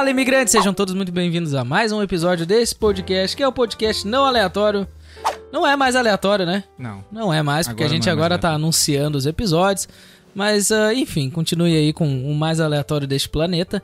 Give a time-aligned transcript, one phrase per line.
[0.00, 0.52] Fala, imigrantes!
[0.52, 4.24] Sejam todos muito bem-vindos a mais um episódio desse podcast, que é o podcast não
[4.24, 4.88] aleatório.
[5.52, 6.64] Não é mais aleatório, né?
[6.78, 7.04] Não.
[7.12, 9.86] Não é mais, porque Agora a gente é agora tá anunciando os episódios.
[10.34, 13.82] Mas, ah, enfim, continue aí com o mais aleatório deste planeta.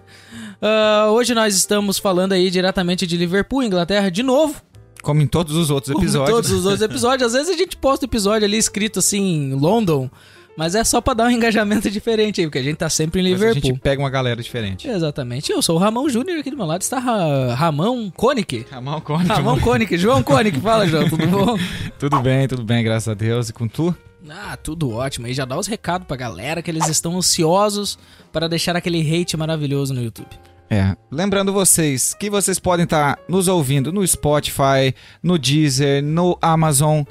[0.62, 4.62] Ah, hoje nós estamos falando aí diretamente de Liverpool, Inglaterra, de novo.
[5.02, 6.34] Como em todos os outros Como episódios.
[6.34, 7.26] todos os outros episódios.
[7.26, 10.08] Às vezes a gente posta o episódio ali escrito assim, London.
[10.56, 13.24] Mas é só pra dar um engajamento diferente aí, porque a gente tá sempre em
[13.24, 13.70] Mas a Liverpool.
[13.70, 14.88] gente pega uma galera diferente.
[14.88, 15.52] Exatamente.
[15.52, 18.66] Eu sou o Ramon Júnior, aqui do meu lado está Ra Ramão Koenig.
[18.70, 19.26] Ramon Cone.
[19.28, 20.58] Ramon Koenig, João Koenig.
[20.60, 21.58] Fala, João, tudo bom?
[21.98, 23.48] Tudo bem, tudo bem, graças a Deus.
[23.50, 23.94] E com tu?
[24.28, 25.26] Ah, tudo ótimo.
[25.26, 27.98] Aí já dá os recados pra galera que eles estão ansiosos
[28.32, 30.30] para deixar aquele hate maravilhoso no YouTube.
[30.68, 30.96] É.
[31.12, 37.02] Lembrando vocês que vocês podem estar nos ouvindo no Spotify, no Deezer, no Amazon,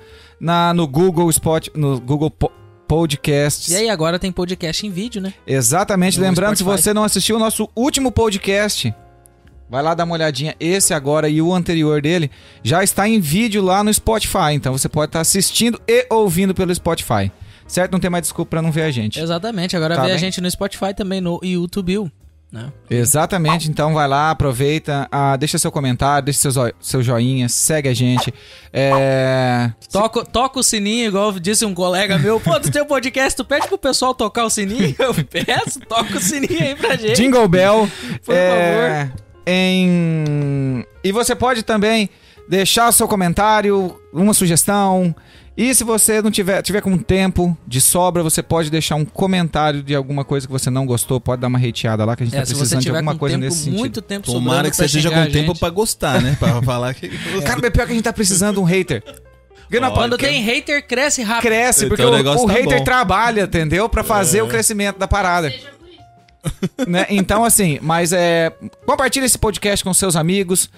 [0.42, 2.52] na, no Google Spot, no Google Po-
[2.88, 3.70] Podcasts.
[3.72, 5.34] E aí agora tem podcast em vídeo, né?
[5.46, 6.18] Exatamente.
[6.20, 6.84] No Lembrando, se Spotify.
[6.84, 8.94] você não assistiu o nosso último podcast,
[9.70, 10.56] vai lá dar uma olhadinha.
[10.60, 12.30] Esse agora e o anterior dele
[12.64, 14.54] já está em vídeo lá no Spotify.
[14.54, 17.32] Então você pode estar assistindo e ouvindo pelo Spotify.
[17.68, 17.92] Certo?
[17.94, 19.20] Não tem mais desculpa pra não ver a gente.
[19.20, 19.76] Exatamente.
[19.76, 20.20] Agora Tá vê a bem?
[20.20, 22.12] gente no Spotify também, no YouTube,
[22.56, 22.72] né?
[22.90, 27.90] Exatamente, então vai lá, aproveita, ah, deixa seu comentário, deixa seu, zoi- seu joinha, segue
[27.90, 28.34] a gente.
[28.74, 32.40] É, Toca, toca o sininho, igual disse um colega meu.
[32.40, 34.96] Pô, tem um podcast, tu pede pro pessoal tocar o sininho?
[35.00, 37.16] Eu peço, toca o sininho aí pra gente.
[37.16, 37.90] Jingle Bell.
[38.26, 39.12] Por é,
[39.46, 40.86] Em...
[41.04, 42.10] E você pode também
[42.48, 45.16] deixar o seu comentário, uma sugestão.
[45.58, 49.82] E se você não tiver, tiver com tempo de sobra, você pode deixar um comentário
[49.82, 52.36] de alguma coisa que você não gostou, pode dar uma hateada lá, que a gente
[52.36, 53.80] É, tá se você precisando de alguma com coisa tempo, nesse sentido.
[53.80, 56.36] muito tempo Tomara que você esteja com tempo pra gostar, né?
[56.38, 57.08] Pra falar que.
[57.46, 59.02] Cara, é pior que a gente tá precisando de um hater.
[59.82, 61.44] Não, Quando tem hater, cresce rápido.
[61.44, 62.84] cresce, Então porque o o, negócio o tá hater bom.
[62.84, 63.88] trabalha, entendeu?
[63.90, 65.52] Pra fazer o crescimento da parada.
[66.88, 67.06] Né?
[67.10, 68.52] Então, assim, mas é.
[68.86, 70.70] Compartilha esse podcast com seus amigos,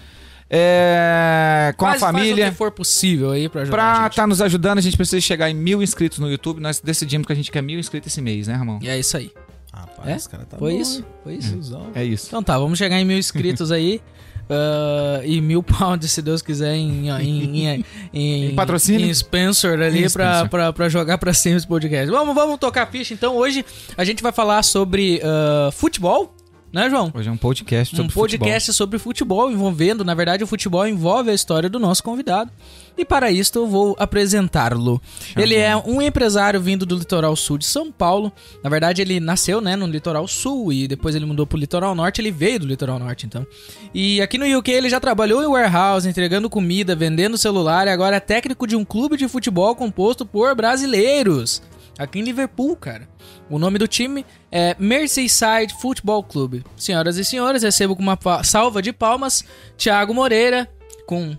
[0.50, 2.50] é, com Faz- a Faz o família.
[2.50, 5.50] que for possível aí pra ajudar Pra a estar nos ajudando, a gente precisa chegar
[5.50, 6.60] em mil inscritos no YouTube.
[6.62, 8.80] Nós decidimos que a gente quer mil inscritos esse mês, né, Ramon?
[8.82, 9.32] E é isso aí.
[9.74, 10.16] Rapaz, É?
[10.16, 11.00] esse cara tá Foi bom, isso?
[11.00, 11.06] hein?
[11.24, 11.52] Foi isso.
[11.52, 11.88] Tiozão.
[11.94, 12.28] É isso.
[12.28, 14.02] Então tá, vamos chegar em mil inscritos aí.
[14.50, 19.06] ah, e mil pounds, se Deus quiser, em, em, em, em, Em patrocínio?
[19.06, 20.50] em Spencer ali Em pra, Spencer.
[20.50, 22.10] pra, pra jogar pra cima esse podcast.
[22.10, 23.14] Vamos, vamos tocar ficha.
[23.14, 23.64] Então hoje
[23.98, 26.34] a gente vai falar sobre ah, futebol,
[26.72, 27.12] né, João?
[27.14, 31.30] Hoje é um podcast sobre um podcast sobre futebol envolvendo, na verdade, o futebol envolve
[31.30, 32.52] a história do nosso convidado.
[32.98, 35.02] E para isto eu vou apresentá-lo.
[35.36, 38.32] Ele é um empresário vindo do litoral sul de São Paulo.
[38.64, 42.20] Na verdade, ele nasceu, né, no litoral sul e depois ele mudou pro litoral norte.
[42.22, 43.46] Ele veio do litoral norte, então.
[43.94, 48.16] E aqui no UK ele já trabalhou em warehouse, entregando comida, vendendo celular e agora
[48.16, 51.62] é técnico de um clube de futebol composto por brasileiros.
[51.98, 53.08] Aqui em Liverpool, cara.
[53.50, 56.62] O nome do time é Merseyside Football Club.
[56.76, 59.44] Senhoras e senhores, recebo com uma salva de palmas
[59.78, 60.70] Thiago Moreira,
[61.08, 61.36] com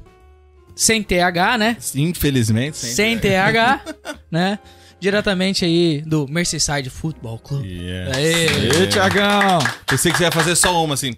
[0.75, 1.77] sem TH, né?
[1.95, 3.81] Infelizmente, Sem TH,
[4.31, 4.59] né?
[5.01, 7.65] Diretamente aí do Merseyside Football Club.
[7.65, 8.17] Yeah.
[8.17, 8.47] Aê.
[8.81, 9.59] Ei, Tiagão!
[9.87, 11.15] Pensei que você ia fazer só uma, assim.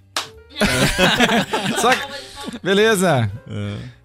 [1.80, 2.60] Só que...
[2.62, 3.30] Beleza.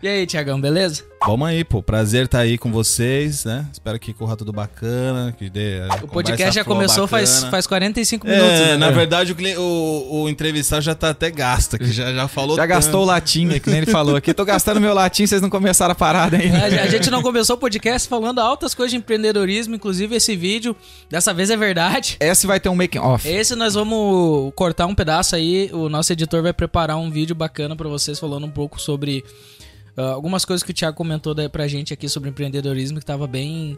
[0.03, 1.03] E aí, Thiagão, beleza?
[1.25, 1.81] Vamos aí, pô.
[1.81, 3.65] Prazer estar aí com vocês, né?
[3.71, 5.79] Espero que corra tudo bacana, que dê.
[6.03, 8.51] O podcast já começou faz, faz 45 minutos.
[8.51, 8.77] É, né?
[8.77, 12.65] na verdade o, o, o entrevistado já tá até gasto, que já, já falou Já
[12.67, 14.33] gastou o latim, que nem ele falou aqui.
[14.35, 16.59] Tô gastando meu latim, vocês não começaram a parada ainda.
[16.59, 20.75] A a gente não começou o podcast falando altas coisas de empreendedorismo, inclusive esse vídeo,
[21.09, 22.17] dessa vez é verdade.
[22.19, 23.27] Esse vai ter um making off.
[23.27, 25.71] Esse nós vamos cortar um pedaço aí.
[25.73, 29.23] O nosso editor vai preparar um vídeo bacana pra vocês falando um pouco sobre
[29.97, 33.27] ah, algumas coisas que o Thiago comentou da, pra gente aqui sobre empreendedorismo que tava
[33.27, 33.77] bem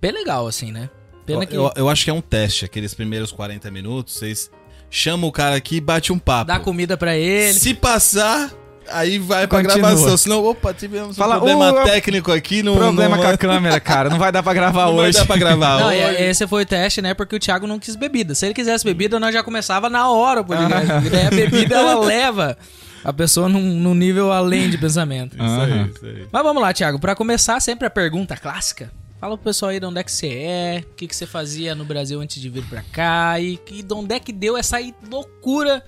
[0.00, 0.88] bem legal assim, né?
[1.26, 4.50] Pena Eu, que eu, eu acho que é um teste, aqueles primeiros 40 minutos, vocês
[4.90, 6.46] chamam o cara aqui e bate um papo.
[6.48, 7.54] dá comida pra ele.
[7.54, 8.52] Se passar,
[8.90, 9.88] aí vai pra Continua.
[9.88, 10.16] gravação.
[10.18, 12.62] Senão, opa, tivemos Fala, um problema "Uh, técnico aqui.
[12.62, 14.10] Não, Problema não, com a câmera, cara.
[14.10, 15.18] Não vai dar pra gravar não vai hoje.
[15.18, 15.96] dar pra gravar Não, hoje.
[15.98, 17.14] e- esse foi o teste, né?
[17.14, 18.34] Porque o Thiago não quis bebida.
[18.34, 20.92] Se ele quisesse bebida, nós já começava na hora o podcast.
[20.92, 22.58] Porque daí a bebida ela leva
[23.04, 25.34] a pessoa num, num nível além de pensamento.
[25.36, 26.26] Isso aí, isso aí.
[26.32, 26.98] Mas vamos lá, Thiago.
[26.98, 28.90] Pra começar, sempre a pergunta clássica.
[29.20, 31.74] Fala pro pessoal aí de onde é que você é, o que, que você fazia
[31.74, 34.76] no Brasil antes de vir pra cá e, e de onde é que deu essa
[35.10, 35.82] loucura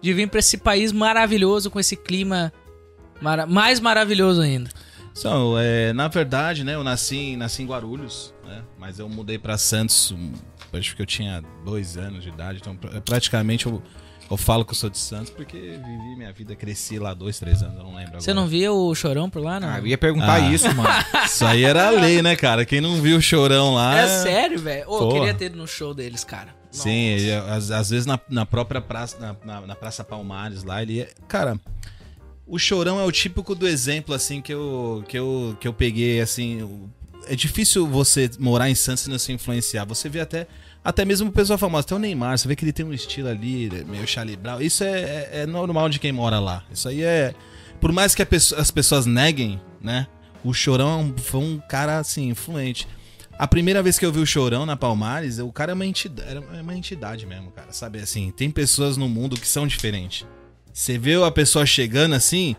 [0.00, 2.52] de vir pra esse país maravilhoso com esse clima
[3.20, 4.68] mara- mais maravilhoso ainda.
[5.16, 9.56] Então, é, na verdade, né, eu nasci, nasci em Guarulhos, né, mas eu mudei pra
[9.58, 10.12] Santos,
[10.72, 13.80] acho que eu tinha dois anos de idade, então pra- praticamente eu
[14.32, 17.62] Eu falo que eu sou de Santos porque vivi minha vida, cresci lá dois, três
[17.62, 18.42] anos, eu não lembro Você agora.
[18.44, 19.68] não via o Chorão por lá, não?
[19.68, 20.40] Ah, eu ia perguntar Ah.
[20.50, 20.88] isso, mano.
[21.26, 22.64] Isso aí era a lei, né, cara?
[22.64, 23.98] Quem não viu o chorão lá.
[23.98, 24.88] É sério, velho?
[24.88, 26.48] Ô, eu queria ter ido no show deles, cara.
[26.70, 27.22] Sim, Nossa.
[27.22, 31.00] ele, às, às vezes na, na própria praça, na, na- na Praça Palmares lá, ele.
[31.02, 31.60] é- Cara,
[32.46, 36.20] o chorão é o típico do exemplo, assim, que eu, que eu, que eu peguei,
[36.22, 36.88] assim.
[37.26, 39.84] É difícil você morar em Santos e não se influenciar.
[39.84, 40.46] Você vê até.
[40.84, 43.70] Até mesmo pessoa famosa, até o Neymar, você vê que ele tem um estilo ali,
[43.86, 44.60] meio Charlie Brown.
[44.60, 46.64] Isso é, é- é normal de quem mora lá.
[46.72, 47.34] Isso aí é.
[47.80, 48.22] Por mais que
[48.56, 50.06] as pessoas neguem, né?
[50.44, 52.88] O Chorão é um- foi um cara, assim, influente.
[53.38, 56.28] A primeira vez que eu vi o Chorão na Palmares, o cara é uma entidade,
[56.30, 57.72] era uma entidade mesmo, cara.
[57.72, 60.26] Sabe assim, tem pessoas no mundo que são diferentes.
[60.72, 62.56] Você vê a pessoa chegando assim,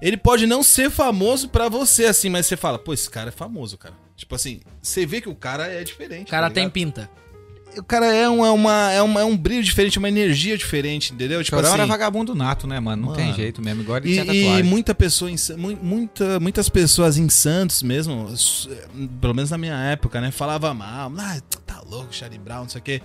[0.00, 3.32] ele pode não ser famoso pra você assim, mas você fala, pô, esse cara é
[3.32, 3.94] famoso, cara.
[4.16, 6.28] Tipo assim, você vê que o cara é diferente.
[6.28, 7.10] O cara tá tem pinta.
[7.76, 11.12] O cara é, um, é, uma, é, uma, é um brilho diferente, uma energia diferente,
[11.12, 11.42] entendeu?
[11.44, 13.06] Tipo Chorão assim, era vagabundo nato, né, mano?
[13.08, 13.36] Não tem Mano.
[13.36, 13.82] jeito mesmo.
[13.82, 15.36] Igual ele E, tinha e muita pessoa em
[15.80, 18.26] muita, muitas pessoas em Santos mesmo,
[19.20, 20.30] pelo menos na minha época, né?
[20.30, 21.36] Falava mal, ah,
[21.66, 23.02] tá louco, Charlie Brown, não sei o quê.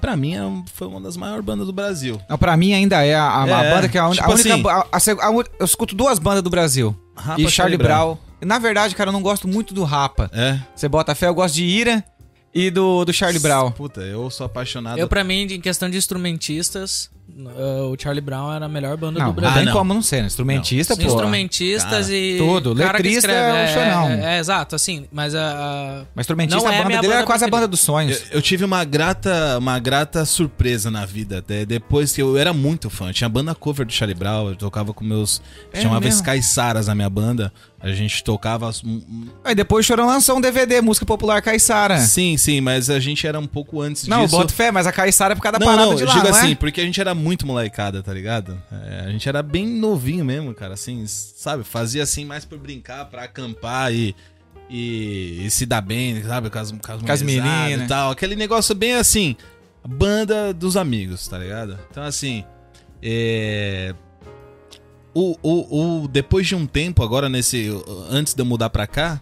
[0.00, 0.40] Pra mim é
[0.72, 2.18] foi uma das maiores bandas do Brasil.
[2.28, 4.14] Não, pra mim ainda é a, a- a É, banda que é a, un- a
[4.14, 4.54] tipo única.
[4.96, 6.96] assim- a- a a eu escuto duas bandas do Brasil.
[7.14, 8.16] Rapa, e Charlie Brown.
[8.40, 10.30] Na verdade, cara, eu não gosto muito do Rapa.
[10.32, 10.58] É.
[10.74, 12.02] Você bota fé, eu gosto de Ira
[12.54, 13.70] e do, do Charlie Brown.
[13.72, 14.98] Puta, eu sou apaixonado.
[14.98, 19.18] Eu, pra mim, em questão de instrumentistas, uh, o Charlie Brown era a melhor banda
[19.18, 19.56] Não, do não Brasil.
[19.58, 19.72] tem não.
[19.72, 20.26] como não ser, né?
[20.26, 21.02] Instrumentista, pô.
[21.02, 22.38] Instrumentistas Cara, e.
[22.38, 22.72] tudo.
[22.72, 24.08] Letrista escreve, é o Chorão.
[24.10, 25.40] É, é, exato, assim, mas a.
[25.40, 27.68] a- Mas instrumentista, Não a é a banda minha dele era banda quase a banda
[27.68, 28.22] dos sonhos.
[28.30, 31.38] Eu, eu tive uma grata, uma grata surpresa na vida.
[31.38, 33.12] Até depois que eu era muito fã.
[33.12, 35.40] Tinha banda cover do Charlie Brown, eu tocava com meus.
[35.72, 36.20] É chamava mesmo?
[36.22, 37.52] Sky Saras a minha banda.
[37.82, 38.70] A gente tocava.
[39.42, 41.98] Aí depois o Chorão lançou um DVD, Música Popular Caiçara.
[41.98, 44.36] Sim, sim, mas a gente era um pouco antes Não, disso.
[44.36, 46.12] boto fé, mas a Caiçara é por causa da não, parada não, de eu lá,
[46.14, 46.40] digo não é?
[46.40, 48.60] assim, porque a gente era muito molecada, tá ligado?
[48.72, 51.62] É, a gente era bem novinho mesmo, cara, assim, sabe?
[51.62, 54.14] Fazia assim mais por brincar, pra acampar e,
[54.68, 56.50] e, e se dar bem, sabe?
[56.50, 57.84] Com as, com as, Com as mulherzadas meninas.
[57.84, 58.10] e tal.
[58.10, 59.36] Aquele negócio bem assim,
[59.86, 61.78] banda dos amigos, tá ligado?
[61.90, 62.44] Então, assim,
[63.02, 63.94] é...
[65.12, 67.68] O, o, o, depois de um tempo, agora nesse.
[68.08, 69.20] Antes de eu mudar pra cá,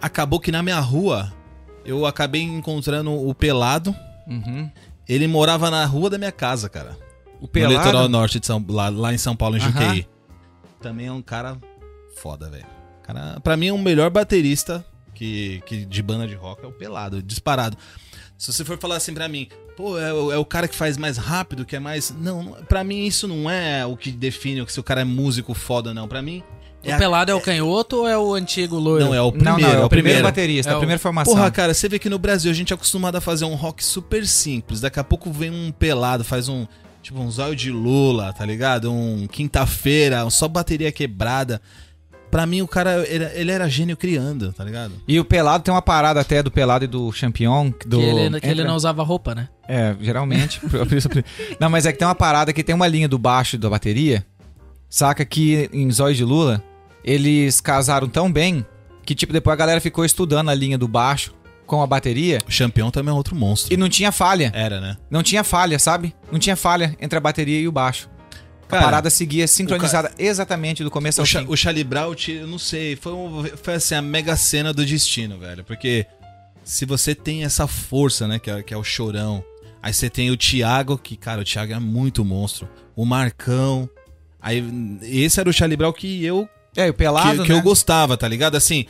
[0.00, 1.32] acabou que na minha rua
[1.86, 3.96] eu acabei encontrando o Pelado.
[4.26, 4.70] Uhum.
[5.08, 6.96] Ele morava na rua da minha casa, cara.
[7.44, 9.60] O No litoral norte de São lá, lá em São Paulo, em.
[9.60, 10.06] Juqueí.
[10.80, 11.58] Também é um cara
[12.16, 12.66] foda, velho.
[13.02, 14.84] Cara, pra mim, o melhor baterista
[15.14, 17.76] que, que de banda de rock é o Pelado, disparado.
[18.38, 20.96] Se você for falar assim pra mim, pô, é, o- é o cara que faz
[20.96, 22.14] mais rápido, que é mais.
[22.16, 25.52] Não, não- pra mim isso não é o que define se o cara é músico
[25.54, 26.06] foda, não.
[26.08, 26.42] Pra mim.
[26.84, 29.04] O É a- pelado é o canhoto ou é o antigo loiro?
[29.04, 29.60] Não, é o Não, primeiro.
[29.60, 30.22] não, é o primeiro primeiro.
[30.24, 31.34] baterista, É a o- primeira formação.
[31.34, 33.84] Porra, cara, você vê que no Brasil a gente é acostumado a fazer um rock
[33.84, 34.80] super simples.
[34.80, 36.66] Daqui a pouco vem um pelado, faz um.
[37.02, 38.92] Tipo, um zóio de Lula, tá ligado?
[38.92, 41.60] Um quinta-feira, só bateria quebrada.
[42.30, 44.94] Pra mim, o cara, ele, ele era gênio criando, tá ligado?
[45.06, 47.70] E o Pelado tem uma parada até do Pelado e do Champion.
[47.84, 47.98] Do...
[47.98, 49.48] Que, ele, que ele não usava roupa, né?
[49.68, 50.60] É, geralmente.
[51.60, 54.24] não, mas é que tem uma parada que tem uma linha do baixo da bateria.
[54.88, 56.62] Saca que em Zóio de Lula,
[57.04, 58.64] eles casaram tão bem
[59.04, 61.34] que, tipo, depois a galera ficou estudando a linha do baixo
[61.76, 63.72] com a bateria O Champion também é outro monstro.
[63.72, 64.52] e não tinha falha.
[64.54, 64.96] Era, né?
[65.10, 66.14] Não tinha falha, sabe?
[66.30, 68.10] Não tinha falha entre a bateria e o baixo.
[68.68, 71.46] Cara, a parada seguia sincronizada exatamente do começo O, ao Cha fim.
[71.48, 74.84] o Charlie Brown, te- eu não sei, foi, um- foi assim, a mega cena do
[74.84, 75.64] destino, velho.
[75.64, 76.04] Porque
[76.62, 79.42] se você tem essa força, né, que é, que é o chorão.
[79.82, 82.68] Aí você tem o Thiago, que, cara, o Thiago é muito monstro.
[82.94, 83.88] O Marcão.
[84.40, 84.62] Aí,
[85.02, 87.58] esse era o Charlie Brown que eu É, o Pelado, que, que né?
[87.58, 88.56] eu gostava, tá ligado?
[88.56, 88.84] Assim.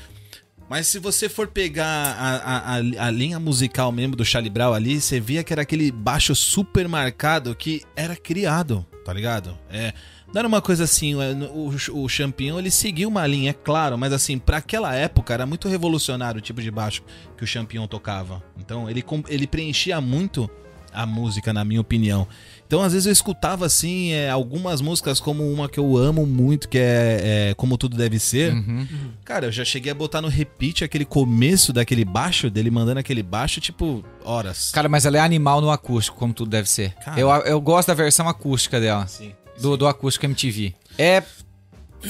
[0.73, 5.03] Mas se você for pegar a, a, a, linha musical mesmo do Charlie Brown ali,
[5.03, 9.59] você via que era aquele baixo super marcado que era criado, tá ligado?
[9.69, 9.93] É,
[10.33, 13.99] não era uma coisa assim, o, o, o Champignon ele seguiu uma linha, é claro,
[13.99, 17.03] mas assim, pra aquela época era muito revolucionário o tipo de baixo
[17.37, 18.43] que o Champignon tocava.
[18.59, 20.51] Então ele, ele preenchia muito
[20.93, 22.27] a música, na minha opinião.
[22.67, 26.69] Então, às vezes, eu escutava, assim, é, algumas músicas, como uma que eu amo muito,
[26.69, 28.55] que é, é Como Tudo Deve Ser.
[28.55, 28.87] Uhum.
[29.25, 33.23] Cara, eu já cheguei a botar no repeat aquele começo daquele baixo, dele mandando aquele
[33.23, 34.71] baixo, tipo, horas.
[34.71, 36.95] Cara, mas ela é animal no acústico, como tudo deve ser.
[36.95, 37.21] Cara.
[37.21, 39.07] Eu, eu gosto da versão acústica dela.
[39.07, 39.33] Sim.
[39.61, 40.75] do, do acústico MTV.
[40.97, 41.23] É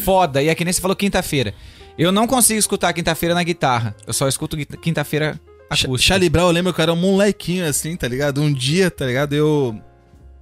[0.05, 1.55] foda, e é que nem você falou quinta-feira.
[1.99, 3.95] Eu não consigo escutar quinta-feira na guitarra.
[4.07, 5.39] Eu só escuto quinta-feira
[5.73, 5.99] acústica.
[5.99, 8.41] Charlie Brown, eu lembro que eu era um molequinho assim, tá ligado?
[8.41, 9.33] Um dia, tá ligado?
[9.35, 9.81] Eu.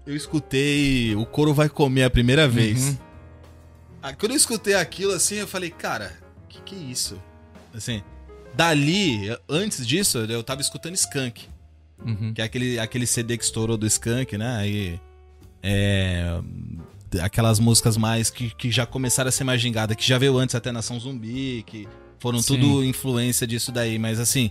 [0.07, 2.89] Eu escutei O Coro Vai Comer a primeira vez.
[2.89, 2.99] Uhum.
[4.03, 6.13] Ah, quando eu escutei aquilo assim, eu falei, cara,
[6.49, 7.21] que que é isso?
[7.75, 8.03] Assim,
[8.55, 11.49] dali, antes disso, eu tava escutando Skunk.
[12.05, 12.33] Uhum.
[12.33, 14.57] Que é aquele, aquele CD que estourou do Skunk, né?
[14.57, 15.01] Aí.
[15.63, 16.41] É,
[17.23, 20.55] aquelas músicas mais que, que já começaram a ser mais gingadas, que já veio antes
[20.55, 21.87] até Nação Zumbi, que
[22.19, 22.55] foram Sim.
[22.55, 23.99] tudo influência disso daí.
[23.99, 24.51] Mas assim,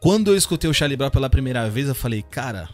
[0.00, 2.68] quando eu escutei o Charlie Brown pela primeira vez, eu falei, cara,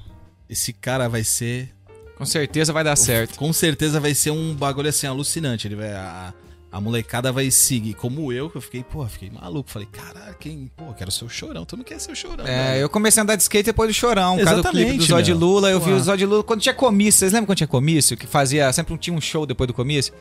[0.48, 1.70] esse cara vai ser
[2.16, 3.36] Com certeza vai dar certo.
[3.38, 5.66] com certeza vai ser um bagulho assim alucinante.
[5.66, 6.32] Ele vai, a,
[6.70, 7.94] a molecada vai seguir.
[7.94, 9.70] Como eu, que eu fiquei, pô, fiquei maluco.
[9.70, 11.64] Falei, caralho, quem, pô, quero ser o chorão.
[11.64, 12.46] Tu não quer ser o chorão.
[12.46, 12.80] É, velho.
[12.82, 15.08] eu comecei a andar de skate depois do Chorão, por causa do clipe do Exatamente,
[15.08, 15.32] Zó de.
[15.32, 15.70] Lula.
[15.70, 17.20] Eu vi o Zó de Lula quando tinha comício.
[17.20, 18.16] Vocês lembram quando tinha comício?
[18.16, 20.12] Que fazia, sempre tinha um show depois do comício?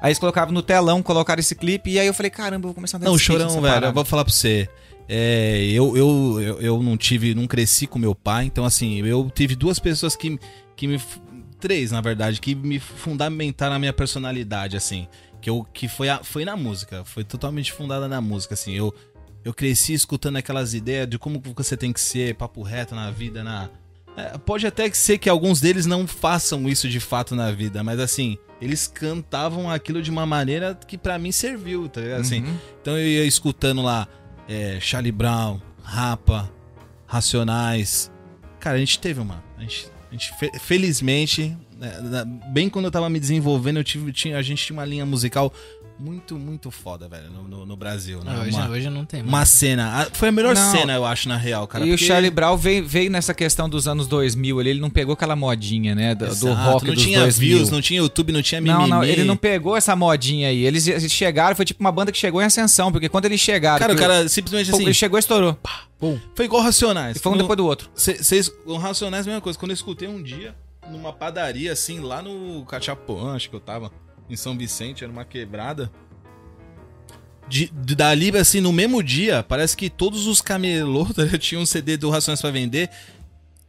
[0.00, 2.74] Aí eles colocavam no telão, colocaram esse clipe, e aí eu falei, caramba, eu vou
[2.74, 3.86] começar a andar Não, o de skate chorão, nessa velho, parada.
[3.86, 4.68] eu vou falar pra você.
[5.08, 9.30] É, eu, eu, eu, eu não tive, não cresci com meu pai, então assim, eu
[9.34, 10.38] tive duas pessoas que,
[10.76, 11.00] que me.
[11.60, 15.06] Três, na verdade, que me fundamentaram a minha personalidade, assim.
[15.40, 18.72] Que, eu, que foi, a, foi na música, foi totalmente fundada na música, assim.
[18.74, 18.92] Eu,
[19.44, 23.44] eu cresci escutando aquelas ideias de como você tem que ser, papo reto na vida,
[23.44, 23.68] na.
[24.16, 27.98] É, pode até ser que alguns deles não façam isso de fato na vida, mas
[27.98, 32.20] assim, eles cantavam aquilo de uma maneira que pra mim serviu, tá ligado?
[32.20, 32.56] Assim, Uhum.
[32.80, 34.06] então eu ia escutando lá
[34.48, 36.50] é, Charlie Brown, Rapa,
[37.06, 38.10] Racionais.
[38.58, 39.42] Cara, a gente teve uma.
[39.58, 44.12] A gente, a gente fe- felizmente, né, bem quando eu tava me desenvolvendo, eu tive,
[44.12, 45.52] tinha, a gente tinha uma linha musical
[46.02, 48.22] muito, muito foda, velho, no, no- no Brasil.
[48.24, 48.36] Né?
[48.40, 49.28] Hoje, uma, hoje não tem mais.
[49.32, 50.02] uma cena.
[50.02, 50.70] a- Foi a melhor Não.
[50.72, 51.84] cena, eu acho, na real, cara.
[51.84, 54.90] e porque- o Charlie Brown veio, veio nessa questão dos anos 2000 ali, ele não
[54.90, 57.56] pegou aquela modinha, né, do, do Exato, rock não dos tinha 2000.
[57.56, 58.80] views, não tinha YouTube, não tinha mimimi.
[58.80, 60.64] Não, não, ele não pegou essa modinha aí.
[60.64, 63.78] Eles, eles chegaram, foi tipo uma banda que chegou em ascensão, porque quando eles chegaram...
[63.78, 64.84] Cara, o cara simplesmente pô, assim.
[64.84, 65.56] ele chegou e estourou.
[66.34, 67.16] Foi igual Racionais.
[67.16, 67.88] E foi um Quando- depois do outro.
[67.94, 69.56] Vocês, o Racionais, mesma coisa.
[69.58, 70.54] Quando eu escutei um dia,
[70.90, 73.92] numa padaria, assim, lá no Cachapoã, acho que eu tava,
[74.28, 75.90] em São Vicente, era uma quebrada.
[77.48, 81.66] De, de- dali, assim, no mesmo dia, parece que todos os camelôs tá, tinham um
[81.66, 82.88] CD do Racionais pra vender.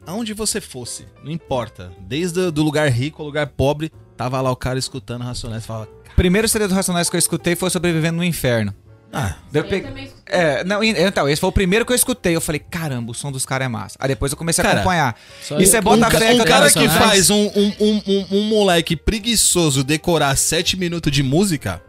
[0.06, 1.92] Aonde você fosse, não importa.
[2.02, 5.66] Desde o do lugar rico ao lugar pobre, tava lá o cara escutando Racionais.
[5.66, 8.74] Falava, Primeiro CD do Racionais que eu escutei foi Sobrevivendo no Inferno.
[9.14, 10.36] Ah, eu peguei- também escutei.
[10.36, 12.36] É, não, então, esse foi o primeiro que eu escutei.
[12.36, 13.96] Eu falei, caramba, o som dos caras é massa.
[14.00, 15.16] Aí depois eu comecei a Cara, acompanhar.
[15.42, 17.46] Só E você eu- bota um, fé um que cara aquela que Racionais- faz um,
[17.56, 21.82] um, um, um, um moleque preguiçoso decorar sete minutos de música.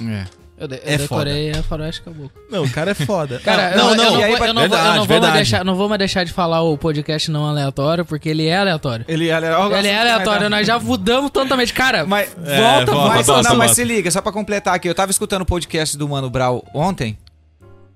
[0.00, 0.24] É.
[0.60, 2.30] Eu, de, eu É decorei a Faroeste Caboclo.
[2.50, 3.40] Não, o cara é foda.
[3.44, 4.96] Cara, não, eu, não, eu não, aí, vou, eu não, vou, eu verdade, não, vou
[4.96, 5.34] mais verdade.
[5.36, 9.06] deixar, não vou mais deixar de falar o podcast não aleatório, porque ele é aleatório.
[9.08, 9.46] Ele, ele,
[9.78, 11.72] Ele é aleatório, nós já mudamos totalmente.
[11.72, 13.74] Cara, Mas, É, volta, volta, mas, volta, não, mas volta.
[13.74, 14.86] se liga, só pra completar aqui.
[14.86, 17.16] Eu tava escutando o podcast do Mano Brau ontem.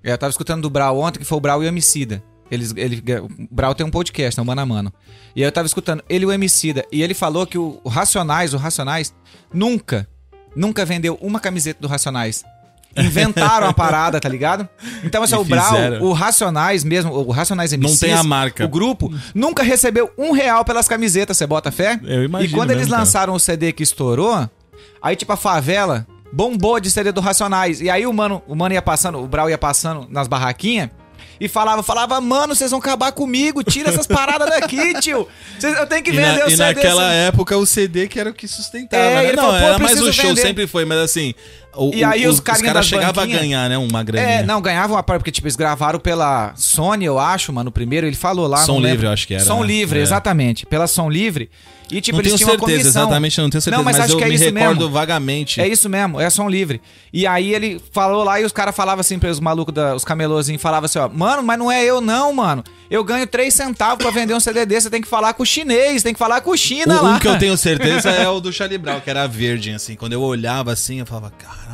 [0.02, 2.22] É, Eu tava escutando do Brau ontem, que foi o Brau e o Emicida.
[2.50, 4.92] Eles, ele, o Brau tem um podcast, é o Mano a Mano.
[5.36, 6.84] E aí eu tava escutando ele e o Emicida.
[6.90, 9.14] E ele falou que o, o Racionais, o Racionais,
[9.52, 10.06] nunca,
[10.54, 12.44] nunca vendeu uma camiseta do Racionais.
[12.96, 14.68] Inventaram a parada, tá ligado?
[15.02, 16.02] Então, assim, E o Brau, fizeram.
[16.02, 18.64] o Racionais mesmo, o Racionais Não MCs, tem a marca.
[18.64, 21.98] o grupo, nunca recebeu um real pelas camisetas, você bota fé?
[22.04, 23.02] Eu imagino E quando eles mesmo, cara.
[23.02, 24.48] lançaram o CD que estourou,
[25.02, 27.80] aí tipo a favela bombou de CD do Racionais.
[27.80, 30.90] E aí o mano, o mano ia passando, o Brau ia passando nas barraquinhas
[31.40, 35.26] e falava, falava, mano, vocês vão acabar comigo, tira essas paradas daqui, tio.
[35.58, 36.62] Cês- eu tenho que E, vender na- o e CD.
[36.62, 39.02] naquela cê- época o CD que era o que sustentava.
[39.02, 39.32] É, né?
[39.32, 40.40] Não, falou, era mais o show, vender.
[40.42, 41.34] sempre foi, mas assim.
[41.76, 43.76] O, E aí os carinha caras das chegavam a ganhar, né?
[43.78, 44.40] Uma graninha.
[44.40, 48.06] É, não, ganhavam a parte, porque tipo, eles gravaram pela Sony, eu acho, mano, primeiro,
[48.06, 48.58] ele falou lá.
[48.58, 48.90] Som lembro.
[48.90, 49.66] Livre, eu acho que era, Som né?
[49.66, 50.02] Livre, É.
[50.02, 50.66] exatamente.
[50.66, 51.50] Pela Som Livre.
[51.90, 54.18] E tipo, não eles tenho certeza, exatamente, não tenho certeza, Não, mas mas, acho eu
[54.18, 54.90] que é me isso recordo mesmo.
[54.90, 55.60] vagamente.
[55.60, 56.80] É isso mesmo, é som livre.
[57.12, 60.02] E aí ele falou lá e os caras falavam assim para os malucos, da, os
[60.02, 62.64] camelôzinhos, falavam assim, ó, mano, mas não é eu não, mano.
[62.90, 65.46] Eu ganho 3 centavos pra vender um CD desse, você tem que falar com o
[65.46, 67.16] chinês, tem que falar com o China O, lá.
[67.16, 69.94] um que eu tenho certeza é o do Charlie Brown, que era Virgin, assim.
[69.94, 71.32] Quando eu olhava assim, eu falava,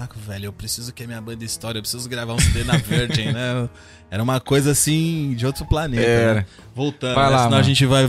[0.09, 2.76] caraca, velho, eu preciso que a minha banda história, eu preciso gravar um CD na
[2.76, 3.69] Virgin, né?
[4.11, 6.02] Era uma coisa assim de outro planeta.
[6.02, 6.35] Era.
[6.40, 6.47] Né?
[6.75, 7.30] Voltando, Vai né?
[7.30, 7.61] lá, senão mano.
[7.61, 8.07] a gente vai,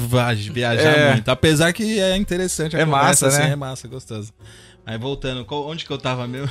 [0.51, 1.13] viajar É.
[1.13, 1.29] muito.
[1.29, 3.51] Apesar que é interessante a É massa, assim, né?
[3.51, 4.33] É massa, gostoso.
[4.83, 6.49] Aí voltando, qual- onde que eu tava mesmo?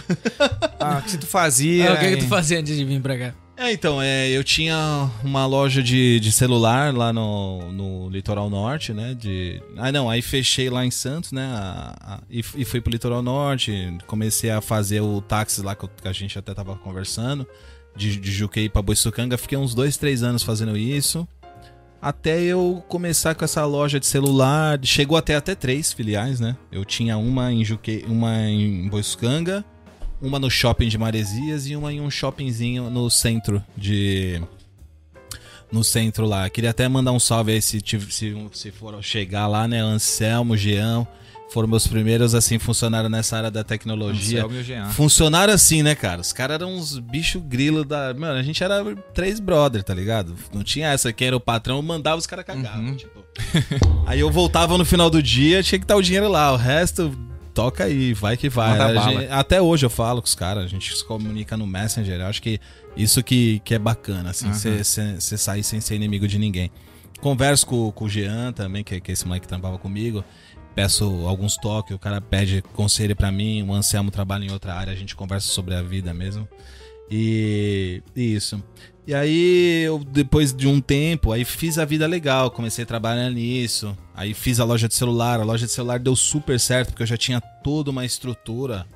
[0.78, 1.92] Ah, o que tu fazia?
[1.94, 3.34] o que, que tu fazia antes de vir pra cá?
[3.62, 8.94] É, então, é, eu tinha uma loja de, de celular lá no, no litoral norte,
[8.94, 9.12] né?
[9.12, 9.62] De...
[9.76, 11.44] Ah, não, aí fechei lá em Santos, né?
[11.52, 15.86] a- a- e, e fui pro litoral norte, comecei a fazer o táxi lá que,
[16.08, 17.46] a gente até tava conversando,
[17.94, 19.36] de, de Juquei pra Boiçucanga.
[19.36, 21.28] Fiquei uns dois, três anos fazendo isso.
[22.00, 24.80] Até eu começar com essa loja de celular.
[24.82, 26.56] Chegou até até três filiais, né?
[26.72, 29.62] Eu tinha uma em Juquei, uma em Boiçucanga,
[30.20, 34.40] uma no shopping de Maresias e uma em um shoppingzinho no centro de.
[35.72, 36.50] No centro lá.
[36.50, 39.80] Queria até mandar um salve aí se, se, se for chegar lá, né?
[39.80, 41.06] Anselmo, Jean.
[41.50, 44.44] foram meus primeiros, assim, funcionários nessa área da tecnologia.
[44.92, 46.20] Funcionaram assim, né, cara?
[46.20, 48.12] Os caras eram uns bicho grilo da.
[48.12, 48.84] Mano, a gente era
[49.14, 50.34] três brother, tá ligado?
[50.52, 52.78] Não tinha essa, quem era o patrão, eu mandava os caras cagar.
[52.78, 52.96] Uhum.
[52.96, 53.24] Tipo.
[54.06, 56.52] aí eu voltava no final do dia, tinha que estar o dinheiro lá.
[56.52, 57.16] O resto,
[57.54, 58.76] toca aí, vai que vai.
[58.78, 59.00] Bala.
[59.02, 62.20] gente- até hoje eu falo com os caras, a gente se comunica no Messenger.
[62.20, 62.58] Eu acho que
[62.96, 64.54] isso que, que é bacana, assim, Uhum.
[64.84, 66.70] você sair sem ser inimigo de ninguém.
[67.20, 70.24] Converso com, com o Jean também, que, que é esse moleque que trampava comigo.
[70.74, 73.62] Peço alguns toques, o cara pede conselho pra mim.
[73.68, 76.48] O Anselmo trabalha em outra área, a gente conversa sobre a vida mesmo.
[77.10, 78.62] E isso.
[79.06, 83.28] E aí, eu, depois de um tempo, aí fiz a vida legal, comecei a trabalhar
[83.30, 83.96] nisso.
[84.14, 87.06] Aí fiz a loja de celular, a loja de celular deu super certo, porque eu
[87.06, 88.86] já tinha toda uma estrutura,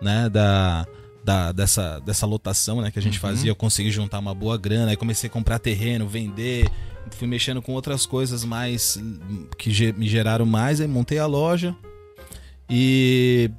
[0.00, 0.86] né, da,
[1.24, 3.50] da, dessa, dessa lotação, né, que a gente fazia.
[3.50, 6.68] Eu consegui juntar uma boa grana, aí comecei a comprar terreno, vender,
[7.12, 8.98] fui mexendo com outras coisas mais,
[9.56, 11.76] que me geraram mais, aí montei a loja.
[12.68, 13.50] E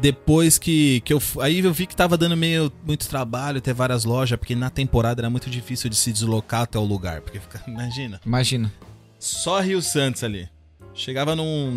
[0.00, 1.20] depois que, que eu.
[1.40, 5.20] Aí eu vi que tava dando meio muito trabalho ter várias lojas, porque na temporada
[5.20, 7.20] era muito difícil de se deslocar até o lugar.
[7.20, 8.72] Porque fica, imagina, Imagina.
[9.18, 10.48] só Rio Santos ali.
[10.94, 11.70] Chegava num,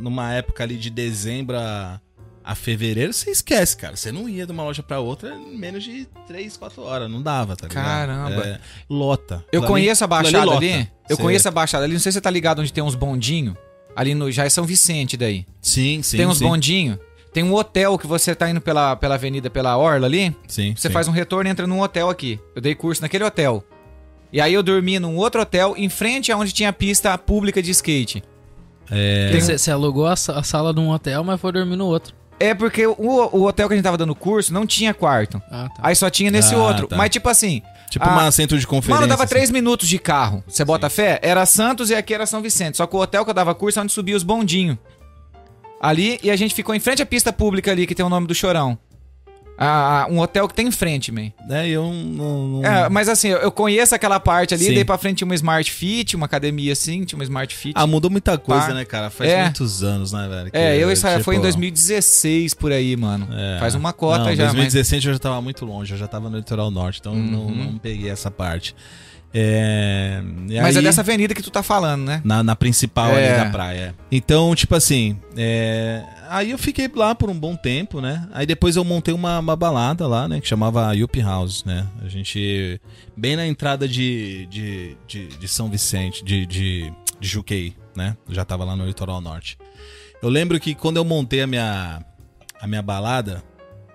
[0.00, 2.00] numa época ali de dezembro a,
[2.42, 3.94] a fevereiro, você esquece, cara.
[3.96, 7.10] Você não ia de uma loja pra outra em menos de 3, 4 horas.
[7.10, 7.84] Não dava, tá ligado?
[7.84, 8.42] Caramba.
[8.46, 9.44] É, lota.
[9.52, 10.56] Eu Aquilo conheço a Baixada lota.
[10.56, 10.88] ali.
[11.06, 11.92] Eu Cê- conheço a Baixada ali.
[11.92, 13.56] Não sei se você tá ligado onde tem uns bondinhos.
[13.94, 14.30] Ali no.
[14.32, 15.44] Já é São Vicente daí.
[15.60, 16.16] Sim, sim.
[16.16, 16.98] tem uns bondinhos.
[17.32, 20.34] Tem um hotel que você tá indo pela, pela avenida, pela Orla ali.
[20.48, 20.74] Sim.
[20.76, 20.92] Você sim.
[20.92, 22.40] faz um retorno e entra num hotel aqui.
[22.56, 23.62] Eu dei curso naquele hotel.
[24.32, 27.70] E aí eu dormi num outro hotel em frente aonde tinha a pista pública de
[27.70, 28.22] skate.
[28.90, 32.14] É, Você, você alugou a, a sala de um hotel, mas foi dormir no outro.
[32.38, 35.40] É porque o, o hotel que a gente tava dando curso não tinha quarto.
[35.50, 35.80] Ah, tá.
[35.82, 36.86] Aí só tinha nesse Ah, outro.
[36.88, 36.96] tá.
[36.96, 37.60] Mas tipo assim,
[37.90, 38.96] tipo Ah, uma centro de conferência.
[39.02, 39.34] mano, dava assim.
[39.34, 40.42] três minutos de carro.
[40.48, 41.20] Você bota fé?
[41.22, 42.78] Era Santos e aqui era São Vicente.
[42.78, 44.78] Só que o hotel que eu dava curso é onde subia os bondinhos.
[45.80, 48.26] Ali, e a gente ficou em frente à pista pública ali, que tem o nome
[48.26, 48.78] do Chorão.
[49.62, 51.30] Ah, um hotel que tem em frente, man.
[51.50, 52.48] É, eu não.
[52.48, 54.74] não- É, mas assim, eu- conheço aquela parte ali, Sim.
[54.74, 57.74] daí pra frente uma Smart Fit, uma academia assim, tinha uma Smart Fit.
[57.76, 58.72] Ah, mudou muita coisa, Pá.
[58.74, 59.10] né, cara?
[59.10, 59.42] Faz É.
[59.42, 60.50] muitos anos, né, velho?
[60.54, 63.28] é, eu isso tipo, foi em 2016 por aí, mano.
[63.32, 63.58] é.
[63.60, 64.54] Faz uma cota Não, já, mas...
[64.54, 67.54] 2016 eu já tava muito longe, eu já tava no litoral norte, então não, Uhum.
[67.72, 68.74] não peguei essa parte.
[69.32, 70.20] É,
[70.60, 72.20] Mas é aí- dessa avenida que tu tá falando, né?
[72.24, 73.28] Na, na principal É.
[73.34, 73.94] ali da praia.
[74.10, 78.28] Então, tipo assim, é, aí eu fiquei lá por um bom tempo, né?
[78.32, 80.40] Aí depois eu montei uma, uma balada lá, né?
[80.40, 81.86] Que chamava Yuppie House, né?
[82.04, 82.80] A gente.
[83.16, 88.16] Bem na entrada de, de, de, de São Vicente, de, de, de Juquei, né?
[88.30, 89.56] Já tava lá no litoral norte.
[90.22, 92.04] Eu lembro que quando eu montei a minha,
[92.60, 93.42] a minha balada,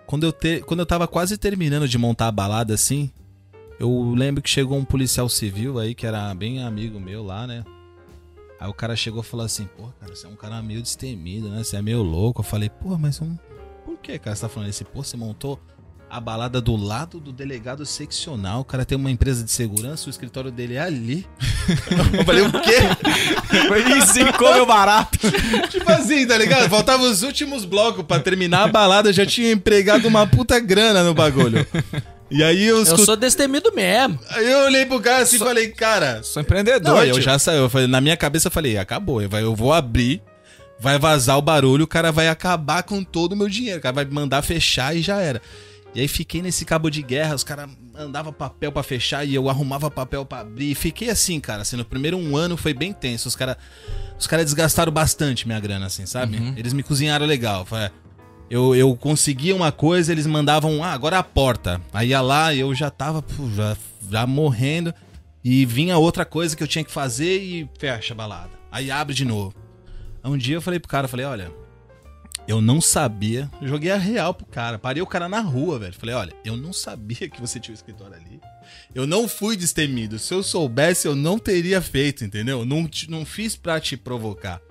[0.07, 3.11] quando eu, te, quando eu tava quase terminando de montar a balada assim,
[3.79, 7.63] eu lembro que chegou um policial civil aí, que era bem amigo meu lá, né?
[8.59, 11.49] Aí o cara chegou e falou assim, pô, cara, você é um cara meio destemido,
[11.49, 11.63] né?
[11.63, 12.39] Você é meio louco.
[12.41, 13.35] Eu falei, pô, mas um...
[13.85, 14.85] por que, cara, você tá falando isso?
[14.85, 15.59] Pô, você montou
[16.09, 18.61] a balada do lado do delegado seccional.
[18.61, 21.27] O cara tem uma empresa de segurança, o escritório dele é ali.
[22.17, 22.77] eu falei, o quê?
[23.99, 25.19] Isso, comeu barato.
[25.69, 26.69] tipo assim, tá ligado?
[26.69, 31.03] Faltavam os últimos blocos pra terminar a balada, eu já tinha empregado uma puta grana
[31.03, 31.67] no bagulho.
[32.29, 34.19] E aí eu, Eu escu- sou destemido mesmo.
[34.29, 37.63] aí eu olhei pro cara assim e falei, cara, Sou empreendedor, Não, eu já saiu.
[37.63, 39.21] Eu falei, na minha cabeça eu falei, acabou.
[39.21, 40.21] Eu, eu vou abrir,
[40.79, 43.79] vai vazar o barulho, o cara vai acabar com todo o meu dinheiro.
[43.79, 45.39] O cara vai mandar fechar e já era.
[45.93, 49.47] E aí fiquei nesse cabo de guerra, os caras mandavam papel pra fechar e eu
[49.49, 50.71] arrumava papel pra abrir.
[50.71, 53.29] E fiquei assim, cara, assim, no primeiro um ano foi bem tenso.
[53.29, 53.55] Os caras
[54.19, 56.37] os cara desgastaram bastante minha grana, assim, sabe?
[56.57, 57.65] Eles me cozinharam legal.
[57.65, 57.89] Foi-
[58.49, 61.81] Eu, eu conseguia uma coisa, eles mandavam, ah, agora a porta.
[61.91, 63.23] Aí ia lá eu já tava
[63.55, 63.75] já,
[64.09, 64.93] já morrendo.
[65.43, 68.51] E vinha outra coisa que eu tinha que fazer e fecha a balada.
[68.71, 69.53] Aí abre de novo.
[70.23, 71.51] Aí Um dia eu falei pro cara, falei, olha,
[72.47, 73.49] eu não sabia.
[73.61, 74.77] Eu joguei a real pro cara.
[74.77, 75.93] Parei o cara na rua, velho.
[75.93, 78.39] Falei, olha, eu não sabia que você tinha o escritório ali.
[78.93, 80.17] Eu não fui destemido.
[80.19, 82.65] Se eu soubesse, eu não teria feito, entendeu?
[82.65, 84.61] Não, não fiz pra te provocar.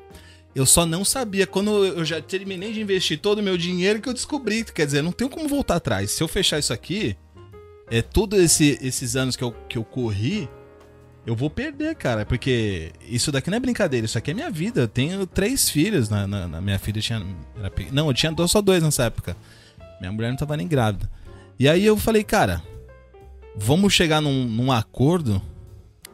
[0.54, 1.46] Eu só não sabia.
[1.46, 4.64] Quando eu já terminei de investir todo o meu dinheiro, que eu descobri.
[4.64, 6.10] Quer dizer, não tenho como voltar atrás.
[6.12, 7.16] Se eu fechar isso aqui,
[7.90, 10.48] é todos esse, esses anos que eu, que eu corri,
[11.26, 12.24] eu vou perder, cara.
[12.24, 14.04] Porque isso daqui não é brincadeira.
[14.04, 14.82] Isso aqui é minha vida.
[14.82, 16.08] Eu tenho três filhos.
[16.08, 17.24] Na, na- na- minha filha tinha.
[17.58, 19.36] era não, eu tinha dois, só dois nessa época.
[20.00, 21.10] Minha mulher não tava nem grávida.
[21.58, 22.62] E aí eu falei, cara,
[23.56, 25.42] vamos chegar num, num acordo.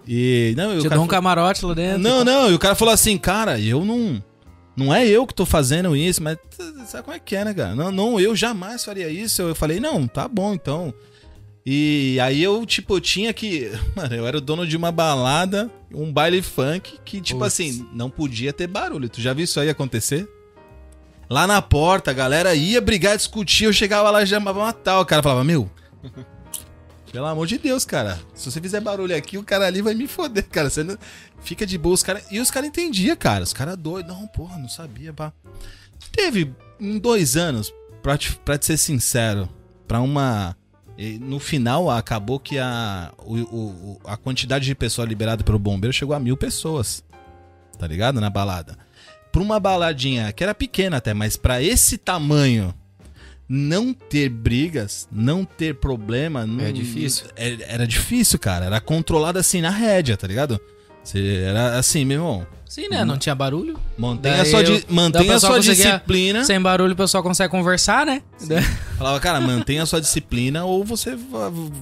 [0.09, 0.55] E.
[0.57, 1.99] Não, Te dou um falou- camarote lá dentro.
[1.99, 4.23] não, não, e o cara falou assim, cara, eu não.
[4.81, 6.39] Não é eu que tô fazendo isso, mas
[6.87, 7.75] sabe como é que é, né, cara?
[7.75, 9.43] Não, não, eu jamais faria isso.
[9.43, 10.95] Eu falei, não, tá bom, então.
[11.67, 13.71] E aí eu, tipo, eu tinha que.
[13.95, 18.09] Mano, eu era o dono de uma balada, um baile funk, que, tipo assim, não
[18.09, 19.11] podia ter barulho.
[19.11, 20.27] Tu já viu isso aí acontecer?
[21.29, 24.99] Lá na porta, a galera ia brigar, discutir, eu chegava lá e já pra matar.
[24.99, 25.71] O cara falava, meu.
[27.13, 28.21] Pelo amor de Deus, cara.
[28.35, 30.71] Se você fizer barulho aqui, o cara ali vai me foder, cara.
[30.71, 30.97] Você não...
[31.43, 32.25] Fica de boa, os caras.
[32.31, 33.43] E os caras entendiam, cara.
[33.43, 34.15] Os caras doidos.
[34.15, 35.33] Não, porra, não sabia, pá.
[36.13, 39.49] Teve em dois anos, pra te, pra te ser sincero,
[39.89, 40.57] pra uma.
[41.21, 46.15] No final, acabou que a, o, o- a quantidade de pessoas liberada pelo bombeiro chegou
[46.15, 47.03] a mil pessoas.
[47.79, 48.21] Tá ligado?
[48.21, 48.77] Na balada.
[49.33, 52.75] Pra uma baladinha que era pequena até, mas pra esse tamanho,
[53.53, 56.47] não ter brigas, não ter problema.
[56.47, 57.27] não- difícil.
[57.35, 58.67] é- Era difícil, cara.
[58.67, 60.61] Era controlado assim na rédea, tá ligado?
[61.15, 62.47] Era assim, meu irmão.
[62.69, 63.05] Sim, né?
[63.05, 63.77] Não tinha barulho.
[63.99, 66.45] Mantenha Daí sua, di- mantenha sua disciplina.
[66.45, 68.23] Sem barulho o pessoal consegue conversar, né?
[68.97, 71.19] Falava, cara, mantenha a sua disciplina ou você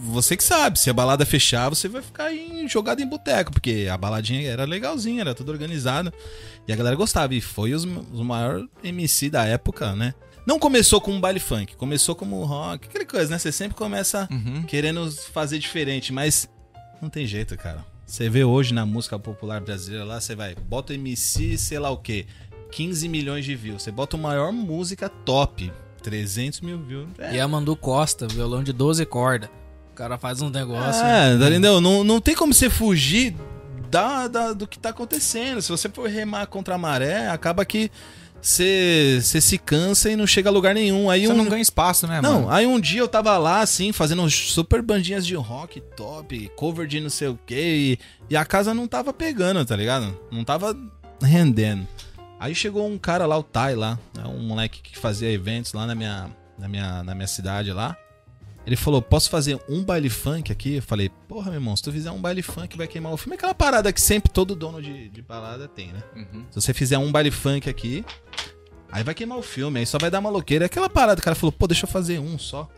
[0.05, 0.79] você que sabe.
[0.79, 4.65] Se a balada fechar, você vai ficar em, jogado em boteco, porque a baladinha era
[4.65, 6.11] legalzinha, era tudo organizado.
[6.67, 7.35] E a galera gostava.
[7.35, 10.15] E foi os, os maiores MC da época, né?
[10.49, 13.39] Não começou como um baile funk, começou como rock, aquela coisa, né?
[13.39, 14.63] Você sempre começa Uhum.
[14.63, 16.49] querendo fazer diferente, mas
[17.03, 17.85] não tem jeito, cara.
[18.07, 21.99] Você vê hoje na música popular brasileira lá, você vai, bota MC, sei lá o
[21.99, 22.25] quê,
[22.73, 23.83] 15 milhões de views.
[23.83, 25.71] Você bota o maior música top,
[26.03, 27.09] 300 mil views.
[27.19, 29.51] É, E a Mandu Costa, violão de 12 cordas.
[29.93, 31.05] O cara faz um negócio.
[31.05, 31.79] é tá entendeu?
[31.79, 33.37] Não, não tem como você fugir
[33.91, 35.61] da, da- do que tá acontecendo.
[35.61, 37.91] Se você for remar contra a maré, acaba que
[38.41, 41.11] você se cansa e não chega a lugar nenhum.
[41.11, 42.51] Aí Você um, não ganha espaço, né, Não, mano?
[42.51, 47.01] aí um dia eu tava lá, assim, fazendo super bandinhas de rock top, cover de
[47.01, 47.99] não sei o que, e,
[48.31, 50.17] e a casa não tava pegando, tá ligado?
[50.31, 50.77] Não tava
[51.23, 51.87] rendendo.
[52.41, 55.87] Aí chegou um cara lá, o Tai lá, né, um moleque que fazia eventos lá
[55.87, 57.97] na minha, na minha, na minha cidade lá.
[58.69, 60.75] Ele falou, posso fazer um baile funk aqui?
[60.75, 63.33] Eu falei, porra, meu irmão, se tu fizer um baile funk vai queimar o filme.
[63.33, 66.03] É aquela parada que sempre todo dono de, de balada tem, né?
[66.15, 66.45] Uhum.
[66.51, 68.05] Se você fizer um baile funk aqui,
[68.93, 70.67] aí vai queimar o filme, aí só vai dar maloqueira.
[70.67, 72.69] É aquela parada, o cara falou, pô, deixa eu fazer um só.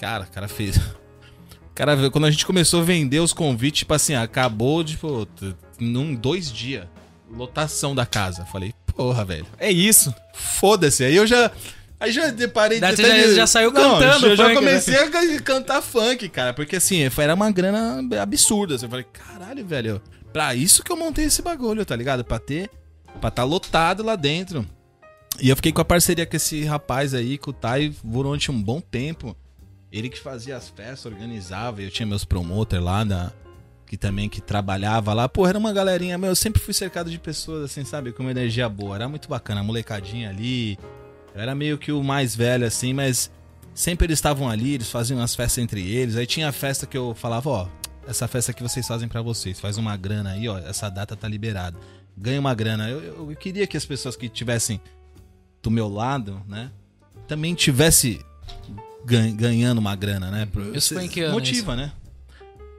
[0.00, 0.78] Cara, o cara fez.
[0.78, 5.28] O cara, quando a gente começou a vender os convites, tipo assim, acabou, tipo,
[5.78, 6.88] num dois dias.
[7.30, 8.44] Lotação da casa.
[8.46, 9.46] Falei, porra, velho.
[9.60, 10.12] É isso.
[10.34, 11.04] Foda-se.
[11.04, 11.52] Aí eu já.
[11.98, 14.60] Aí já deparei Daí você já- de- já saiu Não, cantando Eu já funk, né?
[14.60, 16.52] comecei a ca- cantar funk, cara.
[16.52, 18.74] Porque assim, era uma grana absurda.
[18.74, 18.84] assim.
[18.84, 20.02] Eu falei, caralho, velho.
[20.32, 22.22] Pra isso que eu montei esse bagulho, tá ligado?
[22.24, 22.70] Pra ter.
[23.20, 24.66] Pra tá lotado lá dentro.
[25.40, 28.62] E eu fiquei com a parceria com esse rapaz aí, com o Tai, durante um
[28.62, 29.34] bom tempo.
[29.90, 31.80] Ele que fazia as festas, organizava.
[31.80, 33.32] Eu tinha meus promoters lá da.
[33.86, 35.28] Que também que trabalhava lá.
[35.28, 36.18] Pô, era uma galerinha.
[36.18, 38.12] Meu, eu sempre fui cercado de pessoas, assim, sabe?
[38.12, 38.96] Com uma energia boa.
[38.96, 39.60] Era muito bacana.
[39.60, 40.76] A molecadinha ali.
[41.36, 43.30] Eu era meio que o mais velho, assim, mas
[43.74, 46.16] sempre eles estavam ali, eles faziam as festas entre eles.
[46.16, 47.68] Aí tinha a festa que eu falava, ó,
[48.08, 51.28] essa festa que vocês fazem pra vocês, faz uma grana aí, ó, essa data tá
[51.28, 51.76] liberada.
[52.16, 52.88] Ganha uma grana.
[52.88, 54.80] Eu, eu, eu queria que as pessoas que tivessem
[55.62, 56.70] do meu lado, né,
[57.28, 58.24] também tivesse
[59.04, 60.48] gan- ganhando uma grana, né?
[60.72, 61.92] Isso foi em que ano, Motiva, né?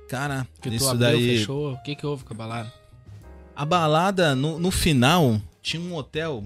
[0.09, 1.37] Cara, Que isso abriu, daí.
[1.39, 1.73] fechou.
[1.73, 2.73] O que que houve com a balada?
[3.55, 6.43] A balada, no, no final, tinha um hotel.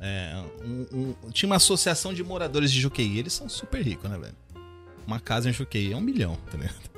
[0.00, 3.18] É, um- um- tinha uma associação de moradores de Juqueí.
[3.18, 4.34] Eles são super ricos, né, velho?
[5.06, 6.90] Uma casa em Juqueí é um milhão, tá ligado?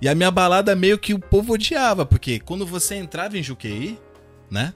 [0.00, 3.98] E a minha balada meio que o povo odiava, porque quando você entrava em Juqueí,
[4.50, 4.72] né?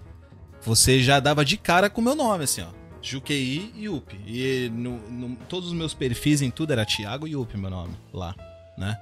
[0.62, 2.68] Você já dava de cara com o meu nome, assim, ó.
[3.02, 4.18] Juqueí e Up.
[4.26, 7.94] E no, no- todos os meus perfis em tudo era Thiago e Up, meu nome,
[8.12, 8.34] lá,
[8.78, 8.98] né?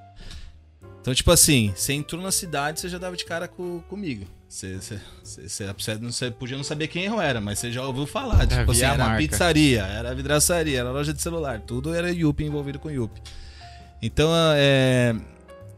[1.02, 4.24] Então, tipo assim, você entrou na cidade, você já dava de cara com, comigo.
[4.48, 8.38] Você, você, você, você- podia não saber quem eu era, mas você já ouviu falar.
[8.48, 9.18] Já Tipo assim, era marca.
[9.18, 11.60] pizzaria, era vidraçaria, era loja de celular.
[11.60, 13.20] Tudo era Yupi envolvido com Yupi.
[14.00, 15.14] Então, é,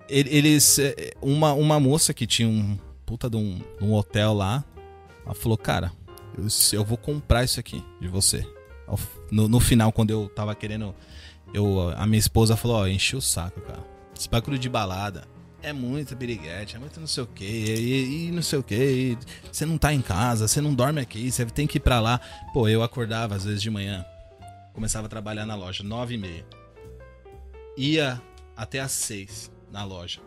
[0.08, 0.78] ele- eles.
[0.78, 4.62] é, Uma, uma moça que tinha um puta de um, um hotel lá,
[5.24, 5.90] ela falou: Cara,
[6.36, 8.46] eu, eu vou comprar isso aqui de você.
[9.30, 10.94] No, no final, quando eu tava querendo.
[11.54, 13.93] Eu, a minha esposa falou: Ó, enchi o saco, cara.
[14.16, 15.26] Esse bagulho de balada
[15.62, 19.16] é muito piriguete, é muito não sei o que, e, e não sei o que.
[19.50, 22.20] Você não tá em casa, você não dorme aqui, você tem que ir pra lá.
[22.52, 24.04] Pô, eu acordava às vezes de manhã,
[24.74, 26.46] começava a trabalhar na loja, nove e meia.
[27.76, 28.20] Ia
[28.56, 30.20] até às seis na loja.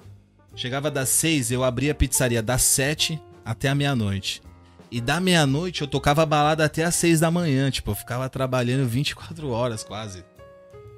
[0.56, 4.42] Chegava das seis, eu abria a pizzaria das sete até a meia-noite.
[4.90, 7.70] E da meia-noite eu tocava balada até às seis da manhã.
[7.70, 10.26] Tipo, eu ficava trabalhando 24 horas quase.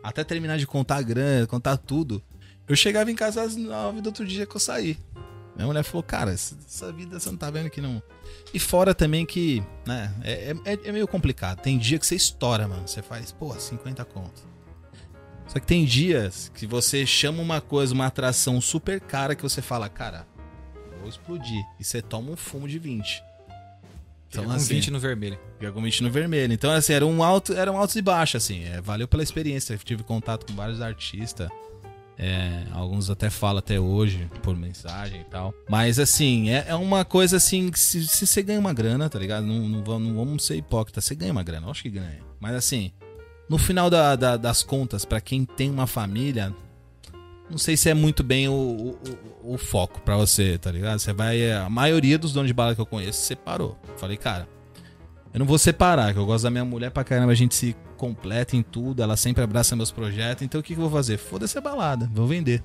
[0.01, 2.23] Até terminar de contar a grana, contar tudo.
[2.69, 4.95] Eu chegava em casa às nove do outro dia que eu saí.
[5.55, 8.01] Minha mulher falou, cara, essa vida você não tá vendo que não.
[8.53, 11.61] E fora também que, né, é, é, é meio complicado.
[11.61, 12.87] Tem dia que você estoura, mano.
[12.87, 14.47] Você faz, pô, 50 conto.
[15.47, 19.61] Só que tem dias que você chama uma coisa, uma atração super cara que você
[19.61, 20.27] fala, cara,
[20.99, 21.65] vou explodir.
[21.79, 23.23] E você toma um fumo de 20.
[24.29, 25.39] Então, com assim, 20 no vermelho.
[25.57, 26.53] Fica com 20 no vermelho.
[26.53, 28.63] Então, assim, era um alto, era um alto e baixo, assim.
[28.63, 29.73] É, valeu pela experiência.
[29.73, 31.49] Eu tive contato com vários artistas.
[32.21, 35.53] É, alguns até falam até hoje, por mensagem e tal.
[35.69, 39.17] Mas, assim, é, é uma coisa assim que se, se, você ganha uma grana, tá
[39.17, 39.45] ligado?
[39.45, 41.05] Não, não, não, vamos ser hipócritas.
[41.05, 42.19] Você ganha uma grana, eu acho que ganha.
[42.37, 42.91] Mas, assim,
[43.49, 46.53] no final da, da, das contas, para quem tem uma família,
[47.49, 48.97] não sei se é muito bem o,
[49.43, 50.99] o, o foco para você, tá ligado?
[50.99, 51.49] Você vai.
[51.53, 53.79] A maioria dos donos de bala que eu conheço separou.
[53.95, 54.45] Falei, cara,
[55.33, 57.75] eu não vou separar, que eu gosto da minha mulher pra caramba, a gente se
[57.97, 60.43] completa em tudo, ela sempre abraça meus projetos.
[60.43, 61.17] Então o que, que eu vou fazer?
[61.17, 62.63] Foda-se a balada, vou vender.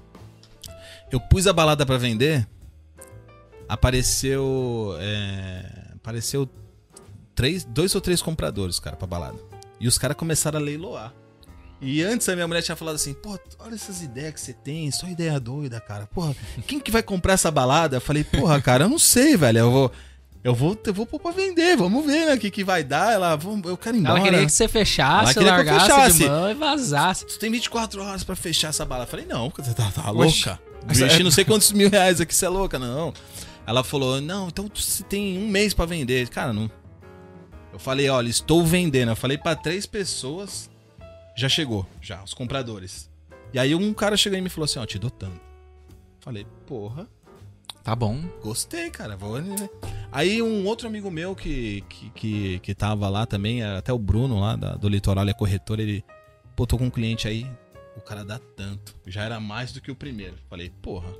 [1.10, 2.46] Eu pus a balada para vender,
[3.68, 4.96] apareceu.
[4.98, 6.48] É, apareceu
[7.34, 9.38] três, dois ou três compradores, cara, pra balada.
[9.78, 11.12] E os caras começaram a leiloar.
[11.80, 14.90] E antes a minha mulher tinha falado assim, pô, olha essas ideias que você tem,
[14.90, 16.06] só ideia doida, cara.
[16.06, 16.34] Porra,
[16.66, 17.96] quem que vai comprar essa balada?
[17.96, 19.58] Eu falei, porra, cara, eu não sei, velho.
[19.58, 19.92] Eu vou.
[20.44, 22.34] Eu vou, eu vou pôr pra vender, vamos ver, né?
[22.34, 23.14] O que, que vai dar.
[23.14, 24.18] Ela, eu quero ir embora.
[24.18, 26.18] Ela queria que você fechasse, Ela largasse fechasse.
[26.18, 27.24] de mão e vazasse.
[27.26, 29.06] Você tem 24 horas pra fechar essa balada.
[29.06, 30.60] Eu falei, não, você tá, tá louca.
[30.84, 33.14] Investi não sei quantos mil reais aqui, você é louca, não.
[33.66, 36.28] Ela falou, não, então você tem um mês pra vender.
[36.28, 36.70] Cara, não.
[37.72, 39.12] Eu falei, olha, estou vendendo.
[39.12, 40.68] Eu falei para três pessoas
[41.34, 43.10] já chegou, já, os compradores.
[43.52, 45.40] E aí um cara chegou e me falou assim, ó, te dou tanto.
[46.20, 47.08] Falei, porra.
[47.82, 48.22] Tá bom.
[48.42, 49.16] Gostei, cara.
[49.16, 49.38] Vou...
[50.14, 54.38] Aí um outro amigo meu que, que, que, que tava lá também, até o Bruno
[54.38, 56.04] lá da, do Litoral, ele é corretor, ele,
[56.54, 57.50] pô, tô com um cliente aí,
[57.96, 58.94] o cara dá tanto.
[59.04, 60.36] Já era mais do que o primeiro.
[60.48, 61.12] Falei, porra,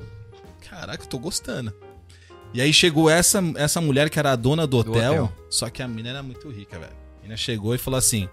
[0.71, 1.75] caraca, tô gostando.
[2.53, 5.33] E aí chegou essa, essa mulher que era a dona do hotel, do hotel.
[5.51, 6.95] só que a mina era muito rica, velho.
[7.19, 8.29] A mina chegou e falou assim: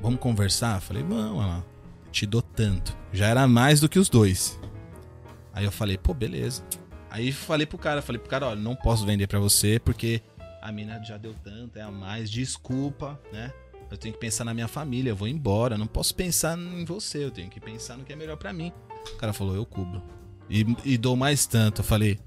[0.00, 0.80] Vamos conversar?
[0.80, 1.62] falei, vamos, ela.
[2.10, 2.96] Te dou tanto.
[3.12, 4.58] Já era mais do que os dois.
[5.52, 6.64] Aí eu falei, pô, beleza.
[7.10, 10.22] Aí falei pro cara, falei pro cara, olha, não posso vender para você porque
[10.62, 13.52] a mina já deu tanto, é a mais, desculpa, né?
[13.90, 17.24] Eu tenho que pensar na minha família, eu vou embora, não posso pensar em você,
[17.24, 18.72] eu tenho que pensar no que é melhor para mim.
[19.14, 20.00] O cara falou, eu cubro.
[20.48, 21.80] E, e dou mais tanto.
[21.80, 22.18] Eu falei,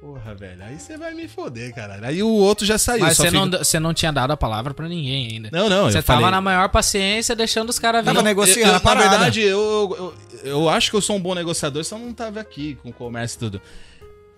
[0.00, 2.04] Porra, velho, aí você vai me foder, caralho.
[2.06, 3.00] Aí o outro já saiu.
[3.00, 5.50] Mas você, não, você não tinha dado a palavra para ninguém ainda.
[5.52, 6.30] Não, não, Você tava falei...
[6.30, 8.12] na maior paciência, deixando os caras vir.
[8.12, 8.60] Tava negociando.
[8.60, 11.98] Eu, eu, na verdade, eu, eu, eu, acho que eu sou um bom negociador, só
[11.98, 13.62] não tava aqui com o comércio e tudo.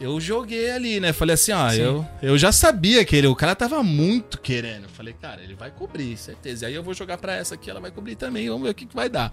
[0.01, 1.13] Eu joguei ali, né?
[1.13, 4.89] Falei assim, ó, eu, eu já sabia que ele, o cara tava muito querendo.
[4.89, 6.65] Falei, cara, ele vai cobrir, certeza.
[6.65, 8.75] E aí eu vou jogar pra essa aqui, ela vai cobrir também, vamos ver o
[8.75, 9.31] que, que vai dar.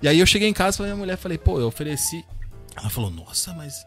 [0.00, 2.24] E aí eu cheguei em casa pra minha mulher, falei, pô, eu ofereci.
[2.76, 3.84] Ela falou, nossa, mas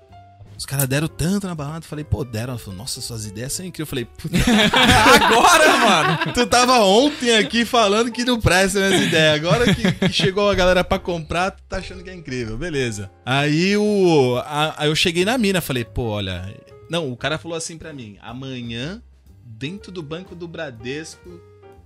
[0.60, 1.86] os caras deram tanto na balada.
[1.86, 2.58] Falei, pô, deram.
[2.58, 3.80] Falou, nossa, suas ideias são incríveis.
[3.80, 4.36] Eu falei, puta.
[5.26, 6.34] Agora, mano!
[6.34, 9.36] Tu tava ontem aqui falando que não presta minhas ideias.
[9.36, 12.58] Agora que, que, chegou a galera pra comprar, tu tá achando que é incrível.
[12.58, 13.10] Beleza.
[13.26, 14.36] Aí o.
[14.46, 16.54] A, aí eu cheguei na mina, falei, pô, olha.
[16.90, 19.02] Não, o cara falou assim pra mim: amanhã,
[19.46, 21.40] dentro do banco do Bradesco,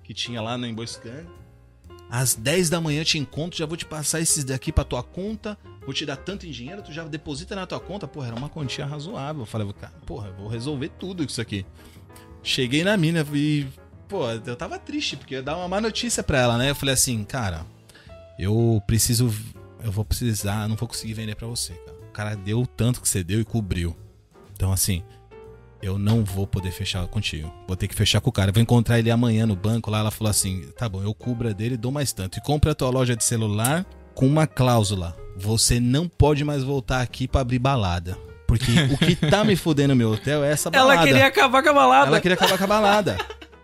[0.03, 1.27] que tinha lá no Emboscane,
[2.09, 5.55] às 10 da manhã te encontro, já vou te passar esses daqui pra tua conta
[5.85, 8.07] vou te dar tanto em dinheiro, tu já deposita na tua conta.
[8.07, 9.43] Porra, era uma quantia razoável.
[9.43, 11.65] Eu falei, cara, porra, eu vou resolver tudo isso aqui.
[12.41, 13.67] Cheguei na mina e,
[14.07, 16.69] pô, eu tava triste, porque ia dar uma má notícia pra ela, né?
[16.69, 17.65] Eu falei assim, cara,
[18.37, 19.33] eu preciso.
[19.83, 21.97] Eu vou precisar, não vou conseguir vender para você, cara.
[21.97, 23.95] O cara deu o tanto que você deu e cobriu.
[24.53, 25.03] Então, assim,
[25.81, 27.53] eu não vou poder fechar contigo.
[27.67, 28.49] Vou ter que fechar com o cara.
[28.49, 29.99] Eu vou encontrar ele amanhã no banco lá.
[29.99, 32.37] Ela falou assim: tá bom, eu cubro dele, dou mais tanto.
[32.37, 37.01] E compra a tua loja de celular com uma cláusula você não pode mais voltar
[37.01, 38.17] aqui para abrir balada.
[38.47, 40.93] Porque o que tá me fudendo no meu hotel é essa balada.
[40.93, 42.07] Ela queria acabar com a balada.
[42.07, 43.17] Ela queria acabar com a balada.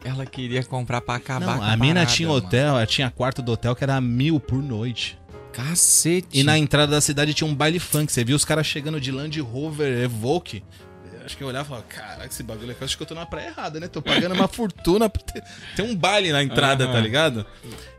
[0.03, 3.41] Ela queria comprar pra acabar não, com a A mina tinha hotel, ela tinha quarto
[3.41, 5.19] do hotel que era mil por noite.
[5.51, 6.39] Cacete.
[6.39, 8.11] E na entrada da cidade tinha um baile funk.
[8.11, 10.63] Você viu os caras chegando de Land Rover Evoque.
[11.29, 13.23] Acho que eu olhava e falava, caraca, esse bagulho aqui, acho que eu tô na
[13.23, 13.87] praia errada, né?
[13.87, 15.43] Tô pagando uma fortuna pra ter,
[15.75, 16.91] ter um baile na entrada, uhum.
[16.91, 17.45] tá ligado?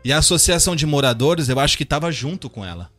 [0.03, 2.89] E a associação de moradores, eu acho que tava junto com ela.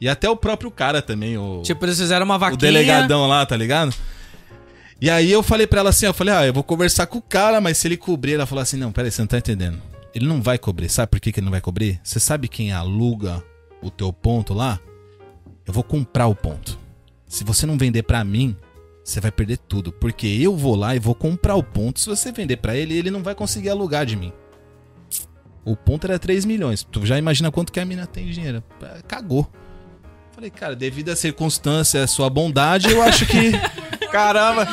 [0.00, 1.62] E até o próprio cara também, o.
[1.62, 2.56] Tipo, eles fizeram uma vaquinha.
[2.56, 3.94] O delegadão lá, tá ligado?
[5.00, 7.22] E aí eu falei pra ela assim, eu falei, ah, eu vou conversar com o
[7.22, 9.80] cara, mas se ele cobrir, ela falou assim, não, peraí, você não tá entendendo.
[10.12, 10.88] Ele não vai cobrir.
[10.88, 12.00] Sabe por que, que ele não vai cobrir?
[12.02, 13.40] Você sabe quem aluga
[13.80, 14.80] o teu ponto lá?
[15.64, 16.76] Eu vou comprar o ponto.
[17.28, 18.56] Se você não vender para mim,
[19.10, 19.92] você vai perder tudo.
[19.92, 22.00] Porque eu vou lá e vou comprar o ponto.
[22.00, 24.32] Se você vender para ele, ele não vai conseguir alugar de mim.
[25.64, 26.82] O ponto era 3 milhões.
[26.82, 28.62] Tu já imagina quanto que a mina tem de dinheiro.
[29.06, 29.50] Cagou.
[30.32, 33.52] Falei, cara, devido à circunstância, à sua bondade, eu acho que.
[34.10, 34.66] Caramba!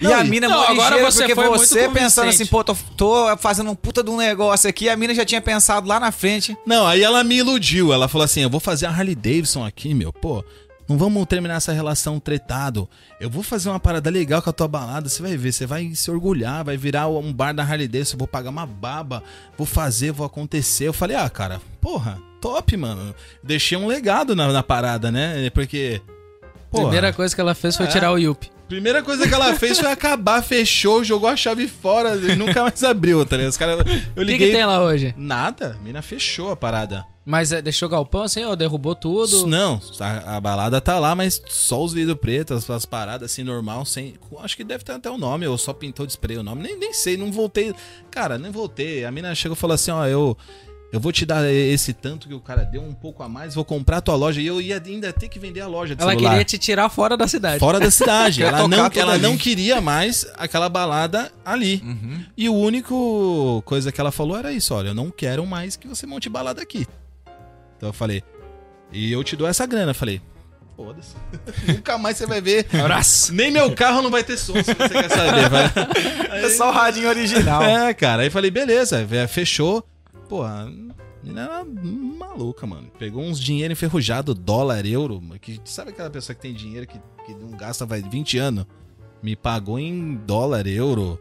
[0.00, 3.36] E a mina Não, agora você porque foi muito você pensando assim, pô, tô, tô
[3.36, 6.56] fazendo um puta de um negócio aqui, a mina já tinha pensado lá na frente.
[6.66, 7.92] Não, aí ela me iludiu.
[7.92, 10.12] Ela falou assim: eu vou fazer a Harley Davidson aqui, meu.
[10.12, 10.42] Pô,
[10.90, 12.88] não vamos terminar essa relação tretado.
[13.20, 15.08] Eu vou fazer uma parada legal com a tua balada.
[15.08, 18.16] Você vai ver, você vai se orgulhar, vai virar um bar da Harley Davidson.
[18.16, 19.22] Eu vou pagar uma baba,
[19.56, 20.88] vou fazer, vou acontecer.
[20.88, 23.14] Eu falei: ah, cara, porra, top, mano.
[23.42, 25.48] Deixei um legado na, na parada, né?
[25.50, 26.02] Porque.
[26.70, 27.88] porra, Primeira coisa que ela fez foi É.
[27.88, 28.50] tirar o Yuppie.
[28.68, 32.84] Primeira coisa que ela fez foi acabar, fechou, jogou a chave fora e nunca mais
[32.84, 33.50] abriu, tá ligado?
[33.50, 33.78] Os caras.
[33.78, 34.52] Eu O que, que liguei.
[34.52, 35.12] tem lá hoje?
[35.16, 37.04] Nada, a mina fechou a parada.
[37.30, 39.46] Mas é, deixou galpão assim, ou derrubou tudo?
[39.46, 43.84] Não, a, a balada tá lá, mas só os vidros pretos, as paradas assim, normal,
[43.84, 44.14] sem.
[44.40, 46.60] Acho que deve ter até o nome, ou só pintou de spray o nome.
[46.60, 47.72] Nem, nem sei, não voltei.
[48.10, 49.04] Cara, nem voltei.
[49.04, 50.36] A mina chegou e falou assim: ó, eu.
[50.92, 53.64] Eu vou te dar esse tanto que o cara deu um pouco a mais, vou
[53.64, 54.40] comprar a tua loja.
[54.40, 56.30] E eu ia ainda ter que vender a loja de Ela celular.
[56.30, 57.60] queria te tirar fora da cidade.
[57.60, 58.42] Fora da cidade.
[58.42, 61.80] Ela não, ela não queria mais aquela balada ali.
[62.36, 65.86] E o único coisa que ela falou era isso: olha, eu não quero mais que
[65.86, 66.84] você monte balada aqui.
[67.80, 68.22] Então eu falei,
[68.92, 69.92] e eu te dou essa grana.
[69.92, 70.20] Eu falei,
[70.76, 71.14] foda-se.
[71.66, 72.66] Nunca mais você vai ver.
[72.78, 73.32] Abraço.
[73.32, 75.48] Nem meu carro não vai ter som, se você quer saber.
[75.48, 75.64] vai.
[76.44, 77.62] É só o radinho original.
[77.62, 78.20] É, cara.
[78.20, 79.82] Aí falei, beleza, vé, fechou.
[80.28, 80.66] Porra, a
[81.22, 82.90] menina era maluca, mano.
[82.98, 85.22] Pegou uns dinheiro enferrujado, dólar, euro.
[85.40, 88.66] Que, sabe aquela pessoa que tem dinheiro que, que não gasta faz 20 anos?
[89.22, 91.18] Me pagou em dólar, euro.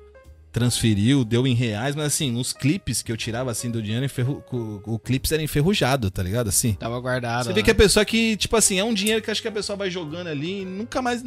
[0.59, 4.43] Transferiu, deu em reais, mas assim, os clipes que eu tirava assim do dinheiro, enferru...
[4.51, 6.49] o, o clipes era enferrujado, tá ligado?
[6.49, 6.73] Assim.
[6.73, 7.45] Tava guardado.
[7.45, 9.51] Você vê que a pessoa que, tipo assim, é um dinheiro que acho que a
[9.51, 11.23] pessoa vai jogando ali e nunca mais.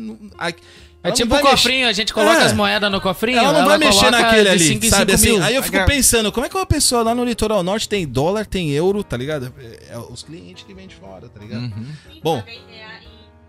[1.04, 2.44] É ela tipo um vai mexer- cofrinho, a gente coloca É.
[2.44, 3.38] as moedas no cofrinho.
[3.38, 5.42] ela não vai mexer naquele ali, cinco sabe cinco assim?
[5.44, 8.06] Aí eu fico Agra- pensando, como é que uma pessoa lá no litoral norte tem
[8.06, 9.52] dólar, tem euro, tá ligado?
[9.58, 11.62] É, é os clientes que vêm de fora, tá ligado?
[11.62, 11.86] Uhum.
[12.22, 12.42] Bom,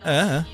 [0.03, 0.45] é, é.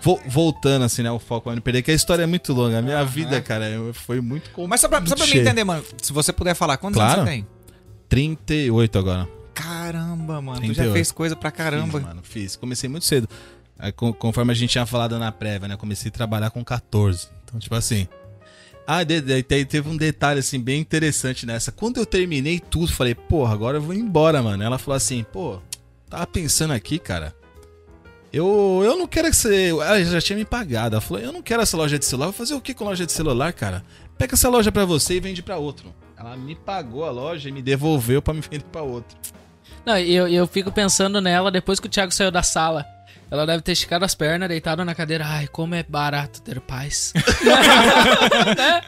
[0.00, 2.78] Vo- voltando assim, né, o foco perder, que a história é muito longa.
[2.78, 4.68] A minha vida, cara, foi muito complicado.
[4.68, 7.20] Mas só pra, só pra mim entender, mano, se você puder falar, quantos Claro.
[7.22, 7.46] anos você tem?
[8.08, 9.28] 38 agora.
[9.54, 10.92] Caramba, mano, tu já 38.
[10.92, 11.98] fez coisa pra caramba.
[11.98, 12.56] Fiz, mano, fiz.
[12.56, 13.28] Comecei muito cedo.
[13.78, 15.76] Aí, con- conforme a gente tinha falado na prévia, né?
[15.76, 17.28] Comecei a trabalhar com 14.
[17.44, 18.06] Então, tipo assim.
[18.86, 21.70] Ah, de- de- te- teve um detalhe, assim, bem interessante nessa.
[21.70, 24.62] Quando eu terminei tudo, falei, porra, agora eu vou embora, mano.
[24.62, 25.58] Ela falou assim, pô,
[26.08, 27.34] tava pensando aqui, cara.
[28.32, 29.70] Eu, eu não quero que você.
[29.70, 30.96] Ela já tinha me pagado.
[30.96, 32.26] Ela falou, eu não quero essa loja de celular.
[32.26, 33.82] Vou fazer o que com loja de celular, cara?
[34.18, 35.94] Pega essa loja pra você e vende pra outro.
[36.18, 39.16] Ela me pagou a loja e me devolveu pra me vender pra outro.
[39.86, 42.84] Não, eu, eu fico pensando nela depois que o Thiago saiu da sala.
[43.30, 45.24] Ela deve ter esticado as pernas, deitado na cadeira.
[45.26, 47.12] Ai, como é barato ter paz.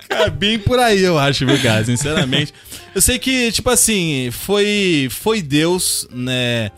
[0.09, 1.83] É bem por aí, eu acho, viu, cara?
[1.85, 2.53] Sinceramente.
[2.95, 6.71] Eu sei que, tipo assim, foi, foi Deus, né?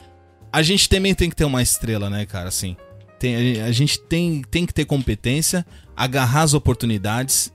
[0.52, 2.48] A gente também tem que ter uma estrela, né, cara?
[2.48, 2.76] Assim,
[3.18, 5.64] tem, a gente tem, tem que ter competência,
[5.96, 7.52] agarrar as oportunidades.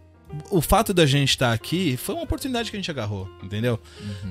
[0.49, 3.79] O fato da gente estar aqui foi uma oportunidade que a gente agarrou, entendeu?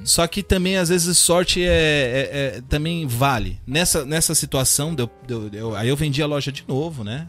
[0.04, 3.58] Só que também, às vezes, sorte é, é- é- também vale.
[3.66, 7.28] Nessa, nessa situação, deu, deu- deu- aí eu vendi a loja de novo, né?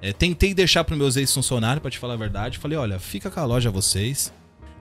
[0.00, 2.58] É, tentei deixar para meus ex-funcionários, pra te falar a verdade.
[2.58, 4.32] Falei, olha, fica com a loja vocês.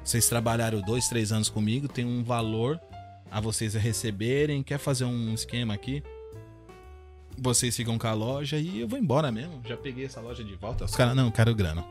[0.03, 2.79] Vocês trabalharam dois, três anos comigo, tem um valor
[3.29, 4.63] a vocês receberem.
[4.63, 6.03] Quer fazer um esquema aqui?
[7.37, 9.61] Vocês ficam com a loja e eu vou embora mesmo.
[9.65, 10.85] Já peguei essa loja de volta.
[10.85, 11.83] Os caras, não, quero grana.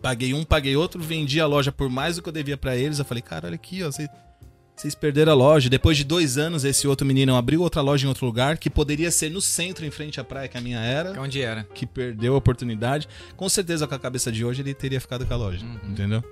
[0.00, 2.98] Paguei um, paguei outro, vendi a loja por mais do que eu devia pra eles.
[2.98, 4.08] Eu falei, cara, olha aqui, ó, vocês,
[4.76, 5.68] vocês perderam a loja.
[5.68, 9.10] Depois de dois anos, esse outro menino abriu outra loja em outro lugar, que poderia
[9.10, 11.64] ser no centro, em frente à praia, que a minha era Onde era?
[11.74, 13.08] que perdeu a oportunidade.
[13.36, 15.64] Com certeza, com a cabeça de hoje, ele teria ficado com a loja.
[15.84, 16.22] Entendeu?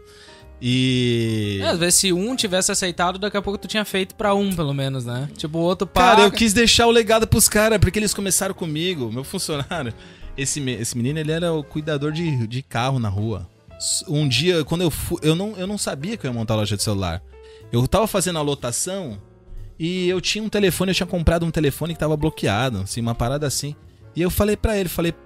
[0.60, 1.58] E.
[1.62, 4.54] É, às vezes se um tivesse aceitado, daqui a pouco tu tinha feito pra um,
[4.54, 5.28] pelo menos, né?
[5.36, 6.16] Tipo, o outro paga.
[6.16, 9.94] Cara, eu quis deixar o legado pros caras, porque eles começaram comigo, meu funcionário.
[10.36, 13.48] Esse, esse menino, ele era o cuidador de, de carro na rua.
[14.06, 16.58] Um dia, quando eu fui, eu não, eu não sabia que eu ia montar a
[16.58, 17.22] loja de celular.
[17.72, 19.18] Eu tava fazendo a lotação
[19.78, 23.14] e eu tinha um telefone, eu tinha comprado um telefone que tava bloqueado, assim, uma
[23.14, 23.74] parada assim.
[24.14, 25.18] E eu falei pra ele, falei, "Pô,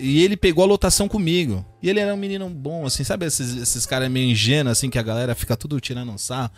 [0.00, 1.64] e ele pegou a lotação comigo.
[1.82, 4.98] E ele era um menino bom, assim, sabe esses, esses caras meio ingênuos, assim, que
[4.98, 6.50] a galera fica tudo tirando um sarro.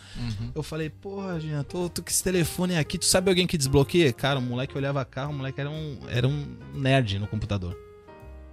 [0.55, 4.11] Eu falei, porra, Jean, tô, tô com esse telefone aqui, tu sabe alguém que desbloqueia?
[4.13, 7.77] Cara, o moleque olhava carro, o moleque era um, era um nerd no computador.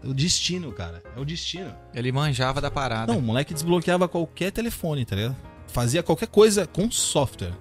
[0.03, 1.75] O destino, cara, é o destino.
[1.95, 3.11] Ele manjava da parada.
[3.13, 5.37] Não, o moleque desbloqueava qualquer telefone, tá ligado?
[5.69, 7.55] Fazia qualquer coisa com software,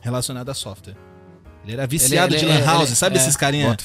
[0.00, 0.96] relacionado a software.
[1.64, 3.20] Ele era viciado ele- de lan ele- house, sabe é.
[3.20, 3.76] esses carinha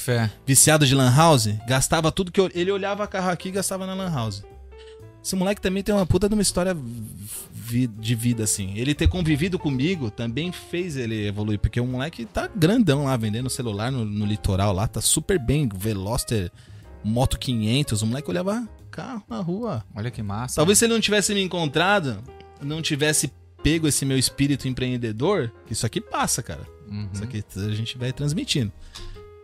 [0.46, 1.48] viciado de lan house?
[1.66, 4.42] Gastava tudo que eu- ele olhava carro aqui e gastava na lan house.
[5.22, 6.74] Esse moleque também tem uma puta de uma história
[7.52, 8.72] vi- de vida, assim.
[8.76, 13.50] Ele ter convivido comigo também fez ele evoluir, porque o moleque tá grandão lá, vendendo
[13.50, 16.50] celular no, no litoral lá, tá super bem, Veloster,
[17.02, 19.84] Moto 500, o moleque olhava carro na rua.
[19.94, 20.56] Olha que massa.
[20.56, 22.22] Talvez se ele não tivesse me encontrado,
[22.62, 23.30] não tivesse
[23.62, 26.66] pego esse meu espírito empreendedor, isso aqui passa, cara.
[26.90, 27.08] Uhum.
[27.12, 28.72] Isso aqui a gente vai transmitindo.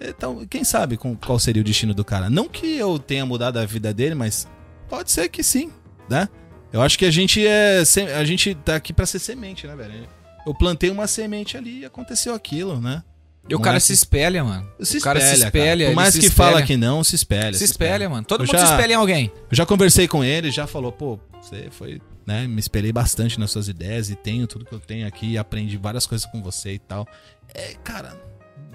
[0.01, 2.29] Então, quem sabe com qual seria o destino do cara?
[2.29, 4.49] Não que eu tenha mudado a vida dele, mas
[4.89, 5.71] pode ser que sim,
[6.09, 6.29] né?
[6.73, 7.83] Eu acho que a gente é.
[8.19, 10.09] A gente tá aqui pra ser semente, né, velho?
[10.47, 13.03] Eu plantei uma semente ali e aconteceu aquilo, né?
[13.49, 14.69] E o Não cara é se que- espelha, mano.
[14.81, 15.85] Se o cara se espelha, espelha.
[15.85, 15.91] cara.
[15.91, 16.49] Por mais se que espelha.
[16.51, 17.55] fala que não, se espelha.
[17.55, 18.25] Se espelha, mano.
[18.25, 19.33] Todo Eu mundo já- se espelha em alguém.
[19.51, 22.47] Eu já conversei com ele, já falou, pô, você foi, né?
[22.47, 26.07] Me espelhei bastante nas suas ideias e tenho tudo que eu tenho aqui, aprendi várias
[26.07, 27.07] coisas com você e tal.
[27.55, 28.21] É, cara,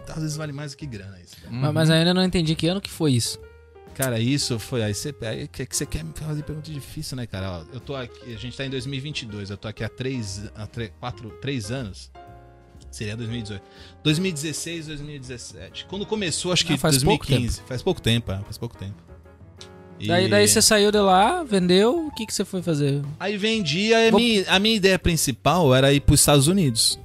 [0.10, 1.36] às vezes vale mais do que grana isso.
[1.42, 1.54] velho.
[1.54, 3.40] Mas, mas ainda não entendi que ano que foi isso.
[3.96, 4.84] Cara, isso foi.
[4.84, 7.52] Aí você, aí que, que você quer me fazer pergunta difícil, né, cara?
[7.52, 10.68] Ó, eu tô aqui, a gente tá em 2022, eu tô aqui há três, há
[10.68, 12.12] três, quatro, três anos.
[12.92, 13.62] Seria 2018.
[14.04, 15.86] 2016, 2017.
[15.90, 17.62] Quando começou, acho que Ah, faz pouco 2015.
[17.68, 19.04] Faz pouco tempo, é, faz pouco tempo.
[20.00, 23.02] E- Daí, daí você saiu de lá, vendeu, o que, que você foi fazer?
[23.20, 27.00] Aí vendi, a, Vou- minha, a minha ideia principal era ir pros Estados Unidos.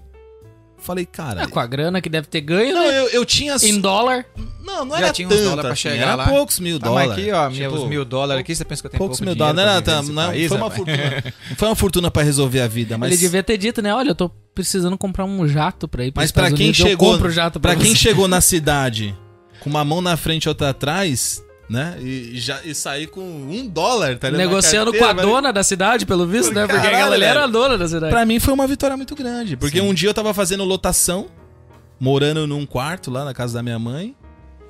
[0.78, 1.44] Falei, cara.
[1.44, 3.00] Ah, com a grana que deve ter ganho, não, né?
[3.02, 3.54] eu, eu tinha.
[3.62, 4.26] Em dólar.
[4.64, 6.26] Não, não Já era tinha uns tanto, dólares pra assim, chegar era lá?
[6.28, 7.12] poucos mil Tamo dólares.
[7.12, 8.52] aqui, ó, Tipo, meus mil dólares aqui.
[8.54, 9.56] Você pensa que eu tenho poucos pouco mil dólares.
[9.64, 10.96] Não, viver não, nesse país, foi, uma fortuna,
[11.50, 13.12] não foi uma fortuna pra resolver a vida, mas.
[13.12, 13.94] Ele devia ter dito, né?
[13.94, 17.16] Olha, eu tô precisando comprar um jato pra ir Mas pra Estados quem Unidos, chegou,
[17.16, 19.16] eu jato pra, pra quem chegou na cidade
[19.60, 21.96] com uma mão na frente e outra atrás, né?
[22.00, 24.46] E, já e sair com um dólar, tá ligado?
[24.48, 26.66] Negociando com carteira, a mas- dona da cidade, pelo visto, né?
[26.66, 27.24] Porque Caralho, ali velho.
[27.24, 28.12] era a dona da cidade.
[28.12, 29.56] Pra mim foi uma vitória muito grande.
[29.56, 29.88] Porque Sim.
[29.88, 31.28] um dia eu tava fazendo lotação,
[31.98, 34.14] morando num quarto lá na casa da minha mãe.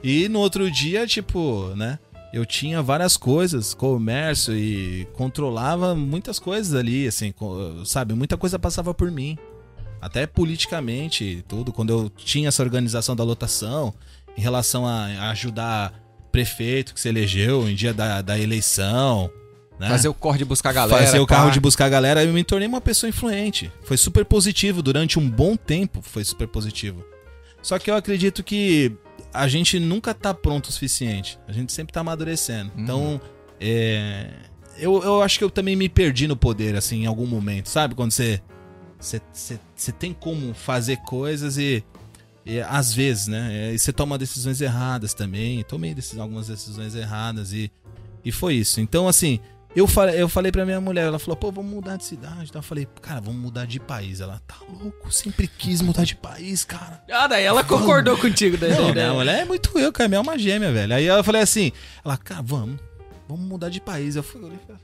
[0.02, 1.98] E no outro dia, tipo, né?
[2.32, 7.32] Eu tinha várias coisas, comércio e controlava muitas coisas ali, assim,
[7.84, 8.14] sabe?
[8.14, 9.36] Muita coisa passava por mim.
[10.00, 11.72] Até politicamente tudo.
[11.72, 13.92] Quando eu tinha essa organização da lotação,
[14.36, 15.92] em relação a, a ajudar
[16.32, 19.30] prefeito que se elegeu em dia da, da eleição.
[19.78, 19.88] Né?
[19.88, 21.04] Fazer o corre de buscar a galera.
[21.04, 21.36] fazer o pá.
[21.36, 23.70] carro de buscar a galera, eu me tornei uma pessoa influente.
[23.82, 27.04] Foi super positivo durante um bom tempo, foi super positivo.
[27.62, 28.96] Só que eu acredito que
[29.32, 31.38] a gente nunca tá pronto o suficiente.
[31.46, 32.72] A gente sempre tá amadurecendo.
[32.74, 32.82] Uhum.
[32.82, 33.20] Então,
[33.60, 34.28] é,
[34.78, 37.68] eu, eu acho que eu também me perdi no poder, assim, em algum momento.
[37.68, 37.94] Sabe?
[37.94, 38.40] Quando você,
[38.98, 41.84] você, você, você tem como fazer coisas e,
[42.44, 43.50] e às vezes, né?
[43.70, 45.62] é, e você toma decisões erradas também.
[45.64, 47.70] Tomei decis- algumas decisões erradas e,
[48.24, 48.80] e foi isso.
[48.80, 49.38] Então, assim,
[49.74, 52.44] eu falei, eu falei pra minha mulher, ela falou, pô, vamos mudar de cidade.
[52.50, 54.20] Então eu falei, cara, vamos mudar de país.
[54.20, 57.02] Ela, tá louco, sempre quis mudar de país, cara.
[57.10, 58.56] Ah, daí ela concordou contigo.
[58.58, 60.08] Daí, Não, minha mulher é muito eu, cara.
[60.08, 60.94] Minha é uma gêmea, velho.
[60.94, 61.72] Aí eu falei assim,
[62.04, 62.78] ela, cara, vamos,
[63.28, 64.14] vamos mudar de país.
[64.16, 64.82] Eu fui, olhei e falei,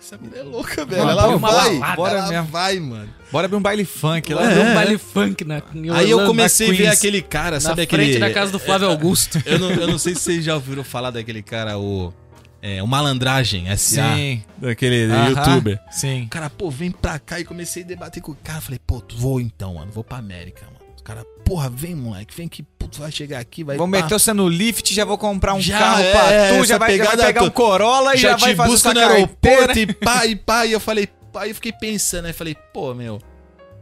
[0.00, 1.02] essa mulher é louca, velho.
[1.02, 1.96] Vamos ela vai, balada.
[1.96, 2.46] bora Ela mesmo.
[2.46, 3.08] vai, mano.
[3.30, 4.42] Bora abrir um baile funk lá.
[4.42, 4.54] Ela É.
[4.54, 7.56] deu um baile funk na, em Aí eu Orlando, comecei a na ver aquele cara,
[7.56, 8.18] na sabe frente aquele...
[8.18, 9.42] da casa do Flávio Augusto.
[9.46, 12.12] Eu não, eu não sei se vocês já ouviram falar daquele cara, o...
[12.60, 14.16] É, o Malandragem, S.A.
[14.16, 14.42] Sim.
[14.56, 15.28] Daquele Aham.
[15.28, 15.78] youtuber.
[15.92, 16.24] Sim.
[16.24, 18.60] O cara, pô, vem pra cá e comecei a debater com o cara.
[18.60, 19.92] Falei, pô, tu vou então, mano.
[19.92, 20.77] Vou pra América, mano.
[21.08, 22.36] Cara, porra, vem, moleque.
[22.36, 23.92] Vem que tu vai chegar aqui, vai Vou pá.
[23.92, 26.22] meter você no lift, já vou comprar um Já carro é, pra
[26.58, 28.92] tu, já vai, já vai pegar tu- um Corolla e já, já, vai fazer busca
[28.92, 30.66] no aeroporto e pá, e pá.
[30.66, 33.22] E eu falei, pá, eu fiquei pensando, aí falei, pô, meu,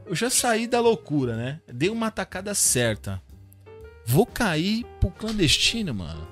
[0.06, 1.58] eu já saí da loucura, né?
[1.66, 3.20] Dei uma atacada certa.
[4.06, 6.28] Vou cair pro clandestino, mano.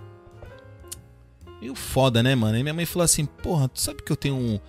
[1.61, 2.55] Meio foda, né, mano?
[2.57, 4.61] Aí minha mãe falou assim, porra, tu sabe que eu tenho um.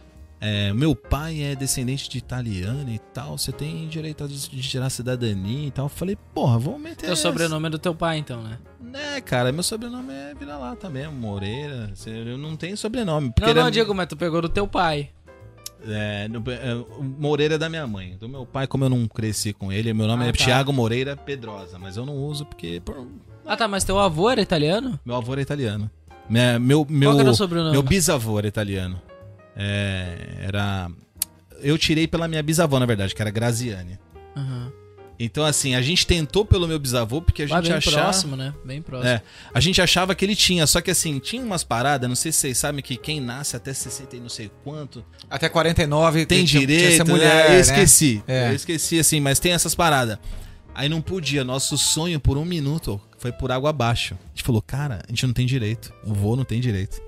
[0.42, 4.90] É, meu pai é descendente de italiano e tal, você tem direito a de tirar
[4.90, 5.86] cidadania e tal.
[5.86, 7.06] Eu falei, porra, vamos meter.
[7.08, 8.60] Teu sobrenome é do teu pai, então, né?
[8.82, 11.92] Né, cara, meu sobrenome é vira-lata mesmo, Moreira.
[12.06, 13.32] Eu não tenho sobrenome.
[13.40, 15.10] Não, não, era- Diego, mas tu pegou do teu pai.
[15.88, 16.86] é, é,
[17.20, 18.16] Moreira é da minha mãe.
[18.18, 20.44] Do meu pai, como eu não cresci com ele, meu nome Ah, é tá.
[20.46, 23.08] Thiago Moreira Pedrosa, mas eu não uso porque por-
[23.46, 25.00] Ah, tá, mas teu avô era italiano?
[25.06, 25.90] meu avô era italiano.
[26.30, 27.72] Meu Qual meu, que era o sobrenome?
[27.72, 29.00] meu bisavô era italiano.
[29.56, 30.90] É, era.
[31.62, 33.98] Eu tirei pela minha bisavó, na verdade, que era Graziane.
[34.36, 34.72] Aham.
[35.18, 37.98] Então, assim, a gente tentou pelo meu bisavô porque a gente bem achava.
[38.04, 38.54] próximo, né?
[38.66, 39.10] Bem próximo.
[39.10, 39.22] É,
[39.54, 42.40] a gente achava que ele tinha, só que assim, tinha umas paradas, não sei se
[42.40, 46.60] vocês sabem que quem nasce até 60 e não sei quanto, Até 49 tem tinha-
[46.60, 47.12] tinha direito, essa né?
[47.14, 47.60] mulher, Eu né?
[47.62, 48.22] esqueci.
[48.28, 48.50] É.
[48.50, 50.18] Eu esqueci, assim, mas tem essas paradas.
[50.74, 51.46] Aí não podia.
[51.46, 54.16] Nosso sonho por um minuto foi por água abaixo.
[54.16, 55.94] A gente falou, cara, a gente não tem direito.
[56.04, 57.02] O vô não tem direito.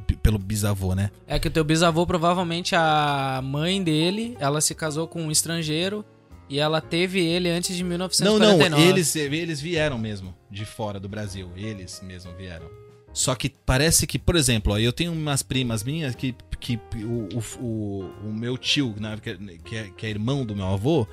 [0.00, 1.10] Pelo bisavô, né?
[1.26, 6.04] É que o teu bisavô, provavelmente a mãe dele, ela se casou com um estrangeiro
[6.48, 8.70] e ela teve ele antes de Não, 1949.
[8.70, 11.50] não, eles, eles vieram mesmo de fora do Brasil.
[11.56, 12.68] Eles mesmo vieram.
[13.12, 17.28] Só que parece que, por exemplo, ó, eu tenho umas primas minhas que, que o,
[17.58, 21.06] o, o, meu tio, né, que, é, que, é, que é irmão do meu avô,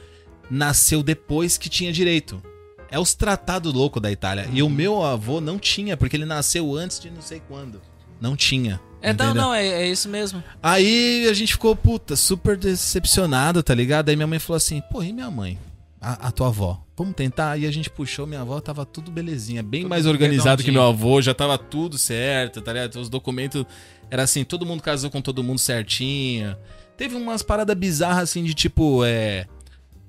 [0.51, 2.43] nasceu depois que tinha direito.
[2.91, 4.47] É os tratados loucos da Itália.
[4.51, 7.81] E o meu avô não tinha, porque ele nasceu antes de não sei quando.
[8.23, 8.79] Não tinha.
[9.01, 9.33] Então, Entendeu?
[9.43, 10.41] não, é, é isso mesmo.
[10.61, 14.07] Aí a gente ficou, puta, super decepcionado, tá ligado?
[14.07, 15.59] Aí minha mãe falou assim, pô, e minha mãe?
[15.99, 16.81] A, a tua avó?
[16.95, 17.51] Vamos tentar?
[17.51, 20.83] Aí a gente puxou, minha avó tava tudo belezinha, bem Tudo mais organizado que meu
[20.83, 22.95] avô, já tava tudo certo, tá ligado?
[22.95, 23.65] Os documentos,
[24.09, 26.55] era assim, todo mundo casou com todo mundo certinho.
[26.95, 29.47] Teve umas paradas bizarras assim de tipo, é...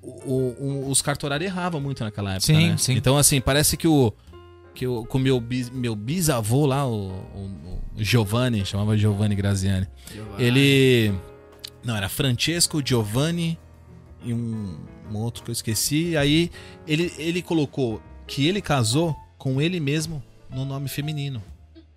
[0.00, 0.54] o-
[0.86, 2.76] o- os cartorários erravam muito naquela época, Sim, né?
[2.76, 2.92] sim.
[2.94, 4.12] Então, assim, parece que o...
[4.74, 9.86] Que o, com meu, bis, meu bisavô lá, o, o, o Giovanni, chamava Giovanni Graziani.
[10.38, 11.12] Ele.
[11.84, 13.58] Não, era Francesco, Giovanni
[14.24, 14.78] e um,
[15.12, 16.16] um outro que eu esqueci.
[16.16, 16.50] Aí
[16.86, 21.42] ele, ele colocou que ele casou com ele mesmo no nome feminino.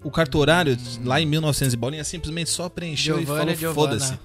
[0.04, 4.20] O cartorário, lá em 1900 e bolinha, simplesmente só preencheu e falou foda-se.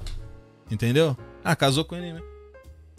[0.71, 1.17] Entendeu?
[1.43, 2.32] Ah, casou com ele mesmo.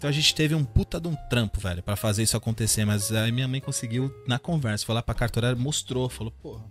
[0.04, 2.84] Então a gente teve um puta de um trampo, velho, pra fazer isso acontecer.
[2.84, 6.62] Mas aí minha mãe conseguiu, na conversa, foi lá pra cartorário, mostrou, falou, porra.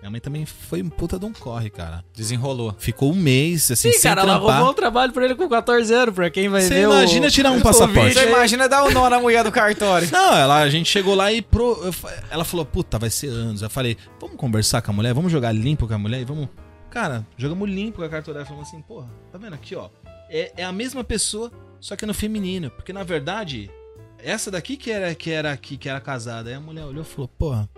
[0.00, 2.02] Minha mãe também foi um puta de um corre, cara.
[2.16, 2.74] Desenrolou.
[2.78, 4.54] Ficou um mês, assim, Sim, sem cara, ela trampar.
[4.54, 7.30] arrumou um trabalho pra ele com 14 anos, pra quem vai Você ver imagina o...
[7.30, 8.14] tirar um passaporte.
[8.14, 10.08] Você imagina dar o nó na mulher do cartório.
[10.10, 11.92] Não, ela, a gente chegou lá e pro,
[12.30, 13.60] ela falou, puta, vai ser anos.
[13.60, 16.48] Eu falei, vamos conversar com a mulher, vamos jogar limpo com a mulher e vamos.
[16.88, 18.46] Cara, jogamos limpo com a cartorária.
[18.46, 19.90] Falamos assim, porra, tá vendo aqui, ó?
[20.30, 22.70] É, é a mesma pessoa, só que no feminino.
[22.70, 23.70] Porque na verdade,
[24.18, 26.50] essa daqui que era que era aqui, que era casada.
[26.50, 27.68] Aí a mulher olhou e falou, porra,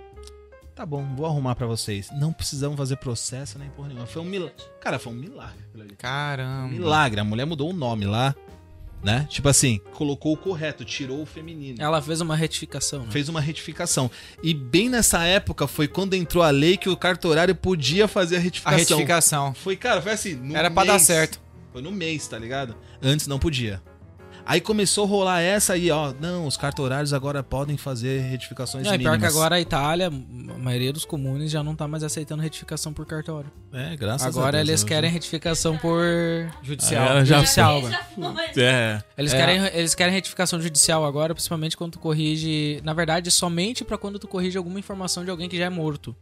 [0.75, 2.09] tá bom, vou arrumar pra vocês.
[2.13, 4.07] Não precisamos fazer processo nem porra nenhuma.
[4.07, 4.55] Foi um milagre.
[4.81, 5.65] Cara, foi um milagre.
[5.99, 6.69] Caramba.
[6.73, 7.21] Milagre.
[7.21, 8.35] A mulher mudou o nome lá,
[9.03, 9.27] né?
[9.31, 11.77] Tipo assim, colocou o correto, tirou o feminino.
[11.81, 13.11] Ela fez uma retificação, né?
[13.11, 14.11] Fez uma retificação.
[14.43, 18.39] E bem nessa época foi quando entrou a lei que o cartorário podia fazer a
[18.39, 18.79] A retificação.
[18.99, 19.55] retificação.
[19.55, 20.35] Foi, cara, foi assim.
[20.35, 21.41] no Era pra dar certo.
[21.73, 22.75] Foi no mês, tá ligado?
[23.01, 23.81] Antes não podia.
[24.51, 26.13] Aí começou a rolar essa aí, ó.
[26.21, 29.33] Não, os cartorários agora podem fazer retificações Não, e pior mínimas.
[29.33, 33.07] que agora a Itália, a maioria dos comunes já não tá mais aceitando retificação por
[33.07, 33.49] cartório.
[33.73, 34.69] É, graças a agora Deus.
[34.69, 36.01] eles eu quem retificação por
[36.65, 37.19] Judicial.
[37.19, 37.81] É, já- judicial.
[37.83, 38.45] Já agora.
[38.57, 39.03] É.
[39.17, 39.37] Eles, É.
[39.37, 42.81] querem, eles querem retificação judicial agora, principalmente quando tu corrige.
[42.83, 46.15] Na verdade, somente pra quando tu corrige alguma informação de alguém que já é morto.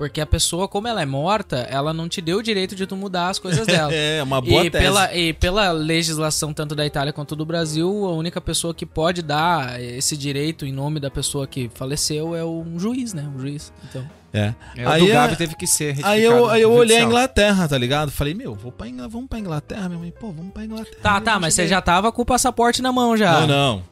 [0.00, 2.96] Porque a pessoa, como ela é morta, ela não te deu o direito de tu
[2.96, 3.92] mudar as coisas dela.
[3.92, 4.82] É, uma boa e, tese.
[4.82, 9.20] pela, e pela legislação tanto da Itália quanto do Brasil, a única pessoa que pode
[9.20, 13.30] dar esse direito em nome da pessoa que faleceu é um juiz, né?
[13.36, 13.70] Um juiz.
[13.90, 14.02] Então.
[14.32, 14.54] É.
[14.74, 17.02] É, o Aí do é- Gabi teve que ser Aí eu, aí eu olhei a.
[17.02, 18.10] Inglaterra, tá ligado?
[18.10, 20.14] Falei, meu, vou pra Inglaterra, vamos pra Inglaterra, minha mãe.
[20.18, 20.96] Pô, vamos pra Inglaterra.
[21.02, 23.40] Tá, Aí tá, mas você já tava com o passaporte na mão já.
[23.40, 23.82] Não, não.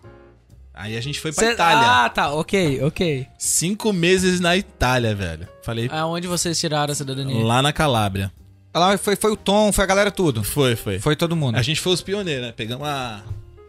[0.81, 2.05] Aí a gente foi pra Cê- Itália.
[2.05, 3.26] Ah, tá, ok, ok.
[3.37, 5.49] Cinco meses na Itália, velho.
[5.62, 7.45] Falei, Aonde vocês tiraram a cidadania?
[7.45, 8.31] lá na Calábria.
[8.74, 10.45] Lá foi, foi o Tom, foi a galera tudo.
[10.45, 11.01] Foi, foi.
[11.01, 11.57] Foi todo mundo.
[11.57, 12.53] A gente foi os pioneiros, né?
[12.57, 13.22] Pegamos a,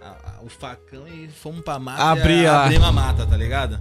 [0.03, 2.03] a- a- o facão e fomos pra mata.
[2.03, 3.79] Abrir a- abrimos a mata, tá ligado?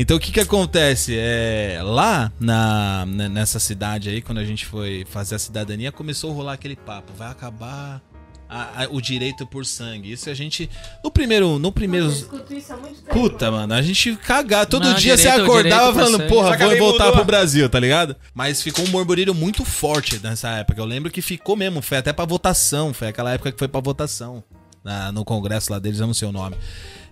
[0.00, 1.16] Então o que que acontece?
[1.18, 6.34] É, lá na, nessa cidade aí, quando a gente foi fazer a cidadania, começou a
[6.34, 7.12] rolar aquele papo.
[7.18, 8.00] Vai acabar
[8.48, 10.12] a- a- o direito por sangue.
[10.12, 10.68] Isso a gente.
[11.04, 11.58] No primeiro.
[11.58, 12.06] No primeiro.
[12.06, 13.12] Eu escuto isso há muito tempo.
[13.12, 14.66] Puta, mano, a gente cagar.
[14.66, 17.12] Todo Não, dia você direito- acordava direito pra falando, porra, vou voltar mudou.
[17.18, 18.16] pro Brasil, tá ligado?
[18.34, 20.80] Mas ficou um murmurírio muito forte nessa época.
[20.80, 22.92] Eu lembro que ficou mesmo, foi até pra votação.
[22.94, 24.42] Foi aquela época que foi pra votação.
[24.84, 26.56] na- no congresso lá deles, eu não sei o nome.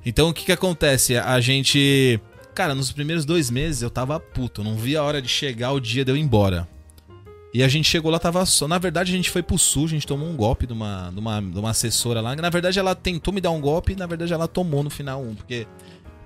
[0.04, 1.16] Então o que que acontece?
[1.16, 2.18] A gente.
[2.54, 4.64] Cara, nos primeiros dois meses eu tava puto.
[4.64, 6.66] Não via a hora de chegar o dia de eu ir embora.
[7.56, 8.68] E a gente chegou lá, tava só.
[8.68, 11.18] Na verdade, a gente foi pro sul, a gente tomou um golpe de uma, de
[11.18, 12.36] uma, de uma assessora lá.
[12.36, 15.22] Na verdade, ela tentou me dar um golpe e na verdade ela tomou no final
[15.22, 15.34] um.
[15.34, 15.66] Porque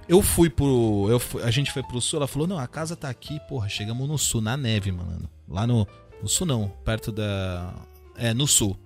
[0.08, 1.06] eu fui pro.
[1.08, 3.68] Eu fui- a gente foi pro sul, ela falou: não, a casa tá aqui, porra,
[3.68, 5.30] chegamos no sul, na neve, mano.
[5.48, 5.86] Lá no.
[6.20, 7.72] No sul não, perto da.
[8.16, 8.76] É, no sul.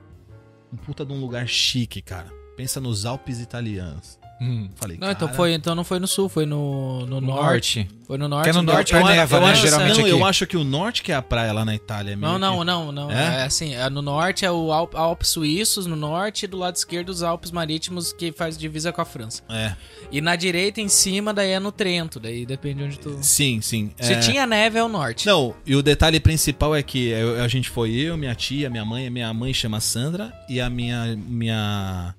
[0.70, 2.30] Um puta de um lugar chique, cara.
[2.58, 4.18] Pensa nos Alpes italianos.
[4.44, 4.68] Hum.
[4.76, 7.88] Falei, Não, então foi, então não foi no sul, foi no, no norte.
[8.06, 8.44] Foi no norte.
[8.44, 10.10] Que é no norte, eu, acho- neva, eu né, acho, geralmente não, aqui.
[10.10, 12.12] eu acho que o norte que é a praia lá na Itália.
[12.12, 13.10] é meio Não, não, que- não, não.
[13.10, 13.40] É?
[13.40, 16.76] É, assim, é no norte é o Al- Alpes Suíços, no norte, e do lado
[16.76, 19.42] esquerdo os Alpes Marítimos, que faz divisa com a França.
[19.48, 19.74] É,
[20.12, 23.16] E na direita, em cima, daí é no Trento, daí depende onde tu...
[23.22, 23.90] sim, sim.
[23.98, 24.18] Se é...
[24.20, 25.26] tinha neve, é o norte.
[25.26, 28.84] Não, e o detalhe principal é que eu- a gente foi eu, minha tia, minha
[28.84, 29.08] mãe.
[29.08, 31.16] Minha mãe chama Sandra e a minha.
[31.16, 32.14] minha...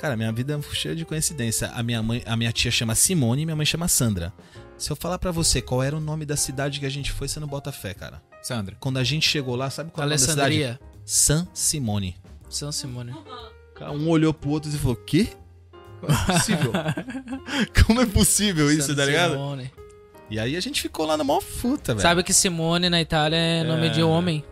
[0.00, 1.68] Cara, minha vida é cheia de coincidência.
[1.74, 4.32] A minha, mãe, a minha tia chama Simone e minha mãe chama Sandra.
[4.78, 7.28] Se eu falar pra você qual era o nome da cidade que a gente foi,
[7.28, 8.22] você não bota fé, cara.
[8.42, 8.74] Sandra.
[8.80, 10.40] Quando a gente chegou lá, sabe qual é o nome da cidade?
[10.64, 12.16] Alessandria, San Simone.
[12.48, 13.14] São Simone.
[13.74, 15.28] Cara, Um olhou pro outro e falou: Quê?
[16.00, 16.72] Como é possível?
[17.86, 19.32] Como é possível isso, San tá ligado?
[19.32, 19.70] Simone.
[20.30, 22.00] E aí a gente ficou lá na maior futa, velho.
[22.02, 23.90] Sabe que Simone na Itália é nome É.
[23.90, 24.42] de homem.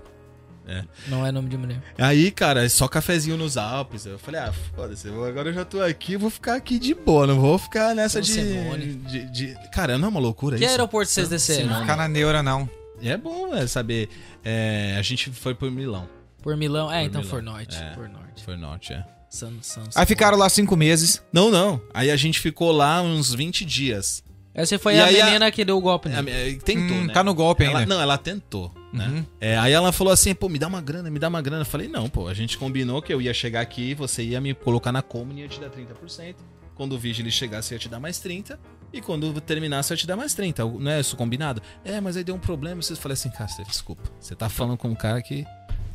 [0.68, 0.84] É.
[1.08, 1.82] Não é nome de mulher.
[1.96, 4.04] Aí, cara, é só cafezinho nos Alpes.
[4.04, 7.40] Eu falei, ah, foda-se, agora eu já tô aqui, vou ficar aqui de boa, não
[7.40, 8.86] vou ficar nessa de, Simone.
[8.94, 10.70] de, de- Cara, não é uma loucura Que isso?
[10.72, 11.70] aeroporto vocês desceram?
[11.70, 12.68] Não ficar na neura, não.
[13.00, 14.10] E é bom é, saber.
[14.44, 16.06] é, a gente foi por Milão.
[16.42, 16.92] Por Milão.
[16.92, 17.30] É, Por então Milão.
[17.36, 17.76] for norte.
[17.76, 17.94] É.
[17.94, 18.44] For norte.
[18.44, 19.04] Foi norte, é.
[19.30, 21.22] São, são, Aí ficaram lá cinco meses.
[21.32, 21.80] Não, não.
[21.94, 24.22] Aí a gente ficou lá uns 20 dias.
[24.60, 26.08] Essa foi E a aí a- menina que deu o golpe.
[26.08, 26.56] É, nele.
[26.56, 27.12] é, tentou, Hum, né?
[27.12, 27.94] tá no golpe Ela- ainda.
[27.94, 29.06] não, ela tentou, né?
[29.06, 29.24] Uhum.
[29.40, 31.62] É, aí ela falou assim, pô, me dá uma grana, me dá uma grana.
[31.62, 34.54] Eu falei, não, pô, a gente combinou que eu ia chegar aqui, você ia me
[34.54, 36.34] colocar na Common e ia te dar 30%.
[36.74, 38.58] Quando o Vigil chegasse, eu ia te dar mais 30%.
[38.92, 40.78] E quando terminasse, eu ia te dar mais 30%.
[40.80, 41.60] Não é isso combinado?
[41.84, 42.80] É, mas aí deu um problema.
[42.80, 44.02] Vocês falei assim, cara, desculpa.
[44.18, 45.44] Você tá falando com um cara que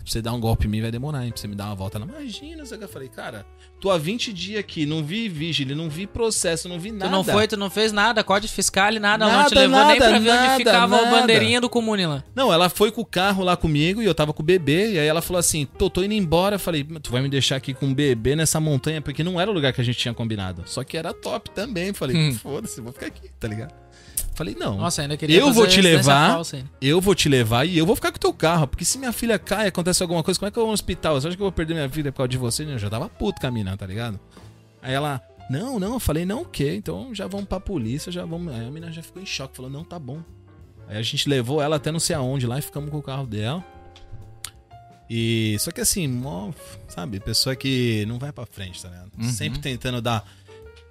[0.03, 1.31] pra você dar um golpe em mim vai demorar, hein?
[1.31, 1.97] Pra você me dar uma volta.
[1.97, 3.45] Ela, Imagina, eu falei, cara,
[3.79, 7.11] tô há 20 dias aqui, não vi Vigil, não vi processo, não vi Tu nada.
[7.11, 9.77] não foi, tu não fez nada, código fiscal e nada, ela não te Nada, levou
[9.87, 11.07] nem nada, pra ver nada, onde ficava nada.
[11.07, 12.23] a bandeirinha do comune lá.
[12.35, 14.93] Não, ela foi com o carro lá comigo e eu tava com o bebê.
[14.93, 16.55] E aí ela falou assim: tô, tô indo embora.
[16.55, 19.49] Eu falei, tu vai me deixar aqui com o bebê nessa montanha, porque não era
[19.49, 20.63] o lugar que a gente tinha combinado.
[20.65, 21.87] Só que era top também.
[21.87, 22.33] Eu Falei, Hum.
[22.33, 23.82] foda-se, vou ficar aqui, tá ligado?
[24.35, 24.77] Falei, não.
[24.77, 26.41] Nossa, ainda queria Eu vou te levar.
[26.81, 28.67] Eu vou te levar e eu vou ficar com o teu carro.
[28.67, 31.19] Porque se minha filha cai, acontece alguma coisa, como é que eu vou no hospital?
[31.19, 32.63] Você acha que eu vou perder minha vida por causa de você?
[32.63, 34.19] Eu já tava puto caminhando, tá ligado?
[34.81, 36.73] Aí ela, não, não, eu falei, não, o quê?
[36.75, 38.53] Então já vamos pra polícia, já vamos.
[38.53, 40.21] Aí a menina já ficou em choque, falou, não, tá bom.
[40.87, 43.25] Aí a gente levou ela até não sei aonde lá e ficamos com o carro
[43.25, 43.63] dela.
[45.09, 46.51] E só que assim, mó,
[46.87, 49.11] sabe, pessoa que não vai pra frente, tá ligado?
[49.17, 49.29] Uhum.
[49.29, 50.25] Sempre tentando dar.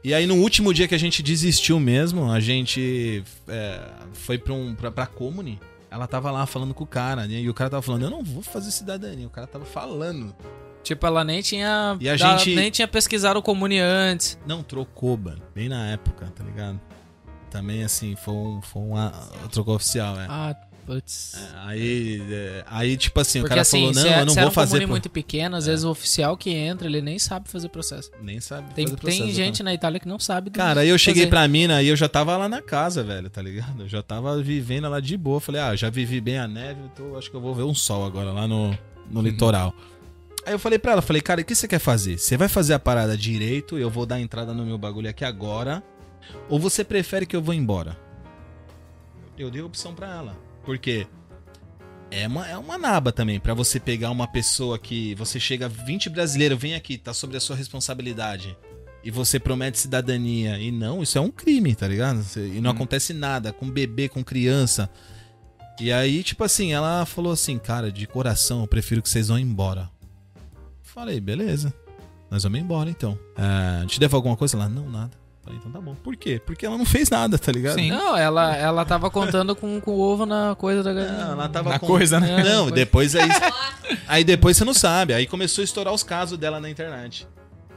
[0.05, 3.81] E aí no último dia que a gente desistiu mesmo, a gente é,
[4.13, 5.61] foi pra, um, pra, pra Comune.
[5.91, 7.35] Ela tava lá falando com o cara, né?
[7.35, 9.27] E o cara tava falando, eu não vou fazer cidadania.
[9.27, 10.35] O cara tava falando.
[10.83, 11.97] Tipo, ela nem tinha.
[12.01, 14.39] E a da- gente- Nem tinha pesquisado o comune antes.
[14.47, 15.41] Não, trocou, mano.
[15.55, 16.81] Bem na época, tá ligado?
[17.51, 18.63] Também assim, foi um.
[18.63, 19.13] Foi um a-
[19.53, 20.27] trocou oficial, é.
[20.29, 20.57] Ah,
[20.95, 21.35] putz.
[21.35, 24.27] É, Aí, é, aí, tipo assim, o Porque cara assim, falou, não, se, é, eu
[24.27, 24.71] não se vou um fazer.
[24.73, 28.11] comune por- muito pequeno, às vezes o oficial que entra, ele nem sabe fazer processo.
[28.21, 28.75] Nem sabe.
[28.75, 30.51] Tem, fazer tem processo, gente na Itália que não sabe.
[30.51, 31.31] Cara, aí eu cheguei fazer.
[31.31, 33.83] pra mina e eu já tava lá na casa, velho, tá ligado?
[33.83, 35.41] Eu já tava vivendo lá de boa.
[35.41, 38.05] Falei, ah, já vivi bem a neve, então acho que eu vou ver um sol
[38.05, 38.71] agora lá no,
[39.11, 39.23] no Uhum.
[39.23, 39.75] litoral.
[40.45, 42.19] Aí eu falei pra ela, falei, cara, o que você quer fazer?
[42.19, 45.83] Você vai fazer a parada direito, eu vou dar entrada no meu bagulho aqui agora,
[46.49, 47.97] ou você prefere que eu vou embora?
[49.39, 50.37] Eu dei a opção pra ela.
[50.65, 51.07] Por quê?
[52.11, 56.11] É uma, é uma naba também, pra você pegar uma pessoa que você chega 20
[56.11, 58.57] brasileiros, vem aqui, tá sobre a sua responsabilidade.
[59.03, 60.59] E você promete cidadania.
[60.59, 62.23] E não, isso é um crime, tá ligado?
[62.37, 62.75] E não Hum.
[62.75, 64.89] acontece nada com bebê, com criança.
[65.81, 69.39] E aí, tipo assim, ela falou assim, cara, de coração, eu prefiro que vocês vão
[69.39, 69.91] embora.
[70.83, 71.73] Falei, beleza.
[72.31, 73.19] Nós vamos embora então.
[73.37, 74.57] É, te devo alguma coisa?
[74.57, 75.17] Ela, não, nada.
[75.45, 75.95] Falei, então tá bom.
[75.97, 76.41] Por quê?
[76.45, 77.75] Porque ela não fez nada, tá ligado?
[77.75, 77.91] Sim.
[77.91, 81.13] Não, ela, ela tava contando com, com o ovo na coisa da galinha.
[81.25, 82.41] Não, ela tava Na com- coisa, né?
[82.41, 83.29] É, Não, depois aí.
[84.07, 85.13] Aí depois você não sabe.
[85.15, 87.27] Aí começou a estourar os casos dela na internet.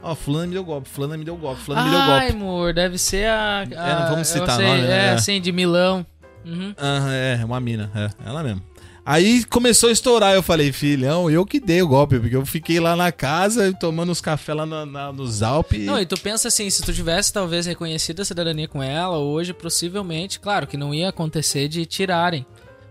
[0.02, 2.32] Ó, fulano me deu golpe, fulano me deu golpe, fulano me deu Ai, golpe.
[2.36, 3.58] amor, deve ser a.
[3.60, 5.10] a É, não vamos citar sei, nome, É, né?
[5.14, 6.06] assim, de Milão.
[6.44, 6.72] Uhum.
[6.78, 8.62] Ah, é, uma mina, é, ela mesmo.
[9.08, 12.80] Aí começou a estourar, eu falei, filhão, eu que dei o golpe, porque eu fiquei
[12.80, 15.84] lá na casa tomando os cafés lá na- na- nos Alpes.
[15.86, 19.52] Não, e tu pensa assim, se tu tivesse talvez reconhecido a cidadania com ela, hoje
[19.54, 22.44] possivelmente, claro que não ia acontecer de tirarem,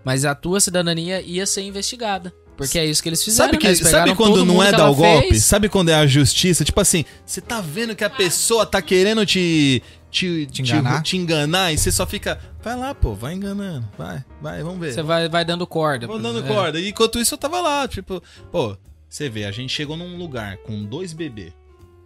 [0.05, 2.33] mas a tua cidadania ia ser investigada.
[2.55, 3.47] Porque é isso que eles fizeram.
[3.51, 3.75] Sabe, que, né?
[3.75, 5.27] Sabe quando não é dar o golpe?
[5.27, 5.43] fez.
[5.43, 6.63] Sabe quando é a justiça?
[6.63, 11.03] Tipo assim, você tá vendo que a pessoa tá querendo te, te, Te enganar?
[11.03, 14.93] te enganar e você só fica, vai lá, pô, vai enganando, vai, vai, vamos ver.
[14.93, 16.05] Você vai, vai dando corda.
[16.07, 16.47] Vou dando É.
[16.47, 16.79] corda.
[16.79, 18.75] E enquanto isso eu tava lá, tipo, pô,
[19.07, 21.53] você vê, a gente chegou num lugar com dois bebês,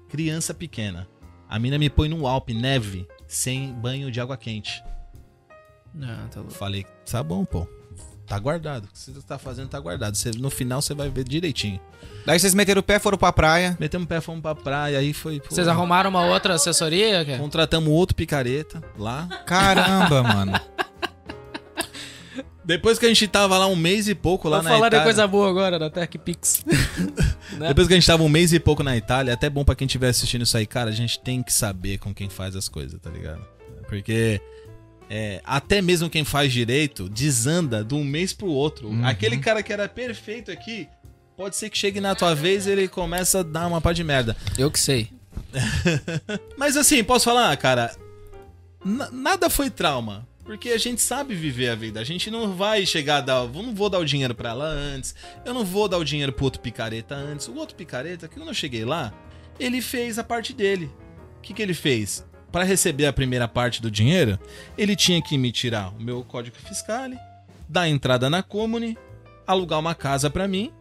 [0.09, 1.07] criança pequena.
[1.47, 4.83] A mina me põe no Alpe, neve, sem banho de água quente.
[5.93, 6.51] Não, tá Eu louco.
[6.57, 7.67] falei, tá bom, pô.
[8.29, 8.85] Tá guardado.
[8.85, 10.15] O que você tá fazendo tá guardado.
[10.15, 11.79] Você- no final você vai ver direitinho.
[12.25, 13.75] Daí vocês meteram o pé, foram pra praia.
[13.79, 15.39] Metemos o pé, fomos pra praia, aí foi.
[15.39, 17.25] pô, Vocês arrumaram uma outra assessoria?
[17.25, 17.39] cara?
[17.39, 19.27] Contratamos outro picareta lá.
[19.47, 20.53] Caramba, mano.
[22.63, 24.95] Depois que a gente tava lá um mês e pouco lá Vamos na falar de
[24.95, 25.03] Itália.
[25.13, 26.63] coisa boa agora, da TechPix.
[27.57, 27.67] né?
[27.69, 29.73] Depois que a gente tava um mês e pouco na Itália, é até bom pra
[29.73, 32.69] quem estiver assistindo isso aí, cara, a gente tem que saber com quem faz as
[32.69, 33.41] coisas, tá ligado?
[33.87, 34.39] Porque
[35.09, 38.89] é, até mesmo quem faz direito desanda de um mês pro outro.
[38.89, 39.05] Uhum.
[39.05, 40.87] Aquele cara que era perfeito aqui,
[41.35, 44.03] pode ser que chegue na tua vez e ele começa a dar uma pá de
[44.03, 44.37] merda.
[44.57, 45.09] Eu que sei.
[46.57, 47.95] Mas assim, posso falar, cara,
[48.83, 50.27] na- nada foi trauma.
[50.43, 51.99] Porque a gente sabe viver a vida.
[51.99, 53.35] A gente não vai chegar a dar.
[53.43, 55.13] Eu não vou dar o dinheiro pra ela antes.
[55.45, 57.47] Eu não vou dar o dinheiro pro outro picareta antes.
[57.47, 59.13] O outro picareta, que quando eu cheguei lá,
[59.59, 60.89] ele fez a parte dele.
[61.37, 62.25] O que, que ele fez?
[62.51, 64.39] Pra receber a primeira parte do dinheiro,
[64.77, 67.09] ele tinha que me tirar o meu código fiscal,
[67.67, 68.97] dar entrada na Comune,
[69.45, 70.71] alugar uma casa pra mim.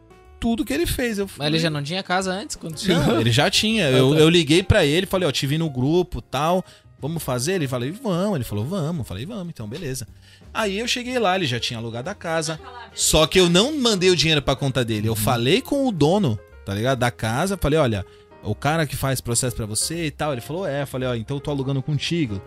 [0.41, 1.19] Tudo que ele fez.
[1.19, 2.55] Eu Mas ele já não tinha casa antes?
[2.57, 3.03] Quando chegou?
[3.03, 3.91] não, ele já tinha.
[3.91, 4.21] Eu, tá.
[4.21, 6.65] eu liguei pra ele, falei, ó, te vi no grupo tal.
[7.01, 7.55] Vamos fazer?
[7.55, 8.37] Ele falou, vamos.
[8.37, 8.99] Ele falou, vamos.
[9.01, 10.07] Eu falei, vamos, então, beleza.
[10.55, 12.59] Aí eu cheguei lá, ele já tinha alugado a casa.
[12.95, 15.09] Só que eu não mandei o dinheiro pra conta dele.
[15.09, 16.99] Eu falei com o dono, tá ligado?
[16.99, 17.59] Da casa.
[17.61, 18.05] Falei, olha,
[18.43, 20.33] o cara que faz processo pra você e tal.
[20.33, 20.83] Ele falou, é.
[20.83, 22.41] Eu falei, ó, então eu tô alugando contigo.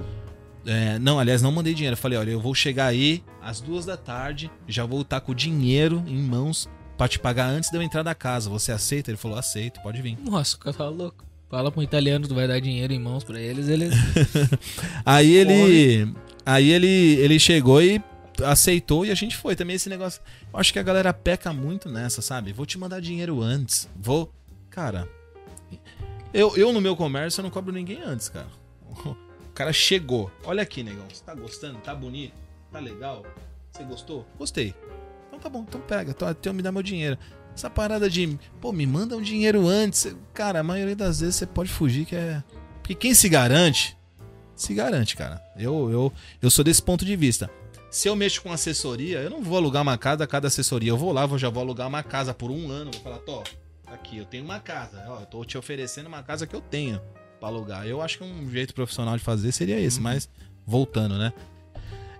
[0.66, 1.94] É, não, aliás, não mandei dinheiro.
[1.94, 5.32] Eu falei, olha, eu vou chegar aí às duas da tarde, já vou estar com
[5.32, 8.50] o dinheiro em mãos pra te pagar antes de eu entrar da casa.
[8.50, 9.10] Você aceita?
[9.10, 10.18] Ele falou, aceito, pode vir.
[10.24, 11.26] Nossa, o cara tá louco.
[11.50, 13.94] Fala pro italiano tu vai dar dinheiro em mãos pra eles, eles.
[15.06, 16.14] Aí ele.
[16.46, 18.02] Aí ele, ele chegou e
[18.46, 19.56] aceitou e a gente foi.
[19.56, 20.22] Também esse negócio.
[20.54, 22.54] Eu acho que a galera peca muito nessa, sabe?
[22.54, 23.90] Vou te mandar dinheiro antes.
[24.00, 24.34] Vou.
[24.70, 25.10] Cara.
[26.34, 28.48] Eu, eu no meu comércio eu não cobro ninguém antes, cara.
[29.52, 30.32] O cara chegou.
[30.46, 31.04] Olha aqui, negão.
[31.12, 31.78] Você tá gostando?
[31.80, 32.34] Tá bonito?
[32.72, 33.26] Tá legal?
[33.70, 34.26] Você gostou?
[34.38, 34.74] Gostei.
[35.28, 36.12] Então tá bom, então pega.
[36.12, 37.18] Então, então me dá meu dinheiro.
[37.54, 40.16] Essa parada de, pô, me manda um dinheiro antes.
[40.34, 42.42] Cara, a maioria das vezes você pode fugir que é.
[42.82, 43.98] Porque quem se garante,
[44.56, 45.44] se garante, cara.
[45.58, 47.50] Eu, eu, eu sou desse ponto de vista.
[47.90, 50.92] Se eu mexo com assessoria, eu não vou alugar uma casa a cada assessoria.
[50.92, 52.90] Eu vou lá, vou, já vou alugar uma casa por um ano.
[52.94, 53.44] Vou falar, tô,
[53.94, 55.04] aqui, eu tenho uma casa.
[55.08, 57.02] Ó, eu tô te oferecendo uma casa que eu tenho
[57.40, 57.86] pra alugar.
[57.88, 60.30] Eu acho que um jeito profissional de fazer seria esse, mas
[60.66, 61.34] voltando, né?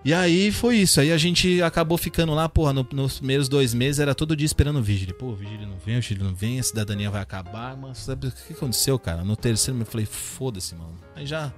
[0.04, 1.00] E aí foi isso.
[1.00, 4.44] Aí a gente acabou ficando lá, porra, no- nos primeiros dois meses era todo dia
[4.46, 5.14] esperando o Vigília.
[5.14, 7.76] Pô, o Vigília não vem, o Vigília não vem, a cidadania vai acabar.
[7.76, 9.22] Mas sabe o que aconteceu, cara?
[9.22, 10.98] No terceiro eu falei, foda-se, mano.
[11.14, 11.52] Aí já.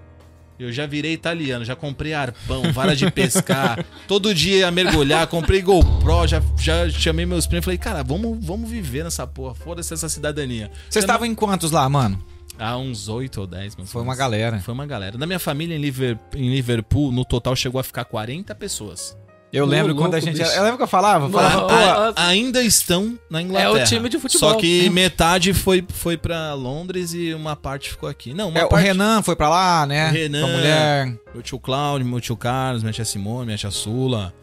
[0.58, 5.60] Eu já virei italiano, já comprei arpão, vara de pescar, todo dia ia mergulhar, comprei
[5.60, 9.92] GoPro, já, já chamei meus primos e falei, cara, vamos, vamos viver nessa porra, foda-se
[9.92, 10.70] essa cidadania.
[10.88, 12.24] Vocês estavam em quantos lá, mano?
[12.56, 14.60] Há uns oito ou dez, mais ou Foi uma galera.
[14.60, 15.18] Foi uma galera.
[15.18, 19.16] Da minha família em Liverpool, no total chegou a ficar 40 pessoas.
[19.56, 20.38] Eu lembro louco, quando a gente.
[20.38, 20.50] bicho.
[20.50, 21.28] Eu lembro que eu falava?
[21.30, 23.78] Falava, a- A- ainda estão na Inglaterra.
[23.80, 24.50] É o time de futebol.
[24.50, 28.34] Só que metade foi, foi para Londres e uma parte ficou aqui.
[28.34, 28.84] Não, uma é, o parte.
[28.84, 30.10] Renan foi pra lá, né?
[30.10, 30.40] O Renan.
[30.42, 31.18] Com a mulher.
[31.32, 34.34] Meu tio Cláudio, meu tio Carlos, minha tia Simone, minha tia Sula.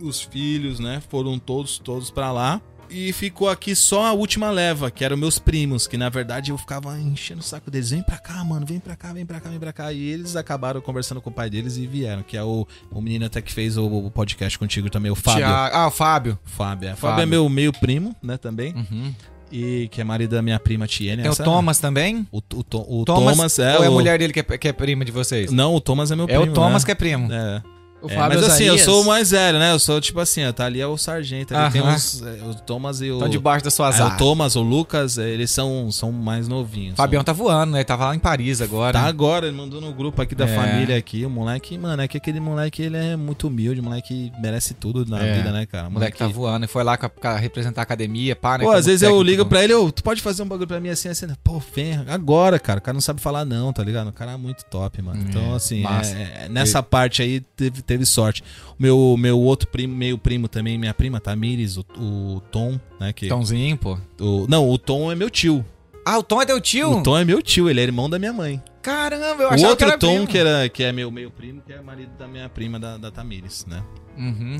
[0.00, 1.02] Os filhos, né?
[1.08, 2.60] Foram todos, todos pra lá.
[2.90, 6.58] E ficou aqui só a última leva, que eram meus primos, que na verdade eu
[6.58, 7.90] ficava enchendo o saco deles.
[7.90, 9.92] Vem pra cá, mano, vem pra cá, vem pra cá, vem pra cá.
[9.92, 13.26] E eles acabaram conversando com o pai deles e vieram, que é o, o menino
[13.26, 15.44] até que fez o, o podcast contigo também, o Fábio.
[15.46, 16.38] Ah, o Fábio.
[16.44, 16.92] Fábio, é.
[16.96, 17.10] Fábio.
[17.10, 18.74] Fábio é meu meio primo, né, também.
[18.74, 19.14] Uhum.
[19.50, 21.22] E que é marido da minha prima Tiene.
[21.22, 22.26] Tem o essa- Thomas também?
[22.30, 23.94] O, o, o Thomas, Thomas, é ou é a o...
[23.94, 25.50] mulher dele que é, que é prima de vocês?
[25.50, 26.52] Não, o Thomas é meu é primo.
[26.52, 26.86] o Thomas né?
[26.86, 27.32] que é primo.
[27.32, 27.62] É.
[28.00, 28.80] O É, Fábio mas assim, eu Osarias.
[28.84, 29.72] sou o mais velho, né?
[29.72, 31.54] Eu sou tipo assim, ó, tá ali é o sargento.
[31.56, 33.14] Ali tem os, é, o Thomas e o.
[33.14, 34.16] Estão debaixo das suas é, o.
[34.16, 36.94] Thomas, o Lucas, é, eles são, são mais novinhos.
[36.96, 37.24] Fabião são...
[37.24, 37.78] tá voando, né?
[37.78, 38.92] Ele tava lá em Paris agora.
[38.92, 40.54] Tá agora, ele mandou no grupo aqui da É.
[40.54, 41.26] família aqui.
[41.26, 45.04] O moleque, mano, é que aquele moleque ele é muito humilde, o moleque merece tudo
[45.04, 45.34] na É.
[45.36, 45.88] vida, né, cara?
[45.88, 48.58] O moleque tá voando e foi lá com a- com a- representar a academia, pá,
[48.58, 48.64] né?
[48.64, 50.78] Pô, às vezes eu técnico ligo do- pra ele, tu pode fazer um bagulho pra
[50.78, 52.78] mim assim, assim, pô, vem, agora, cara.
[52.78, 54.06] O cara não sabe falar não, tá ligado?
[54.08, 55.20] O cara é muito top, mano.
[55.28, 58.44] Então, assim, é- é- nessa parte aí teve, teve sorte.
[58.78, 63.12] O meu, meu outro primo, meio primo também, minha prima, Tamires, o, o Tom, né?
[63.12, 63.98] Que, Tomzinho, pô.
[64.20, 65.64] o, não, o Tom é meu tio.
[66.04, 66.90] Ah, o Tom é teu tio?
[66.92, 68.62] O Tom é meu tio, ele é irmão da minha mãe.
[68.80, 70.26] Caramba, eu O achava outro que era Tom, primo.
[70.26, 73.10] que, era, que é meu meio primo, que é marido da minha prima, da, da
[73.10, 73.82] Tamires, né?
[74.16, 74.56] Uhum.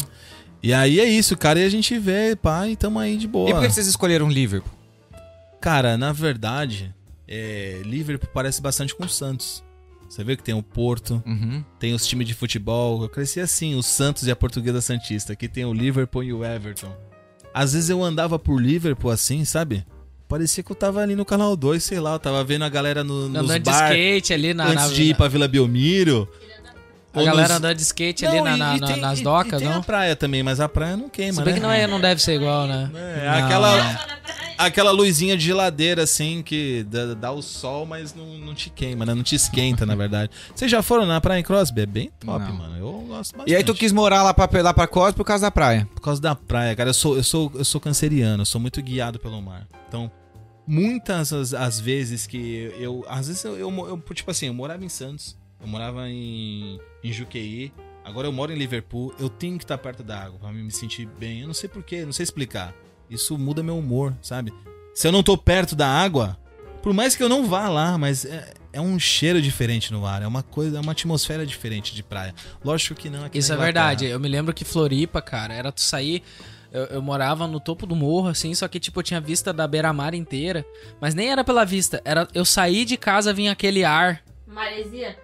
[0.62, 3.49] E aí é isso, cara, e a gente vê, pá, e tamo aí de boa.
[3.49, 4.70] E por que vocês escolheram Liverpool?
[5.61, 6.95] Cara, na verdade,
[7.26, 9.62] é, Liverpool parece bastante com o Santos.
[10.09, 11.63] Você vê que tem o Porto, Uhum.
[11.79, 13.03] tem os times de futebol.
[13.03, 15.33] Eu cresci assim, o Santos e a Portuguesa Santista.
[15.35, 16.93] Aqui tem o Liverpool e o Everton.
[17.53, 19.85] Às vezes eu andava por Liverpool assim, sabe?
[20.29, 23.03] Parecia que eu tava ali no canal 2, sei lá, eu tava vendo a galera
[23.03, 24.65] no, nos Andando de bar skate ali na.
[24.67, 26.29] antes na- de ir pra Vila Belmiro.
[27.15, 29.61] A galera nos- andando de skate Não, ali na, e- e tem- nas e- docas,
[29.61, 29.81] e tem não?
[29.81, 31.61] a praia também, mas a praia não queima, Se bem né?
[31.61, 32.91] que não, é, não deve ser igual, né?
[32.95, 33.45] É, Não.
[33.47, 34.18] aquela,
[34.59, 39.07] aquela luzinha de geladeira, assim, que dá, dá o sol, mas não, não te queima,
[39.07, 39.15] né?
[39.15, 40.31] Não te esquenta, na verdade.
[40.55, 41.83] Vocês já foram na Praia em Crosby?
[41.83, 42.53] É bem top, Não.
[42.53, 42.77] mano.
[42.77, 43.51] Eu gosto bastante.
[43.51, 45.89] E aí tu quis morar lá pra, lá pra Cos por causa da praia?
[45.95, 46.91] Por causa da praia, cara.
[46.91, 49.67] Eu sou, eu sou, eu sou canceriano, eu sou muito guiado pelo mar.
[49.89, 50.11] Então,
[50.67, 53.05] muitas as, as vezes que eu.
[53.09, 57.13] Às vezes eu, eu, eu, Tipo assim, eu morava em Santos, eu morava em, em
[57.13, 57.73] Juqueí.
[58.05, 61.07] Agora eu moro em Liverpool, eu tenho que estar perto da água pra me sentir
[61.19, 61.43] bem.
[61.43, 62.75] Eu não sei porquê, não sei explicar.
[63.11, 64.53] Isso muda meu humor, sabe?
[64.95, 66.37] Se eu não tô perto da água,
[66.83, 70.23] por mais que eu não vá lá, mas é, é um cheiro diferente no ar,
[70.23, 72.35] é uma coisa, é uma atmosfera diferente de praia.
[72.65, 74.07] Lógico que não aqui Isso na é verdade.
[74.07, 76.23] Eu me lembro que Floripa, cara, era tu sair.
[76.71, 79.67] Eu, eu morava no topo do morro, assim, só que, tipo, eu tinha vista da
[79.67, 80.67] beira-mar inteira.
[81.01, 82.03] Mas nem era pela vista.
[82.05, 84.23] Era eu saí de casa, vinha aquele ar.
[84.47, 85.17] Maresia?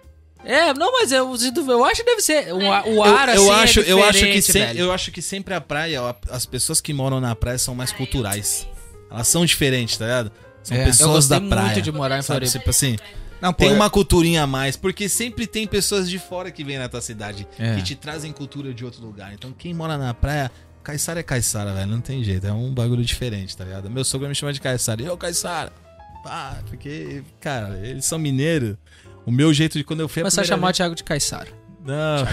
[0.44, 1.34] É, não, mas eu,
[1.68, 2.52] eu acho que deve ser.
[2.52, 5.10] O, ar- o Eu, ar, eu assim, acho, é eu acho que se- eu acho
[5.10, 8.66] que sempre a praia, as pessoas que moram na praia são mais culturais.
[9.10, 10.32] Elas são diferentes, tá ligado?
[10.62, 10.80] São É.
[10.80, 11.66] Eu pessoas da praia.
[11.66, 12.40] muito de morar em sabe?
[12.46, 12.58] Floripa.
[12.58, 12.96] Tipo assim,
[13.40, 16.64] Não, pô, tem eu- uma culturinha a mais, porque sempre tem pessoas de fora que
[16.64, 17.76] vêm na tua cidade É.
[17.76, 19.32] que te trazem cultura de outro lugar.
[19.34, 20.50] Então quem mora na praia,
[20.82, 23.88] Caiçara é Caiçara, velho, não tem jeito, é um bagulho diferente, tá ligado?
[23.90, 25.72] Meu sogro me chama de Caiçara, e eu Caiçara.
[26.22, 28.76] Pá, porque, cara, eles são mineiros.
[29.26, 30.76] O meu jeito de quando eu fui a Mas você vai primeira chamar o vez...
[30.76, 31.48] Thiago de Caissara.
[31.84, 32.26] Não,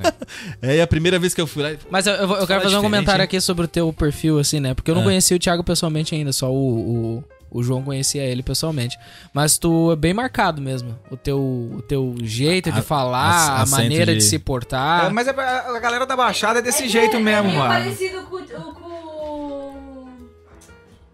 [0.62, 1.70] é a primeira vez que eu fui lá.
[1.90, 3.24] Mas eu, eu eu quero fazer um comentário hein?
[3.24, 4.72] aqui sobre o teu perfil, assim, né?
[4.74, 5.04] Porque eu não É.
[5.04, 8.96] conhecia o Thiago pessoalmente ainda, só o, o, o João conhecia ele pessoalmente.
[9.34, 10.98] Mas tu é bem marcado mesmo.
[11.10, 14.18] O teu, o teu jeito de A- falar, a- a, maneira de...
[14.20, 15.06] de- se portar.
[15.06, 17.68] É, mas a, a galera da Baixada é desse jeito mesmo, é meio mano.
[17.68, 18.38] parecido com,
[18.72, 18.87] com...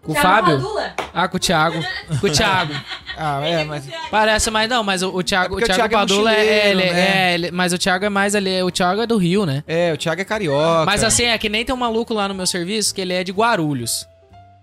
[0.05, 0.55] Com o Fábio?
[0.57, 0.93] Padula.
[1.13, 1.83] Ah, com o Thiago.
[2.21, 2.73] Com o Thiago.
[3.17, 3.85] Ah, é, mas.
[4.11, 6.79] Parece, mas não, mas o, o Thiago, É o Thiago Thiago é Padula é, mochileiro,
[6.81, 6.99] ele- né?
[7.29, 9.63] é, ele- mas o Thiago é mais ali, o Thiago é do Rio, né?
[9.67, 10.85] É, o Thiago é carioca.
[10.85, 13.23] Mas assim, é que nem tem um maluco lá no meu serviço que ele é
[13.23, 14.07] de Guarulhos.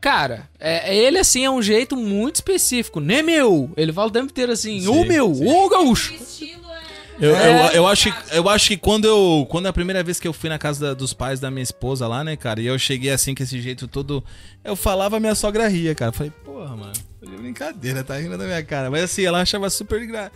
[0.00, 3.70] Cara, é, ele assim é um jeito muito específico, né, meu?
[3.76, 6.12] Ele fala o tempo inteiro assim, ô meu, ô O gaúcho.
[6.14, 6.61] estilo é...
[7.20, 7.68] Eu, É.
[7.68, 9.46] eu, eu acho, que- eu acho que quando eu.
[9.50, 12.06] Quando a primeira vez que eu fui na casa da- dos pais da minha esposa
[12.08, 14.24] lá, né, cara, e eu cheguei assim com esse jeito todo.
[14.64, 16.08] Eu falava, minha sogra ria, cara.
[16.10, 18.90] Eu falei, porra, mano, falei, brincadeira, tá rindo da minha cara.
[18.90, 20.32] Mas assim, ela achava super gra...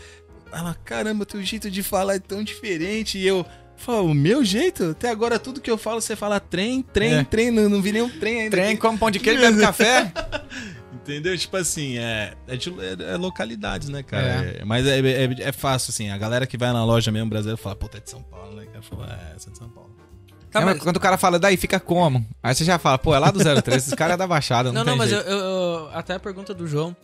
[0.52, 3.18] Ela, caramba, teu jeito de falar é tão diferente.
[3.18, 3.44] E eu.
[3.78, 4.92] Falo, o meu jeito?
[4.92, 7.24] Até agora tudo que eu falo, você fala trem, trem, É.
[7.24, 8.56] trem, não, não vi nenhum trem ainda.
[8.56, 10.10] Trem, come pão de queijo, bebe café.
[11.06, 11.38] Entendeu?
[11.38, 14.24] Tipo assim, é, é, de- é- é localidades, né, cara?
[14.58, 16.10] É, mas é, é, é fácil, assim.
[16.10, 18.66] A galera que vai na loja mesmo brasileira fala, puta, é de São Paulo, né?
[18.66, 18.82] cara?
[18.82, 19.94] Fala, é, essa é de São Paulo.
[20.54, 22.26] É, mas quando o cara fala, daí fica como?
[22.42, 24.84] Aí você já fala, pô, é lá do 03, esses caras é da Baixada, não,
[24.84, 25.30] Não, não, tem mas eu, jeito.
[25.30, 26.96] eu- eu- Até a pergunta do João.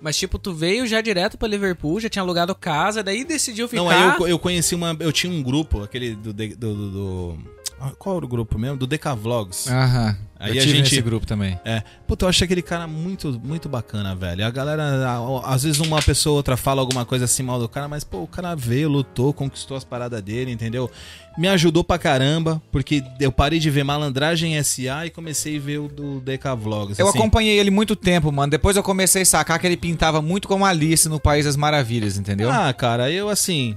[0.00, 3.82] Mas tipo, tu veio já direto pra Liverpool, já tinha alugado casa, daí decidiu ficar.
[3.82, 4.94] Não, aí eu, eu conheci uma...
[5.00, 6.32] Eu tinha um grupo, aquele do...
[6.32, 7.55] do, do- do-
[7.98, 8.76] qual era o grupo mesmo?
[8.76, 9.68] Do Decavlogs.
[9.68, 10.16] Aham.
[10.38, 11.58] Aí eu a tive gente- nesse grupo também.
[11.64, 11.82] É.
[12.06, 14.44] Puta, eu achei aquele cara muito, muito bacana, velho.
[14.44, 17.66] A galera, a- às vezes uma pessoa ou outra fala alguma coisa assim mal do
[17.68, 20.90] cara, mas, pô, o cara veio, lutou, conquistou as paradas dele, entendeu?
[21.38, 25.78] Me ajudou pra caramba, porque eu parei de ver Malandragem SA e comecei a ver
[25.78, 26.98] o do DK Vlogs.
[26.98, 27.18] Eu assim.
[27.18, 28.50] acompanhei ele muito tempo, mano.
[28.50, 32.18] Depois eu comecei a sacar que ele pintava muito como Alice no País das Maravilhas,
[32.18, 32.50] entendeu?
[32.50, 33.74] Ah, cara, eu assim.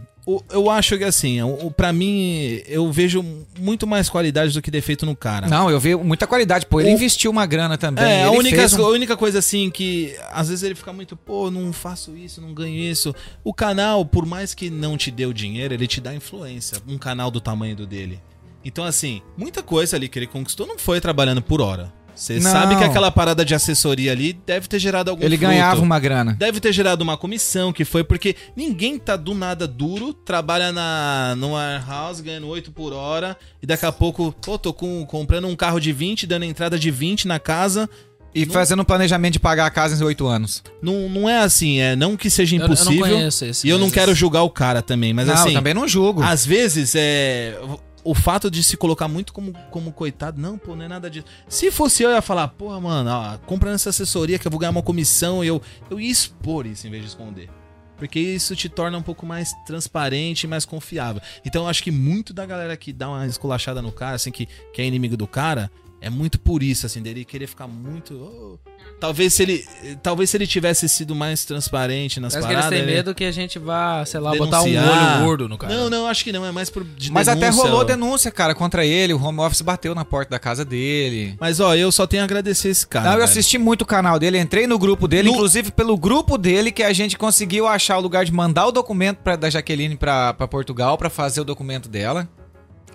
[0.52, 3.24] Eu acho que assim, o, pra mim, eu vejo
[3.60, 5.48] muito mais qualidade do que defeito no cara.
[5.48, 6.66] Não, eu vi muita qualidade.
[6.66, 8.04] Pô, ele O- investiu uma grana também.
[8.04, 11.50] É, a única, um- a única coisa assim que às vezes ele fica muito, pô,
[11.50, 13.14] não faço isso, não ganho isso.
[13.44, 16.78] O canal, por mais que não te dê o dinheiro, ele te dá influência.
[16.88, 18.20] Um canal do tamanho do dele.
[18.64, 21.92] Então, assim, muita coisa ali que ele conquistou não foi trabalhando por hora.
[22.20, 22.52] Você Não.
[22.52, 25.50] sabe que aquela parada de assessoria ali deve ter gerado algum Ele fruto.
[25.52, 26.36] ganhava uma grana.
[26.38, 31.34] Deve ter gerado uma comissão, que foi porque ninguém tá do nada duro, trabalha na,
[31.38, 35.56] no warehouse, ganhando 8 por hora, e daqui a pouco, pô, tô com, comprando um
[35.56, 37.90] carro de 20, dando entrada de 20 na casa.
[38.36, 40.62] E fazendo um planejamento de pagar a casa em oito anos.
[40.84, 43.00] Não, não é assim, é não que seja Eu- eu não impossível.
[43.08, 45.88] conheço esse, e eu não quero julgar o cara também, mas não, assim, também não
[45.88, 46.22] julgo.
[46.22, 47.58] às vezes é.
[48.04, 51.26] O fato de se colocar muito como, como coitado, não, pô, não é nada disso.
[51.48, 54.60] Se fosse eu, eu ia falar, porra, mano, ó, compra nessa assessoria que eu vou
[54.60, 57.50] ganhar uma comissão eu, eu ia expor isso em vez de esconder.
[57.98, 61.22] Porque isso te torna um pouco mais transparente e mais confiável.
[61.46, 64.48] Então eu acho que muito da galera que dá uma esculachada no cara, assim, que,
[64.74, 65.70] que é inimigo do cara,
[66.02, 68.14] é muito por isso, assim, dele querer ficar muito.
[68.16, 68.58] oh.
[69.00, 69.66] Talvez se ele.
[70.04, 72.80] Talvez se ele tivesse sido mais transparente nas Parece que eles paradas.
[72.80, 75.18] têm ele- medo que a gente vá, sei lá, botar um denunciar.
[75.18, 75.74] olho gordo no cara.
[75.74, 76.84] Não, não, acho que não, é mais por.
[76.84, 77.84] de Mas até denúncia, rolou ó.
[77.84, 79.14] denúncia, cara, contra ele.
[79.14, 81.36] O home office bateu na porta da casa dele.
[81.40, 83.06] Mas ó, eu só tenho a agradecer esse cara.
[83.06, 83.30] não, eu velho.
[83.30, 86.84] assisti muito o canal dele, entrei no grupo dele, No- inclusive pelo grupo dele que
[86.84, 90.48] a gente conseguiu achar o lugar de mandar o documento pra, da Jaqueline pra, pra
[90.48, 92.28] Portugal pra fazer o documento dela.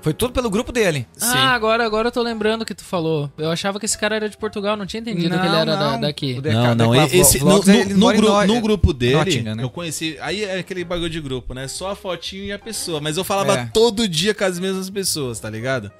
[0.04, 1.06] Foi tudo pelo grupo dele.
[1.16, 1.26] Sim.
[1.34, 3.32] Ah, agora, agora eu tô lembrando o que tu falou.
[3.38, 5.96] Eu achava que esse cara era de Portugal, não tinha entendido que ele era da-
[5.96, 6.34] daqui.
[6.42, 9.62] DK Não, não, DK esse, no, Vlogs, no- no gru- no grupo dele, Nottingham, né?
[9.64, 10.18] eu conheci.
[10.20, 11.66] Aí é aquele bagulho de grupo, né?
[11.68, 13.00] Só a fotinho e a pessoa.
[13.00, 13.70] Mas eu falava É.
[13.72, 15.90] todo dia com as mesmas pessoas, tá ligado?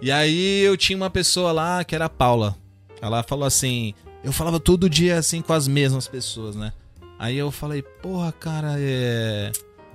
[0.00, 2.56] E aí eu tinha uma pessoa lá que era a Paula.
[3.02, 3.92] Ela falou assim.
[4.24, 6.72] Eu falava todo dia assim com as mesmas pessoas, né?
[7.18, 9.52] Aí eu falei, porra, cara, é.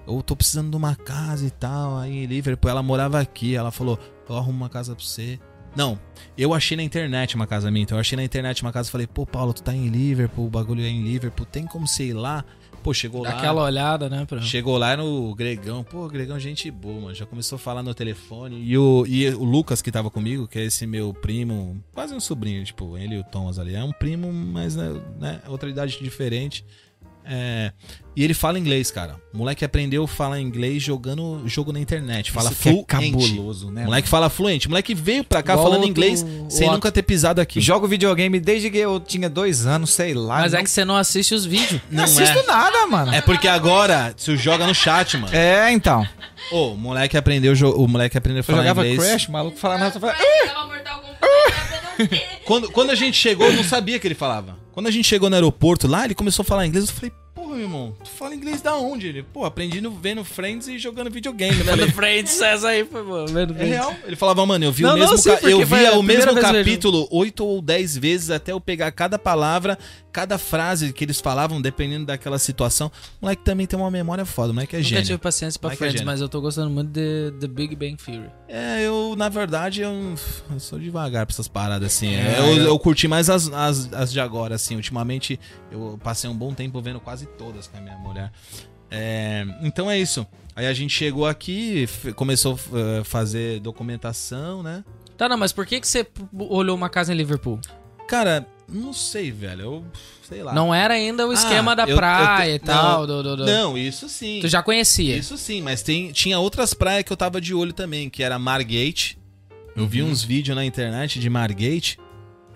[0.09, 1.97] Eu tô precisando de uma casa e tal.
[1.97, 3.55] Aí em Liverpool, ela morava aqui.
[3.55, 5.39] Ela falou, eu arrumo uma casa pra você.
[5.75, 5.99] Não,
[6.37, 7.83] eu achei na internet uma casa minha.
[7.83, 10.47] Então eu achei na internet uma casa e falei, pô, Paulo, tu tá em Liverpool,
[10.47, 12.43] o bagulho é em Liverpool, tem como você ir lá?
[12.83, 13.37] Pô, chegou Dá lá.
[13.37, 14.25] aquela olhada, né?
[14.25, 14.41] Pra...
[14.41, 17.15] Chegou lá no Gregão, pô, Gregão, gente boa, mano.
[17.15, 18.61] Já começou a falar no telefone.
[18.63, 22.19] E o, e o Lucas, que tava comigo, que é esse meu primo, quase um
[22.19, 23.75] sobrinho, tipo, ele e o Thomas ali.
[23.75, 24.89] É um primo, mas né,
[25.19, 26.65] né, outra idade diferente.
[27.25, 27.71] É,
[28.15, 29.15] e ele fala inglês, cara.
[29.33, 32.31] O moleque aprendeu a falar inglês jogando jogo na internet.
[32.31, 32.87] Fala Isso que é fluente.
[32.87, 33.85] cabuloso, né?
[33.85, 34.67] Moleque fala fluente.
[34.67, 37.61] Moleque veio pra cá Igual falando inglês do- sem o nunca ter pisado aqui.
[37.61, 40.39] Jogo videogame desde que eu tinha dois anos, sei lá.
[40.39, 41.79] Mas não, é que você não assiste os vídeos.
[41.89, 42.43] não Não assisto é.
[42.47, 43.13] nada, mano.
[43.13, 45.33] É porque agora você joga no chat, mano.
[45.35, 46.05] É, então.
[46.51, 49.07] Ô, o moleque aprendeu o moleque aprendeu a Eu falar jogava inglês.
[49.07, 50.17] Crash, o maluco falava nada, eu falava,
[50.47, 51.78] Jogava Mortal Kombat, quê?
[52.45, 54.57] Quando, quando a gente chegou, eu não sabia que ele falava.
[54.71, 56.87] Quando a gente chegou no aeroporto lá, ele começou a falar inglês.
[56.87, 57.11] Eu falei,
[57.49, 59.07] meu irmão, tu fala inglês da onde?
[59.07, 61.55] Ele, pô, aprendi no, vendo Friends e jogando videogame.
[61.63, 63.25] Falei, Vendo Friends, essa aí foi boa.
[63.27, 63.93] Vendo É real.
[64.05, 67.07] Ele falava, mano, eu vi Não, o mesmo não, sim, eu via o mesmo capítulo
[67.11, 69.77] oito ou dez vezes até eu pegar cada palavra,
[70.11, 72.87] cada frase que eles falavam, dependendo daquela situação.
[73.21, 75.05] O moleque também tem uma memória foda, o moleque é Nunca gênio.
[75.05, 76.05] tive paciência pra é Friends, gênio.
[76.05, 78.29] mas eu tô gostando muito de The Big Bang Theory.
[78.47, 80.15] É, eu, na verdade, eu,
[80.51, 82.13] eu sou devagar pra essas paradas, assim.
[82.15, 84.75] É, eu, eu- eu curti mais as, as, as de agora, assim.
[84.75, 85.39] Ultimamente,
[85.71, 88.31] eu passei um bom tempo vendo quase todas com a minha mulher.
[88.91, 90.27] É, então é isso.
[90.55, 92.59] Aí a gente chegou aqui, começou
[92.99, 94.83] a fazer documentação, né?
[95.17, 96.05] Tá, não, mas por que, que você
[96.37, 97.59] olhou uma casa em Liverpool?
[98.07, 99.61] Cara, não sei, velho.
[99.61, 99.85] Eu
[100.23, 100.53] sei lá.
[100.53, 102.99] Não era ainda o esquema Ah, da eu- eu praia te- e tal.
[103.01, 104.39] não, do- do- do- Não, isso sim.
[104.41, 105.15] Tu já conhecia.
[105.15, 108.37] Isso sim, mas tem, tinha outras praias que eu tava de olho também, que era
[108.39, 109.17] Margate.
[109.75, 110.09] Eu vi Uhum.
[110.09, 111.97] uns vídeos na internet de Margate.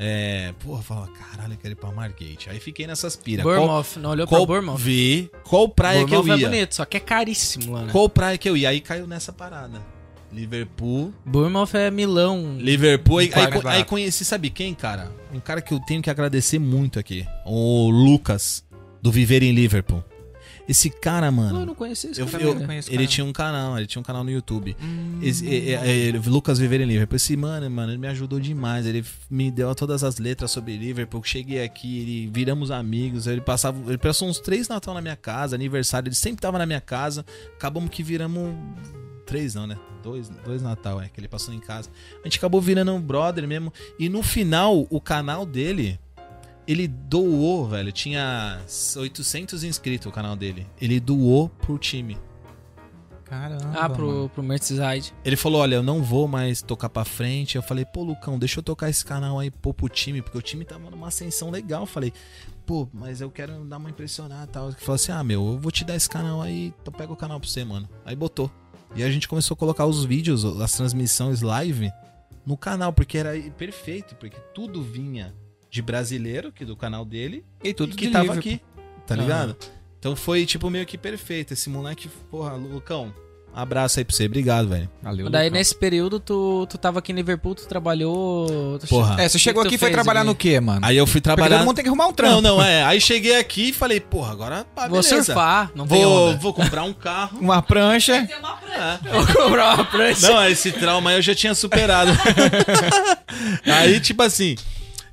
[0.06, 2.50] É, porra, fala, caralho, eu quero ir pra Margate.
[2.50, 3.42] Aí fiquei nessas piras.
[3.42, 4.78] Bournemouth, não olhou qual, pra Bournemouth?
[4.78, 6.46] vi qual praia que eu Bournemouth ia.
[6.46, 7.92] é bonito, só que é caríssimo lá, né?
[7.94, 8.68] Qual praia que eu ia?
[8.68, 9.82] Aí caiu nessa parada.
[10.30, 11.14] Liverpool.
[11.26, 12.58] Bournemouth é Milão.
[12.58, 13.20] Liverpool.
[13.20, 15.10] Aí, aí, aí conheci, sabe quem, cara?
[15.34, 17.26] Um cara que eu tenho que agradecer muito aqui.
[17.46, 18.66] O Lucas,
[19.02, 20.04] do Viver em Liverpool.
[20.68, 21.54] Esse cara, mano.
[21.54, 22.44] Não, eu não conhecia esse Eu- cara.
[22.44, 22.66] eu- né?
[22.66, 23.08] conheço ele cara.
[23.10, 24.76] tinha um canal, ele tinha um canal no YouTube.
[24.82, 25.20] Hum.
[25.22, 27.16] Esse- é- é- é, Lucas Viver em Liverpool.
[27.18, 28.86] Esse mano, mano, ele me ajudou demais.
[28.86, 31.22] Ele me deu todas as letras sobre Liverpool.
[31.24, 33.28] Cheguei aqui, ele viramos amigos.
[33.28, 36.08] Ele passava, ele passou uns três Natal na minha casa, aniversário.
[36.08, 37.26] Ele sempre tava na minha casa.
[37.56, 38.54] Acabamos que viramos
[39.26, 39.78] três, não, né?
[40.02, 41.90] Dois, dois Natal, é que ele passou em casa.
[42.22, 43.72] A gente acabou virando um brother mesmo.
[43.98, 45.98] E no final, o canal dele
[46.68, 47.92] ele doou, velho.
[47.92, 48.62] Tinha
[48.96, 50.68] 800 inscritos o canal dele.
[50.80, 52.18] Ele doou pro time.
[53.26, 53.72] Caramba.
[53.74, 54.30] Ah, pro, mano.
[54.30, 55.14] pro Merseyside.
[55.26, 57.56] Ele falou: Olha, eu não vou mais tocar pra frente.
[57.56, 60.42] Eu falei: Pô, Lucão, deixa eu tocar esse canal aí pô, pro time, porque o
[60.42, 61.84] time tava numa ascensão legal.
[61.84, 62.14] Eu falei:
[62.66, 64.68] Pô, mas eu quero dar uma impressionada e tal.
[64.68, 66.74] Ele falou assim: Ah, meu, eu vou te dar esse canal aí.
[66.84, 67.90] Tu pega o canal pra você, mano.
[68.06, 68.52] Aí botou.
[68.96, 71.92] E a gente começou a colocar os vídeos, as transmissões live
[72.46, 75.34] no canal, porque era perfeito, porque tudo vinha
[75.74, 78.54] de brasileiro, que do canal dele, E tudo e que de tava Liverpool.
[78.54, 78.62] aqui,
[79.08, 79.58] tá ligado?
[79.98, 81.52] Então foi, tipo, meio que perfeito.
[81.54, 83.12] Esse moleque, porra, Lucão,
[83.52, 84.28] abraço aí pra você.
[84.28, 84.88] Obrigado, velho.
[85.02, 85.58] Valeu, Daí Lucão.
[85.58, 88.78] nesse período tu, tu tava aqui em Liverpool, tu trabalhou.
[88.78, 89.20] tu Porra.
[89.20, 90.86] É, você chegou que aqui e foi trabalhar no quê, mano?
[90.86, 91.58] Aí eu fui Porque trabalhar...
[91.58, 92.40] todo mundo tem que arrumar um trampo.
[92.40, 92.84] Não, não, é.
[92.84, 95.24] Aí cheguei aqui e falei, porra, agora pá, Vou beleza.
[95.24, 96.38] surfar, não tem Vou, onda.
[96.38, 97.40] vou comprar um carro.
[97.42, 98.28] Uma prancha.
[98.28, 99.00] Tem uma prancha.
[99.06, 99.12] É.
[99.12, 100.28] Vou comprar uma prancha.
[100.30, 102.12] Não, esse trauma aí eu já tinha superado.
[103.66, 104.56] aí, tipo assim...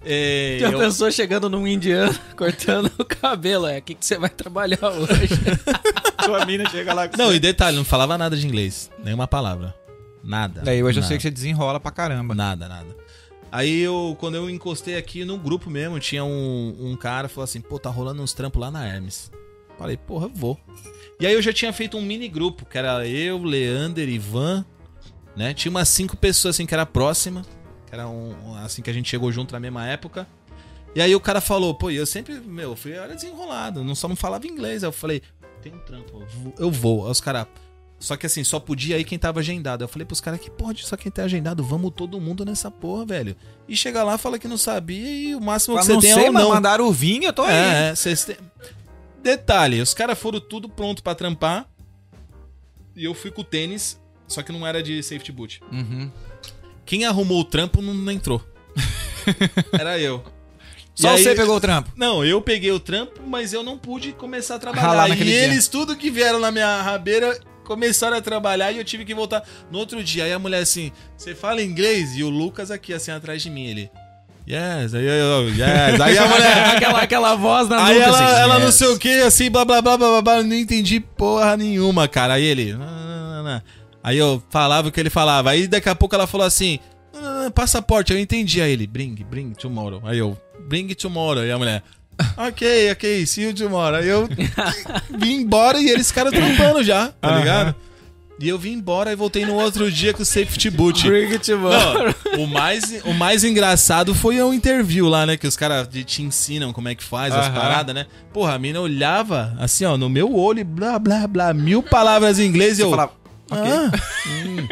[0.04, 3.66] É, Já eu- pensou chegando num indiano, cortando o cabelo?
[3.66, 5.28] É, o que, que você vai trabalhar hoje?
[6.24, 8.90] Sua mina chega lá com Não, e detalhe, não falava nada de inglês.
[9.02, 9.74] Nenhuma palavra.
[10.22, 10.62] Nada.
[10.64, 11.08] Daí hoje eu nada.
[11.08, 12.34] sei que você desenrola pra caramba.
[12.34, 12.96] Nada, nada.
[13.52, 17.60] Aí eu, quando eu encostei aqui no grupo mesmo, tinha um, um cara falou assim,
[17.60, 19.30] pô, tá rolando uns trampos lá na Hermes.
[19.78, 20.58] Falei, porra, eu vou.
[21.18, 24.64] E aí eu já tinha feito um mini grupo, que era eu, Leander, Ivan,
[25.36, 25.52] né?
[25.52, 27.44] Tinha umas cinco pessoas assim que era próxima,
[27.90, 30.26] que era um, assim que a gente chegou junto na mesma época.
[30.94, 34.08] E aí o cara falou, pô, e eu sempre, meu, fui era desenrolado, não só
[34.08, 34.82] não falava inglês.
[34.82, 35.22] Aí eu falei,
[35.60, 36.24] tem um trampo,
[36.58, 37.04] eu vou-.
[37.04, 37.46] Aí os caras,
[37.98, 39.84] só que assim, só podia ir quem tava agendado.
[39.84, 43.04] Eu falei pros caras que pode, só quem tá agendado, vamos todo mundo nessa porra,
[43.04, 43.36] velho.
[43.68, 46.26] E chega lá, fala que não sabia e o máximo que você não tem sei,
[46.26, 46.50] é o mas não.
[46.50, 47.54] mandaram o vinho, eu tô aí.
[47.54, 48.36] É, é, vocês têm...
[49.22, 51.68] Detalhe, os caras foram tudo pronto pra trampar.
[52.96, 55.60] E eu fui com o tênis, só que não era de safety boot.
[55.70, 56.10] Uhum.
[56.90, 58.44] Quem arrumou o trampo não, não entrou.
[59.78, 60.24] era eu.
[60.98, 61.88] E Só aí- você pegou o trampo.
[61.94, 65.06] Não, eu peguei o trampo, mas eu não pude começar a trabalhar.
[65.06, 65.44] E naquele dia.
[65.44, 69.44] eles, tudo que vieram na minha rabeira, começaram a trabalhar e eu tive que voltar
[69.70, 70.24] no outro dia.
[70.24, 72.16] Aí a mulher assim, você fala inglês?
[72.16, 73.88] E o Lucas aqui, assim, atrás de mim, ele...
[74.48, 76.00] Yes, aí eu, yes.
[76.00, 76.66] Aí a mulher...
[76.74, 78.74] aquela, aquela voz na Aí ela, assim, ela não yes.
[78.74, 82.34] sei o que, assim, blá blá blá blá blá, blá, não entendi porra nenhuma, cara.
[82.34, 82.72] Aí ele.
[82.72, 83.62] "Não, não, não, não."
[84.02, 85.50] Aí eu falava o que ele falava.
[85.50, 86.78] Aí daqui a pouco ela falou assim:
[87.12, 88.60] "Não, não, não, passaporte, eu entendi.
[88.60, 90.00] Aí ele, bring, bring tomorrow.
[90.04, 90.36] Aí eu,
[90.68, 91.42] bring tomorrow.
[91.42, 91.82] Aí a mulher,
[92.36, 93.96] ok, ok, see you tomorrow.
[93.96, 94.28] Aí eu
[95.18, 97.38] vim embora e eles caras trampando já, tá Aham.
[97.38, 97.74] ligado?
[98.42, 101.06] E eu vim embora e voltei no outro dia com o safety boot.
[101.06, 105.36] Bring it Não, o mais, o mais engraçado foi o interview lá, né?
[105.36, 107.54] Que os caras te ensinam como é que faz as Aham.
[107.54, 108.06] paradas, né?
[108.32, 112.38] Porra, a mina olhava assim, ó, no meu olho, e blá, blá, blá, mil palavras
[112.38, 112.88] em inglês e eu.
[112.88, 113.12] falava,
[113.50, 113.90] "Ah,
[114.28, 114.68] hum."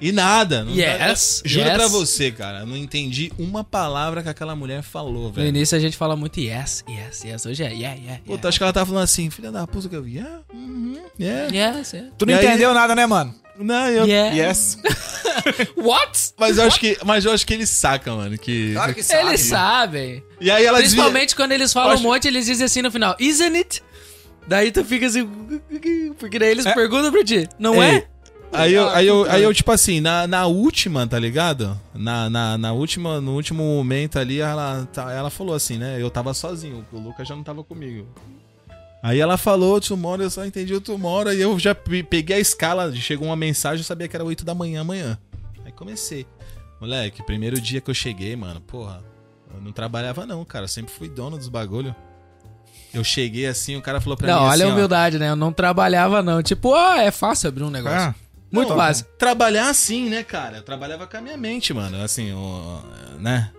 [0.00, 0.62] E nada.
[0.64, 1.74] Não, Yes, Juro yes.
[1.76, 2.60] pra você, cara.
[2.60, 5.48] eu Não entendi uma palavra que aquela mulher falou, No velho.
[5.48, 7.46] início a gente fala muito yes, yes, yes.
[7.46, 8.48] Hoje é yeah, yeah, Puta, yeah.
[8.48, 10.16] acho que ela tava falando assim, filha da puta que eu vi.
[10.18, 11.76] Yeah, uhum, yeah.
[11.78, 12.12] Yes, yeah.
[12.16, 13.34] Tu não E aí- entendeu nada, né, mano?
[13.58, 14.06] Não, eu.
[14.06, 14.36] Yeah.
[14.50, 14.78] Yes.
[15.76, 16.32] What?
[16.38, 19.40] Mas eu acho que, mas eu acho que eles sacam, mano, que Claro que Eles
[19.40, 20.22] sabem.
[20.40, 22.90] E aí ela desvia- Principalmente quando eles falam acho- um monte, eles dizem assim no
[22.92, 23.82] final, isn't it?
[24.48, 25.26] Daí tu fica assim,
[26.18, 28.08] porque daí eles perguntam pra ti, não Ei, é?
[28.50, 29.32] Aí eu, Ah, aí, eu, puta.
[29.34, 31.78] aí eu, tipo assim, na, na última, tá ligado?
[31.94, 36.00] Na, na, na última, no último momento ali, ela, tá- ela falou assim, né?
[36.00, 38.06] Eu tava sozinho, o Lucas já não tava comigo.
[39.02, 42.40] Aí ela falou tomorrow, eu só entendi o tomorrow, aí eu já pe- peguei a
[42.40, 45.18] escala, chegou uma mensagem, eu sabia que era 8 da manhã amanhã.
[45.64, 46.26] Aí comecei.
[46.80, 49.04] Moleque, primeiro dia que eu cheguei, mano, porra,
[49.54, 51.94] eu não trabalhava não, cara, eu sempre fui dono dos bagulho.
[52.92, 55.30] Eu cheguei assim, o cara falou pra Não, mim olha assim, a humildade, né?
[55.30, 56.42] Eu não trabalhava não.
[56.42, 57.98] Tipo, ah, é fácil abrir um negócio.
[57.98, 58.14] Ah,
[58.50, 59.04] Muito Não, fácil.
[59.18, 60.56] Trabalhar assim, né, cara?
[60.58, 62.02] Eu trabalhava com a minha mente, mano.
[62.02, 62.32] Assim,
[63.18, 63.50] né?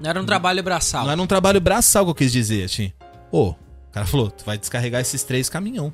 [0.00, 1.04] Não era um trabalho braçal.
[1.04, 2.92] Não era um trabalho braçal que eu quis dizer, assim.
[3.32, 3.56] Ô, o
[3.92, 5.92] cara falou, tu vai descarregar esses três caminhão.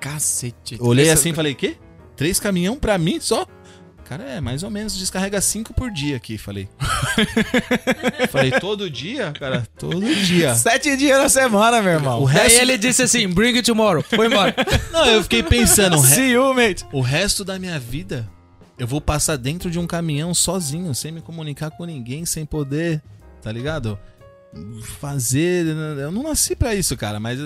[0.00, 0.76] cacete.
[0.80, 1.76] Olhei assim e falei, quê?
[2.16, 3.46] Três caminhão pra mim só?
[4.12, 6.68] Cara, é, mais ou menos, descarrega cinco por dia aqui, falei.
[8.28, 9.32] falei, todo dia?
[9.32, 10.54] Cara, todo dia.
[10.54, 12.22] Sete dias na semana, meu irmão.
[12.22, 12.60] O Daí resto...
[12.60, 14.02] ele disse assim, bring it tomorrow.
[14.02, 14.54] Foi embora.
[14.92, 16.84] Não, eu fiquei pensando, re- See you, mate.
[16.92, 18.28] o resto da minha vida,
[18.78, 23.00] eu vou passar dentro de um caminhão sozinho, sem me comunicar com ninguém, sem poder,
[23.40, 23.98] tá ligado?
[25.00, 25.64] Fazer.
[25.98, 27.38] Eu não nasci pra isso, cara, mas,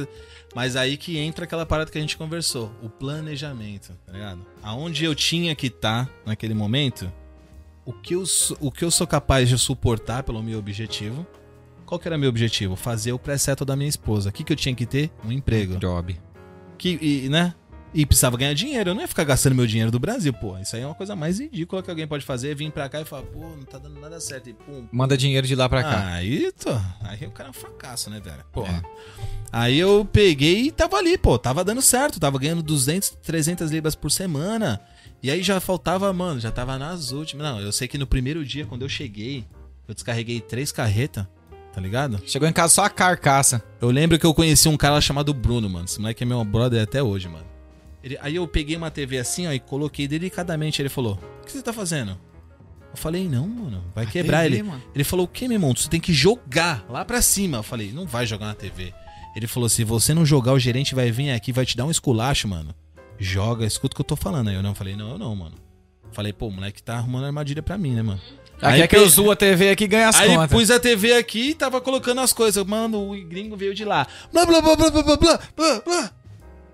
[0.57, 4.45] mas aí que entra aquela parada que a gente conversou: o planejamento, tá ligado?
[4.63, 7.13] Aonde eu tinha que estar naquele momento,
[7.85, 11.27] o que, eu, sou- o que eu sou capaz de suportar pelo meu objetivo.
[11.85, 12.75] Qual que era meu objetivo?
[12.75, 14.31] Fazer o pré-seto da minha esposa.
[14.31, 15.11] O que, que eu tinha que ter?
[15.25, 16.19] Um emprego Job.
[16.79, 17.55] que, e, né?
[17.95, 18.91] E precisava ganhar dinheiro.
[18.91, 20.59] Eu não ia ficar gastando meu dinheiro do Brasil, pô.
[20.59, 22.57] Isso aí é uma coisa mais ridícula que alguém pode fazer.
[22.57, 24.51] Vir pra cá e falar, pô, não tá dando nada certo.
[24.51, 24.89] E pum.
[24.91, 26.07] Manda dinheiro de lá pra cá.
[26.15, 26.71] Aí, tô.
[27.03, 28.45] Aí o cara é um fracasso, né, velho?
[28.53, 28.83] Porra.
[29.23, 29.36] É.
[29.53, 31.39] Aí eu peguei e tava ali, pô.
[31.39, 32.21] Tava dando certo.
[32.21, 34.81] Tava ganhando 200, 300 libras por semana.
[35.23, 37.47] E aí já faltava, mano, já tava nas últimas.
[37.47, 39.45] Não, eu sei que no primeiro dia, quando eu cheguei,
[39.89, 41.27] eu descarreguei três carretas,
[41.73, 42.21] tá ligado?
[42.27, 43.63] Chegou em casa só a carcaça.
[43.81, 45.87] Eu lembro que eu conheci um cara chamado Bruno, mano.
[45.87, 47.47] Esse moleque é meu brother até hoje, mano.
[48.05, 50.83] Ele- aí eu peguei uma TV assim, ó, e coloquei delicadamente.
[50.83, 52.11] Ele falou: O que você tá fazendo?
[52.91, 54.63] Eu falei: Não, mano, vai quebrar TV, ele.
[54.65, 54.83] mano.
[54.95, 55.75] Ele falou: O que, meu irmão?
[55.75, 57.57] Você tem que jogar lá pra cima.
[57.59, 58.93] Eu falei: Não vai jogar na TV.
[59.37, 61.91] Ele falou: Se você não jogar, o gerente vai vir aqui vai te dar um
[61.91, 62.75] esculacho, mano.
[63.19, 64.49] Joga, escuta o que eu tô falando.
[64.49, 65.57] Aí eu não falei: Não, eu não, mano.
[66.11, 68.21] Falei: Pô, o moleque tá arrumando armadilha pra mim, né, mano?
[68.63, 70.51] Aqui é que eu zoo a TV aqui e ganha as Aí contas.
[70.51, 72.65] pus a TV aqui e tava colocando as coisas.
[72.65, 74.07] Mano, o gringo veio de lá.
[74.33, 76.11] Blá, blá, blá, blá, blá, blá, blá, blá, blá.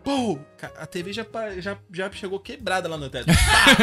[0.04, 0.38] Pô,
[0.78, 1.26] a TV já,
[1.58, 3.26] já, já chegou quebrada lá no teto.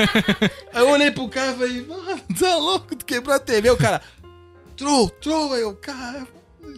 [0.73, 2.95] Aí eu olhei pro cara e falei, mano, tá louco?
[2.95, 3.67] Tu quebrou a TV.
[3.67, 4.01] Aí o cara,
[4.77, 5.53] troll, troll.
[5.53, 6.25] Aí eu, cara...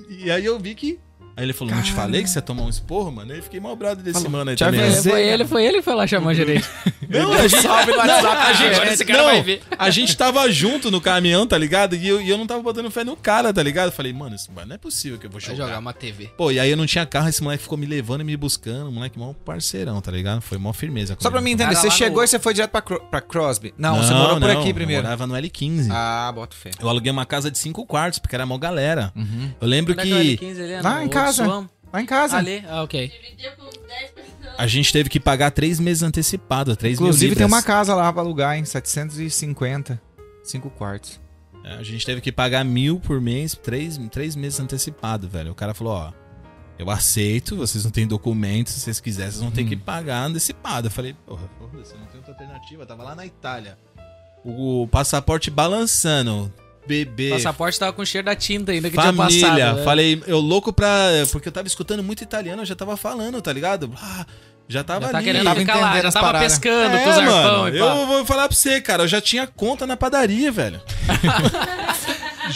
[0.10, 1.00] E aí eu vi que...
[1.36, 3.32] Aí ele falou, não te falei que você ia tomar um esporro, mano?
[3.32, 4.82] Aí eu fiquei mal brado desse mano aí também.
[4.82, 5.12] avisei.
[5.12, 5.20] né?
[5.20, 6.68] foi ele, foi ele que foi lá chamar a gerente.
[7.12, 9.62] Não, a gente, Salve no WhatsApp, a gente, agora esse cara não, vai ver.
[9.78, 11.94] a gente tava junto no caminhão, tá ligado?
[11.94, 13.88] E eu, e eu não tava botando fé no cara, tá ligado?
[13.88, 15.66] Eu falei, mano, isso não é possível que eu vou Vai jogar.
[15.66, 16.30] jogar uma TV.
[16.38, 18.88] Pô, e aí eu não tinha carro, esse moleque ficou me levando e me buscando.
[18.88, 20.40] O moleque mó parceirão, tá ligado?
[20.42, 21.18] Foi mó firmeza.
[21.20, 23.74] Só pra mim entender, você chegou no- e você foi direto pra, Cro- pra Crosby?
[23.78, 25.02] Não, você morou por aqui primeiro.
[25.02, 25.90] Eu morava no L15.
[25.92, 26.72] Ah, bota fé.
[26.80, 29.12] Eu aluguei uma casa de cinco quartos, porque era mó galera.
[29.18, 29.52] Uhum.
[29.60, 30.72] Eu lembro é que é o que L15 ali?
[30.72, 31.70] É Lá no em outro casa.
[31.94, 32.38] Lá em casa.
[32.38, 32.64] Ali?
[32.68, 33.08] Ah, ok.
[33.08, 34.56] Dividiu com 10 pessoas.
[34.58, 38.22] a gente teve que pagar três meses antecipado, três Inclusive tem uma casa lá pra
[38.22, 40.02] alugar em 750.
[40.44, 41.20] Cinco quartos.
[41.64, 45.52] É, A gente teve que pagar mil por mês, três, três meses antecipado, velho.
[45.52, 46.12] O cara falou, ó,
[46.80, 50.88] eu aceito, vocês não têm documento, se vocês quiserem, vocês vão ter que pagar antecipado.
[50.88, 52.82] Eu falei, porra, foda-se, eu não tenho outra alternativa.
[52.82, 53.78] Eu tava lá na Itália.
[54.44, 56.52] O passaporte balançando,
[56.88, 59.48] bebê, O passaporte tava com cheiro da tinta ainda que tinha família.
[59.48, 59.78] passado.
[59.78, 59.84] né?
[59.84, 61.10] Falei, eu louco pra...
[61.32, 63.92] Porque eu tava escutando muito italiano, eu já tava falando, tá ligado?
[64.02, 64.26] Ah,
[64.68, 65.26] já tava Já tá ali.
[65.26, 66.52] querendo tava ficar lá, já tava paradas.
[66.54, 67.78] pescando É, com os arpão mano, pá.
[67.78, 70.82] eu vou falar pra você, cara, eu já tinha conta na padaria, velho.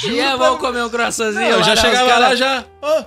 [0.04, 1.82] E é, vamos comer um croissantzinho eu já né?
[1.82, 2.66] chegava cara- lá, já.
[2.82, 3.06] Ô,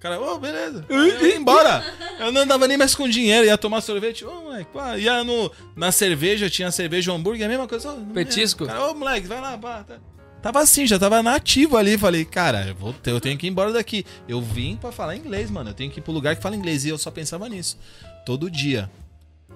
[0.00, 0.84] cara, ô, beleza.
[0.88, 1.84] Eu ia embora.
[2.18, 4.24] Eu não andava nem mais com dinheiro, ia tomar sorvete.
[4.24, 4.96] Ô, moleque, pá.
[4.96, 7.92] Ia no, na cerveja, tinha cerveja hambúrguer, a mesma coisa.
[7.92, 8.64] Não Petisco?
[8.64, 8.68] é.
[8.68, 9.84] Cara, ô, moleque, vai lá, pá.
[9.86, 9.96] Tá.
[10.44, 11.96] Tava assim, já tava nativo ali.
[11.96, 14.04] Falei, cara, eu, vou ter- eu tenho que ir embora daqui.
[14.28, 15.70] Eu vim pra falar inglês, mano.
[15.70, 16.84] Eu tenho que ir pro lugar que fala inglês.
[16.84, 17.78] E eu só pensava nisso.
[18.26, 18.90] Todo dia.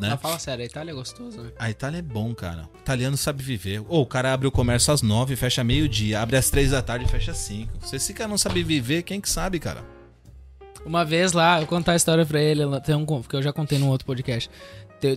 [0.00, 0.08] né?
[0.08, 1.50] Não, fala sério, a Itália é gostoso, né?
[1.58, 2.70] A Itália é bom, cara.
[2.74, 3.82] O italiano sabe viver.
[3.86, 6.22] Ou o cara abre o comércio às nove, fecha meio-dia.
[6.22, 7.70] Abre às três da tarde e fecha às cinco.
[7.86, 9.84] Se esse cara não sabe viver, quem que sabe, cara?
[10.86, 13.78] Uma vez lá, eu contar a história pra ele, tem um, que eu já contei
[13.78, 14.48] num outro podcast.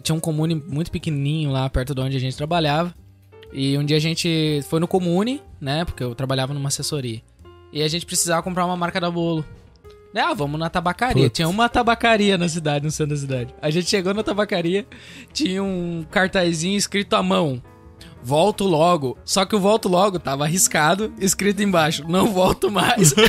[0.03, 2.93] Tinha um comune muito pequenininho lá perto de onde a gente trabalhava.
[3.53, 5.83] E um dia a gente foi no comune, né?
[5.85, 7.21] Porque eu trabalhava numa assessoria.
[7.71, 9.45] E a gente precisava comprar uma marca da bolo.
[10.15, 11.23] Ah, vamos na tabacaria.
[11.23, 11.35] Putz.
[11.37, 13.55] Tinha uma tabacaria na cidade, no centro da cidade.
[13.61, 14.85] A gente chegou na tabacaria,
[15.31, 17.61] tinha um cartazinho escrito à mão.
[18.21, 19.17] Volto logo.
[19.23, 23.13] Só que o volto logo tava arriscado, escrito embaixo, não volto mais.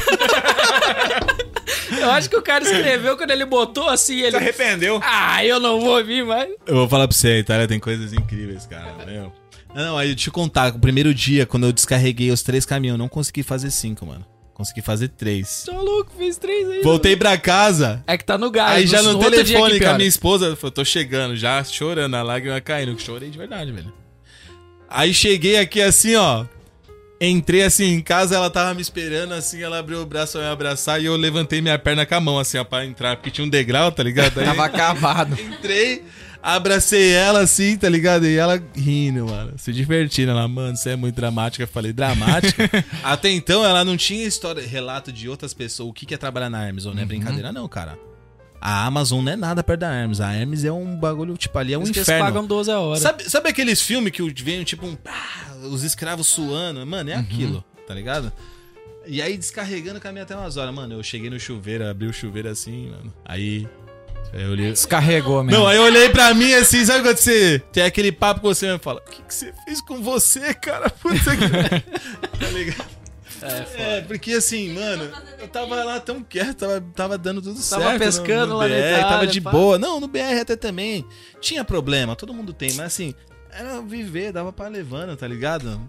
[1.98, 4.36] Eu acho que o cara escreveu quando ele botou assim, ele.
[4.36, 5.00] arrependeu?
[5.04, 6.50] Ah, eu não vou vir mais.
[6.66, 9.06] Eu vou falar pra você, a Itália tem coisas incríveis, cara.
[9.06, 9.32] Meu.
[9.74, 12.98] Não, aí eu te contar, o primeiro dia, quando eu descarreguei os três caminhões, eu
[12.98, 14.24] não consegui fazer cinco, mano.
[14.52, 15.62] Consegui fazer três.
[15.64, 16.82] Tô louco, fez três aí.
[16.82, 18.04] Voltei pra casa.
[18.06, 18.72] É que tá no gás.
[18.72, 22.14] Aí já no dia telefone com a minha esposa, eu falei, tô chegando já, chorando,
[22.14, 22.98] a lágrima caindo.
[23.00, 23.92] Chorei de verdade, velho.
[24.88, 26.44] Aí cheguei aqui assim, ó.
[27.18, 30.52] Entrei assim em casa, ela tava me esperando, assim, ela abriu o braço pra me
[30.52, 33.44] abraçar e eu levantei minha perna com a mão, assim, ó, pra entrar, porque tinha
[33.44, 34.38] um degrau, tá ligado?
[34.40, 35.38] Aí Tava acabado.
[35.40, 36.02] entrei,
[36.42, 38.26] abracei ela assim, tá ligado?
[38.26, 40.32] E ela rindo, mano, se divertindo.
[40.32, 41.62] Ela, mano, você é muito dramática.
[41.62, 42.68] Eu falei, dramática?
[43.02, 46.50] Até então ela não tinha história, relato de outras pessoas, o que que é trabalhar
[46.50, 47.98] na ou não é brincadeira, não, cara.
[48.60, 50.20] A Amazon não é nada perto da Hermes.
[50.20, 52.24] A Hermes é um bagulho, tipo, ali é um eles inferno.
[52.24, 53.00] pagam 12 a hora.
[53.00, 54.94] Sabe, sabe aqueles filmes que vem tipo um.
[54.94, 56.86] pá, os escravos suando?
[56.86, 58.32] Mano, é aquilo, tá ligado?
[59.04, 60.72] E aí descarregando caminho até umas horas.
[60.72, 63.12] Mano, eu cheguei no chuveiro, abri o chuveiro assim, mano.
[63.24, 63.66] Aí.
[64.32, 64.70] Aí eu olhei.
[64.72, 65.60] Descarregou mesmo.
[65.60, 68.66] Não, aí eu olhei pra mim assim, sabe quando você tem aquele papo com você
[68.74, 70.88] e fala: O que, que você fez com você, cara?
[71.00, 71.48] Puta que.
[72.38, 73.02] tá ligado?
[73.76, 77.98] É, porque assim, mano, eu tava lá tão quieto, tava, tava dando tudo Tava certo.
[77.98, 79.50] pescando lá na BR, Itália, Tava de pá.
[79.50, 79.78] boa.
[79.78, 81.04] Não, no BR até também.
[81.40, 83.14] Tinha problema, todo mundo tem, mas assim,
[83.50, 85.80] era viver, dava pra levando, tá ligado?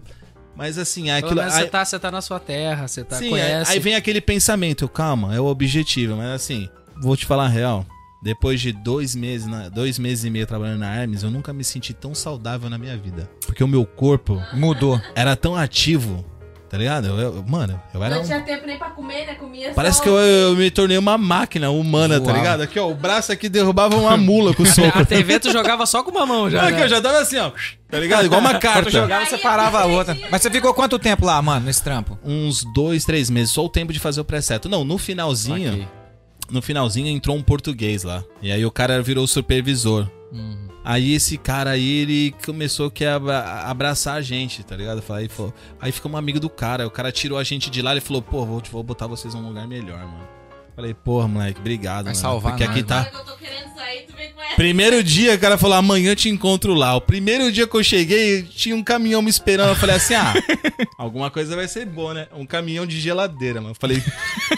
[0.56, 1.36] Mas assim, Pelo aquilo.
[1.36, 3.70] menos aí- você tá, você tá na sua terra, você tá, Sim, conhece.
[3.72, 6.68] aí vem aquele pensamento, calma, é o objetivo, mas assim,
[7.00, 7.86] vou te falar a real.
[8.24, 11.62] Depois de dois meses, na- dois meses e meio trabalhando na Hermes, eu nunca me
[11.62, 13.28] senti tão saudável na minha vida.
[13.46, 14.98] Porque o meu corpo Mudou.
[15.14, 16.24] era tão ativo,
[16.70, 17.06] tá ligado?
[17.06, 18.14] Eu, eu- mano, eu era.
[18.14, 19.34] Não um- tinha tempo nem pra comer, né?
[19.34, 20.04] Comia Parece só...
[20.04, 22.38] que eu, eu me tornei uma máquina humana, tá Voava.
[22.38, 22.60] ligado?
[22.62, 24.98] Aqui, ó, o braço aqui derrubava uma mula com o soco.
[25.00, 26.62] A TV tu jogava só com uma mão já.
[26.62, 26.76] Não, né?
[26.78, 27.50] que eu já tava assim, ó,
[27.90, 28.24] tá ligado?
[28.24, 28.90] Igual uma Quando carta.
[28.90, 30.16] jogava, você parava a outra.
[30.30, 32.18] Mas você ficou quanto tempo lá, mano, nesse trampo?
[32.24, 34.66] Uns dois, três meses, só o tempo de fazer o preseto.
[34.66, 35.86] Não, no finalzinho.
[36.50, 38.24] No finalzinho entrou um português lá.
[38.42, 40.08] E aí o cara virou supervisor.
[40.32, 40.68] Uhum.
[40.84, 45.02] Aí esse cara aí, ele começou a querer abra- abraçar a gente, tá ligado?
[45.10, 46.86] Aí, falou, aí ficamos amigo do cara.
[46.86, 49.48] O cara tirou a gente de lá e falou, pô, vou, vou botar vocês num
[49.48, 50.28] lugar melhor, mano.
[50.76, 52.16] Falei, porra, moleque, obrigado, Vai mano.
[52.16, 53.00] salvar Porque aqui nós, tá...
[53.02, 54.56] Agora que eu tô querendo sair, tu vem com essa.
[54.56, 56.96] Primeiro dia, o cara falou, amanhã eu te encontro lá.
[56.96, 59.68] O primeiro dia que eu cheguei, tinha um caminhão me esperando.
[59.68, 60.34] Eu falei assim, ah,
[60.98, 62.26] alguma coisa vai ser boa, né?
[62.34, 63.70] Um caminhão de geladeira, mano.
[63.72, 64.02] Eu falei,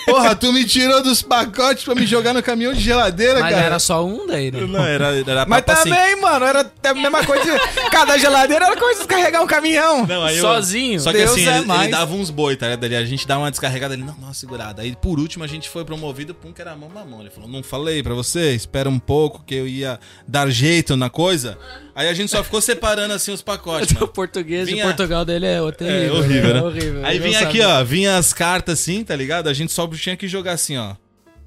[0.06, 3.66] porra, tu me tirou dos pacotes pra me jogar no caminhão de geladeira, Mas cara.
[3.66, 4.60] era só um daí, né?
[4.66, 5.90] Não, era, era Mas papo assim.
[5.90, 7.58] também, mano, era a mesma coisa.
[7.90, 10.06] Cada geladeira era coisa de descarregar um caminhão.
[10.06, 10.98] Não, aí eu- Sozinho?
[10.98, 11.82] Só que Deus assim, é ele, mais.
[11.82, 12.84] ele dava uns boi, tá ligado?
[12.84, 14.80] Ele- A gente dava uma descarregada ali, não, não, uma segurada.
[14.82, 17.20] Aí por último a gente foi promovido, pum, que era mão a mão.
[17.20, 21.10] Ele falou, não falei pra você, espera um pouco que eu ia dar jeito na
[21.10, 21.58] coisa.
[21.94, 25.46] Aí a gente só ficou separando assim os pacotes, O português de Vinha- Portugal dele
[25.46, 26.60] é outro É horrível, né?
[26.60, 27.04] É horrível.
[27.06, 29.48] Aí Eu vinha não aqui, ó, vinha as cartas assim, tá ligado?
[29.48, 30.94] A gente só tinha que jogar assim, ó.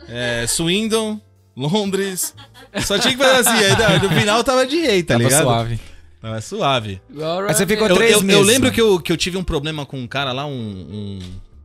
[0.08, 1.20] É, Swindon,
[1.56, 2.34] Londres.
[2.86, 3.64] Só tinha que fazer assim.
[3.84, 5.44] Aí no final tava de rei, tá Tava ligado?
[5.44, 5.80] suave.
[6.22, 7.02] Tava suave.
[7.10, 8.46] Igual Aí você ficou Eu, três eu- eu meses.
[8.46, 8.74] lembro mano.
[8.74, 11.20] que eu, que eu tive um problema com um cara lá, um, um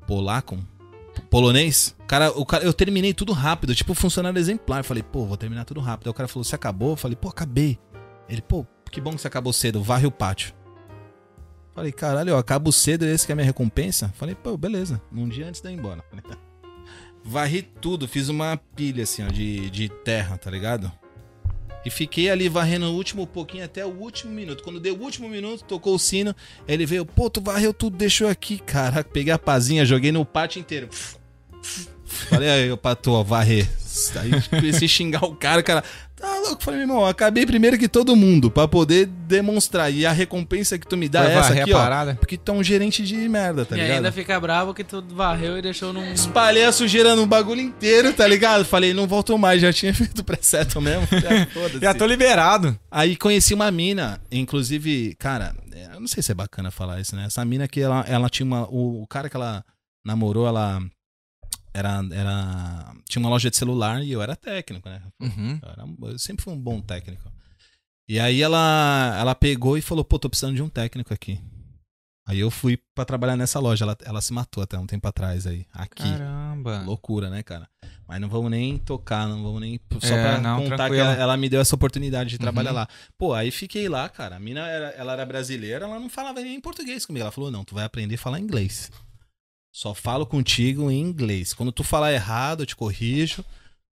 [0.07, 1.95] polaco, um polonês.
[2.15, 4.79] Cara, o cara, eu terminei tudo rápido, tipo funcionário exemplar.
[4.79, 6.07] Eu falei, pô, vou terminar tudo rápido.
[6.07, 6.91] Aí o cara falou, você acabou?
[6.91, 7.77] Eu falei, pô, acabei.
[8.29, 10.55] Ele, pô, que bom que você acabou cedo, varre o pátio.
[11.75, 14.15] Falei, caralho, eu acabo cedo, esse que é a minha recompensa?
[14.15, 16.05] Falei, pô, beleza, um dia antes de ir embora.
[17.25, 20.93] Varri tudo, fiz uma pilha assim, ó, de, de terra, tá ligado?
[21.85, 24.63] E fiquei ali varrendo o último pouquinho até o último minuto.
[24.63, 26.33] Quando deu o último minuto, tocou o sino.
[26.69, 28.61] Ele veio, pô, tu varreu tudo, deixou aqui.
[28.61, 30.89] Caraca, peguei a pazinha, joguei no pátio inteiro.
[32.05, 33.69] Falei, aí, eu pato, ó, varrer.
[34.17, 35.85] Aí comecei a xingar o cara, o cara.
[36.17, 36.63] Tá louco?
[36.65, 39.93] Falei, meu irmão, acabei primeiro que todo mundo, pra poder demonstrar.
[39.93, 41.81] E a recompensa que tu me dá Foi é essa varrer aqui, a ó.
[41.81, 42.15] parada?
[42.15, 43.97] Porque tu é um gerente de merda, tá e ligado?
[43.97, 46.13] ainda fica bravo que tu varreu e deixou num.
[46.13, 48.65] Espalhei a sujeira no bagulho inteiro, tá ligado?
[48.65, 51.07] Falei, não voltou mais, já tinha feito o preseto mesmo.
[51.81, 52.79] Já, tô liberado.
[52.91, 57.15] Aí conheci uma mina, inclusive, cara, é, eu não sei se é bacana falar isso,
[57.15, 57.25] né?
[57.27, 58.67] Essa mina que ela, ela tinha uma.
[58.71, 59.65] O, o cara que ela
[60.05, 60.81] namorou, ela.
[61.75, 62.95] Era, era.
[63.09, 65.03] Tinha uma loja de celular e eu era técnico, né?
[65.21, 65.59] Uhum.
[65.63, 67.31] Eu, era- eu sempre fui um bom técnico.
[68.09, 71.41] E aí ela, ela pegou e falou, pô, tô precisando de um técnico aqui.
[72.27, 73.85] Aí eu fui pra trabalhar nessa loja.
[73.85, 75.67] Ela, ela se matou até um tempo atrás aí.
[75.73, 76.03] Aqui.
[76.03, 76.83] Caramba.
[76.87, 77.69] Loucura, né, cara?
[78.07, 79.79] Mas não vamos nem tocar, não vamos nem.
[80.01, 81.03] Só É, pra não, contar que tranquilo.
[81.03, 82.77] ela, ela me deu essa oportunidade de trabalhar Uhum.
[82.77, 82.89] lá.
[83.19, 84.37] Pô, aí fiquei lá, cara.
[84.37, 87.23] A mina era, ela era brasileira, ela não falava nem português comigo.
[87.23, 88.91] Ela falou: não, tu vai aprender a falar inglês.
[89.75, 91.53] Só falo contigo em inglês.
[91.53, 93.45] Quando tu falar errado, eu te corrijo,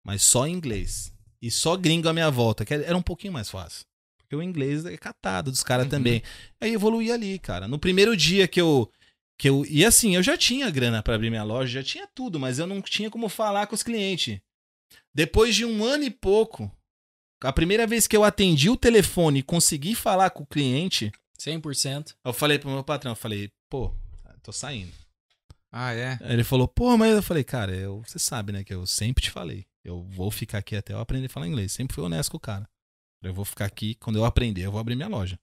[0.06, 1.11] mas só em inglês.
[1.41, 3.84] E só gringo à minha volta, que era um pouquinho mais fácil.
[4.18, 5.89] Porque o inglês é catado dos caras Uhum.
[5.89, 6.23] também.
[6.61, 7.68] Aí evoluí ali, cara.
[7.68, 8.89] No primeiro dia que eu.
[9.38, 12.39] Que eu e assim, eu já tinha grana pra abrir minha loja, já tinha tudo,
[12.39, 14.39] mas eu não tinha como falar com os clientes.
[15.14, 16.72] Depois de um ano e pouco,
[17.43, 22.15] a primeira vez que eu atendi o telefone e consegui falar com o cliente, 100%.
[22.23, 23.91] eu falei pro meu patrão, eu falei, pô,
[24.41, 24.91] tô saindo.
[25.77, 26.18] Ah, é?
[26.22, 29.30] Ele falou, pô, mas eu falei, cara, eu, você sabe, né, que eu sempre te
[29.30, 29.65] falei.
[29.84, 31.73] Eu vou ficar aqui até eu aprender a falar inglês.
[31.73, 32.65] Sempre fui honesto com o cara.
[33.22, 35.38] Eu vou ficar aqui, quando eu aprender, eu vou abrir minha loja.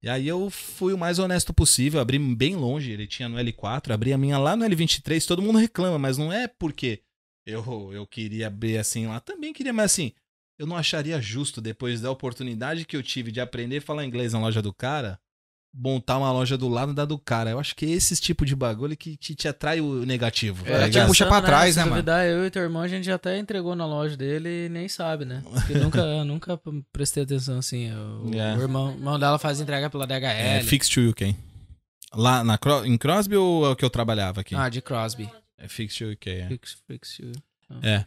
[0.00, 3.90] E aí eu fui o mais honesto possível, abri bem longe, ele tinha no L4,
[3.90, 7.02] abri a minha lá no L23, todo mundo reclama, mas não é porque
[7.44, 10.12] eu, eu queria abrir assim lá, também queria, mas assim,
[10.58, 14.32] eu não acharia justo, depois da oportunidade que eu tive de aprender a falar inglês
[14.32, 15.20] na loja do cara,
[15.72, 17.50] montar uma loja do lado da do cara.
[17.50, 20.66] Eu acho que é esse tipo de bagulho que te, te atrai o negativo.
[20.66, 21.06] É, tá te ligado?
[21.08, 21.94] puxa pra trás, né, mano?
[21.96, 24.88] duvidar, eu e teu irmão, a gente já até entregou na loja dele e nem
[24.88, 25.42] sabe, né?
[25.52, 26.60] Porque nunca, nunca
[26.92, 27.90] prestei atenção assim.
[27.92, 28.56] O, É.
[28.56, 30.24] o irmão, irmão dela faz entrega pela DHL.
[30.26, 31.34] É, Fix to UK.
[32.12, 34.54] Lá na, em Crosby ou é o que eu trabalhava aqui?
[34.56, 35.30] Ah, de Crosby.
[35.56, 36.48] É Fix to UK, é.
[36.48, 37.32] Fix, fix you.
[37.82, 38.04] É.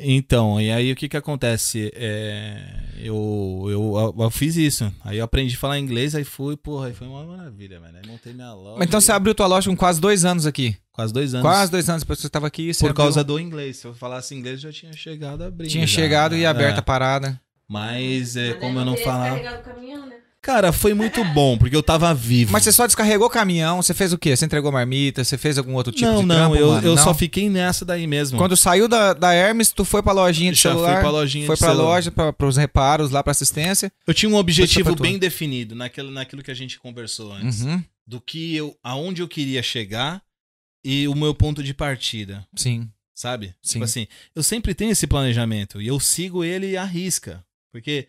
[0.00, 1.90] Então, e aí o que que acontece?
[1.94, 2.62] É,
[2.98, 4.92] eu, eu, eu fiz isso.
[5.04, 7.98] Aí eu aprendi a falar inglês, aí fui, porra, aí foi uma maravilha, mano.
[8.02, 8.84] Aí montei minha loja.
[8.84, 10.76] Então você abriu tua loja com quase dois anos aqui.
[10.92, 11.42] Quase dois anos.
[11.46, 12.72] Quase dois anos depois que você tava aqui.
[12.72, 13.76] Você Por causa abriu- do inglês.
[13.78, 15.68] Se eu falasse inglês, eu já tinha chegado a abrir.
[15.68, 15.94] Tinha já.
[15.94, 16.80] chegado e aberta É.
[16.80, 17.40] a parada.
[17.68, 19.38] Mas, é, Mas como eu não falava.
[19.62, 20.16] caminhão, né?
[20.48, 22.52] Cara, foi muito bom, porque eu tava vivo.
[22.52, 24.34] Mas você só descarregou o caminhão, você fez o quê?
[24.34, 27.04] Você entregou marmita, você fez algum outro tipo não, de não, trampo, eu, eu Não?
[27.04, 28.38] só fiquei nessa daí mesmo.
[28.38, 31.44] Quando saiu da, da Hermes, tu foi pra lojinha de Já fui celular, pra lojinha
[31.46, 31.88] foi de pra celular.
[31.90, 33.92] loja, pra, pros reparos, lá pra assistência.
[34.06, 37.60] Eu tinha um objetivo bem definido naquilo, naquilo que a gente conversou antes.
[37.60, 40.22] Uhum, Do que eu, aonde eu queria chegar
[40.82, 42.88] e o meu ponto de partida, sim.
[43.14, 43.54] sabe?
[43.62, 43.72] Sim.
[43.74, 47.44] Tipo assim, eu sempre tenho esse planejamento e eu sigo ele à risca.
[47.70, 48.08] Porque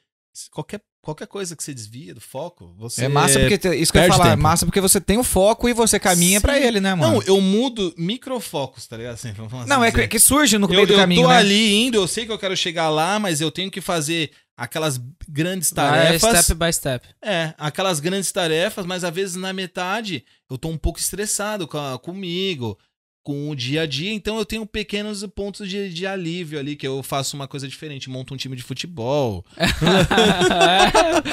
[0.52, 0.80] qualquer,
[1.10, 3.06] qualquer coisa que você desvia do foco, você.
[3.06, 5.24] É massa porque, te- isso que eu ia falar, é massa porque você tem o
[5.24, 7.14] foco e você caminha pra ele, né, mano?
[7.16, 9.14] Não, eu mudo microfocos, tá ligado?
[9.16, 10.04] Assim, vamos Não, é dizer.
[10.04, 11.38] que, que surge no eu, meio do eu caminho, tô né?
[11.38, 15.00] ali indo, eu sei que eu quero chegar lá, mas eu tenho que fazer aquelas
[15.28, 16.46] grandes Vai tarefas.
[16.46, 17.08] step by step.
[17.24, 21.78] É, aquelas grandes tarefas, mas às vezes na metade eu tô um pouco estressado com
[21.78, 22.78] a- comigo,
[23.24, 26.88] com o dia a dia, então eu tenho pequenos pontos de, de alívio ali, que
[26.88, 29.46] eu faço uma coisa diferente, monto um time de futebol.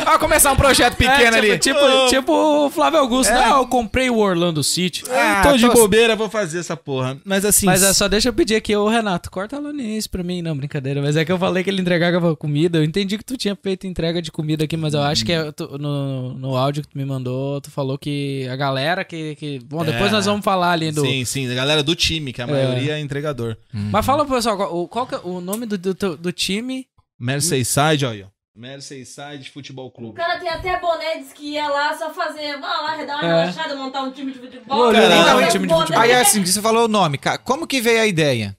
[0.07, 1.59] Ah, começar um projeto pequeno É, ali.
[1.59, 3.31] tipo, tipo, tipo o Flávio Augusto.
[3.31, 3.49] É.
[3.49, 5.03] Não, eu comprei o Orlando City.
[5.11, 7.19] Ah, tô de tô- bobeira, vou fazer essa porra.
[7.25, 10.23] Mas assim, Mas é só deixa eu pedir aqui, ô Renato, corta a Lonice pra
[10.23, 10.43] mim.
[10.43, 11.01] Não, brincadeira.
[11.03, 12.79] Mas é que eu falei que ele entregava comida.
[12.79, 15.51] Eu entendi que tu tinha feito entrega de comida aqui, mas eu acho que é
[15.53, 19.35] tu- no, no áudio que tu me mandou, tu falou que a galera que.
[19.37, 19.59] que...
[19.65, 20.15] Bom, depois É.
[20.15, 21.03] nós vamos falar ali do.
[21.03, 23.57] sim, sim, a galera do time, que a maioria é entregador.
[23.73, 26.86] Mas fala pro pessoal, qual, o- qual que é o nome do, do, do time?
[27.19, 28.31] Merseyside, olha.
[28.55, 30.15] Merseyside Futebol O Clube.
[30.16, 33.40] cara tem até boné, diz que ia lá só fazer, vai lá, dar uma É.
[33.40, 34.78] relaxada, montar um time de futebol.
[34.78, 36.01] Olha, Fazer então, um time de futebol.
[36.03, 37.36] Aí assim, você falou o nome, cara.
[37.39, 38.57] Como que veio a ideia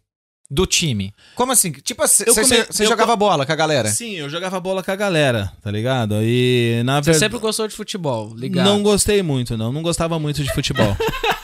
[0.52, 1.14] do time?
[1.35, 1.72] Como assim?
[1.72, 3.89] Tipo, você Eu come- você eu jogava bola com a galera?
[3.89, 6.15] Sim, eu jogava bola com a galera, tá ligado?
[6.22, 7.19] E na Você verdade.
[7.19, 8.65] sempre gostou de futebol, ligado?
[8.65, 9.72] Não gostei muito, não.
[9.73, 10.95] Não gostava muito de futebol.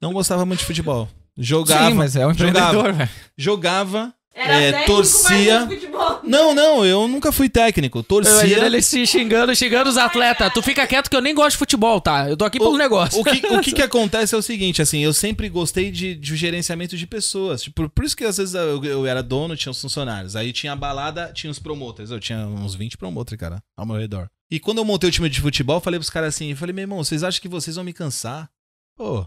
[0.00, 1.08] não gostava muito de futebol.
[1.36, 1.88] Jogava.
[1.88, 3.10] Sim, mas é um jogava, empreendedor, velho.
[3.36, 4.14] jogava.
[4.32, 5.60] Era é, técnico, torcia.
[5.60, 6.20] mas não futebol.
[6.22, 8.02] Não, não, eu nunca fui técnico.
[8.02, 8.64] Torcia.
[8.64, 10.52] ele se xingando, xingando os atletas.
[10.54, 12.28] Tu fica quieto que eu nem gosto de futebol, tá?
[12.30, 13.20] Eu tô aqui pelo negócio.
[13.20, 16.36] O que, o que que acontece é o seguinte, assim, eu sempre gostei de, de
[16.36, 17.62] gerenciamento de pessoas.
[17.62, 20.36] Tipo, por isso que às vezes eu, eu era dono, tinha os funcionários.
[20.36, 22.10] Aí tinha a balada, tinha os promoters.
[22.10, 24.28] Eu tinha uns 20 promoters, cara, ao meu redor.
[24.50, 26.72] E quando eu montei o time de futebol, eu falei pros caras assim, eu falei,
[26.72, 28.48] meu irmão, vocês acham que vocês vão me cansar?
[28.96, 29.26] Pô,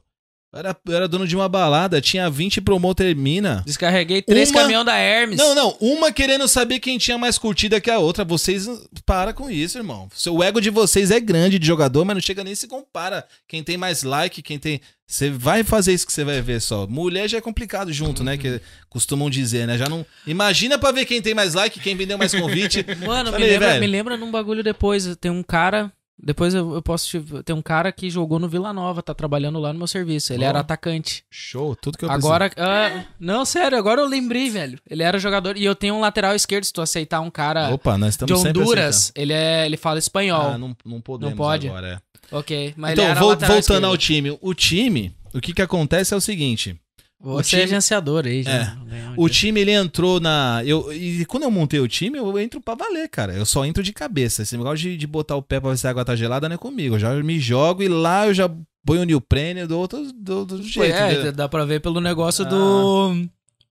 [0.59, 3.63] era, eu era dono de uma balada, tinha 20 promoter mina.
[3.65, 5.37] Descarreguei três Uma- caminhão da Hermes.
[5.37, 8.23] Não, não, uma querendo saber quem tinha mais curtida que a outra.
[8.23, 8.67] Vocês,
[9.05, 10.07] para com isso, irmão.
[10.29, 13.25] O ego de vocês é grande de jogador, mas não chega nem se compara.
[13.47, 14.79] Quem tem mais like, quem tem.
[15.05, 16.87] Você vai fazer isso que você vai ver só.
[16.87, 18.37] Mulher já é complicado junto, né?
[18.37, 18.59] Que
[18.89, 19.77] costumam dizer, né?
[19.77, 20.05] Já não.
[20.25, 22.85] Imagina pra ver quem tem mais like, quem vendeu mais convite.
[23.05, 23.79] Mano, me Falei, lembra, velho.
[23.81, 25.15] me lembra num bagulho depois.
[25.17, 25.91] Tem um cara
[26.25, 27.43] Depois eu, eu posso te...
[27.43, 30.31] Tem um cara que jogou no Vila Nova, tá trabalhando lá no meu serviço.
[30.31, 30.47] Ele Ó.
[30.47, 31.25] era atacante.
[31.29, 32.49] Show, tudo que eu Agora.
[32.57, 34.79] ah, não, sério, agora eu lembrei, velho.
[34.89, 35.57] Ele era jogador.
[35.57, 36.63] E eu tenho um lateral esquerdo.
[36.63, 37.69] Se tu aceitar um cara.
[37.73, 40.51] Opa, nós de estamos sempre Honduras, ele, é, ele fala espanhol.
[40.53, 41.67] Ah, não, não podemos Não pode?
[41.67, 42.01] agora,
[42.31, 42.35] é.
[42.35, 42.73] Ok.
[42.77, 44.15] Mas então, ele era vol- lateral voltando ao esquerdo.
[44.15, 44.37] time.
[44.41, 46.79] O time, o que que acontece é o seguinte.
[47.23, 48.51] Você é time- agenciador aí, já.
[48.51, 48.73] É.
[49.15, 50.61] O time, ele entrou na...
[50.65, 53.33] Eu, e quando eu montei o time, eu entro pra valer, cara.
[53.33, 54.41] Eu só entro de cabeça.
[54.43, 56.55] Esse negócio de, de botar o pé pra ver se a água tá gelada não
[56.55, 56.95] é comigo.
[56.95, 58.49] Eu já me jogo e lá eu já
[58.85, 60.93] ponho o neoprene do outro do, Pô, jeito.
[60.93, 61.31] é, entendeu?
[61.31, 62.49] dá pra ver pelo negócio Ah.
[62.49, 63.25] do.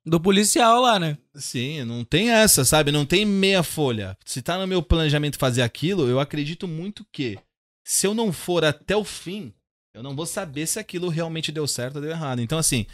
[0.05, 1.17] Do policial lá, né?
[1.33, 2.91] Sim, não tem essa, sabe?
[2.91, 4.17] Não tem meia folha.
[4.25, 7.39] Se tá no meu planejamento fazer aquilo, eu acredito muito que
[7.85, 9.53] se eu não for até o fim,
[9.95, 12.41] eu não vou saber se aquilo realmente deu certo ou deu errado.
[12.41, 12.85] Então, assim,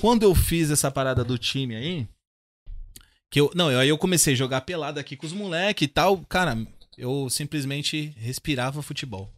[0.00, 2.08] quando eu fiz essa parada do time aí,
[3.30, 3.50] que eu.
[3.54, 6.56] Não, eu- aí eu comecei a jogar pelada aqui com os moleques e tal, cara,
[6.96, 9.32] eu simplesmente respirava futebol.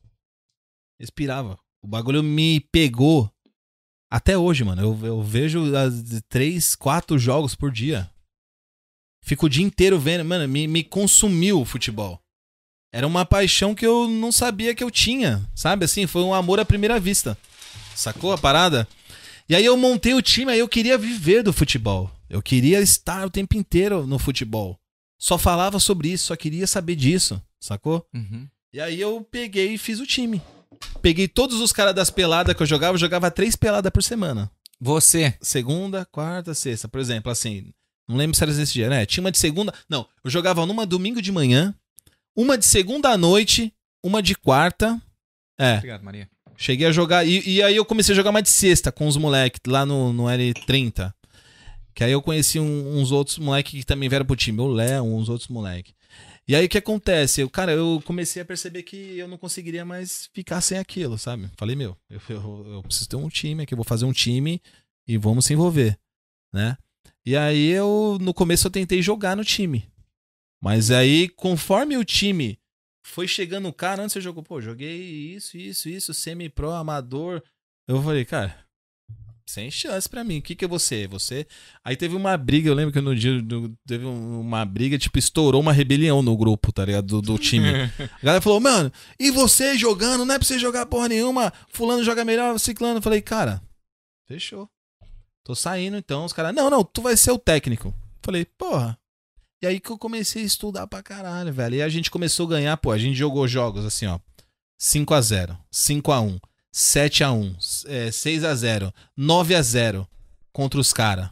[0.99, 1.59] Respirava.
[1.83, 3.31] O bagulho me pegou
[4.11, 4.83] até hoje, mano.
[4.83, 5.95] Eu, eu vejo as
[6.29, 8.11] três, quatro jogos por dia.
[9.25, 10.25] Fico o dia inteiro vendo.
[10.25, 12.21] Mano, me, me consumiu o futebol.
[12.93, 15.49] Era uma paixão que eu não sabia que eu tinha.
[15.55, 16.07] Sabe assim?
[16.07, 17.37] Foi um amor à primeira vista.
[17.95, 18.87] Sacou a parada?
[19.51, 22.09] E aí eu montei o time, aí eu queria viver do futebol.
[22.29, 24.79] Eu queria estar o tempo inteiro no futebol.
[25.19, 27.43] Só falava sobre isso, só queria saber disso.
[27.59, 28.07] Sacou?
[28.15, 28.47] Uhum.
[28.73, 30.41] E aí eu peguei e fiz o time.
[31.03, 34.49] Peguei todos os caras das peladas que eu jogava, eu jogava três peladas por semana.
[34.81, 35.35] Você.
[35.41, 36.87] Segunda, quarta, sexta.
[36.87, 37.75] Por exemplo, assim,
[38.09, 39.05] não lembro se era esse dia, né?
[39.05, 39.75] Tinha uma de segunda.
[39.89, 41.75] Não, eu jogava numa domingo de manhã,
[42.37, 45.03] uma de segunda à noite, uma de quarta.
[45.59, 46.31] É, Obrigado, Maria.
[46.61, 47.27] Cheguei a jogar.
[47.27, 50.13] E, e aí eu comecei a jogar uma de sexta com os moleques lá no,
[50.13, 51.13] no L30.
[51.95, 54.61] Que aí eu conheci um- uns outros moleques que também vieram pro time.
[54.61, 55.95] O Léo, uns outros moleques.
[56.47, 57.41] E aí o que acontece?
[57.41, 61.49] Eu, cara, eu comecei a perceber que eu não conseguiria mais ficar sem aquilo, sabe?
[61.57, 64.61] Falei, meu, eu, eu, eu preciso ter um time aqui, eu vou fazer um time
[65.07, 65.97] e vamos se envolver,
[66.53, 66.77] né?
[67.25, 69.89] E aí eu, no começo eu tentei jogar no time.
[70.63, 72.59] Mas aí, conforme o time
[73.07, 75.01] foi chegando o cara, antes você jogou, pô, joguei
[75.35, 77.43] isso, isso, isso, semi-pro, amador.
[77.89, 78.57] Eu falei, cara,
[79.49, 80.39] sem chance pra mim.
[80.39, 81.09] O que que é você?
[81.09, 81.47] Você.
[81.85, 85.19] Aí teve uma briga, eu lembro que no dia do- teve um- uma briga, tipo,
[85.19, 87.07] estourou uma rebelião no grupo, tá ligado?
[87.07, 87.67] Do, do time.
[88.23, 90.25] A galera falou, mano, e você jogando?
[90.25, 91.53] Não é pra você jogar porra nenhuma.
[91.69, 92.99] Fulano joga melhor, ciclano.
[92.99, 93.61] Eu falei, cara,
[94.29, 94.69] fechou.
[95.45, 96.25] Tô saindo então.
[96.27, 97.93] Os caras, não, não, tu vai ser o técnico.
[98.23, 98.97] Falei, porra.
[99.63, 101.75] E aí que eu comecei a estudar pra caralho, velho.
[101.77, 104.19] E a gente começou a ganhar, pô, a gente jogou jogos assim, ó.
[104.81, 106.39] 5x0, 5x1,
[106.75, 110.07] 7x1, é, 6x0, 9x0
[110.53, 111.29] contra os caras.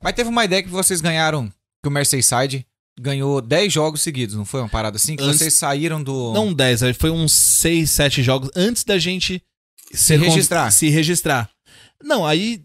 [0.00, 1.48] Mas teve uma ideia que vocês ganharam,
[1.82, 2.64] que o Merseyside
[3.00, 5.16] ganhou 10 jogos seguidos, não foi uma parada assim?
[5.16, 6.32] Que Antes- vocês saíram do...
[6.32, 9.42] Não 10, aí foi uns 6, 7 jogos antes da gente
[9.90, 10.70] con- registrar.
[10.70, 11.50] Se registrar.
[12.02, 12.62] Não, aí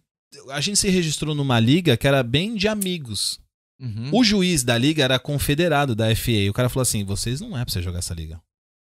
[0.50, 3.40] a gente se registrou numa liga que era bem de amigos.
[3.80, 4.10] Uhum.
[4.12, 6.50] O juiz da liga era confederado da FA.
[6.50, 8.42] O cara falou assim: vocês não é pra você jogar essa liga.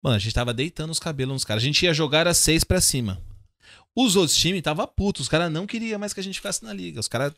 [0.03, 1.61] Mano, a gente tava deitando os cabelos nos caras.
[1.61, 3.21] A gente ia jogar a seis pra cima.
[3.95, 5.23] Os outros times tava putos.
[5.23, 6.99] Os caras não queriam mais que a gente ficasse na liga.
[6.99, 7.33] Os caras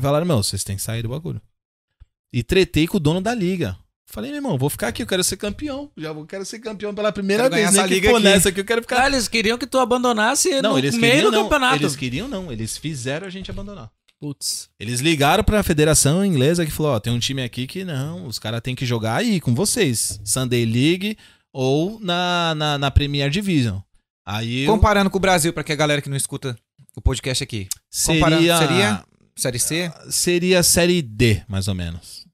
[0.00, 1.40] falaram: meu, vocês têm que sair do bagulho.
[2.32, 3.78] E tretei com o dono da liga.
[4.06, 5.90] Falei, meu irmão, vou ficar aqui, eu quero ser campeão.
[5.96, 7.72] Já vou, quero ser campeão pela primeira Quero vez.
[7.72, 8.24] Nem que for aqui.
[8.24, 8.96] nessa aqui, eu quero ficar.
[8.96, 11.82] Cara, eles queriam que tu abandonasse não, no meio queriam do campeonato.
[11.82, 12.52] Eles queriam não.
[12.52, 13.90] Eles fizeram a gente abandonar.
[14.24, 14.70] Putz.
[14.80, 18.38] Eles ligaram pra federação inglesa que falou: ó, tem um time aqui que não, os
[18.38, 20.18] caras têm que jogar aí com vocês.
[20.24, 21.18] Sunday League
[21.52, 23.80] ou na, na, na Premier Division.
[24.24, 26.56] Aí eu- Comparando com o Brasil, pra que a galera que não escuta
[26.96, 27.68] o podcast aqui.
[27.90, 29.04] seria, seria?
[29.36, 29.92] Série C?
[30.08, 32.24] seria série D, mais ou menos.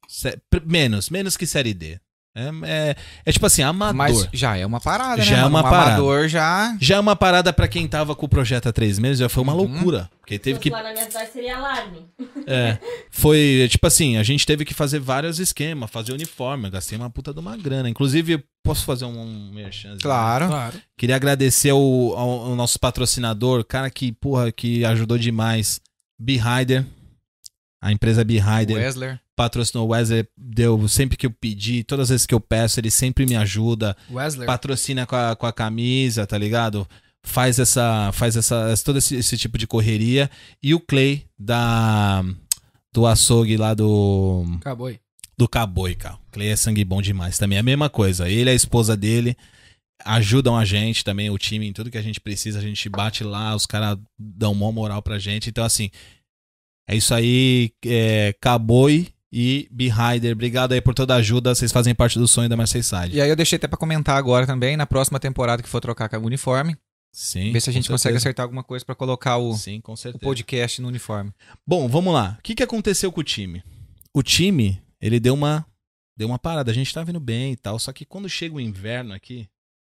[0.65, 1.99] Menos, menos que série D.
[2.33, 2.97] É, é,
[3.27, 3.95] é tipo assim, amador.
[3.97, 5.39] Mas já é uma parada, Já né?
[5.39, 5.57] é mano?
[5.57, 5.91] uma um parada.
[5.95, 6.77] amador já...
[6.81, 9.43] Já é uma parada pra quem tava com o projeto há três meses, já foi
[9.43, 9.59] uma Uhum.
[9.73, 10.09] loucura.
[10.21, 12.07] Porque teve Se que lá na minha cidade seria alarme.
[12.47, 12.79] É.
[13.11, 16.67] Foi, tipo assim, a gente teve que fazer vários esquemas, fazer uniforme.
[16.67, 17.89] Eu gastei uma puta de uma grana.
[17.91, 19.97] Inclusive, eu posso fazer um, um merchan?
[20.01, 20.47] Claro.
[20.47, 20.81] Claro.
[20.97, 25.81] Queria agradecer ao, ao- ao nosso patrocinador, cara que, porra, que ajudou demais.
[26.17, 26.87] Behider.
[27.83, 29.21] A empresa Behider Wesler.
[29.41, 32.91] Patrocinou o Wesley, deu sempre que eu pedi, todas as vezes que eu peço, ele
[32.91, 34.47] sempre me ajuda Wesley.
[34.47, 36.87] patrocina com a, com a camisa, tá ligado?
[37.23, 40.31] Faz essa, faz essa, todo esse, esse tipo de correria.
[40.63, 42.23] E o Clay da
[42.93, 45.01] do açougue lá do Acabou aí.
[45.39, 46.17] do Caboi, cara.
[46.17, 47.57] O Clay é sangue bom demais também.
[47.57, 48.29] É a mesma coisa.
[48.29, 49.35] Ele e a esposa dele
[50.05, 52.59] ajudam a gente também, o time, em tudo que a gente precisa.
[52.59, 55.49] A gente bate lá, os caras dão mó moral pra gente.
[55.49, 55.91] Então, assim,
[56.87, 57.73] é isso aí.
[57.87, 60.33] É, Caboi e Behinder.
[60.33, 61.55] Obrigado aí por toda a ajuda.
[61.55, 63.17] Vocês fazem parte do sonho da Marseille Side.
[63.17, 66.13] E aí eu deixei até pra comentar agora também, na próxima temporada que for trocar
[66.19, 66.77] o uniforme,
[67.13, 67.53] Sim.
[67.53, 70.19] ver se a gente com consegue acertar alguma coisa pra colocar o, Sim, com o
[70.19, 71.33] podcast no uniforme.
[71.67, 72.37] Bom, vamos lá.
[72.39, 73.63] O que, que aconteceu com o time?
[74.15, 75.67] O time, ele deu uma,
[76.17, 76.71] deu uma parada.
[76.71, 77.79] A gente tá vindo bem e tal.
[77.79, 79.49] Só que quando chega o inverno aqui,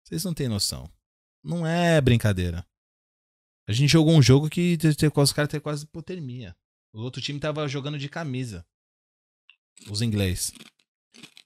[0.03, 0.89] vocês não têm noção.
[1.43, 2.65] Não é brincadeira.
[3.67, 4.77] A gente jogou um jogo que
[5.15, 6.55] os caras têm quase hipotermia.
[6.93, 8.65] O outro time tava jogando de camisa.
[9.89, 10.51] Os inglês.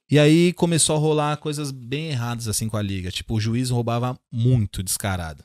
[0.09, 3.11] E aí começou a rolar coisas bem erradas assim com a liga.
[3.11, 5.43] Tipo, o juiz roubava muito descarado.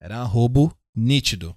[0.00, 1.54] Era roubo nítido.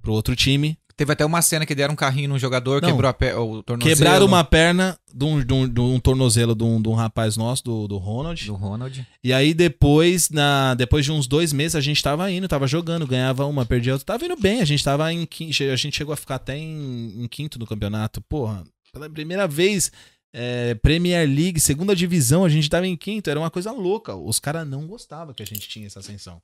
[0.00, 2.90] Pro outro time, Teve até uma cena que deram um carrinho num jogador, Não.
[2.90, 3.96] quebrou a pe- o tornozelo.
[3.96, 7.38] Quebraram uma perna de um, de um- de um tornozelo de um, de um rapaz
[7.38, 8.44] nosso, do, do Ronald.
[8.44, 9.06] Do Ronald.
[9.24, 13.06] E aí depois, na, depois de uns dois meses, a gente tava indo, tava jogando,
[13.06, 14.04] ganhava uma, perdia outra.
[14.04, 17.22] Tava indo bem, a gente tava em quinto, a gente chegou a ficar até em,
[17.24, 18.20] em quinto no campeonato.
[18.20, 18.62] Porra,
[18.92, 19.90] pela primeira vez,
[20.32, 24.14] é, Premier League, segunda divisão, a gente tava em quinto, era uma coisa louca.
[24.14, 26.42] Os caras não gostavam que a gente tinha essa ascensão.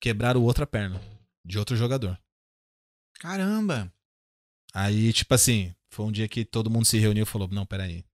[0.00, 1.00] Quebraram outra perna
[1.44, 2.18] de outro jogador.
[3.18, 3.92] Caramba.
[4.72, 8.04] Aí, tipo assim, foi um dia que todo mundo se reuniu e falou: Não, peraí.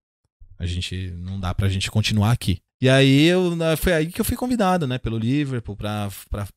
[0.57, 1.11] A gente.
[1.11, 2.61] Não dá pra gente continuar aqui.
[2.79, 6.47] E aí eu, foi aí que eu fui convidado, né, pelo Liverpool pra, pra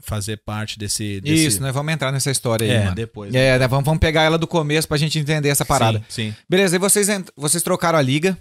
[0.00, 1.20] fazer parte desse.
[1.20, 1.46] desse...
[1.46, 2.94] Isso, nós vamos entrar nessa história aí, É, mano.
[2.96, 3.34] depois.
[3.34, 5.98] É, né, vamos, vamos pegar ela do começo pra gente entender essa parada.
[6.08, 6.30] Sim.
[6.30, 6.36] sim.
[6.48, 8.38] Beleza, e vocês, vocês trocaram a liga.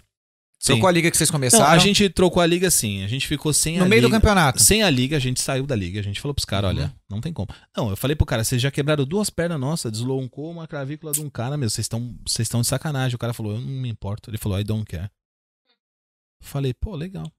[0.58, 0.72] Sim.
[0.74, 1.66] Trocou a liga que vocês Não, começaram.
[1.74, 3.04] a gente trocou a liga sim.
[3.04, 4.18] A gente ficou sem no a meio do liga.
[4.18, 4.64] campeonato.
[4.64, 6.00] Sem a liga, a gente saiu da liga.
[6.00, 6.78] A gente falou pros caras, Uhum.
[6.78, 7.50] olha, não tem como.
[7.76, 11.20] Não, eu falei pro cara, vocês já quebraram duas pernas nossas, deslocou uma clavícula de
[11.22, 13.16] um cara, meu, vocês estão vocês estão de sacanagem.
[13.16, 14.30] O cara falou, eu não me importo.
[14.30, 15.10] Ele falou, I don't care.
[16.42, 17.32] Falei, pô, legal.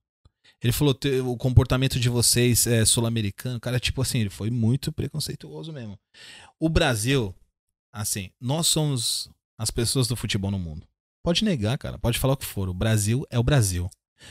[0.63, 3.61] Ele falou, "Te- o comportamento de vocês é sul-americano.
[3.61, 5.99] Cara, tipo assim, ele foi muito preconceituoso mesmo.
[6.59, 7.35] O Brasil,
[7.93, 9.29] assim, nós somos
[9.59, 10.87] as pessoas do futebol no mundo.
[11.23, 12.69] Pode negar, cara, pode falar o que for.
[12.69, 13.91] O Brasil é o Brasil.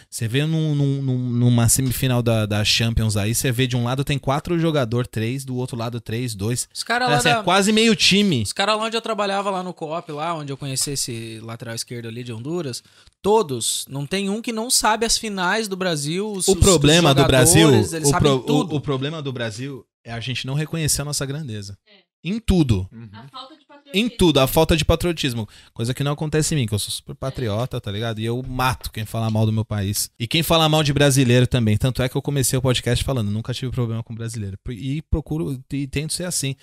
[0.09, 3.83] Você vê num- num- num- numa semifinal da, da Champions aí, você vê de um
[3.83, 6.67] lado tem quatro jogadores, três, do outro lado três, dois.
[6.73, 7.39] Os caras lá Assim, da...
[7.39, 8.41] é quase meio time.
[8.41, 11.75] Os caras lá onde eu trabalhava, lá no Co-op, lá onde eu conheci esse lateral
[11.75, 12.83] esquerdo ali de Honduras,
[13.21, 16.31] todos, não tem um que não sabe as finais do Brasil.
[16.31, 18.73] Os, O problema os do Brasil, jogadores, Eles o, sabem pro- tudo.
[18.73, 21.77] o- o problema do Brasil é a gente não reconhecer a nossa grandeza.
[22.25, 22.89] Em tudo.
[23.13, 23.93] A falta de patriotismo.
[23.93, 25.47] Em tudo, a falta de patriotismo.
[25.75, 28.19] Coisa que não acontece em mim, que eu sou super patriota, tá ligado?
[28.19, 30.09] E eu mato quem fala mal do meu país.
[30.19, 31.77] E quem fala mal de brasileiro também.
[31.77, 34.57] Tanto é que eu comecei o podcast falando, nunca tive problema com brasileiro.
[34.69, 36.55] E procuro, e tento ser assim.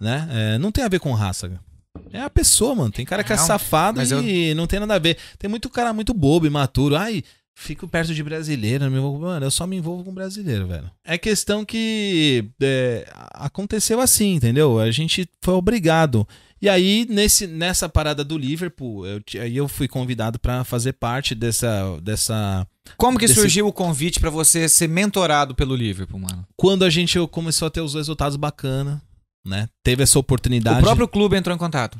[0.00, 0.28] Né?
[0.30, 1.60] É, não tem a ver com raça.
[2.12, 2.90] É a pessoa, mano.
[2.90, 5.16] Tem cara que é Não, safado e não tem nada a ver.
[5.38, 6.96] Tem muito cara muito bobo, imaturo.
[6.96, 7.22] Ai,
[7.58, 8.84] fico perto de brasileiro.
[8.84, 10.90] não me envolvo- Mano, eu só me envolvo com brasileiro, velho.
[11.04, 14.78] É questão que é, aconteceu assim, entendeu?
[14.78, 16.28] A gente foi obrigado.
[16.60, 21.34] E aí, nesse, nessa parada do Liverpool, eu, aí eu fui convidado pra fazer parte
[21.34, 21.98] dessa.
[22.02, 22.66] dessa
[22.96, 26.46] Como que Desse- surgiu o convite pra você ser mentorado pelo Liverpool, mano?
[26.56, 29.02] quando a gente começou a ter os resultados bacana,
[29.46, 29.68] né?
[29.82, 30.78] Teve essa oportunidade.
[30.80, 31.98] O próprio clube entrou em contato.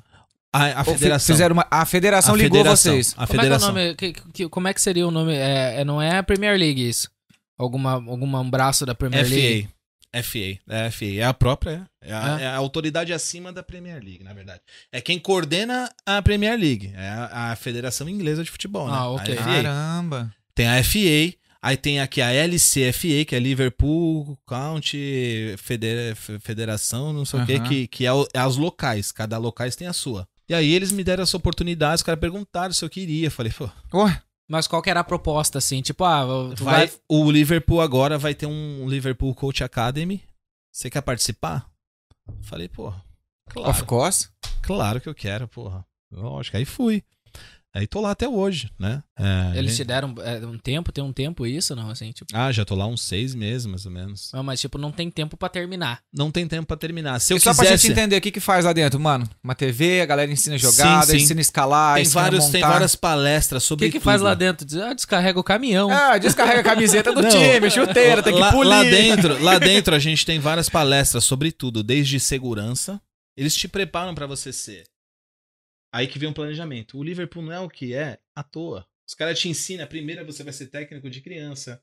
[0.57, 1.35] A, a federação.
[1.35, 3.15] Fizeram uma, a federação a ligou federação, vocês.
[3.17, 3.69] A Como é, que é o federação.
[3.73, 3.95] nome?
[3.95, 5.35] Que- que- como é que seria o nome?
[5.35, 7.11] É, é- não é a Premier League isso?
[7.59, 9.69] Alguma, alguma um braço da Premier League?
[10.13, 10.23] FA.
[10.23, 10.59] FA.
[10.69, 11.05] É a FA.
[11.07, 11.87] É a própria.
[12.03, 12.43] É a, É.
[12.45, 14.61] é a autoridade acima da Premier League, na verdade.
[14.93, 16.93] É quem coordena a Premier League.
[16.97, 18.95] É a, a Federação Inglesa de Futebol, né?
[18.97, 19.35] Ah, ok.
[19.35, 19.45] FA.
[19.45, 20.33] Caramba.
[20.55, 21.35] Tem a FA.
[21.63, 27.43] Aí tem aqui a LCFA, que é Liverpool County Federa- Fe- Federação, não sei o
[27.43, 27.47] Aham.
[27.47, 29.11] quê, que, que é, o- é as locais.
[29.11, 30.29] Cada locais tem a sua.
[30.49, 33.27] E aí eles me deram essa oportunidade, os caras perguntaram se eu queria.
[33.27, 35.83] Eu falei, pô, Ué, Mas qual que era a proposta, assim?
[35.83, 36.25] Tipo, ah,
[36.57, 36.97] tu vai, vai...
[37.09, 40.23] o Liverpool agora vai ter um Liverpool Coach Academy.
[40.73, 41.69] Você quer participar?
[42.43, 43.03] Falei, porra,
[43.49, 44.29] claro, of course.
[44.63, 45.85] claro que eu quero, porra.
[46.13, 47.03] Lógico, aí fui.
[47.77, 49.03] Aí tô lá até hoje, né?
[49.19, 51.91] É, Eles gente- te deram é, um tempo, tem um tempo isso, não?
[51.91, 52.35] Assim, tipo...
[52.35, 54.31] Ah, já tô lá uns seis meses, mais ou menos.
[54.33, 56.01] Não, mas, tipo, não tem tempo pra terminar.
[56.11, 57.21] Não tem tempo pra terminar.
[57.21, 57.83] Se eu E só pra quisesse...
[57.89, 59.29] gente entender o que, que faz lá dentro, mano.
[59.45, 61.25] Uma TV, a galera ensina jogada, Sim, sim.
[61.25, 62.73] ensina a escalar, tem, ensina vários, a tem montar.
[62.73, 64.05] várias palestras O sobre que que tudo.
[64.05, 64.67] faz lá dentro?
[64.83, 65.91] Ah, descarrega o caminhão.
[65.91, 67.29] Ah, descarrega a camiseta do Não.
[67.29, 68.71] time, chuteira, tem que lá, polir.
[68.71, 72.99] Lá dentro, lá dentro a gente tem várias palestras sobre tudo, desde segurança.
[73.37, 74.85] Eles te preparam pra você ser.
[75.97, 76.99] Aí que vem um planejamento.
[76.99, 78.87] O Liverpool não é o que é à toa.
[79.09, 81.83] Os caras te ensinam, primeiro você vai ser técnico de criança.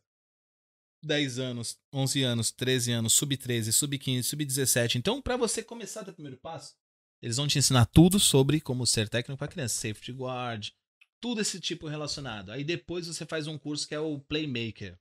[1.04, 4.98] 10 anos, 11 anos, 13 anos, sub-13, sub-15, sub-17.
[4.98, 6.76] Então, pra você começar o primeiro passo,
[7.24, 10.70] eles vão te ensinar tudo sobre como ser técnico pra criança, safety guard,
[11.20, 12.52] tudo esse tipo relacionado.
[12.52, 14.96] Aí depois você faz um curso que é o Playmaker.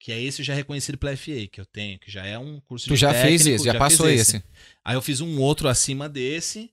[0.00, 2.88] Que é esse já reconhecido pela FA, que eu tenho, que já é um curso
[2.88, 4.42] Tu de já fez técnico, isso, já, fiz passou esse.
[4.84, 6.72] Aí eu fiz um outro acima desse.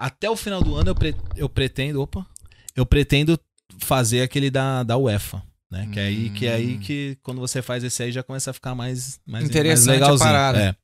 [0.00, 2.00] Até o final do ano eu, pre- eu pretendo.
[2.02, 2.26] Opa!
[2.74, 3.38] eu pretendo
[3.80, 5.42] fazer aquele da, da UEFA.
[5.70, 5.88] Né?
[5.92, 6.80] Que é aí que é aí Hum.
[6.80, 10.04] que quando você faz esse aí já começa a ficar mais, mais Interessante mais a
[10.06, 10.28] legalzinho.
[10.30, 10.60] parada.
[10.70, 10.74] É.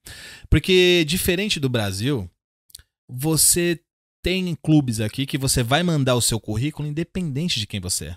[0.48, 2.30] Porque diferente do Brasil,
[3.08, 3.80] você
[4.22, 8.16] tem clubes aqui que você vai mandar o seu currículo independente de quem você é.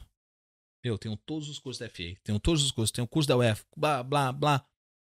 [0.84, 3.38] Eu tenho todos os cursos da FA, tenho todos os cursos, tenho o curso da
[3.38, 4.66] UEFA, blá, blá, blá.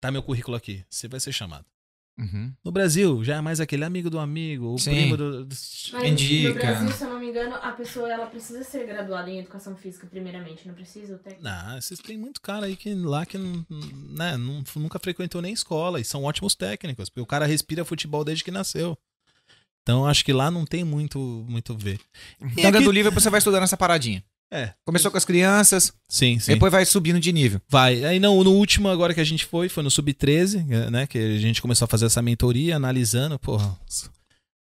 [0.02, 0.84] Tá meu currículo aqui.
[0.90, 1.66] Você vai ser chamado.
[2.20, 2.54] Uhum.
[2.66, 4.92] No Brasil, já é mais aquele amigo do amigo, o Sim.
[4.92, 5.46] primo do.
[5.46, 5.56] do-
[5.94, 6.50] Mas Indica.
[6.50, 9.76] no Brasil, se eu não me engano, a pessoa ela precisa ser graduada em educação
[9.78, 11.44] física primeiramente, não precisa o técnico.
[11.46, 13.66] Não, vocês tem muito cara aí que lá que não,
[14.18, 18.26] né, não- nunca frequentou nem escola e são ótimos técnicos, porque o cara respira futebol
[18.26, 18.98] desde que nasceu.
[19.82, 21.18] Então acho que lá não tem muito
[21.48, 22.00] muito ver.
[22.42, 24.24] Então, aqui- do livro você vai estudando essa paradinha.
[24.52, 26.54] É, Começou com as crianças, sim, sim.
[26.54, 27.62] depois vai subindo de nível.
[27.70, 28.04] Vai.
[28.04, 31.06] Aí não, no último agora que a gente foi, foi no Sub-13, né?
[31.06, 33.78] Que a gente começou a fazer essa mentoria, analisando, porra.
[33.88, 34.10] Se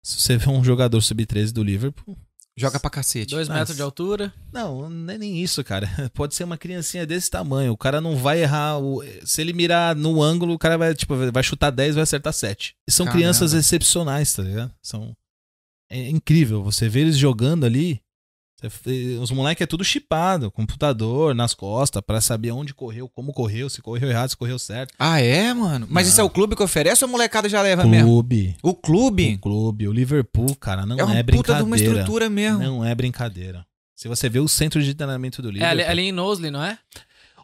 [0.04, 2.16] você vê um jogador Sub-13 do Liverpool.
[2.58, 3.32] Joga pra cacete.
[3.32, 3.60] Dois Nossa.
[3.60, 4.32] metros de altura.
[4.50, 5.88] Não, não é nem isso, cara.
[6.14, 7.70] Pode ser uma criancinha desse tamanho.
[7.72, 8.78] O cara não vai errar.
[8.78, 12.32] o- Se ele mirar no ângulo, o cara vai, tipo, vai chutar 10 vai acertar
[12.32, 12.74] 7.
[12.88, 13.20] E são Caramba.
[13.20, 14.72] crianças excepcionais, tá ligado?
[14.82, 15.12] São.
[15.90, 16.62] É incrível.
[16.64, 18.00] Você vê eles jogando ali.
[18.62, 23.68] Você- Os moleques é tudo chipado, computador nas costas, pra saber onde correu, como correu,
[23.68, 24.94] se correu errado, se correu certo.
[24.98, 25.86] Ah, é, mano?
[25.90, 28.08] Mas isso é o clube que oferece ou a molecada já leva mesmo?
[28.08, 28.56] Clube.
[28.62, 29.88] O clube O clube.
[29.88, 31.58] O Liverpool, cara, não é é, uma puta brincadeira.
[31.60, 32.58] de uma estrutura mesmo.
[32.58, 33.64] Não é brincadeira.
[33.94, 35.70] Se você vê o centro de treinamento do É Liverpool.
[35.72, 36.78] ali, ali em Knowsley, não é?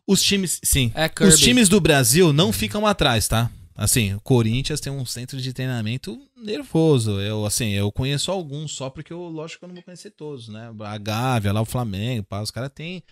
[0.06, 0.90] Os times, sim.
[0.94, 1.32] É Kirby.
[1.32, 3.50] Os times do Brasil não ficam atrás, tá?
[3.74, 7.20] Assim, o Corinthians tem um centro de treinamento nervoso.
[7.20, 10.48] Eu, assim, eu conheço alguns só porque eu, lógico que eu não vou conhecer todos,
[10.48, 10.70] né?
[10.80, 13.02] A Gávea, lá o Flamengo, pá, os caras têm.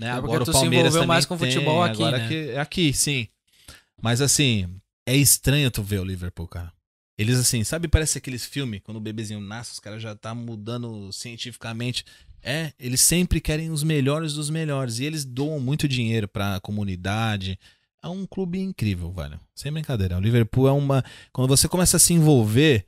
[0.00, 0.08] Né?
[0.08, 2.28] É Agora tu o se Palmeiras envolveu também mais com tem, futebol aqui, agora né?
[2.28, 3.28] que- aqui, sim.
[4.00, 4.68] Mas assim,
[5.06, 6.72] é estranho tu ver o Liverpool, cara.
[7.18, 11.10] Eles assim, sabe, parece aqueles filmes, quando o bebezinho nasce, os caras já tá mudando
[11.12, 12.04] cientificamente.
[12.42, 14.98] É, eles sempre querem os melhores dos melhores.
[14.98, 17.58] E eles doam muito dinheiro pra comunidade.
[18.06, 19.40] É um clube incrível, velho.
[19.52, 20.16] Sem brincadeira.
[20.16, 21.04] O Liverpool é uma.
[21.32, 22.86] Quando você começa a se envolver,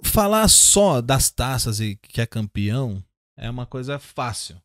[0.00, 3.04] falar só das taças e que é campeão
[3.36, 4.62] é uma coisa fácil.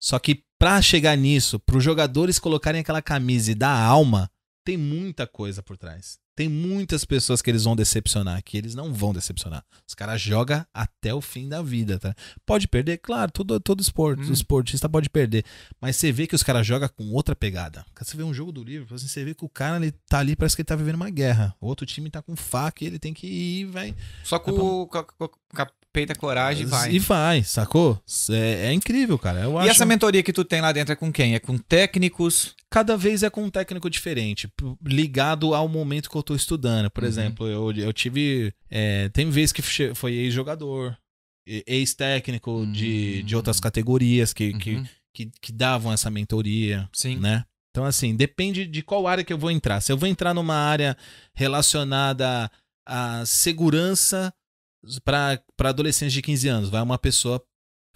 [0.00, 4.30] Só que pra chegar nisso, pros jogadores colocarem aquela camisa e dar alma,
[4.64, 6.18] tem muita coisa por trás.
[6.40, 9.62] Tem muitas pessoas que eles vão decepcionar, que eles não vão decepcionar.
[9.86, 12.14] Os caras jogam até o fim da vida, tá?
[12.46, 14.32] Pode perder, claro, todo, todo esporte, Hum.
[14.32, 15.44] esportista pode perder.
[15.78, 17.84] Mas você vê que os caras jogam com outra pegada.
[17.94, 20.56] Você vê um jogo do livro, você vê que o cara ele tá ali, parece
[20.56, 21.54] que ele tá vivendo uma guerra.
[21.60, 23.94] O outro time tá com faca e ele tem que ir, vai.
[24.24, 25.24] Só com, o- com, a- com
[25.58, 26.92] a peita coragem vai.
[26.92, 28.00] E vai, sacou?
[28.30, 29.40] É, é incrível, cara.
[29.40, 29.70] Eu E acho...
[29.70, 31.34] essa mentoria que tu tem lá dentro é com quem?
[31.34, 32.54] É com técnicos?
[32.72, 34.48] cada vez é com um técnico diferente,
[34.86, 36.88] ligado ao momento que eu tô estudando.
[36.88, 37.08] Por Uhum.
[37.08, 38.52] exemplo, eu, eu tive.
[38.70, 39.60] é, tem vezes que
[39.92, 40.96] foi ex-jogador,
[41.44, 44.84] e- ex-técnico de, de outras categorias que, que, Uhum.
[45.12, 47.16] que, que davam essa mentoria, Sim.
[47.16, 47.44] né?
[47.72, 49.80] Então, assim, depende de qual área que eu vou entrar.
[49.80, 50.96] Se eu vou entrar numa área
[51.34, 52.48] relacionada
[52.86, 54.32] à segurança
[55.04, 57.42] para adolescentes de 15 anos, vai uma pessoa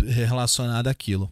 [0.02, 1.30] relacionada àquilo.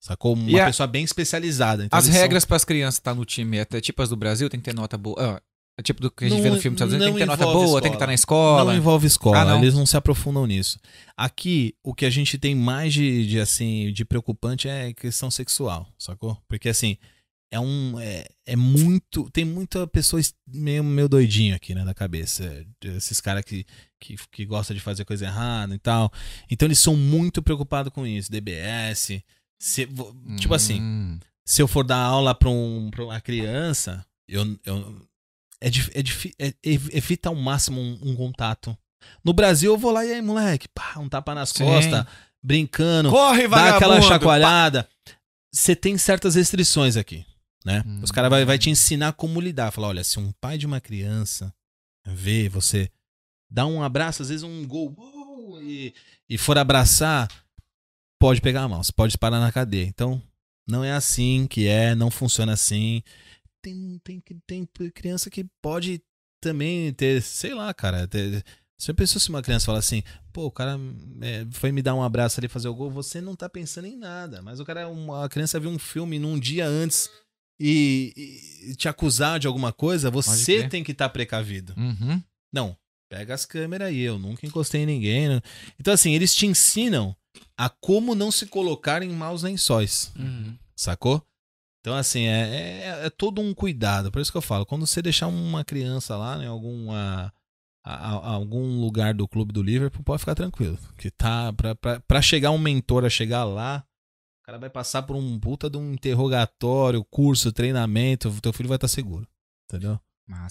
[0.00, 0.34] Sacou?
[0.34, 1.84] Uma E a- pessoa bem especializada.
[1.84, 4.08] Então, As eles são- regras para as crianças estar no time é até tipo as
[4.08, 5.16] do Brasil, tem que ter nota boa.
[5.36, 5.42] Ah,
[5.78, 7.20] é tipo do que a gente Não- vê no filme dos Estados Unidos, tem que
[7.20, 7.96] ter nota boa, tem que escola.
[7.96, 8.64] estar na escola.
[8.72, 9.58] Não envolve escola, Ah, não?
[9.62, 10.78] eles não se aprofundam nisso.
[11.16, 15.86] Aqui, o que a gente tem mais de, de, assim, de preocupante é questão sexual,
[15.98, 16.36] sacou?
[16.48, 16.96] Porque assim,
[17.52, 18.00] é um.
[18.00, 19.28] É, é muito.
[19.30, 22.64] Tem muita pessoa es- meio, meio doidinho aqui, né, na cabeça.
[22.82, 23.66] Esses caras que,
[24.00, 26.10] que, que gostam de fazer coisa errada e tal.
[26.50, 28.30] Então eles são muito preocupados com isso.
[28.30, 29.22] DBS.
[29.60, 29.86] Se,
[30.38, 31.18] Tipo assim, Hum.
[31.46, 35.06] se eu for dar aula pra, um, pra uma criança, eu, eu
[35.60, 38.76] é, é, é- ev- evita ao máximo um, um contato.
[39.22, 41.64] No Brasil eu vou lá e aí, moleque, pá, um tapa nas Sim.
[41.64, 42.04] costas,
[42.42, 44.88] brincando, Corre, dá aquela chacoalhada.
[45.52, 47.26] Você tem certas restrições aqui,
[47.64, 47.82] né?
[47.86, 48.00] Hum.
[48.02, 49.70] Os caras vai, vai te ensinar como lidar.
[49.72, 51.52] Falar, olha, se um pai de uma criança
[52.06, 52.90] vê você
[53.50, 55.92] dar um abraço, às vezes um gol, uou, e,
[56.28, 57.28] e for abraçar,
[58.18, 59.86] pode pegar a mão, você pode parar na cadeia.
[59.86, 60.22] Então,
[60.68, 63.02] não é assim que é, não funciona assim.
[63.62, 66.00] Tem, tem, tem criança que pode
[66.40, 68.06] também ter, sei lá, cara.
[68.06, 68.44] Ter,
[68.78, 70.02] você pensou se uma criança fala assim,
[70.32, 70.78] pô, o cara
[71.20, 73.96] é, foi me dar um abraço ali fazer o gol, você não tá pensando em
[73.96, 74.40] nada.
[74.40, 77.10] Mas o cara, uma, a criança viu um filme num dia antes
[77.60, 81.74] e, e te acusar de alguma coisa, você tem que estar precavido.
[81.76, 82.22] Uhum.
[82.50, 82.76] Não,
[83.10, 85.28] pega as câmeras aí, eu nunca encostei em ninguém.
[85.28, 85.40] né?
[85.78, 87.14] Então, assim, eles te ensinam
[87.58, 90.56] a como não se colocar em maus lençóis, Uhum.
[90.76, 91.22] sacou?
[91.80, 94.10] Então, assim, é, é, é todo um cuidado.
[94.12, 97.32] Por isso que eu falo, quando você deixar uma criança lá, em alguma.
[97.82, 100.78] a- a- algum lugar do clube do Liverpool, pode ficar tranquilo.
[100.98, 101.50] Que tá.
[101.54, 103.82] Pra, pra, pra chegar um mentor a chegar lá,
[104.42, 108.68] o cara vai passar por um puta de um interrogatório, curso, treinamento, o teu filho
[108.68, 109.26] vai estar seguro.
[109.64, 109.98] Entendeu?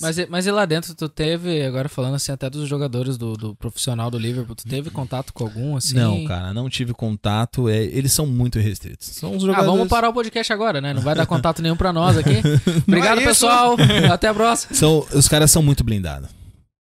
[0.02, 3.36] Mas, e- mas e lá dentro, tu teve, agora falando assim, até dos jogadores do,
[3.36, 5.96] do profissional do Liverpool, tu teve contato com algum, assim?
[5.96, 7.70] Não, cara, não tive contato.
[7.70, 9.08] É, eles são muito restritos.
[9.08, 9.72] São os Ah, jogadores.
[9.72, 10.94] vamos parar o podcast agora, né?
[10.94, 12.42] Não vai dar contato nenhum pra nós aqui.
[12.88, 13.28] Obrigado, isso.
[13.28, 13.76] pessoal.
[14.12, 14.74] Até a próxima.
[14.76, 16.30] São, os caras são muito blindados.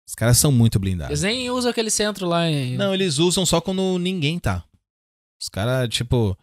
[0.09, 1.11] Os caras são muito blindados.
[1.11, 2.77] Eles nem usam aquele centro lá em.
[2.77, 4.63] Não, eles usam só quando ninguém tá.
[5.41, 6.37] Os caras, tipo.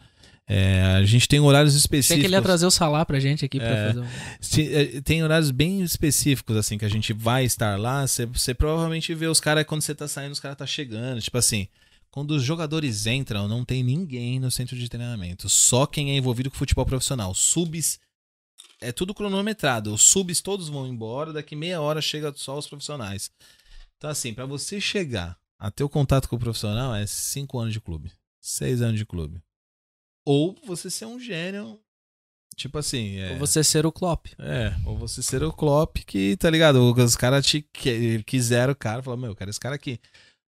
[0.46, 2.20] É, a gente tem horários específicos.
[2.20, 3.86] que ele ia trazer o Salah pra gente aqui pra É.
[3.88, 4.06] fazer um...
[4.40, 8.04] Se- é, Tem horários bem específicos, assim, que a gente vai estar lá.
[8.06, 11.20] Você provavelmente vê os caras quando você tá saindo, os caras tá chegando.
[11.20, 11.66] Tipo assim,
[12.10, 15.48] quando os jogadores entram, não tem ninguém no centro de treinamento.
[15.48, 17.34] Só quem é envolvido com futebol profissional.
[17.34, 17.98] Subs.
[18.80, 19.94] É tudo cronometrado.
[19.94, 23.30] Os subs todos vão embora, daqui meia hora chega só os profissionais.
[23.96, 27.72] Então, assim, pra você chegar a ter o contato com o profissional é cinco anos
[27.72, 28.12] de clube.
[28.42, 29.40] Seis anos de clube.
[30.26, 31.78] Ou você ser um gênio.
[32.56, 33.16] Tipo assim.
[33.18, 33.32] É...
[33.32, 34.26] Ou você ser o Klopp.
[34.38, 36.76] É, ou você ser o Klopp que, tá ligado?
[36.94, 39.98] Os caras te que- quiseram o cara, falaram, meu, eu quero esse cara aqui.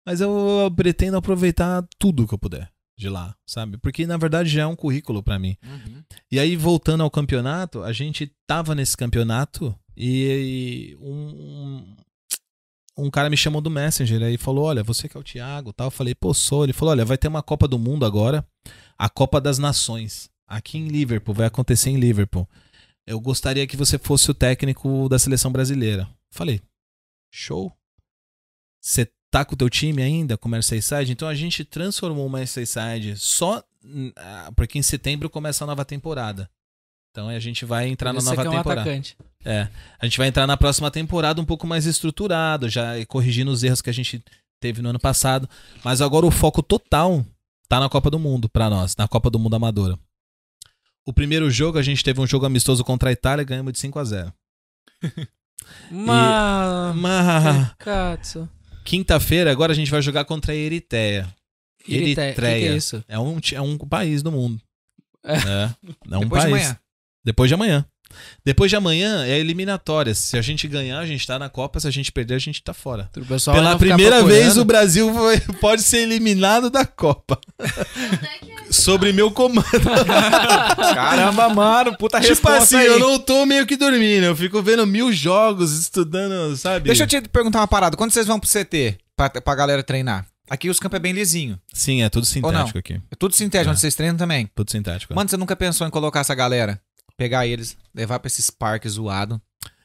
[0.06, 3.78] Mas eu pretendo aproveitar tudo que eu puder de lá, sabe?
[3.78, 5.56] Porque na verdade já é um currículo pra mim.
[6.30, 11.96] E aí, voltando ao campeonato, a gente tava nesse campeonato e um,
[12.98, 15.86] um cara me chamou do Messenger aí falou: Olha, você que é o Thiago tal.
[15.86, 16.64] Eu falei, pô, sou.
[16.64, 18.46] Ele falou: Olha, vai ter uma Copa do Mundo agora,
[18.98, 22.48] a Copa das Nações, aqui em Liverpool, vai acontecer em Liverpool.
[23.06, 26.08] Eu gostaria que você fosse o técnico da seleção brasileira.
[26.30, 26.60] Falei,
[27.30, 27.72] show.
[28.80, 31.12] Você tá com o teu time ainda, com o Merseyside?
[31.12, 35.84] Então a gente transformou o Merseyside só hum, ah, porque em setembro começa a nova
[35.84, 36.48] temporada.
[37.10, 38.80] Então a gente vai entrar na nova é um temporada.
[38.80, 39.16] atacante.
[39.44, 39.68] É,
[40.00, 43.80] a gente vai entrar na próxima temporada um pouco mais estruturado, já corrigindo os erros
[43.80, 44.24] que a gente
[44.60, 45.48] teve no ano passado.
[45.84, 47.24] Mas agora o foco total
[47.74, 49.98] tá na Copa do Mundo pra nós, na Copa do Mundo Amadora.
[51.04, 53.80] O primeiro jogo, a gente teve um jogo amistoso contra a Itália e ganhamos de
[53.80, 54.32] 5 a 0
[55.90, 57.74] Mas...
[57.78, 58.48] Katsu.
[58.84, 61.34] quinta-feira, agora a gente vai jogar contra a Eritreia.
[61.86, 62.32] Eritreia.
[62.34, 63.04] Que que é isso?
[63.08, 64.60] É um, é um país do mundo.
[65.24, 65.34] É.
[65.34, 65.74] É,
[66.12, 66.64] é um Depois de país.
[66.64, 66.78] amanhã.
[67.24, 67.86] Depois de amanhã.
[68.44, 70.14] Depois de amanhã é eliminatória.
[70.14, 71.80] Se a gente ganhar, a gente tá na Copa.
[71.80, 73.08] Se a gente perder, a gente tá fora.
[73.16, 77.38] O pessoal Pela primeira vez, o Brasil foi- pode ser eliminado da Copa.
[78.70, 79.64] Sobre meu comando.
[80.94, 82.86] Caramba, mano, puta tipo resposta assim, aí.
[82.86, 84.24] eu não tô meio que dormindo.
[84.24, 86.86] Eu fico vendo mil jogos, estudando, sabe?
[86.86, 87.96] Deixa eu te perguntar uma parada.
[87.96, 90.26] Quando vocês vão pro CT pra, pra galera treinar?
[90.50, 91.58] Aqui os campos é bem lisinho.
[91.72, 93.00] Sim, é tudo sintético aqui.
[93.10, 93.72] É tudo sintético, É.
[93.72, 94.46] onde vocês treinam também.
[94.54, 95.12] Tudo sintético.
[95.12, 95.16] é.
[95.16, 96.78] Mano, você nunca pensou em colocar essa galera,
[97.16, 99.38] pegar eles, levar pra esses parques zoados,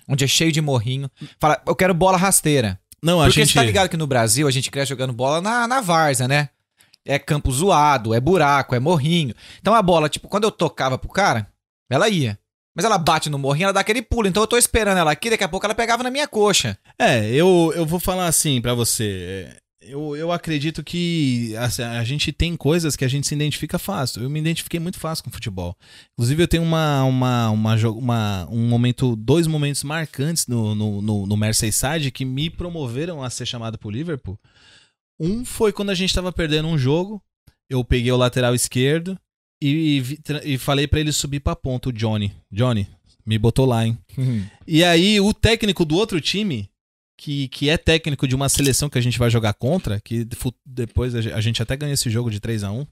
[0.08, 1.10] onde é cheio de morrinho.
[1.40, 2.80] Fala, eu quero bola rasteira.
[3.04, 3.54] não, a Porque gente.
[3.54, 6.50] você tá ligado que no Brasil a gente cresce jogando bola na, na várzea, né?
[7.06, 9.34] É campo zoado, é buraco, é morrinho.
[9.60, 11.48] Então a bola, tipo, quando eu tocava pro cara,
[11.90, 12.38] ela ia.
[12.76, 14.28] Mas ela bate no morrinho, ela dá aquele pulo.
[14.28, 16.78] Então eu tô esperando ela aqui, daqui a pouco ela pegava na minha coxa.
[17.00, 19.56] É, eu, eu vou falar assim pra você.
[19.90, 24.22] Eu, eu acredito que assim, a gente tem coisas que a gente se identifica fácil.
[24.24, 25.76] Eu me identifiquei muito fácil com futebol.
[26.14, 31.26] Inclusive, eu tenho uma, uma, uma, uma- um momento, dois momentos marcantes no, no, no,
[31.28, 34.38] no Merseyside que me promoveram a ser chamado pro Liverpool.
[35.20, 37.22] Um foi quando a gente tava perdendo um jogo.
[37.70, 39.18] Eu peguei o lateral esquerdo
[39.61, 42.32] e, tra- e falei pra ele subir pra ponta, o Johnny.
[42.52, 42.88] Johnny,
[43.26, 43.98] me botou lá, hein?
[44.66, 46.70] E aí, o técnico do outro time,
[47.20, 50.26] que, que é técnico de uma seleção que a gente vai jogar contra, que
[50.66, 52.86] depois a ge- a gente até ganha esse jogo de 3 a 1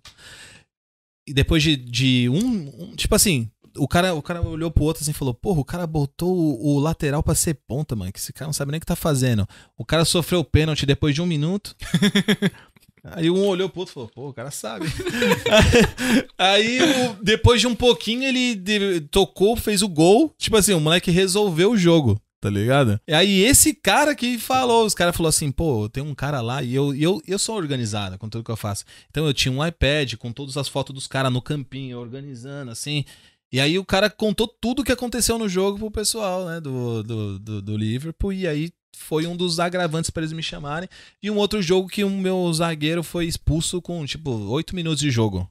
[1.28, 2.38] E depois de, de um,
[2.84, 5.66] um- Tipo assim, o cara, o cara olhou pro outro assim e falou: Porra, o
[5.66, 8.12] cara botou o, o lateral pra ser ponta, mano.
[8.12, 9.48] Que esse cara não sabe nem o que tá fazendo.
[9.78, 11.76] O cara sofreu o pênalti depois de um minuto.
[13.12, 14.86] Aí um olhou pro outro e falou, pô, o cara sabe.
[16.38, 16.80] Aí,
[17.22, 20.34] depois de um pouquinho, ele tocou, fez o gol.
[20.38, 23.00] Tipo assim, o moleque resolveu o jogo, tá ligado?
[23.08, 26.62] E aí, esse cara que falou, os caras falaram assim, pô, tem um cara lá
[26.62, 28.86] e eu, eu, eu sou organizado com tudo que eu faço.
[29.10, 33.04] Então eu tinha um iPad com todas as fotos dos caras no campinho, organizando, assim.
[33.52, 37.02] E aí o cara contou tudo o que aconteceu no jogo pro pessoal, né, do,
[37.04, 38.34] do, do, do Liverpool.
[38.34, 40.90] E aí foi um dos agravantes pra eles me chamarem.
[41.22, 45.10] E um outro jogo que o meu zagueiro foi expulso com, tipo, oito minutos de
[45.10, 45.50] jogo.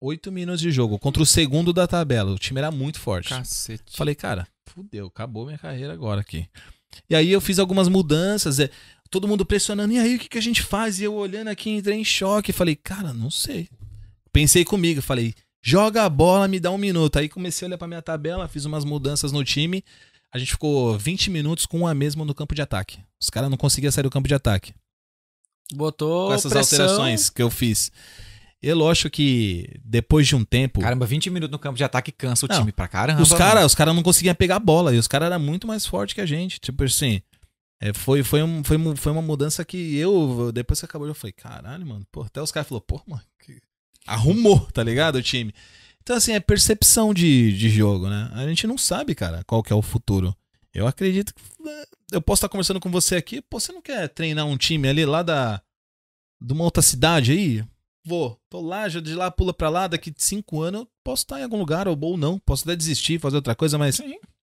[0.00, 0.98] Oito minutos de jogo.
[0.98, 2.32] Contra o segundo da tabela.
[2.32, 3.28] O time era muito forte.
[3.28, 3.96] Cacete.
[3.96, 6.48] Falei, cara, fudeu, acabou minha carreira agora aqui.
[7.08, 8.70] E aí eu fiz algumas mudanças, é,
[9.10, 10.98] todo mundo pressionando, e aí o que, que a gente faz?
[10.98, 13.68] E eu olhando aqui, entrei em choque, falei, cara, não sei.
[14.32, 17.18] Pensei comigo, falei, joga a bola, me dá um minuto.
[17.18, 19.84] Aí comecei a olhar pra minha tabela, fiz umas mudanças no time.
[20.32, 22.98] A gente ficou 20 minutos com um a mesmo no campo de ataque.
[23.20, 24.72] Os caras não conseguiam sair do campo de ataque.
[25.74, 26.80] Botou com essas pressão.
[26.80, 27.92] alterações que eu fiz.
[28.62, 30.80] Eu lógico que depois de um tempo.
[30.80, 33.20] Caramba, 20 minutos no campo de ataque cansa o Não, time pra caramba.
[33.20, 34.94] os caras os cara não conseguiam pegar a bola.
[34.94, 36.60] E os caras eram muito mais fortes que a gente.
[36.60, 37.20] Tipo assim.
[37.80, 41.32] é, foi, foi, um, foi, foi uma mudança que eu, depois que acabou, eu falei,
[41.32, 42.06] caralho, mano.
[42.12, 43.60] Pô, até os caras falaram, pô, mano, que-
[44.06, 45.16] arrumou, tá ligado?
[45.16, 45.52] O time.
[46.00, 48.30] Então, assim, é percepção de, de jogo, né?
[48.34, 50.36] A gente não sabe, cara, qual que é o futuro.
[50.72, 51.42] Eu acredito que.
[51.62, 54.88] né, Eu posso estar conversando com você aqui, pô, você não quer treinar um time
[54.88, 55.60] ali lá da.
[56.40, 57.64] de uma outra cidade aí?
[58.04, 58.36] Vou.
[58.50, 61.44] Tô lá, já de lá pula pra lá, daqui cinco anos eu posso estar em
[61.44, 62.38] algum lugar ou, ou não.
[62.38, 64.00] Posso até desistir, fazer outra coisa, mas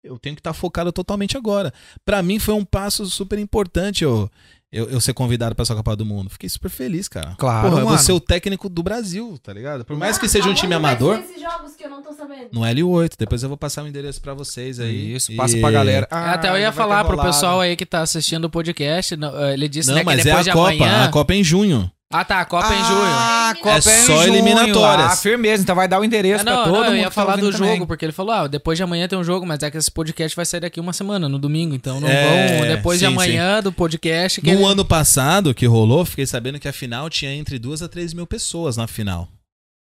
[0.04, 1.72] eu tenho que estar focado totalmente agora.
[2.04, 4.28] Pra mim foi um passo super importante eu,
[4.70, 6.30] eu, eu ser convidado pra essa Copa do Mundo.
[6.30, 7.34] Fiquei super feliz, cara.
[7.36, 9.84] Claro, Porra, eu vou ser o técnico do Brasil, tá ligado?
[9.84, 12.12] Por mais que seja um Aonde time vai amador, esses jogos que eu não tô
[12.12, 12.48] sabendo?
[12.52, 13.12] no L8.
[13.18, 15.14] Depois eu vou passar o endereço pra vocês aí.
[15.14, 16.06] Isso, E- passa pra galera.
[16.10, 18.50] É, Ah, Até eu ia já vai falar pro pessoal aí que tá assistindo o
[18.50, 19.14] podcast.
[19.14, 20.70] eh, Ele disse Não, né, que mas é depois a de Copa.
[20.72, 21.04] amanhã.
[21.04, 21.90] A Copa é em junho.
[22.12, 22.40] Ah, tá.
[22.40, 23.02] A Copa é em junho.
[23.04, 24.34] Ah, Copa É em só junho.
[24.34, 25.12] eliminatórias.
[25.12, 25.62] Ah, firmeza.
[25.62, 27.10] Então vai dar o endereço Ah, não, pra todo não, eu mundo ia que tá
[27.22, 27.86] falar do jogo, também.
[27.86, 30.36] porque ele falou, ah, depois de amanhã tem um jogo, mas é que esse podcast
[30.36, 33.62] vai sair daqui uma semana, no domingo, então não É, vão, depois de sim, amanhã
[33.62, 34.40] do podcast...
[34.40, 37.82] Que No ele- ano passado que rolou, fiquei sabendo que a final tinha entre duas
[37.82, 39.28] a três mil pessoas na final.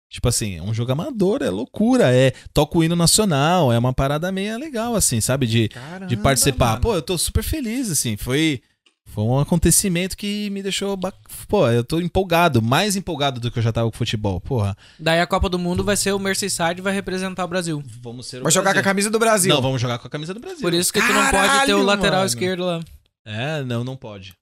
[0.08, 3.92] Tipo assim, é um jogo amador, é loucura, é toca o hino nacional, é uma
[3.92, 5.46] parada meio legal, assim, sabe?
[5.46, 6.68] De, de Caramba, participar.
[6.70, 6.80] mano.
[6.80, 8.62] Pô, eu tô super feliz, assim, foi,
[9.06, 10.96] foi um acontecimento que me deixou.
[10.96, 11.12] ba-
[11.48, 14.40] Pô, eu tô empolgado, mais empolgado do que eu já tava com futebol.
[14.40, 17.82] Porra, Daí a Copa do Mundo vai ser o Merseyside vai representar o Brasil.
[18.02, 18.84] vamos ser o Vai jogar com a Brasil.
[18.90, 19.54] camisa do Brasil.
[19.54, 20.60] Não, vamos jogar com a camisa do Brasil.
[20.60, 22.26] Por isso que tu não pode ter o lateral mano.
[22.26, 22.80] esquerdo lá.
[23.24, 24.34] É, não, não pode.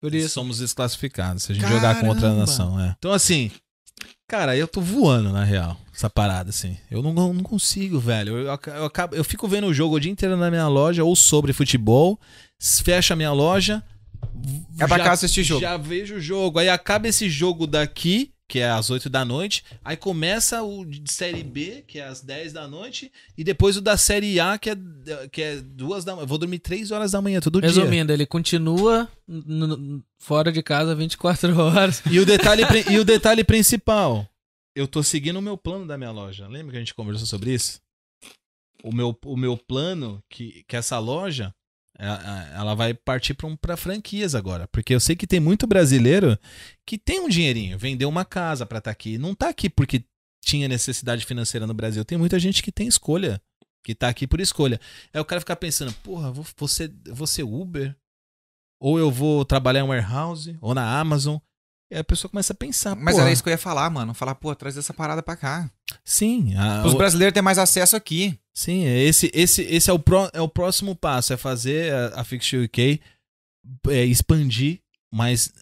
[0.00, 0.30] Por isso.
[0.30, 2.40] Somos desclassificados se a gente jogar com outra Caramba.
[2.40, 2.94] nação, é.
[2.98, 3.50] Então, assim,
[4.28, 6.76] cara, eu tô voando, na real, essa parada, assim.
[6.90, 8.36] Eu não, não, consigo, velho.
[8.38, 11.04] Eu, aca- eu, acabo, eu fico vendo o jogo o dia inteiro na minha loja,
[11.04, 12.18] ou sobre futebol,
[12.82, 13.82] fecha a minha loja.
[14.78, 15.60] É pra já- cá assistir jogo.
[15.60, 16.58] Já vejo o jogo.
[16.58, 19.62] Aí acaba esse jogo daqui, que é às 8 da noite.
[19.84, 23.10] Aí começa o de Série B, que é às 10 da noite.
[23.38, 24.76] E depois o da Série A, que é,
[25.30, 26.24] que é duas da manhã.
[26.24, 27.68] Eu vou dormir 3 horas da manhã todo dia.
[27.68, 29.08] Resumindo, ele continua
[30.18, 32.02] fora de casa 24 horas.
[32.10, 34.26] E o detalhe, e o detalhe principal,
[34.74, 36.48] eu tô seguindo o meu plano da minha loja.
[36.48, 37.80] Lembra que a gente conversou sobre isso?
[38.82, 41.54] O meu, o meu plano, que, que essa loja,
[41.98, 44.66] é- é- ela vai partir para um, franquias agora.
[44.68, 46.38] Porque eu sei que tem muito brasileiro
[46.86, 49.16] que tem um dinheirinho, vendeu uma casa pra estar aqui.
[49.16, 50.04] Não tá aqui porque
[50.44, 52.04] tinha necessidade financeira no Brasil.
[52.04, 53.40] Tem muita gente que tem escolha,
[53.82, 54.80] que tá aqui por escolha.
[55.12, 56.92] Aí o cara fica pensando, porra, vou, vou, ser,
[57.42, 57.96] Uber,
[58.80, 61.38] ou eu vou trabalhar em warehouse, ou na Amazon.
[61.94, 64.12] E a pessoa começa a pensar, Mas era isso que eu ia falar, mano.
[64.14, 65.70] Falar, pô, traz essa parada pra cá.
[66.04, 68.36] Sim, a- Os o- brasileiros têm mais acesso aqui.
[68.52, 72.20] sim, é esse, esse, esse é, o pró- é o próximo passo, é fazer a,
[72.20, 72.22] a
[72.64, 73.00] UK
[73.88, 74.80] é, expandir,
[75.12, 75.52] mas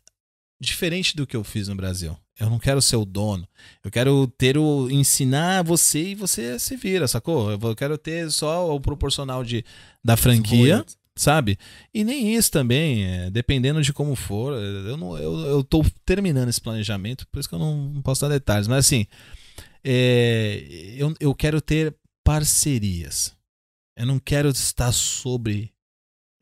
[0.61, 2.17] diferente do que eu fiz no Brasil.
[2.41, 3.47] Eu não quero ser o dono.
[3.85, 7.51] Eu quero ter o ensinar você e você se vira, sacou?
[7.53, 9.65] Eu quero ter só o proporcional de
[10.03, 10.85] da franquia,
[11.17, 11.59] sabe?
[11.93, 14.55] E nem isso também, é, dependendo de como for.
[14.55, 18.23] Eu, não, eu, eu tô terminando esse planejamento, por isso que eu não, não posso
[18.23, 18.69] dar detalhes.
[18.69, 19.07] Mas assim,
[19.85, 21.95] é, eu, eu quero ter
[22.25, 23.37] parcerias.
[23.97, 25.73] Eu não quero estar sobre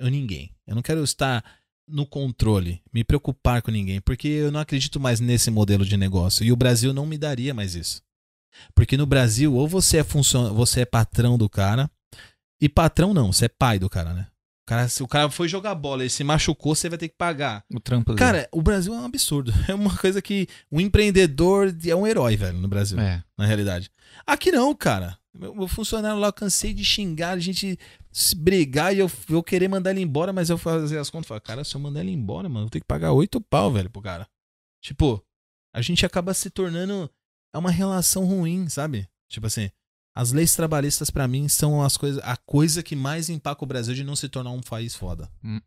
[0.01, 0.55] ninguém.
[0.67, 1.45] Eu não quero estar
[1.89, 6.45] no controle, me preocupar com ninguém, porque eu não acredito mais nesse modelo de negócio.
[6.45, 8.01] E o Brasil não me daria mais isso.
[8.75, 10.53] Porque no Brasil, ou você é funcion...
[10.55, 11.91] você é patrão do cara,
[12.61, 14.29] e patrão não, você é pai do cara, né?
[14.71, 17.17] O cara, se o cara foi jogar bola e se machucou, você vai ter que
[17.17, 17.65] pagar.
[17.75, 18.19] O trampo dele.
[18.19, 19.53] Cara, o Brasil é um absurdo.
[19.69, 23.21] É uma coisa que o empreendedor é um herói, velho, no Brasil É.
[23.37, 23.91] na realidade.
[24.25, 25.19] Aqui não, cara.
[25.35, 27.77] Meu, meu funcionário lá, eu cansei de xingar, a gente
[28.13, 31.27] se brigar e eu, eu querer mandar ele embora, mas eu fazer as contas.
[31.27, 33.73] Falar, cara, se eu mandar ele embora, mano, eu vou ter que pagar oito pau,
[33.73, 34.29] velho, pro cara.
[34.81, 35.21] Tipo,
[35.75, 37.11] a gente acaba se tornando.
[37.53, 39.09] É uma relação ruim, sabe?
[39.29, 39.69] Tipo assim,
[40.15, 43.95] as leis trabalhistas pra mim são as coisas, a coisa que mais empaca o Brasil
[43.95, 45.31] de não se tornar um país foda.
[45.45, 45.61] Hum.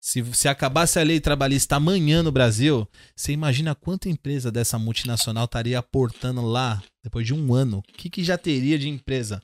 [0.00, 5.44] Se, se acabasse a lei trabalhista amanhã no Brasil, você imagina quanta empresa dessa multinacional
[5.44, 7.78] estaria aportando lá depois de um ano?
[7.78, 9.40] O que, que já teria de empresa?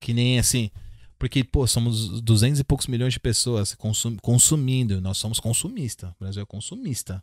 [0.00, 0.70] Que nem assim.
[1.18, 5.00] Porque, pô, somos 200 e poucos milhões de pessoas consum- consumindo.
[5.00, 6.10] Nós somos consumistas.
[6.12, 7.20] O Brasil é consumista.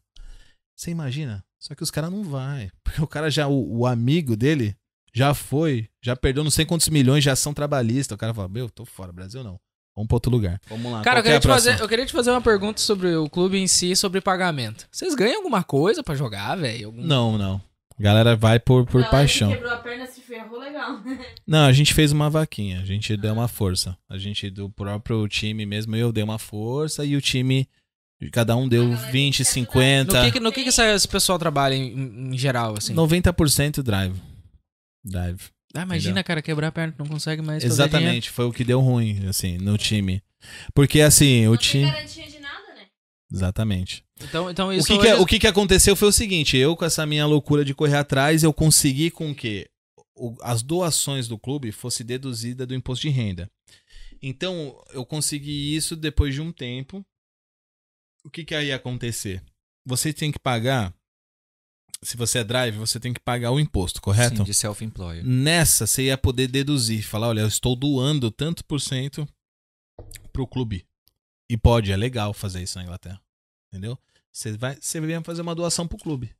[0.75, 1.41] Você imagina?
[1.57, 2.69] Só que os caras não vai.
[2.83, 4.75] Porque o cara já, o, o amigo dele,
[5.15, 8.15] já foi, já perdeu não sei quantos milhões de ação trabalhista.
[8.15, 9.59] O cara fala, meu, tô fora, Brasil não.
[9.95, 10.59] Vamos pra outro lugar.
[10.69, 11.01] Vamos lá.
[11.01, 13.29] Cara, eu é queria, a te fazer, eu queria te fazer uma pergunta sobre o
[13.29, 14.85] clube em si, sobre pagamento.
[14.91, 16.87] Vocês ganham alguma coisa pra jogar, velho?
[16.87, 17.61] Algum- Não, não.
[17.97, 19.49] A galera vai por, por que paixão.
[19.53, 20.99] quebrou a perna se ferrou legal.
[21.47, 23.97] Não, a gente fez uma vaquinha, a gente deu uma força.
[24.09, 27.65] A gente, do próprio time mesmo, eu dei uma força e o time,
[28.33, 31.73] cada um deu 20, No 50, que, que- no que, que essa- esse pessoal trabalha
[31.73, 32.93] em, em geral, assim?
[32.93, 34.13] 90% drive.
[35.05, 35.49] Drive.
[35.73, 39.27] Ah, imagina, cara, quebrar a perna, não consegue mais Exatamente, foi o que deu ruim,
[39.27, 40.23] assim, no time.
[40.73, 41.83] Porque, assim, o não time...
[41.85, 42.87] tem garantia de nada, né?
[43.31, 44.03] Exatamente.
[44.21, 46.75] Então, então O isso que, que, hoje- o que que aconteceu foi o seguinte, eu
[46.77, 49.67] com essa minha loucura de correr atrás, eu consegui com que
[50.15, 53.51] o- as doações do clube fosse deduzida do imposto de renda.
[54.21, 57.05] Então, eu consegui isso depois de um tempo.
[58.23, 59.43] O que que aí ia acontecer?
[59.85, 60.93] Você tem que pagar,
[62.01, 64.37] se você é drive, você tem que pagar o imposto, correto?
[64.37, 65.25] Sim, de self-employer.
[65.25, 69.27] Nessa, você ia poder deduzir, falar, olha, eu estou doando tanto por cento
[70.31, 70.85] pro clube.
[71.49, 73.21] E pode, é legal fazer isso na Inglaterra.
[73.71, 73.97] Entendeu?
[74.31, 76.35] Você vai, você vai fazer uma doação pro clube.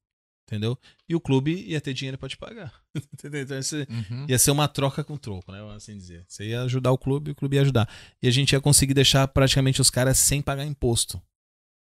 [0.48, 0.77] Entendeu?
[1.10, 2.72] E o clube ia ter dinheiro pra te pagar.
[3.14, 3.41] Entendeu?
[3.41, 4.26] Então, você- Uhum.
[4.30, 5.60] ia ser uma troca com troco, né?
[5.76, 6.23] Assim dizer.
[6.27, 7.90] Você ia ajudar o clube e o clube ia ajudar.
[8.22, 11.19] E a gente ia conseguir deixar praticamente os caras sem pagar imposto.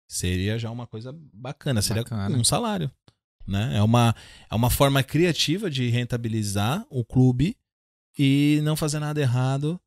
[0.07, 2.37] Seria já uma coisa bacana, seria Bacana.
[2.37, 2.91] um salário.
[3.51, 3.77] Né?
[3.77, 4.15] É, uma,
[4.49, 7.57] é uma forma criativa de rentabilizar o clube
[8.19, 9.81] e não fazer nada errado.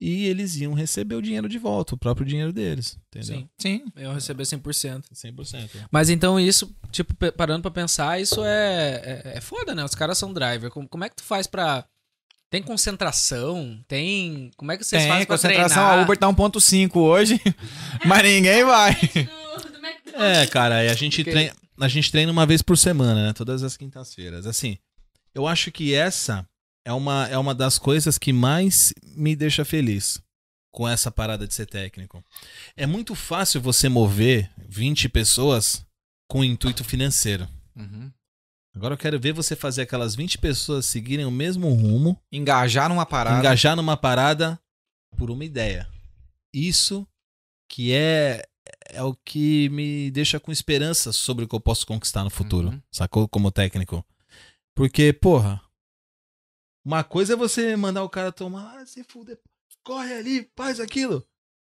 [0.00, 2.98] E eles iam receber o dinheiro de volta, o próprio dinheiro deles.
[3.08, 3.40] Entendeu?
[3.40, 3.84] Sim, Sim.
[3.96, 5.04] eu receber 100%.
[5.12, 5.68] 100%.
[5.90, 9.84] Mas então isso, tipo, parando pra pensar, isso é, é, é foda, né?
[9.84, 10.70] Os caras são driver.
[10.70, 11.84] Como, como é que tu faz pra...
[12.48, 13.78] Tem concentração?
[13.86, 14.50] Tem...
[14.56, 15.74] Como é que vocês Tem fazem pra concentração.
[15.84, 15.98] treinar?
[15.98, 17.40] A Uber tá 1.5 hoje,
[18.06, 18.96] mas ninguém vai.
[20.12, 23.32] É, cara, e a gente, Porque- treina, a gente treina uma vez por semana, né?
[23.32, 24.46] Todas as quintas-feiras.
[24.46, 24.78] Assim,
[25.34, 26.46] eu acho que essa
[26.84, 30.20] é uma, é uma das coisas que mais me deixa feliz
[30.72, 32.24] com essa parada de ser técnico.
[32.76, 35.84] É muito fácil você mover 20 pessoas
[36.28, 37.48] com intuito financeiro.
[37.76, 38.10] Uhum.
[38.74, 43.04] Agora eu quero ver você fazer aquelas 20 pessoas seguirem o mesmo rumo, Engajar numa
[43.04, 43.38] parada.
[43.38, 44.60] engajar numa parada
[45.16, 45.88] por uma ideia.
[46.54, 47.06] Isso
[47.68, 48.44] que é
[48.92, 52.68] é o que me deixa com esperança sobre o que eu posso conquistar no futuro,
[52.68, 52.82] Uhum.
[52.90, 53.28] sacou?
[53.28, 54.04] Como técnico.
[54.74, 55.60] Porque, porra,
[56.84, 59.38] uma coisa é você mandar o cara tomar, ah, se fuder,
[59.84, 61.18] corre ali, faz aquilo.
[61.18, 61.24] O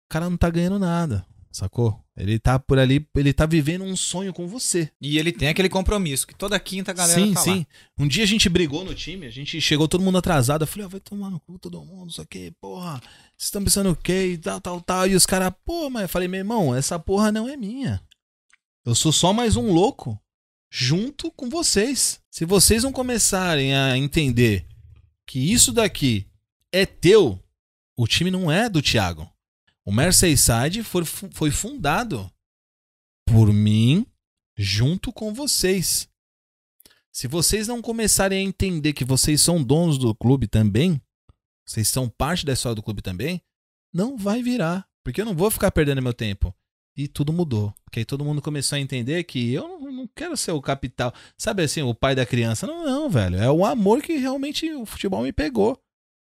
[0.09, 1.26] cara não tá ganhando nada,
[1.56, 2.02] sacou?
[2.16, 4.90] Ele tá por ali, ele tá vivendo um sonho com você.
[5.01, 7.44] E ele tem aquele compromisso, que toda quinta a galera sim, tá lá.
[7.44, 7.66] sim.
[7.98, 10.62] Um dia a gente brigou no time, a gente chegou todo mundo atrasado.
[10.62, 13.01] Eu falei, ó, vai tomar no cu todo mundo, isso aqui, porra.
[13.36, 14.32] Vocês estão pensando o quê?
[14.32, 15.09] E tal, tal, tal.
[15.09, 18.01] E os caras, pô, mas eu falei, meu irmão, essa porra não é minha.
[18.85, 20.20] Eu sou só mais um louco
[20.70, 22.20] junto com vocês.
[22.31, 24.66] Se vocês não começarem a entender
[25.26, 26.26] que isso daqui
[26.72, 27.40] é teu,
[27.97, 29.28] o time não é do Thiago.
[29.85, 32.31] O Merseyside foi, foi fundado
[33.27, 34.06] por mim
[34.56, 36.09] junto com vocês.
[37.12, 41.01] Se vocês não começarem a entender que vocês são donos do clube também,
[41.66, 43.40] vocês são parte da história do clube também,
[43.93, 44.89] não vai virar.
[45.05, 46.52] Porque eu não vou ficar perdendo meu tempo.
[46.97, 47.74] E tudo mudou.
[47.85, 51.12] Porque aí todo mundo começou a entender que eu não, não quero ser o capital.
[51.36, 52.66] Sabe assim, o pai da criança?
[52.66, 53.36] Não, não, velho.
[53.36, 55.78] É o amor que realmente o futebol me pegou.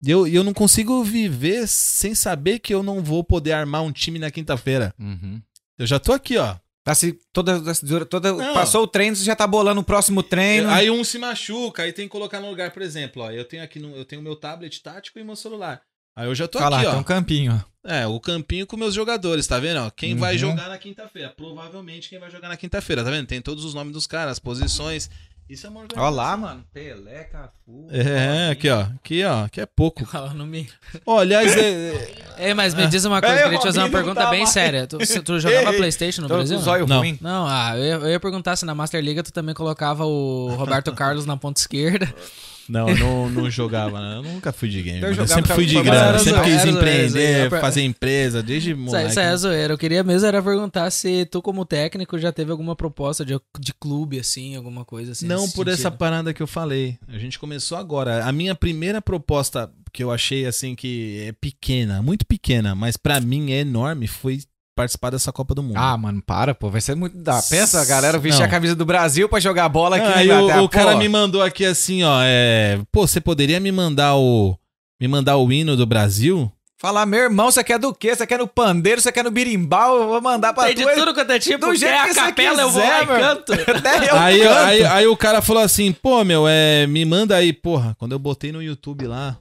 [0.04, 3.92] E eu, eu não consigo viver sem saber que eu não vou poder armar um
[3.92, 4.94] time na quinta-feira.
[5.00, 5.40] Uhum.
[5.78, 6.56] Eu já tô aqui, ó.
[6.84, 7.62] Tá se toda,
[8.06, 8.56] toda Não.
[8.56, 10.68] passou o treino, você já tá bolando o próximo treino.
[10.70, 13.64] Aí um se machuca, aí tem que colocar no lugar, por exemplo, ó, eu tenho
[13.64, 15.80] aqui no, eu tenho meu tablet tático e meu celular.
[16.16, 17.00] Aí eu já tô lá, aqui, tem ó.
[17.00, 17.72] um campinho, ó.
[17.88, 19.80] É, o campinho com meus jogadores, tá vendo?
[19.80, 19.92] ó?
[19.92, 20.40] Quem vai Uhum.
[20.40, 21.30] jogar na quinta-feira?
[21.38, 23.28] Provavelmente quem vai jogar na quinta-feira, tá vendo?
[23.28, 25.08] Tem todos os nomes dos caras, as posições.
[25.52, 26.64] Isso é uma Olha lá, mano.
[26.74, 27.90] Pelé, Cafu.
[27.92, 28.84] É, aqui, ó.
[28.84, 29.44] Aqui, ó.
[29.44, 30.06] Aqui é pouco.
[30.06, 30.68] Fala no meio.
[31.06, 32.10] Aliás, é,
[32.40, 34.50] É, mas me diz uma coisa, É, queria te fazer uma pergunta tá bem mais.
[34.50, 34.88] séria.
[34.88, 36.58] Tu, tu jogava Ei, Playstation no Tô Brasil?
[36.58, 37.00] zóio Não.
[37.00, 37.18] ruim.
[37.20, 40.56] Não, ah, eu ia, eu ia perguntar se na Master Liga tu também colocava o
[40.56, 42.08] Roberto Carlos na ponta esquerda.
[42.68, 44.18] não, eu não, não jogava, né?
[44.18, 44.98] Eu nunca fui de game.
[44.98, 45.12] Eu mano.
[45.12, 49.10] Eu, jogava sempre fui de grana, sempre quis empreender, fazer empresa, desde aí- moleque.
[49.10, 49.74] isso aí é zoeira.
[49.74, 53.74] Eu queria mesmo era perguntar se tu, como técnico, já teve alguma proposta de, de
[53.74, 55.28] clube, assim, alguma coisa assim.
[55.28, 55.98] Não por essa sentido.
[55.98, 56.98] parada que eu falei.
[57.08, 58.26] A gente começou agora.
[58.26, 63.20] A minha primeira proposta que eu achei assim que é pequena, muito pequena, mas pra
[63.20, 64.40] mim é enorme, foi
[64.82, 65.78] participar dessa Copa do Mundo.
[65.78, 66.70] Ah, mano, para, pô.
[66.70, 67.16] Vai ser muito.
[67.16, 67.40] Dá.
[67.50, 70.64] Pensa a galera vestir a camisa do Brasil pra jogar bola aqui Ah, aí o,
[70.64, 74.58] o cara me mandou aqui assim, ó, é, pô, você poderia me mandar o
[75.00, 76.52] me mandar o hino do Brasil?
[76.80, 78.16] Falar, meu irmão, você quer do quê?
[78.16, 79.00] Você quer no pandeiro?
[79.00, 80.02] Você quer no birimbau?
[80.02, 80.84] Eu vou mandar pra Tem tu.
[80.84, 83.04] de tudo quanto é tipo, do jeito que a você capela, eu vou lá quiser,
[83.04, 83.54] e canto.
[83.70, 84.58] Até eu aí, canto.
[84.58, 88.20] aí, aí o cara falou assim, pô, meu, é, me manda aí, porra, quando eu
[88.20, 89.38] botei no YouTube lá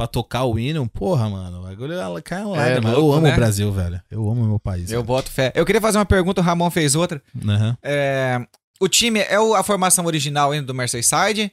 [0.00, 1.92] pra tocar o hino, porra, mano, o bagulho
[2.24, 2.94] cai lá, É, mano.
[2.96, 3.32] Eu louco, amo né?
[3.34, 4.00] o Brasil, velho.
[4.10, 4.90] Eu amo o meu país.
[4.90, 5.52] Eu boto fé.
[5.54, 7.22] Eu queria fazer uma pergunta, o Ramon fez outra.
[7.46, 7.76] Aham.
[7.82, 8.40] É,
[8.80, 11.52] O time é a formação original ainda do Merseyside?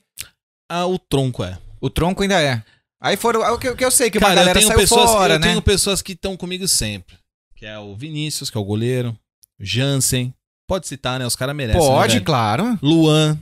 [0.71, 1.57] Ah, o tronco é.
[1.81, 2.63] O tronco ainda é.
[3.01, 3.43] Aí foram.
[3.43, 5.33] É o que, que eu sei, que uma Cara, eu galera tenho saiu pessoas, fora,
[5.33, 5.47] eu né?
[5.49, 7.17] tenho pessoas que estão comigo sempre.
[7.53, 9.13] Que é o Vinícius, que é o goleiro.
[9.59, 10.33] Jansen.
[10.69, 11.25] Pode citar, né?
[11.25, 11.81] Os caras merecem.
[11.81, 12.25] né, Pode, velho?
[12.25, 12.79] claro.
[12.81, 13.37] Luan.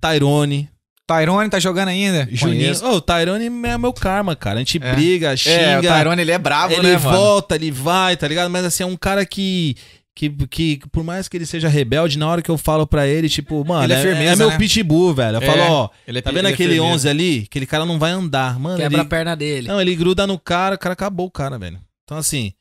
[0.00, 0.70] Tyrone.
[1.06, 2.26] Tyrone tá jogando ainda?
[2.30, 2.72] Juninho.
[2.84, 4.56] Ô, o Tyrone é meu karma, cara.
[4.56, 4.94] A gente É.
[4.94, 5.54] briga, xinga.
[5.56, 7.16] É, o Tyrone ele é bravo, ele né, mano?
[7.18, 8.50] volta, ele vai, tá ligado?
[8.50, 9.76] Mas assim, é um cara que.
[10.16, 13.28] Que, que, por mais que ele seja rebelde, na hora que eu falo pra ele,
[13.28, 14.58] tipo, mano, Ele é é, firmeza, é meu né?
[14.58, 15.38] pitbull, velho.
[15.38, 16.94] Eu É, falo, ó, Ele é tá vendo ele é aquele firmeza.
[16.94, 17.44] 11 ali?
[17.50, 18.76] Aquele cara não vai andar, mano.
[18.76, 19.66] Quebra ele, a perna dele.
[19.66, 21.80] Não, ele gruda no cara, o cara acabou o cara, velho.
[22.04, 22.52] Então, assim.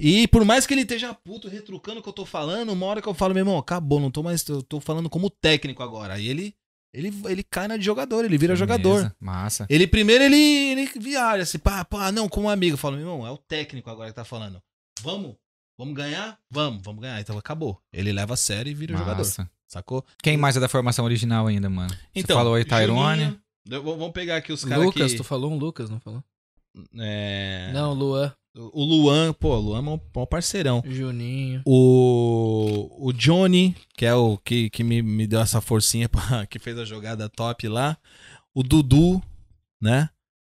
[0.00, 3.00] E por mais que ele esteja puto, retrucando o que eu tô falando, uma hora
[3.00, 4.44] que eu falo, meu irmão, acabou, não tô mais.
[4.48, 6.14] Eu tô falando como técnico agora.
[6.14, 6.52] Aí ele.
[6.92, 9.16] Ele, ele cai na de jogador, ele vira Firmeza, jogador.
[9.20, 9.66] Massa.
[9.70, 12.74] Ele primeiro ele, ele viaja, assim, pá, pá, não, como amigo.
[12.74, 14.60] Eu falo, meu irmão, é o técnico agora que tá falando.
[15.00, 15.36] Vamos?
[15.78, 16.38] Vamos ganhar?
[16.50, 17.20] Vamos, vamos ganhar.
[17.20, 17.80] Então acabou.
[17.92, 19.18] Ele leva a sério e vira jogador.
[19.18, 19.48] Massa.
[19.68, 20.04] Sacou?
[20.20, 21.96] Quem mais é da formação original ainda, mano?
[22.12, 23.22] Então, Você falou aí Tyrone.
[23.22, 23.40] Juninho,
[23.82, 25.16] vamos pegar aqui os caras Lucas, que...
[25.16, 26.24] tu falou um Lucas, não falou?
[26.98, 30.82] é, Não, Luan, O Luan, pô, o Luan é um, um parceirão.
[30.84, 31.62] Juninho.
[31.64, 36.58] O, o Johnny, que é o que, que me, me deu essa forcinha, pra, que
[36.58, 37.96] fez a jogada top lá.
[38.52, 39.22] O Dudu,
[39.80, 40.10] né?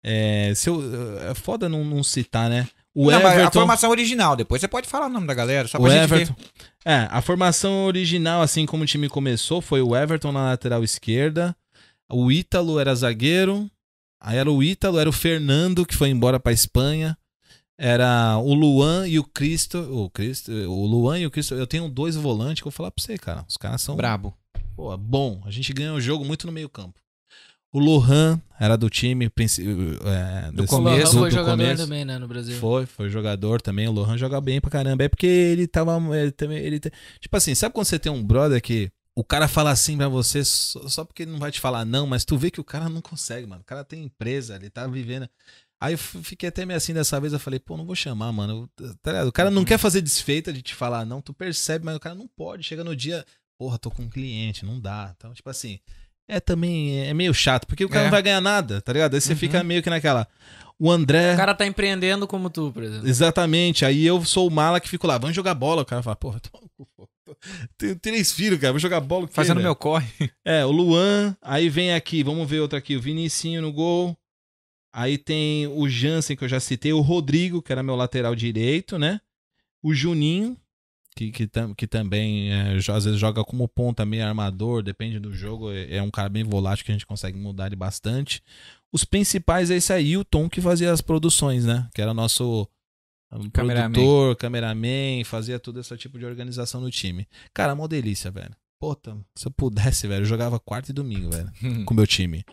[0.05, 0.81] É, se eu,
[1.29, 2.69] é foda não, não citar, né?
[2.95, 3.59] O Não, mas a Everton.
[3.61, 4.37] formação original.
[4.37, 6.35] Depois você pode falar o nome da galera, só o pra gente Everton.
[6.35, 6.47] ver.
[6.85, 11.55] É, a formação original, assim como o time começou, foi o Everton na lateral esquerda.
[12.11, 13.71] O Ítalo era zagueiro.
[14.23, 17.17] Aí era o Ítalo, era o Fernando, que foi embora pra Espanha.
[17.83, 19.79] Era o Luan e o Cristo.
[19.79, 20.53] O Cristo.
[20.53, 21.55] O Luan e o Cristo.
[21.55, 23.43] Eu tenho dois volantes que eu vou falar pra você, cara.
[23.49, 23.97] Os caras são.
[23.97, 24.37] Brabo.
[24.77, 25.41] Pô, bom.
[25.47, 27.01] A gente ganha o jogo muito no meio-campo.
[27.73, 29.27] O Lohan era do time.
[29.27, 31.83] é, Do desse- O Lohan começo, foi do jogador começo.
[31.85, 32.57] também, né, no Brasil.
[32.59, 33.89] Foi, foi jogador também.
[33.89, 35.05] O Lohan joga bem pra caramba.
[35.05, 35.97] É porque ele tava.
[36.17, 39.71] Ele também, ele Tipo assim, sabe quando você tem um brother que o cara fala
[39.71, 42.51] assim pra você só, só porque ele não vai te falar não, mas tu vê
[42.51, 43.63] que o cara não consegue, mano.
[43.63, 45.29] O cara tem empresa, ele tá vivendo.
[45.81, 47.33] Aí eu fiquei até meio assim dessa vez.
[47.33, 48.69] Eu falei, pô, não vou chamar, mano.
[49.03, 49.29] Tá ligado?
[49.29, 52.15] O cara não quer fazer desfeita de te falar não, tu percebe, mas o cara
[52.15, 52.63] não pode.
[52.65, 53.25] Chega no dia,
[53.59, 55.15] porra, tô com um cliente, não dá.
[55.17, 55.79] Então, tipo assim.
[56.29, 58.05] É também, é meio chato, porque o cara É.
[58.05, 59.15] não vai ganhar nada, tá ligado?
[59.15, 59.39] Aí você Uhum.
[59.39, 60.29] fica meio que naquela.
[60.79, 61.35] O André.
[61.35, 63.09] O cara tá empreendendo como tu, por exemplo.
[63.09, 63.85] Exatamente.
[63.85, 65.83] Aí eu sou o mala que fico lá, vamos jogar bola.
[65.83, 66.71] O cara fala, porra, tô...
[67.77, 69.27] tenho três filhos, cara, vou jogar bola.
[69.29, 70.07] Fazendo meu corre.
[70.45, 71.37] É, o Luan.
[71.43, 74.17] Aí vem aqui, vamos ver outro aqui, o Vinicinho no gol.
[74.93, 78.99] Aí tem o Jansen, que eu já citei, o Rodrigo, que era meu lateral direito,
[78.99, 79.21] né?
[79.83, 80.57] O Juninho,
[81.17, 85.33] que, que, tam- que também é, às vezes joga como ponta, meio armador, depende do
[85.33, 85.71] jogo.
[85.71, 88.43] É, é um cara bem volátil que a gente consegue mudar ele bastante.
[88.93, 91.89] Os principais é esse aí, o Tom que fazia as produções, né?
[91.95, 92.67] Que era nosso
[93.53, 93.93] Cameraman.
[93.93, 97.29] produtor, cameraman, fazia todo esse tipo de organização no time.
[97.55, 98.55] Cara, mó delícia, velho.
[98.81, 101.51] Puta, se eu pudesse, velho, eu jogava quarta e domingo, velho,
[101.87, 102.45] com o meu time.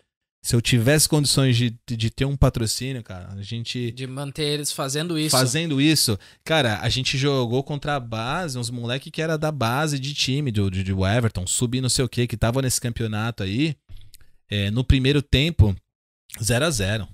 [0.42, 4.72] Se eu tivesse condições de, de ter um patrocínio, cara, a gente De manter eles
[4.72, 5.36] fazendo isso.
[5.36, 10.00] fazendo isso, cara, a gente jogou contra a base, uns moleque que era da base
[10.00, 13.44] de time, do, de, do Everton, sub não sei o que, que tava nesse campeonato
[13.44, 13.76] aí.
[14.50, 15.76] é, no primeiro tempo,
[16.42, 17.08] 0 a 0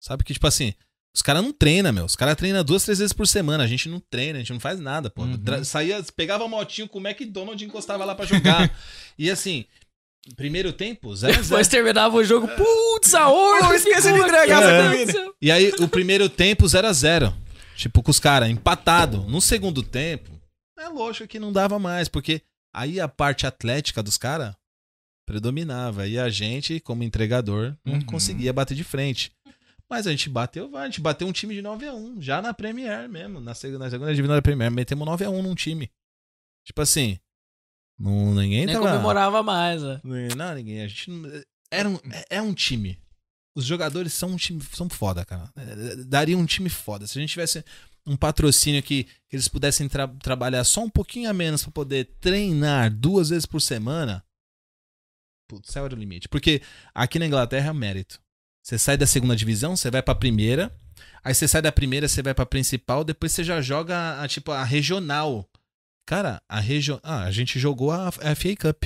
[0.00, 0.74] Sabe que, tipo assim,
[1.14, 2.04] os caras não treinam, meu.
[2.04, 3.64] Os caras treinam duas, três vezes por semana.
[3.64, 5.24] A gente não treina, a gente não faz nada, pô.
[5.24, 5.64] Uhum.
[5.64, 8.72] Saía, pegava a motinho com o McDonald's e encostava lá pra jogar.
[9.18, 9.64] e assim,
[10.36, 13.64] primeiro tempo, 0 a 0 Depois terminava o jogo, putz, aonde?
[13.66, 15.34] Eu esqueci de entregar essa comida.
[15.40, 17.34] E aí, o primeiro tempo, 0 a 0
[17.76, 19.22] Tipo, com os caras, empatado.
[19.28, 20.30] No segundo tempo,
[20.78, 22.42] é lógico que não dava mais, porque
[22.74, 24.54] aí a parte atlética dos caras
[25.26, 26.06] predominava.
[26.06, 28.00] E a gente, como entregador, não Uhum.
[28.02, 29.32] conseguia bater de frente.
[29.88, 32.42] Mas a gente bateu, vai, a gente bateu um time de 9 a 1 já
[32.42, 35.54] na Premier mesmo, na segunda, na segunda divisão da Premier, metemos 9 a 1 num
[35.54, 35.90] time.
[36.66, 37.18] Tipo assim,
[37.98, 38.88] não, ninguém Nem tava...
[38.90, 40.00] comemorava mais, né?
[40.36, 40.82] Não, ninguém.
[40.82, 41.28] A gente não-
[41.70, 42.98] era um, é, é um time.
[43.54, 45.50] Os jogadores são um time, são foda, cara.
[45.56, 47.06] É, Daria um time foda.
[47.06, 47.64] Se a gente tivesse
[48.06, 52.04] um patrocínio que, que eles pudessem tra- trabalhar só um pouquinho a menos pra poder
[52.20, 54.24] treinar duas vezes por semana,
[55.48, 56.28] putz, céu era o limite.
[56.28, 56.62] Porque
[56.94, 58.20] aqui na Inglaterra é mérito.
[58.62, 60.74] Você sai da segunda divisão, você vai pra primeira,
[61.24, 64.52] aí você sai da primeira, você vai pra principal, depois você já joga a, tipo
[64.52, 65.48] a regional.
[66.08, 68.84] Cara, a regional, ah, a gente jogou a, a FA Cup.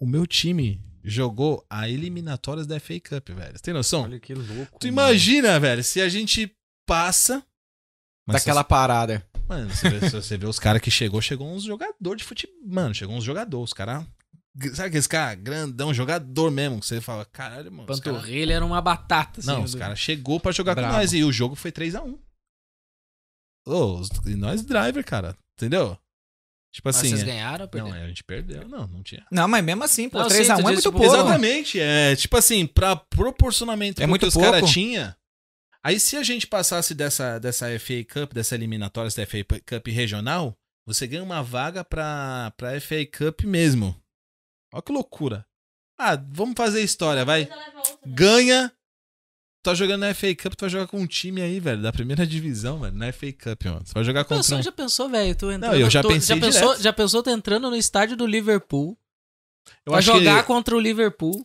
[0.00, 3.52] O meu time jogou a eliminatórias da FA Cup, velho.
[3.52, 4.04] Você tem noção?
[4.04, 4.78] Olha que louco.
[4.78, 6.50] Tu imagina, velho, se a gente
[6.88, 7.44] passa.
[8.26, 9.18] Daquela parada.
[9.36, 12.24] se- Mano, você vê, se você vê os caras que chegou, chegou uns jogadores de
[12.24, 12.56] futebol.
[12.64, 14.02] Mano, chegou uns jogadores, os caras.
[14.74, 17.92] Sabe aqueles caras grandão, jogador mesmo, que você fala, caralho, mano.
[17.92, 19.46] os cara- Panturrilha era uma batata, assim.
[19.48, 20.90] Não, os caras chegou pra jogar Brabo.
[20.94, 22.18] com nós e o jogo foi 3x1.
[23.66, 25.36] Ô, os- e nós driver, cara.
[25.56, 25.98] Entendeu?
[26.72, 27.08] Tipo Mas assim.
[27.10, 28.04] vocês é- ganharam ou Não, perderam?
[28.04, 28.68] a gente perdeu.
[28.68, 29.26] Não, não tinha.
[29.30, 31.06] Não, mas mesmo assim, pô, Não, 3x1 sim, tu é muito tipo, pouco.
[31.14, 31.78] Exatamente.
[31.80, 34.72] É tipo assim, pra proporcionamento É muito que os caras pouco.
[34.72, 35.14] tinham.
[35.84, 40.56] Aí se a gente passasse dessa, dessa FA Cup, dessa eliminatória da FA Cup regional,
[40.86, 43.94] você ganha uma vaga pra, pra FA Cup mesmo.
[44.72, 45.44] Olha que loucura.
[45.98, 47.44] Ah, vamos fazer história, vai.
[47.44, 47.56] Né?
[48.06, 48.72] Ganha.
[49.62, 52.26] Tá jogando na FA Cup, tu vai jogar com um time aí, velho, da primeira
[52.26, 53.82] divisão, velho, na FA Cup, mano.
[53.84, 54.62] Você vai jogar contra Pensou, um...
[54.62, 55.34] já pensou, velho?
[55.36, 56.82] Tu entrando, eu já tu- pensei já pensou, direto.
[56.82, 58.98] já pensou tu entrando no estádio do Liverpool
[59.86, 61.40] Eu jogar que, contra o Liverpool?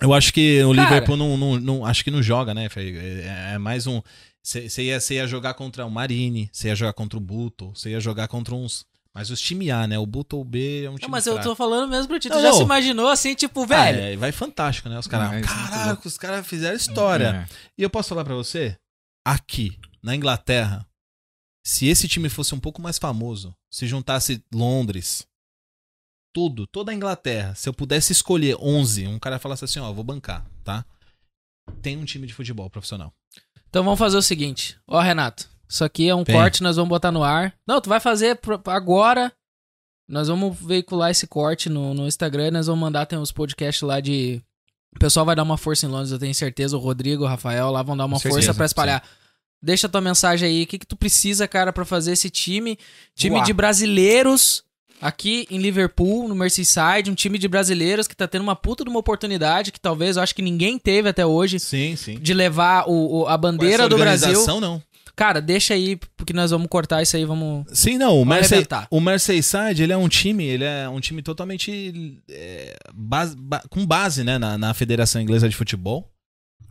[0.00, 0.88] eu acho que o Cara.
[0.88, 2.90] Liverpool não, não, não- acho que não joga, né, Fê?
[3.22, 4.00] É, é mais um
[4.42, 7.90] você ia, cê ia jogar contra o Marine, você ia jogar contra o Buto, você
[7.90, 9.98] ia jogar contra uns mas os time A, né?
[9.98, 11.48] O Buto ou o B é um time Não, mas eu fraco.
[11.50, 12.28] tô falando mesmo pra ti.
[12.28, 12.56] Tu Não, já não.
[12.56, 14.00] se imaginou assim, tipo, Ah, velho?
[14.00, 14.98] é, vai fantástico, né?
[14.98, 17.46] Os caras, É, é caraca, os caras fizeram história.
[17.50, 17.54] É.
[17.78, 18.76] E eu posso falar pra você,
[19.26, 20.86] aqui, na Inglaterra,
[21.66, 25.26] se esse time fosse um pouco mais famoso, se juntasse Londres,
[26.32, 29.94] tudo, toda a Inglaterra, se eu pudesse escolher 11, um cara falasse assim, ó, eu
[29.94, 30.84] vou bancar, tá?
[31.82, 33.12] Tem um time de futebol profissional.
[33.68, 34.78] Então vamos fazer o seguinte.
[34.86, 36.34] Ó, Renato, isso aqui é um Tem.
[36.34, 37.54] corte, nós vamos botar no ar.
[37.66, 39.32] Não, tu vai fazer agora.
[40.08, 43.82] Nós vamos veicular esse corte no, no Instagram e nós vamos mandar, tem uns podcasts
[43.82, 44.42] lá de...
[44.96, 46.76] O pessoal vai dar uma força em Londres, eu tenho certeza.
[46.76, 49.04] O Rodrigo, o Rafael lá vão dar uma Com força certeza, pra espalhar.
[49.62, 50.62] Deixa tua mensagem aí.
[50.64, 52.76] O que, que tu precisa, cara, pra fazer esse time?
[53.14, 53.46] Time Voar.
[53.46, 54.64] de brasileiros
[55.00, 57.08] aqui em Liverpool, no Merseyside.
[57.08, 60.22] Um time de brasileiros que tá tendo uma puta de uma oportunidade que talvez eu
[60.24, 62.18] acho que ninguém teve até hoje Sim, sim.
[62.18, 64.44] de levar o, o- a bandeira do Brasil.
[64.60, 64.82] não.
[65.16, 67.66] Cara, deixa aí, porque nós vamos cortar isso aí, vamos.
[67.72, 68.20] Sim, não.
[68.20, 68.58] O, Mersey,
[68.90, 73.84] o Merseyside, ele é um time, ele é um time totalmente é, base- ba- com
[73.86, 76.10] base, né, na, na Federação Inglesa de Futebol.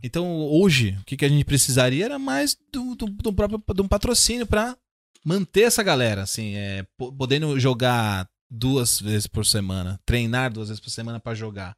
[0.02, 3.82] Então, hoje, o que, que a gente precisaria era mais do, do, do próprio de
[3.82, 4.76] um patrocínio pra
[5.24, 10.80] manter essa galera, assim, é, po- podendo jogar duas vezes por semana, treinar duas vezes
[10.82, 11.76] por semana pra jogar.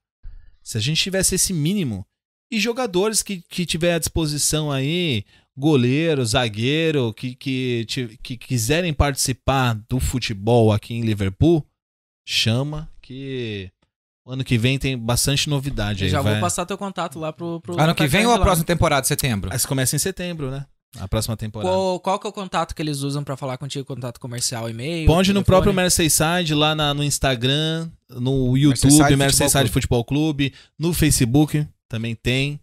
[0.62, 2.06] Se a gente tivesse esse mínimo
[2.50, 5.24] e jogadores que, que tiver à disposição aí,
[5.56, 7.86] goleiro, zagueiro, que, que,
[8.22, 11.64] que quiserem participar do futebol aqui em Liverpool,
[12.26, 13.70] chama que
[14.26, 16.10] ano que vem tem bastante novidade aí.
[16.10, 16.34] já vai...
[16.34, 17.60] vou passar teu contato lá pro.
[17.60, 18.42] pro Ano que vem ou a lá.
[18.44, 19.50] próxima temporada, setembro?
[19.52, 20.64] Mas começa em setembro, né?
[20.98, 21.70] A próxima temporada.
[21.72, 23.82] Qual, qual que é o contato que eles usam pra falar contigo?
[23.84, 25.06] Contato comercial, e-mail?
[25.06, 30.04] Pode ir no próprio Merseyside, lá na- no Instagram, no YouTube, Merseyside Merseyside, Futebol Futebol
[30.04, 32.60] Clube, no Facebook também tem.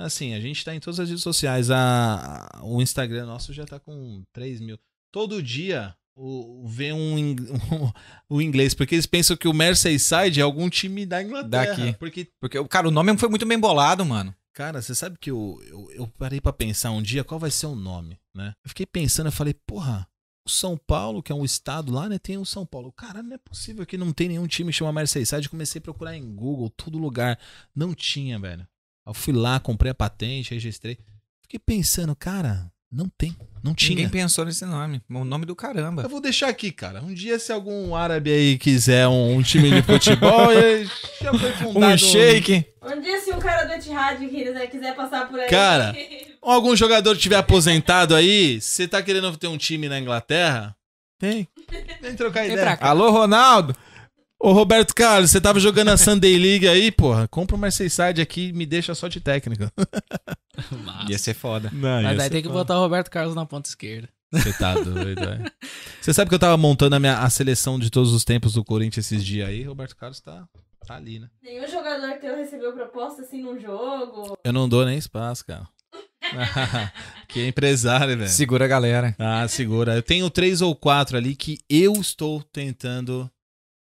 [0.00, 1.70] Assim, a gente tá em todas as redes sociais.
[1.70, 4.78] A, a- o Instagram nosso já tá com 3 mil.
[5.12, 7.36] Todo dia o, vê um, in-
[8.28, 11.76] o inglês, porque eles pensam que o Merseyside é algum time da Inglaterra.
[11.76, 11.92] Daqui.
[11.98, 14.34] Porque Porque, cara, o nome foi muito bem bolado, mano.
[14.52, 17.66] Cara, você sabe que eu, eu, eu parei pra pensar um dia qual vai ser
[17.66, 18.52] o nome, né?
[18.64, 20.06] Eu fiquei pensando, eu falei, porra,
[20.46, 22.18] o São Paulo, que é um estado lá, né?
[22.18, 22.92] Tem o São Paulo.
[22.92, 25.48] Cara, não é possível que não tem nenhum time que chama Merseyside.
[25.48, 27.38] Comecei a procurar em Google, todo lugar.
[27.74, 28.66] Não tinha, velho.
[29.10, 30.96] Eu fui lá, comprei a patente, registrei.
[31.42, 33.36] Fiquei pensando, cara, não tem.
[33.60, 33.96] Não tinha.
[33.96, 35.02] Ninguém pensou nesse nome.
[35.10, 36.02] O nome do caramba.
[36.02, 37.02] Eu vou deixar aqui, cara.
[37.02, 40.46] Um dia, se algum árabe aí quiser um, um time de futebol,
[41.20, 41.92] já foi fundado.
[41.92, 42.64] Um shake.
[42.80, 44.16] Um dia, se um cara do Etihad
[44.70, 45.48] quiser, passar por aí.
[45.48, 45.92] Cara.
[46.40, 50.76] Ou algum jogador tiver aposentado aí, você tá querendo ter um time na Inglaterra?
[51.18, 51.48] Tem.
[52.00, 52.78] Vem trocar ideia.
[52.80, 53.74] Alô, Ronaldo.
[54.42, 57.28] Ô, Roberto Carlos, você tava jogando a Sunday League aí, porra.
[57.28, 59.70] Compra o Merseyside aqui e me deixa só de técnico.
[60.82, 61.12] Massa.
[61.12, 61.70] Ia ser foda.
[61.70, 64.08] Não, Mas daí tem que botar o Roberto Carlos na ponta esquerda.
[64.32, 65.52] Você tá doido, velho.
[66.00, 68.64] Você sabe que eu tava montando a, minha, a seleção de todos os tempos do
[68.64, 69.62] Corinthians esses dias aí.
[69.64, 70.48] Roberto Carlos tá,
[70.86, 71.28] tá ali, né?
[71.42, 74.38] Nenhum jogador teu recebeu proposta assim num jogo.
[74.42, 75.68] Eu não dou nem espaço, cara.
[77.28, 78.30] que empresário, velho.
[78.30, 79.14] Segura a galera.
[79.18, 79.96] Ah, segura.
[79.96, 83.30] Eu tenho três ou quatro ali que eu estou tentando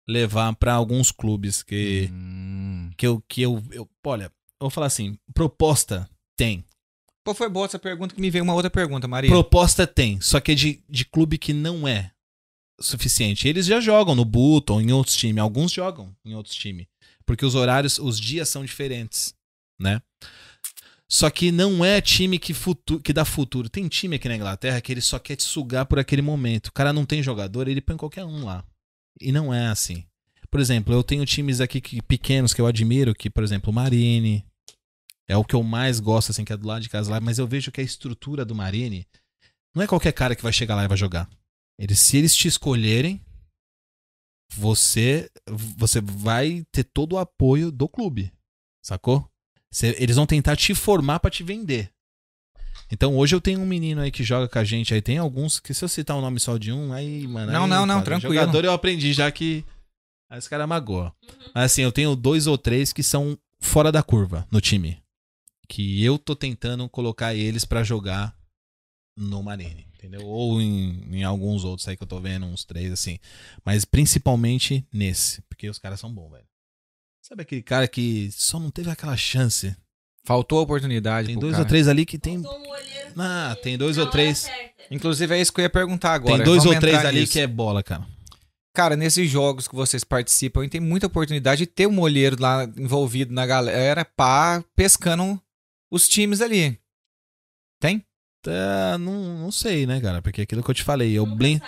[0.08, 2.90] levar pra alguns clubes que Hum.
[2.96, 6.64] que eu que eu, eu olha, eu vou falar assim, proposta tem.
[7.24, 9.30] Pô, foi boa essa pergunta que me veio uma outra pergunta, Maria.
[9.30, 12.10] Proposta tem, só que é de, de clube que não é
[12.78, 13.48] suficiente.
[13.48, 16.86] Eles já jogam no Button, em outros times, alguns jogam em outros times,
[17.24, 19.34] porque os horários, os dias são diferentes,
[19.80, 20.02] né?
[21.08, 23.68] Só que não é time que, futu que dá futuro.
[23.68, 26.68] Tem time aqui na Inglaterra que ele só quer te sugar por aquele momento.
[26.68, 28.64] O cara não tem jogador, ele põe qualquer um lá.
[29.20, 30.04] E não é assim.
[30.50, 33.74] Por exemplo, eu tenho times aqui que, pequenos que eu admiro, que, por exemplo, o
[33.74, 34.44] Marine.
[35.26, 37.20] É o que eu mais gosto, assim, que é do lado de casa lá.
[37.20, 39.06] Mas eu vejo que a estrutura do Marine
[39.74, 41.28] não é qualquer cara que vai chegar lá e vai jogar.
[41.78, 43.20] Eles, se eles te escolherem,
[44.54, 45.30] você,
[45.76, 48.32] você vai ter todo o apoio do clube.
[48.84, 49.28] Sacou?
[49.72, 51.90] Cê- eles vão tentar te formar pra te vender.
[52.90, 55.02] Então hoje eu tenho um menino aí que joga com a gente aí.
[55.02, 57.52] Tem alguns que se eu citar o nome só de um, aí, mano.
[57.52, 58.34] Não, aí, não, não, cara, tranquilo.
[58.34, 59.64] Jogador eu aprendi já que.
[60.30, 61.14] Aí esse cara magoa.
[61.54, 65.02] Mas assim, eu tenho dois ou três que são fora da curva no time.
[65.68, 68.36] Que eu tô tentando colocar eles pra jogar
[69.16, 69.86] no Marine.
[69.94, 70.26] Entendeu?
[70.26, 73.18] Ou em, em alguns outros aí que eu tô vendo, uns três assim.
[73.64, 75.40] Mas principalmente nesse.
[75.42, 76.44] Porque os caras são bons, velho.
[77.22, 79.74] Sabe aquele cara que só não teve aquela chance?
[80.24, 81.26] Faltou a oportunidade.
[81.26, 81.64] Tem pro dois cara.
[81.64, 82.42] ou três ali que tem.
[82.42, 84.48] Faltou um olheiro Ah, tem dois ou três.
[84.90, 86.36] Inclusive, é isso que eu ia perguntar agora.
[86.36, 87.32] Tem dois Vamos ou três ali nisso.
[87.32, 88.06] que é bola, cara.
[88.74, 93.32] Cara, nesses jogos que vocês participam, tem muita oportunidade de ter um olheiro lá envolvido
[93.32, 95.40] na galera pá, pescando
[95.90, 96.76] os times ali.
[97.80, 98.04] Tem?
[98.42, 100.20] Tá, não, não sei, né, cara?
[100.20, 101.60] Porque é aquilo que eu te falei, eu tem, né?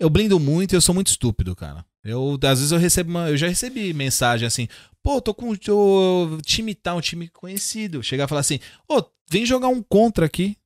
[0.00, 1.84] eu blindo muito e eu sou muito estúpido, cara.
[2.02, 4.68] Eu, às vezes eu recebo uma, eu já recebi mensagem assim,
[5.04, 8.02] pô, tô com o time tal, um time conhecido.
[8.02, 8.58] Chegar e falar assim,
[8.90, 10.56] ô, vem jogar um contra aqui.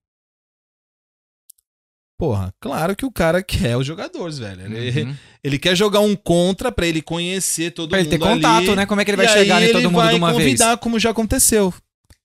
[2.19, 4.63] Porra, claro que o cara quer os jogadores, velho.
[4.77, 5.17] Ele, Uhum.
[5.45, 8.77] ele quer jogar um contra pra ele conhecer todo Pra ele mundo ter contato, ali.
[8.77, 8.87] né?
[8.87, 10.39] Como é que ele vai E chegar em todo ele mundo vai de uma vez?
[10.43, 11.73] convidar, como já aconteceu.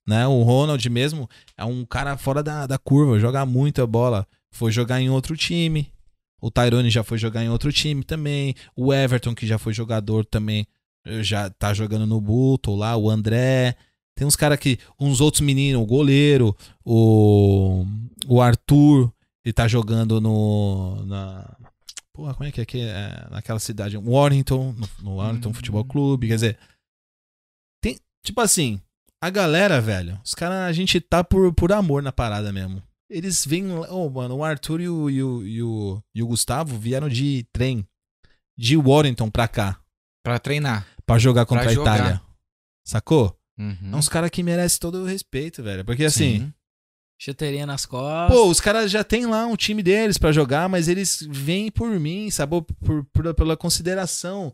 [0.07, 0.27] Né?
[0.27, 4.27] O Ronald mesmo é um cara fora da, da curva, joga muita bola.
[4.51, 5.91] Foi jogar em outro time.
[6.41, 8.53] O Tyrone já foi jogar em outro time também.
[8.75, 10.67] O Everton, que já foi jogador também,
[11.21, 12.95] já tá jogando no Buto lá.
[12.95, 13.75] O André.
[14.15, 14.79] Tem uns caras que.
[14.99, 16.55] Uns outros meninos, o goleiro,
[16.85, 17.85] o.
[18.27, 19.11] O Arthur,
[19.43, 21.03] ele tá jogando no.
[21.05, 21.57] Na,
[22.13, 22.65] porra, como é que é?
[22.65, 23.27] que é?
[23.29, 23.97] Naquela cidade.
[23.97, 25.53] Warrington, no, no Warrington Hum.
[25.53, 26.27] Futebol Clube.
[26.27, 26.59] Quer dizer.
[27.81, 27.99] Tem.
[28.23, 28.79] Tipo assim.
[29.21, 30.19] A galera, velho.
[30.23, 32.83] Os caras, a gente tá por, por amor na parada mesmo.
[33.09, 33.71] Eles vêm.
[33.89, 37.45] Oh, mano, o Arthur e o, e, o, e, o, e o Gustavo vieram de
[37.53, 37.87] trem.
[38.57, 39.79] De Warrington pra cá.
[40.23, 40.87] Pra treinar.
[41.05, 41.95] Pra jogar contra Pra a jogar.
[41.97, 42.21] Itália.
[42.85, 43.37] Sacou?
[43.57, 43.77] Uhum.
[43.91, 45.83] É uns caras que merecem todo o respeito, velho.
[45.85, 46.39] Porque assim.
[46.39, 46.53] Sim.
[47.19, 48.35] Chuteirinha nas costas.
[48.35, 51.89] Pô, os caras já tem lá um time deles pra jogar, mas eles vêm por
[51.99, 52.61] mim, sabe?
[52.83, 54.53] Por, por- pela consideração.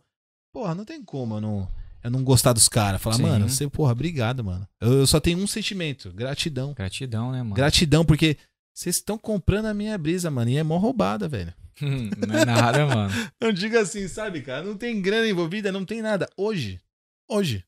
[0.53, 1.67] Porra, não tem como eu não,
[2.03, 3.01] eu não gostar dos caras.
[3.01, 3.23] Falar, Sim.
[3.23, 4.67] mano, você, porra, obrigado, mano.
[4.79, 6.73] Eu, eu só tenho um sentimento: gratidão.
[6.73, 7.55] Gratidão, né, mano?
[7.55, 8.37] Gratidão, porque
[8.71, 10.51] vocês estão comprando a minha brisa, mano.
[10.51, 11.53] E é mó roubada, velho.
[11.81, 13.13] Não é nada, mano.
[13.41, 14.63] Não diga assim, sabe, cara?
[14.63, 16.27] Não tem grana envolvida, não tem nada.
[16.37, 16.79] Hoje.
[17.29, 17.63] Hoje.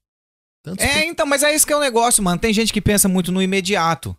[0.64, 2.38] Tantos É, então, mas é isso que é o negócio, mano.
[2.40, 4.16] Tem gente que pensa muito no imediato.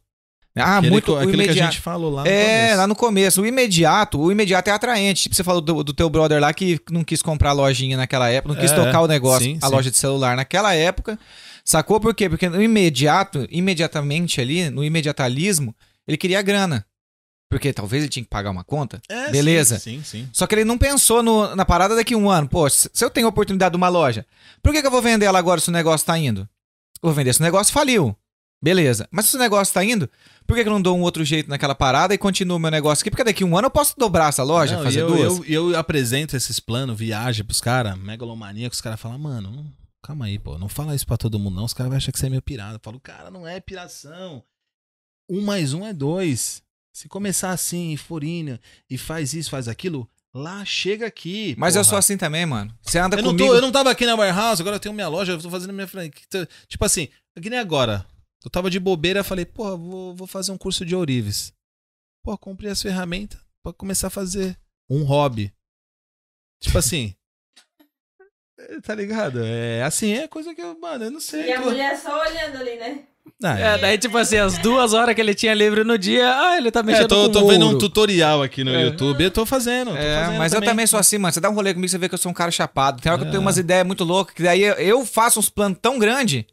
[0.54, 1.72] Ah, aquele, muito o aquilo que a imediato.
[1.72, 2.76] gente falou lá no É, começo.
[2.78, 3.42] lá no começo.
[3.42, 5.22] O imediato, o imediato é atraente.
[5.22, 8.28] Tipo, você falou do, do teu brother lá que não quis comprar a lojinha naquela
[8.28, 9.72] época, não quis É, tocar o negócio, sim, a sim.
[9.74, 11.18] loja de celular naquela época.
[11.64, 12.28] Sacou por quê?
[12.28, 15.74] Porque no imediato, imediatamente ali, no imediatalismo,
[16.06, 16.84] ele queria grana.
[17.52, 19.00] Porque talvez ele tinha que pagar uma conta.
[19.08, 19.78] É, Beleza.
[19.78, 20.24] Sim, sim.
[20.24, 20.28] sim.
[20.32, 22.48] Só que ele não pensou no- na parada daqui a um ano.
[22.48, 24.24] Pô, se eu tenho a oportunidade de uma loja,
[24.62, 26.40] por que, que eu vou vender ela agora se o negócio tá indo?
[27.02, 28.16] Eu vou vender se o negócio faliu.
[28.64, 29.06] Beleza.
[29.10, 30.08] Mas se o negócio tá indo,
[30.46, 32.70] por que, que eu não dou um outro jeito naquela parada e continuo o meu
[32.70, 33.10] negócio aqui?
[33.10, 35.48] Porque daqui a um ano eu posso dobrar essa loja, Não, fazer e eu, duas.
[35.50, 39.66] Eu, eu apresento esses planos, viagem pros caras, megalomania, que os caras falam, mano,
[40.02, 41.64] calma aí, pô, não fala isso pra todo mundo, não.
[41.64, 42.76] Os caras vão achar que você é meio pirado.
[42.76, 44.42] Eu falo, cara, não é piração.
[45.28, 46.62] Um mais um é dois.
[46.92, 48.58] Se começar assim, e for indo,
[48.88, 51.54] e faz isso, faz aquilo, lá chega aqui.
[51.58, 51.88] Mas eu porra.
[51.90, 52.76] sou assim também, mano.
[52.82, 53.48] Você anda Eu não, comigo.
[53.48, 55.72] tô, eu não tava aqui na warehouse, agora eu tenho minha loja, eu tô fazendo
[55.72, 56.22] minha franquia.
[56.68, 57.08] Tipo assim,
[57.40, 58.06] que nem agora.
[58.44, 61.52] Eu tava de bobeira, falei, porra, vou, vou fazer um curso de ourives.
[62.24, 64.58] Pô, comprei as ferramentas pra começar a fazer
[64.90, 65.52] um hobby.
[66.62, 67.14] Tipo assim.
[68.58, 69.42] é, Tá ligado?
[69.44, 71.46] É assim, é coisa que eu, mano, eu não sei.
[71.46, 73.06] E a tô- mulher só olhando ali, né?
[73.44, 76.56] Ah, É, daí, tipo assim, as duas horas que ele tinha livre no dia, ah,
[76.56, 78.84] ele tá é, mexendo tô, com tô vendo um tutorial aqui no É.
[78.86, 79.90] YouTube, eu tô fazendo.
[79.90, 81.32] tô É, fazendo mas eu também sou assim, mano.
[81.32, 83.00] Você dá um rolê comigo, você vê que eu sou um cara chapado.
[83.00, 83.30] Tem hora que eu É.
[83.30, 86.44] tenho umas ideias muito loucas, que daí eu- faço uns planos tão grandes,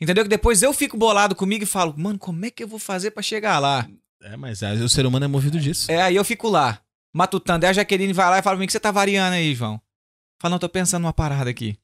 [0.00, 0.24] entendeu?
[0.24, 3.10] Que depois eu fico bolado comigo e falo, mano, como é que eu vou fazer
[3.10, 3.86] pra chegar lá?
[4.22, 5.90] É, mas é, o ser humano é movido disso.
[5.90, 6.78] É, aí eu fico lá,
[7.14, 7.64] matutando.
[7.64, 9.80] Aí a Jaqueline vai lá e fala pra mim, que você tá variando aí, João?
[10.40, 11.76] Fala, não, tô pensando numa parada aqui.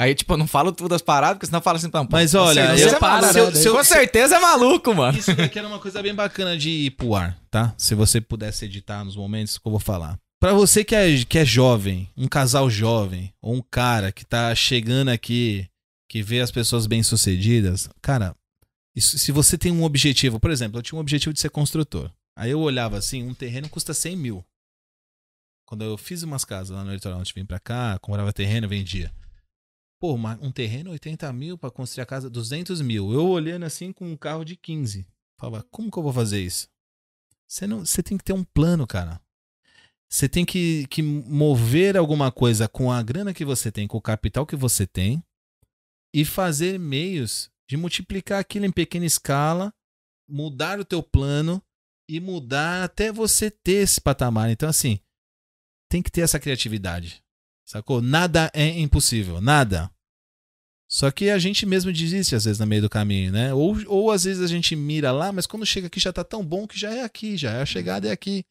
[0.00, 2.34] Aí, tipo, eu não falo tudo das paradas, porque senão fala assim, não, pô, Mas
[2.34, 3.32] olha, eu- é maluco.
[3.32, 5.18] se eu- se eu- com certeza é maluco, mano.
[5.18, 7.74] Isso daqui era uma coisa bem bacana de ir pro ar, tá?
[7.76, 10.18] Se você pudesse editar nos momentos que eu vou falar.
[10.40, 14.54] Pra você que é, que é jovem, um casal jovem, ou um cara que tá
[14.54, 15.68] chegando aqui,
[16.08, 18.34] que vê as pessoas bem-sucedidas, cara,
[18.96, 22.10] isso- se você tem um objetivo, por exemplo, eu tinha um objetivo de ser construtor.
[22.34, 24.42] Aí eu olhava assim, um terreno custa 100 mil.
[25.66, 28.66] Quando eu fiz umas casas lá no litoral, antes de vir pra cá, comprava terreno,
[28.66, 29.12] vendia.
[30.00, 33.12] Pô, uma- um terreno 80 mil pra construir a casa 200 mil.
[33.12, 35.06] Eu olhando assim com um carro de 15.
[35.38, 36.68] Falava, como que eu vou fazer isso?
[37.46, 39.20] Você, não, você tem que ter um plano, cara.
[40.10, 44.02] Você tem que, que mover alguma coisa com a grana que você tem, com o
[44.02, 45.22] capital que você tem,
[46.14, 49.72] e fazer meios de multiplicar aquilo em pequena escala,
[50.28, 51.62] mudar o teu plano
[52.08, 54.50] e mudar até você ter esse patamar.
[54.50, 54.98] Então, assim,
[55.88, 57.22] tem que ter essa criatividade.
[57.70, 58.02] Sacou?
[58.02, 59.88] Nada é impossível, nada.
[60.90, 63.54] Só que a gente mesmo desiste às vezes no meio do caminho, né?
[63.54, 66.44] Ou, ou às vezes a gente mira lá, mas quando chega aqui já tá tão
[66.44, 68.44] bom que já é aqui, já é a chegada é aqui.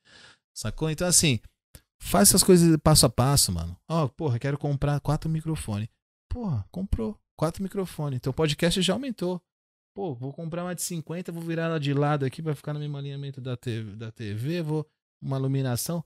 [0.56, 0.90] Sacou?
[0.90, 1.42] Então, assim,
[2.02, 3.76] faz essas coisas passo a passo, mano.
[3.90, 5.90] Ó, porra, quero comprar quatro microfones.
[6.30, 8.22] Porra, comprou quatro microfones.
[8.22, 9.42] Teu podcast já aumentou.
[9.94, 12.80] Pô, vou comprar uma de 50, vou virar ela de lado aqui, vai ficar no
[12.80, 14.88] mesmo alinhamento da TV, da TV vou
[15.22, 16.06] uma iluminação.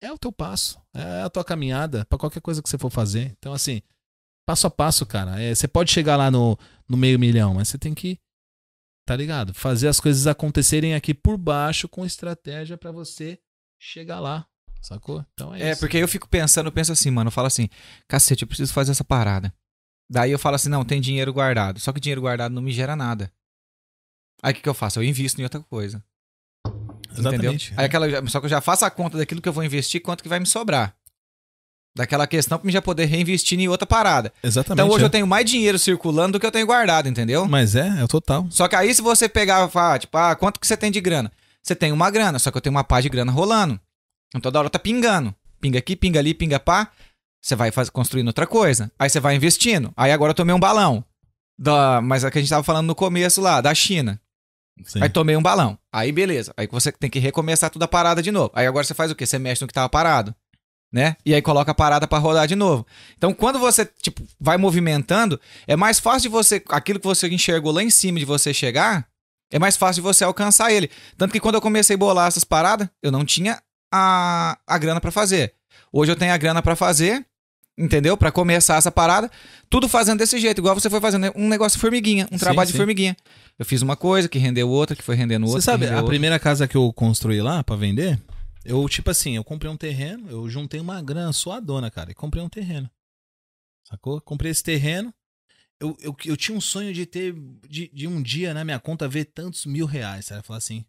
[0.00, 3.34] É o teu passo, é a tua caminhada para qualquer coisa que você for fazer.
[3.38, 3.80] Então, assim,
[4.46, 5.40] passo a passo, cara.
[5.40, 6.58] É, você pode chegar lá no,
[6.88, 8.18] no meio milhão, mas você tem que,
[9.06, 9.54] tá ligado?
[9.54, 13.38] Fazer as coisas acontecerem aqui por baixo com estratégia para você
[13.80, 14.46] chegar lá,
[14.82, 15.24] sacou?
[15.32, 15.80] Então é, É, isso.
[15.80, 17.68] porque eu fico pensando, eu penso assim, mano, eu falo assim,
[18.06, 19.54] cacete, eu preciso fazer essa parada.
[20.10, 21.80] Daí eu falo assim, não, tem dinheiro guardado.
[21.80, 23.32] Só que dinheiro guardado não me gera nada.
[24.42, 24.98] Aí o que, que eu faço?
[24.98, 26.04] Eu invisto em outra coisa.
[27.18, 27.66] Exatamente.
[27.66, 27.78] Entendeu?
[27.78, 30.22] Aí aquela, só que eu já faço a conta daquilo que eu vou investir, quanto
[30.22, 30.94] que vai me sobrar.
[31.96, 34.32] Daquela questão pra mim já poder reinvestir em outra parada.
[34.42, 34.82] Exatamente.
[34.82, 35.06] Então hoje é.
[35.06, 37.46] eu tenho mais dinheiro circulando do que eu tenho guardado, entendeu?
[37.46, 38.46] Mas é, é o total.
[38.50, 41.00] Só que aí se você pegar e falar, tipo, ah, quanto que você tem de
[41.00, 41.30] grana?
[41.62, 43.80] Você tem uma grana, só que eu tenho uma pá de grana rolando.
[44.28, 45.32] Então toda hora tá pingando.
[45.60, 46.90] Pinga aqui, pinga ali, pinga pá.
[47.40, 48.90] Você vai faz, construindo outra coisa.
[48.98, 49.92] Aí você vai investindo.
[49.96, 51.04] Aí agora eu tomei um balão.
[51.56, 54.20] Da, mas é que a gente tava falando no começo lá, da China.
[54.84, 55.02] Sim.
[55.02, 55.78] Aí tomei um balão.
[55.92, 56.52] Aí beleza.
[56.56, 58.50] Aí você tem que recomeçar toda a parada de novo.
[58.54, 59.24] Aí agora você faz o quê?
[59.26, 60.34] Você mexe no que tava parado.
[60.92, 61.16] Né?
[61.26, 62.86] E aí coloca a parada pra rodar de novo.
[63.16, 67.72] Então quando você, tipo, vai movimentando, é mais fácil de você, aquilo que você enxergou
[67.72, 69.08] lá em cima de você chegar,
[69.50, 70.90] é mais fácil de você alcançar ele.
[71.16, 73.60] Tanto que quando eu comecei a bolar essas paradas, eu não tinha
[73.92, 75.54] a, a grana pra fazer.
[75.92, 77.24] Hoje eu tenho a grana pra fazer,
[77.78, 78.16] entendeu?
[78.16, 79.30] Pra começar essa parada,
[79.68, 82.72] tudo fazendo desse jeito, igual você foi fazendo um negócio formiguinha, um Sim, trabalho sim.
[82.72, 83.16] de formiguinha.
[83.58, 85.60] Eu fiz uma coisa que rendeu outra, que foi rendendo outra.
[85.60, 86.06] Você sabe, a outra.
[86.06, 88.20] primeira casa que eu construí lá pra vender,
[88.64, 92.42] eu, tipo assim, eu comprei um terreno, eu juntei uma grana suadona, cara, e comprei
[92.42, 92.90] um terreno.
[93.86, 94.20] Sacou?
[94.20, 95.12] Comprei esse terreno.
[95.78, 97.34] Eu, eu, eu tinha um sonho de ter,
[97.68, 100.42] de, de um dia na minha conta ver tantos mil reais, sabe?
[100.42, 100.84] Falar assim,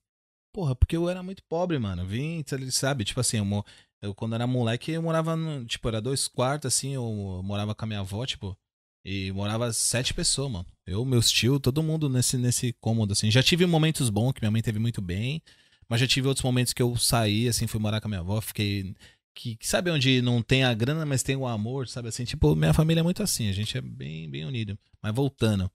[0.54, 2.04] porra, porque eu era muito pobre, mano.
[2.04, 3.04] Eu vim, sabe?
[3.04, 3.66] Tipo assim, eu,
[4.02, 7.84] eu quando era moleque, eu morava, no, tipo, era dois quartos, assim, eu morava com
[7.84, 8.58] a minha avó, tipo,
[9.06, 10.66] e morava sete pessoas, mano.
[10.86, 13.30] Eu, meus tios, todo mundo nesse, nesse cômodo, assim.
[13.30, 15.42] Já tive momentos bons, que minha mãe teve muito bem,
[15.88, 18.42] mas já tive outros momentos que eu saí, assim, fui morar com a minha avó,
[18.42, 18.96] fiquei.
[19.38, 22.24] Que, que sabe onde não tem a grana, mas tem o amor, sabe assim?
[22.24, 24.80] Tipo, minha família é muito assim, a gente é bem, bem unido.
[25.04, 25.70] Mas voltando.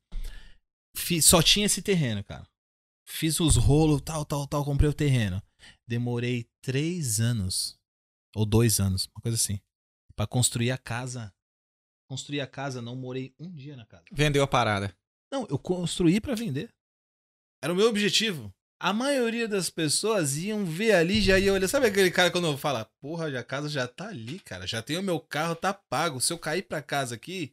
[0.97, 2.47] Fiz- só tinha esse terreno, cara.
[3.07, 5.43] Fiz os rolos, tal, tal, tal, comprei o terreno.
[5.86, 7.78] Demorei três anos.
[8.35, 9.61] Ou dois anos, uma coisa assim.
[10.16, 11.32] Pra construir a casa.
[12.11, 14.03] Construir a casa, não morei um dia na casa.
[14.11, 14.93] Vendeu a parada.
[15.32, 16.69] Não, eu construí pra vender.
[17.62, 18.53] Era o meu objetivo.
[18.82, 21.69] A maioria das pessoas iam ver ali, já ia olhar.
[21.69, 24.66] Sabe aquele cara quando fala, porra, a casa já tá ali, cara.
[24.66, 26.20] Já tem o meu carro, tá pago.
[26.20, 27.53] Se eu cair pra casa aqui,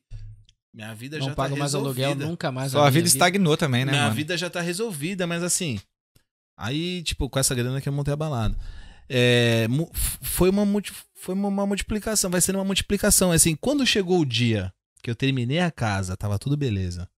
[0.73, 2.07] minha vida Não já pago tá mais resolvida.
[2.07, 2.71] aluguel nunca mais.
[2.71, 4.15] Só a minha vida estagnou também, né, minha mano?
[4.15, 5.79] vida já tá resolvida, mas assim.
[6.57, 8.57] Aí, tipo, com essa grana que eu montei a balada.
[9.09, 9.67] É,
[10.21, 10.65] foi, uma,
[11.15, 13.31] foi uma, multiplicação, vai ser uma multiplicação.
[13.31, 17.09] Assim, quando chegou o dia que eu terminei a casa, tava tudo beleza.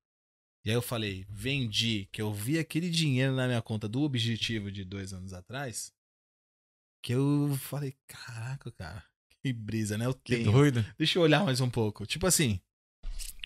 [0.65, 4.71] E aí eu falei, vendi, que eu vi aquele dinheiro na minha conta do objetivo
[4.71, 5.91] de dois anos atrás.
[7.01, 9.03] Que eu falei, caraca, cara,
[9.41, 10.05] que brisa, né?
[10.05, 10.51] Eu tenho.
[10.51, 10.85] doido.
[10.97, 12.05] Deixa eu olhar mais um pouco.
[12.05, 12.59] Tipo assim,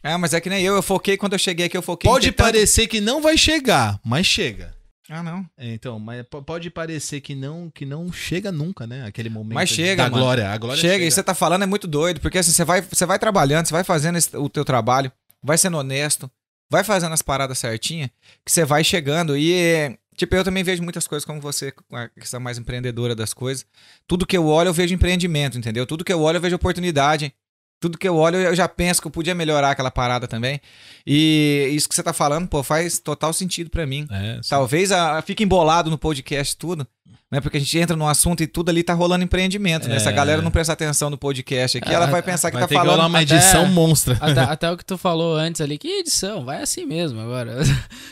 [0.01, 2.25] Ah, mas é que nem eu, eu foquei quando eu cheguei aqui, eu foquei pode
[2.27, 4.75] ter tanto- parecer que não vai chegar, mas chega.
[5.09, 5.45] Ah, não.
[5.57, 9.05] É, Então, mas po- pode parecer que não que não chega nunca, né?
[9.05, 10.23] Aquele momento Mas chega, da mano.
[10.23, 10.49] glória.
[10.49, 13.05] A glória chega, e você tá falando é muito doido, porque assim, você vai, você
[13.05, 15.11] vai trabalhando, você vai fazendo esse- o teu trabalho,
[15.43, 16.31] vai sendo honesto,
[16.71, 18.09] vai fazendo as paradas certinha,
[18.45, 22.39] que você vai chegando e tipo, eu também vejo muitas coisas como você, a questão
[22.39, 23.65] mais empreendedora das coisas.
[24.07, 25.85] Tudo que eu olho, eu vejo empreendimento, entendeu?
[25.85, 27.33] Tudo que eu olho, eu vejo oportunidade.
[27.83, 30.61] Tudo que eu olho, eu já penso que eu podia melhorar aquela parada também.
[31.05, 34.07] E isso que você tá falando, pô, faz total sentido pra mim.
[34.09, 34.39] É.
[34.47, 36.87] Talvez a, fique embolado no podcast tudo,
[37.31, 37.41] né?
[37.41, 39.97] Porque a gente entra num assunto e tudo ali tá rolando empreendimento, né?
[39.99, 40.13] Se a É.
[40.13, 42.75] galera não prestar atenção no podcast aqui, É, ela vai pensar que Vai tá ter
[42.75, 43.09] que rolar falando.
[43.09, 44.17] uma até- edição monstra.
[44.21, 47.57] Até, até o que tu falou antes ali, que edição, vai assim mesmo agora.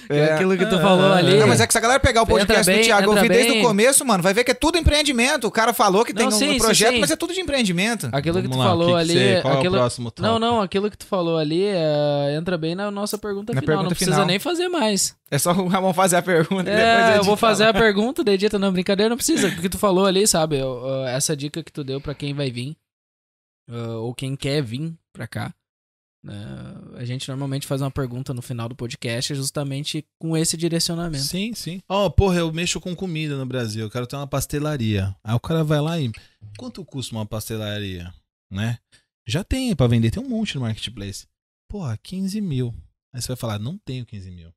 [0.10, 0.34] É.
[0.34, 1.38] Aquilo que tu falou ali.
[1.38, 3.30] Não, mas é que se a galera pegar o podcast Entra do bem, Thiago ouvir
[3.30, 3.62] desde bem.
[3.64, 5.46] o começo, mano, vai ver que é tudo empreendimento.
[5.48, 7.00] O cara falou que tem Não, um sim, projeto, sim.
[7.00, 8.10] mas é tudo de empreendimento.
[8.12, 9.14] Aquilo que Vamos tu lá, falou que que ali.
[9.14, 9.78] você- qual é o aquilo...
[9.78, 10.28] próximo tópico?
[10.28, 13.68] Não, não, aquilo que tu falou ali é, entra bem na nossa pergunta Na final.
[13.68, 14.26] pergunta não precisa final.
[14.28, 15.16] nem fazer mais.
[15.34, 18.22] É só o Ramon fazer a pergunta e depois É, eu vou fazer a pergunta,
[18.22, 19.48] daí edita, não, brincadeira, não precisa.
[19.48, 20.58] O que tu falou ali, sabe?
[21.08, 22.76] essa dica que tu deu pra quem vai vir,
[23.70, 25.54] uh, ou quem quer vir pra cá.
[26.24, 31.24] É, a gente normalmente faz uma pergunta no final do podcast justamente com esse direcionamento.
[31.24, 31.82] Sim, sim.
[31.90, 35.16] Ó, porra, eu mexo com comida no Brasil, eu quero ter uma pastelaria.
[35.24, 36.12] Aí o cara vai lá e.
[36.58, 38.14] Quanto custa uma pastelaria?
[38.52, 38.78] Né?
[39.28, 41.28] Já tem pra vender, tem um monte no marketplace.
[41.68, 42.74] Porra, 15 mil.
[43.14, 44.54] Aí você vai falar, não tenho 15 mil.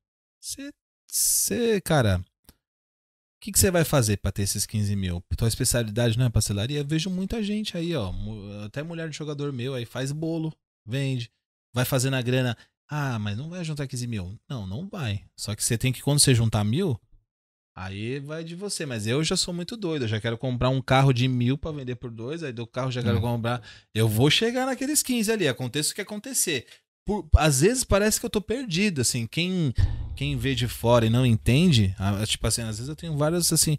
[1.07, 2.23] Você, cara.
[3.45, 5.23] O que, que você vai fazer pra ter esses 15 mil?
[5.37, 6.79] Tua especialidade não é pastelaria?
[6.79, 8.11] Eu vejo muita gente aí, ó.
[8.65, 10.51] Até mulher de jogador meu aí faz bolo,
[10.83, 11.29] vende.
[11.71, 12.57] Vai fazendo a grana.
[12.89, 14.35] Ah, mas não vai juntar 15 mil.
[14.49, 15.23] Não, não vai.
[15.37, 16.99] Só que você tem que, quando você juntar mil,
[17.77, 18.83] aí vai de você.
[18.83, 20.05] Mas eu já sou muito doido.
[20.05, 22.41] Eu já quero comprar um carro de mil pra vender por dois.
[22.41, 23.21] Aí do carro já quero Hum.
[23.21, 23.61] comprar.
[23.93, 25.47] Eu vou chegar naqueles 15 ali.
[25.47, 26.65] Aconteça o que acontecer.
[27.05, 29.27] Por- às vezes parece que eu tô perdido, assim.
[29.27, 29.73] Quem,
[30.15, 31.95] quem vê de fora e não entende,
[32.27, 33.77] tipo assim, às vezes eu tenho vários, assim,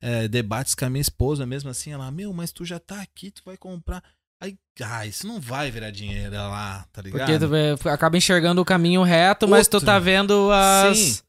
[0.00, 1.90] é, debates com a minha esposa mesmo, assim.
[1.92, 4.02] Ela, meu, mas tu já tá aqui, tu vai comprar.
[4.40, 7.26] Aí, ah, isso não vai virar dinheiro lá, tá ligado?
[7.26, 9.86] Porque tu vê- acaba enxergando o caminho reto, mas tu Outro.
[9.86, 11.22] tá vendo as, Sim.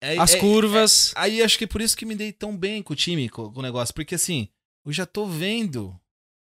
[0.00, 1.12] É- as é- curvas.
[1.16, 3.58] Aí acho que por isso que me dei tão bem com o time, com, com
[3.58, 3.92] o negócio.
[3.92, 4.48] Porque assim,
[4.86, 5.98] eu já tô vendo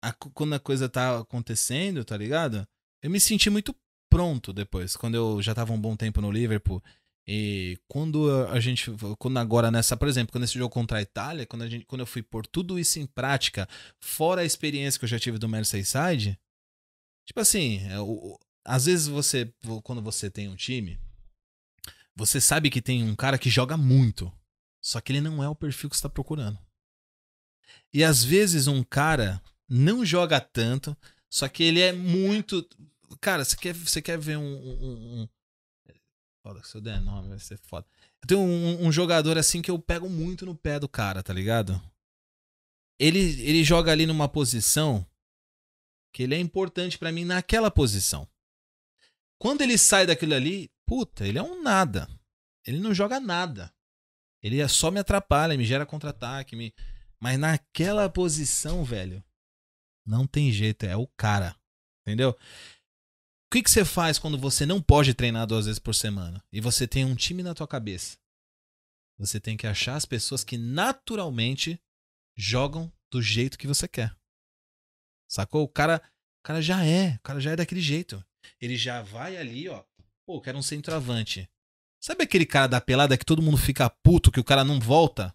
[0.03, 2.67] a quando a coisa tá acontecendo, tá ligado?
[3.01, 3.75] Eu me senti muito
[4.13, 6.81] pronto depois, quando eu já tava um bom tempo no Liverpool.
[7.25, 8.91] E quando a gente.
[9.17, 9.95] Quando agora nessa.
[9.95, 12.45] Por exemplo, quando esse jogo contra a Itália, quando, a gente, quando eu fui pôr
[12.45, 13.67] tudo isso em prática,
[13.99, 16.37] fora a experiência que eu já tive do Merseyside.
[17.25, 19.53] Tipo assim, é, o- o- às vezes você.
[19.83, 20.99] Quando você tem um time,
[22.13, 24.29] você sabe que tem um cara que joga muito.
[24.81, 26.59] Só que ele não é o perfil que você está procurando.
[27.93, 30.95] E às vezes um cara não joga tanto,
[31.29, 32.67] só que ele é muito.
[33.19, 34.43] Cara, você quer, você quer ver um.
[34.43, 35.29] um, um-
[36.45, 37.87] Foda, se eu der nome, vai ser foda.
[38.21, 41.33] Eu tenho um, um jogador assim que eu pego muito no pé do cara, tá
[41.33, 41.81] ligado?
[42.99, 45.05] Ele, ele joga ali numa posição
[46.13, 48.27] que ele é importante pra mim naquela posição.
[49.39, 52.09] Quando ele sai daquilo ali, puta, ele é um nada.
[52.65, 53.73] Ele não joga nada.
[54.41, 56.73] Ele é só me atrapalha, me gera contra-ataque, me...
[57.21, 59.23] mas naquela posição, velho,
[60.05, 61.55] não tem jeito, é o cara.
[62.01, 62.37] Entendeu?
[63.53, 66.87] Que, que você faz quando você não pode treinar duas vezes por semana e você
[66.87, 68.17] tem um time na tua cabeça?
[69.19, 71.79] Você tem que achar as pessoas que naturalmente
[72.35, 74.11] jogam do jeito que você quer.
[75.29, 75.61] Sacou?
[75.61, 76.01] O cara,
[76.39, 78.25] o cara já é, o cara já é daquele jeito.
[78.59, 79.83] Ele já vai ali, ó.
[80.25, 81.47] Pô, quero um centroavante.
[82.01, 85.31] Sabe aquele cara da pelada que todo mundo fica puto que o cara não volta?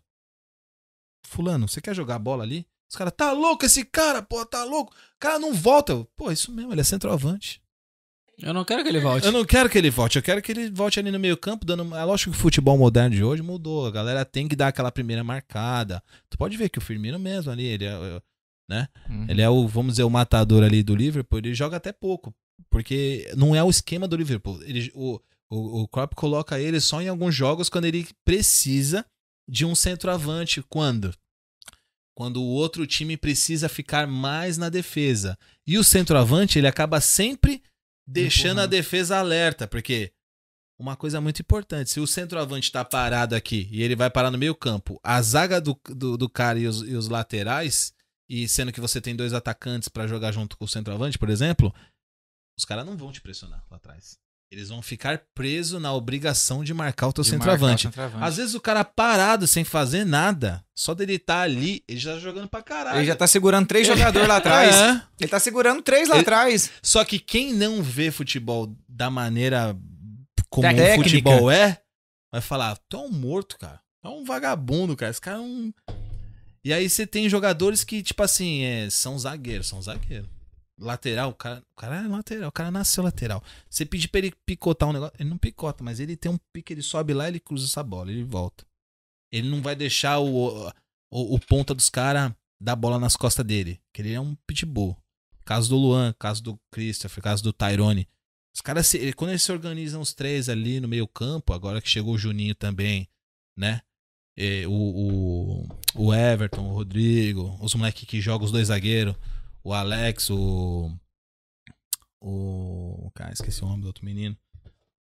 [1.24, 2.66] Fulano, você quer jogar bola ali?
[2.90, 4.93] Os caras, tá louco esse cara, pô, tá louco.
[4.93, 6.05] O cara não volta.
[6.16, 7.62] Pô, isso mesmo, ele é centroavante.
[8.40, 9.27] Eu não quero que ele volte.
[9.27, 11.66] Eu não quero que ele volte, eu quero que ele volte ali no meio campo,
[11.66, 11.94] dando.
[11.94, 13.86] É lógico que o futebol moderno de hoje mudou.
[13.86, 16.02] A galera tem que dar aquela primeira marcada.
[16.31, 18.23] Tu pode ver que o Firmino mesmo ali, ele é, é,
[18.69, 18.89] né?
[19.09, 19.27] Uhum.
[19.28, 22.32] Ele é o, vamos dizer, o matador ali do Liverpool, ele joga até pouco.
[22.70, 24.62] Porque não é o esquema do Liverpool.
[24.62, 25.20] Ele, o,
[25.51, 29.05] o, o Klopp coloca ele só em alguns jogos quando ele precisa
[29.48, 30.62] de um centroavante.
[30.62, 31.12] Quando?
[32.15, 35.36] Quando o outro time precisa ficar mais na defesa.
[35.66, 37.62] E o centroavante, ele acaba sempre
[38.09, 40.12] deixando a defesa alerta, porque
[40.78, 44.39] uma coisa muito importante, se o centroavante tá parado aqui e ele vai parar no
[44.39, 47.93] meio campo, a zaga do, do, do cara e os, e os laterais,
[48.28, 51.74] e sendo que você tem dois atacantes pra jogar junto com o centroavante, por exemplo,
[52.59, 54.18] os caras não vão te pressionar lá atrás.
[54.51, 57.85] Eles vão ficar presos na obrigação de marcar o teu De centroavante.
[57.85, 58.25] marcar o centroavante.
[58.31, 62.19] Às vezes o cara parado, sem fazer nada, só dele estar ali, ele já tá
[62.19, 62.99] jogando pra caralho.
[62.99, 64.75] Ele já tá segurando três jogadores lá atrás.
[64.75, 65.03] É.
[65.20, 66.70] Ele tá segurando três lá Ele- atrás.
[66.83, 69.77] Só que quem não vê futebol da maneira
[70.49, 71.79] como o futebol é,
[72.33, 73.81] vai falar, tu é um morto, cara.
[74.03, 75.11] Tu é um vagabundo, cara.
[75.11, 75.70] Esse cara é um...
[76.65, 80.29] E aí você tem jogadores que, tipo assim, é, são zagueiros, são zagueiros.
[80.78, 83.42] Lateral, o cara, o cara é lateral, o cara nasceu lateral.
[83.68, 86.72] Você pedir pra ele picotar um negócio, ele não picota, mas ele tem um pique,
[86.72, 88.64] ele sobe lá, ele cruza essa bola, ele volta.
[89.32, 90.68] Ele não vai deixar o,
[91.10, 94.96] o, o ponta dos caras dar bola nas costas dele, que ele é um pitbull.
[95.44, 98.09] Caso do Luan, caso do Christopher, caso do Tyrone.
[98.55, 102.14] Os caras, quando eles se organizam os três ali no meio campo, agora que chegou
[102.14, 103.09] o Juninho também,
[103.56, 103.80] né?
[104.36, 109.16] E o, o, o Everton, o Rodrigo, os moleques que jogam os dois zagueiros,
[109.69, 110.90] o Alex, o.
[112.23, 113.11] O.
[113.15, 114.35] Cara, esqueci o nome do outro menino.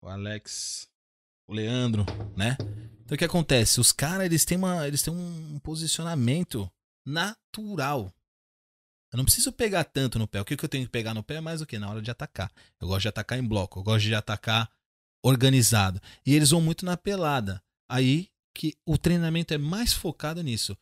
[0.01, 0.89] O Alex.
[1.47, 2.57] O Leandro, né?
[3.05, 3.79] Então o que acontece?
[3.79, 6.69] Os caras, eles têm, uma, eles têm um posicionamento
[7.05, 8.13] natural.
[9.09, 10.41] Eu não preciso pegar tanto no pé.
[10.41, 11.79] O que, que eu tenho que pegar no pé é mais o que?
[11.79, 12.51] Na hora de atacar.
[12.81, 13.79] Eu gosto de atacar em bloco.
[13.79, 14.69] Eu gosto de atacar
[15.23, 16.01] organizado.
[16.25, 17.63] E eles vão muito na pelada.
[17.87, 20.77] Aí que o treinamento é mais focado nisso.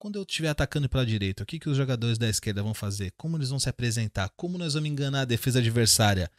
[0.00, 3.12] Quando eu estiver atacando pela direita, o que, que os jogadores da esquerda vão fazer?
[3.18, 4.30] Como eles vão se apresentar?
[4.30, 6.30] Como nós vamos enganar a defesa adversária?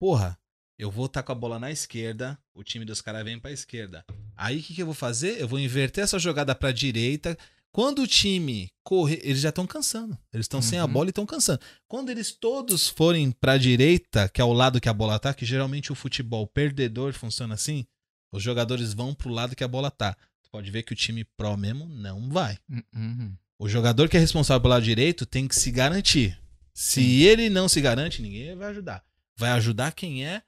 [0.00, 0.36] Porra,
[0.78, 4.04] Eu vou estar com a bola na esquerda, o time dos caras vem pra esquerda.
[4.36, 5.40] Aí o que, que eu vou fazer?
[5.40, 7.38] Eu vou inverter essa jogada pra direita.
[7.72, 10.18] Quando o time correr, eles já estão cansando.
[10.32, 10.92] Eles estão sem a Uhum.
[10.92, 11.60] bola e estão cansando.
[11.88, 15.46] Quando eles todos forem pra direita, que é o lado que a bola tá, que
[15.46, 17.86] geralmente o futebol perdedor funciona assim,
[18.30, 20.14] os jogadores vão pro lado que a bola tá.
[20.56, 22.58] Pode ver que o time pró mesmo não vai.
[22.94, 23.36] Uhum.
[23.58, 26.40] O jogador que é responsável pelo lado direito tem que se garantir.
[26.72, 29.04] Se ele não se garante, ninguém vai ajudar.
[29.38, 30.42] Vai ajudar quem é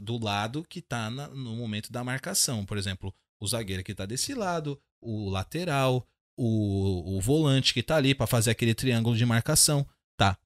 [0.00, 2.64] do lado que tá na- no momento da marcação.
[2.64, 7.96] Por exemplo, o zagueiro que tá desse lado, o lateral, o, o volante que tá
[7.96, 9.86] ali pra fazer aquele triângulo de marcação.
[10.16, 10.38] Tá.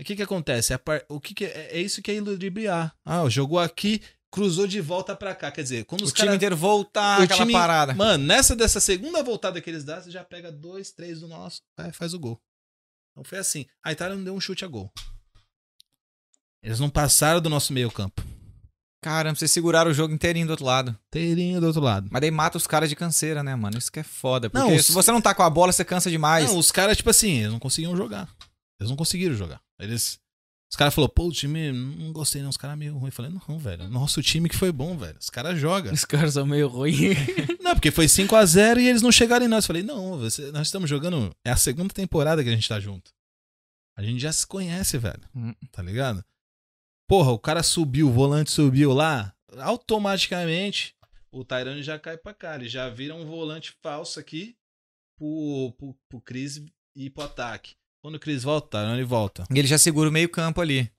[0.00, 0.74] O que que acontece?
[0.74, 2.96] A par- O que que é, é isso que é iludibriar.
[3.04, 4.00] Ah, jogou aqui,
[4.30, 5.50] cruzou de volta pra cá.
[5.50, 7.94] Quer dizer, quando O os time caras inteiro voltar, o aquela time- parada.
[7.94, 11.60] Mano, nessa dessa segunda voltada que eles dão, você já pega dois, três do nosso,
[11.78, 12.40] aí faz o gol.
[13.12, 13.66] Então foi assim.
[13.82, 14.92] A Itália não deu um chute a gol.
[16.62, 18.22] Eles não passaram do nosso meio campo.
[19.02, 20.98] Caramba, vocês seguraram o jogo inteirinho do outro lado.
[21.10, 22.08] Teirinho do outro lado.
[22.10, 23.78] Mas daí mata os caras de canseira, né, mano?
[23.78, 24.50] Isso que é foda.
[24.50, 26.48] Porque Não, os- se você não tá com a bola, você cansa demais.
[26.50, 28.28] Não, os caras, tipo assim, eles não conseguiam jogar.
[28.80, 29.60] Eles não conseguiram jogar.
[29.78, 30.18] Eles.
[30.70, 32.50] Os caras falaram, pô, o time não gostei, não.
[32.50, 33.06] Os caras meio ruim.
[33.08, 33.88] Eu falei, não, velho.
[33.88, 35.16] Nosso time que foi bom, velho.
[35.18, 35.92] Os caras jogam.
[35.92, 37.16] Os caras são meio ruins.
[37.62, 39.64] Não, porque foi 5 a 0 e eles não chegaram em nós.
[39.64, 41.34] Eu falei, não, você- nós estamos jogando.
[41.44, 43.12] É a segunda temporada que a gente tá junto.
[43.94, 45.20] A gente já se conhece, velho.
[45.36, 45.54] Hum.
[45.70, 46.24] Tá ligado?
[47.06, 49.34] Porra, o cara subiu, o volante subiu lá.
[49.58, 50.94] Automaticamente,
[51.30, 52.54] o Tyrone já cai pra cá.
[52.54, 54.56] Ele já vira um volante falso aqui
[55.18, 56.62] pro, pro, pro Chris
[56.96, 57.74] ir pro ataque.
[58.08, 59.44] Quando o Chris volta, o Tyrone volta.
[59.54, 60.90] E ele já segura o meio campo ali.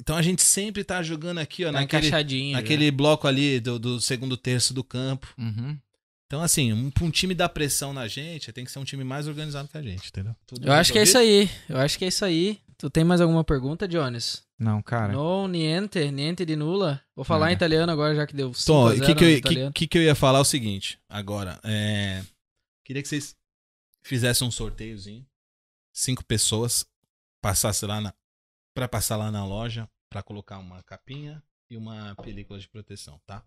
[0.00, 2.16] Então a gente sempre tá jogando aqui, ó, Tá naquele, já.
[2.56, 5.28] naquele bloco ali do, do segundo terço do campo.
[5.36, 5.76] Uhum.
[6.24, 9.04] Então, assim, um, pra um time dar pressão na gente, tem que ser um time
[9.04, 10.34] mais organizado que a gente, entendeu?
[10.46, 11.50] Tudo Eu acho que é isso aí.
[11.68, 12.58] Eu acho que é isso aí.
[12.78, 14.42] Tu tem mais alguma pergunta, Jones?
[14.58, 15.12] Não, cara.
[15.12, 17.02] No, niente, niente de nula.
[17.14, 17.52] Vou falar É.
[17.52, 19.86] em italiano agora, já que deu 5 Então, a o 0 que, que, que, que,
[19.88, 22.22] que eu ia falar é o seguinte, agora, é,
[22.82, 23.36] queria que vocês
[24.02, 25.26] fizessem um sorteiozinho,
[26.00, 26.84] cinco pessoas,
[27.42, 28.14] passasse lá na,
[28.74, 33.44] pra passar lá na loja, pra colocar uma capinha e uma película de proteção, tá?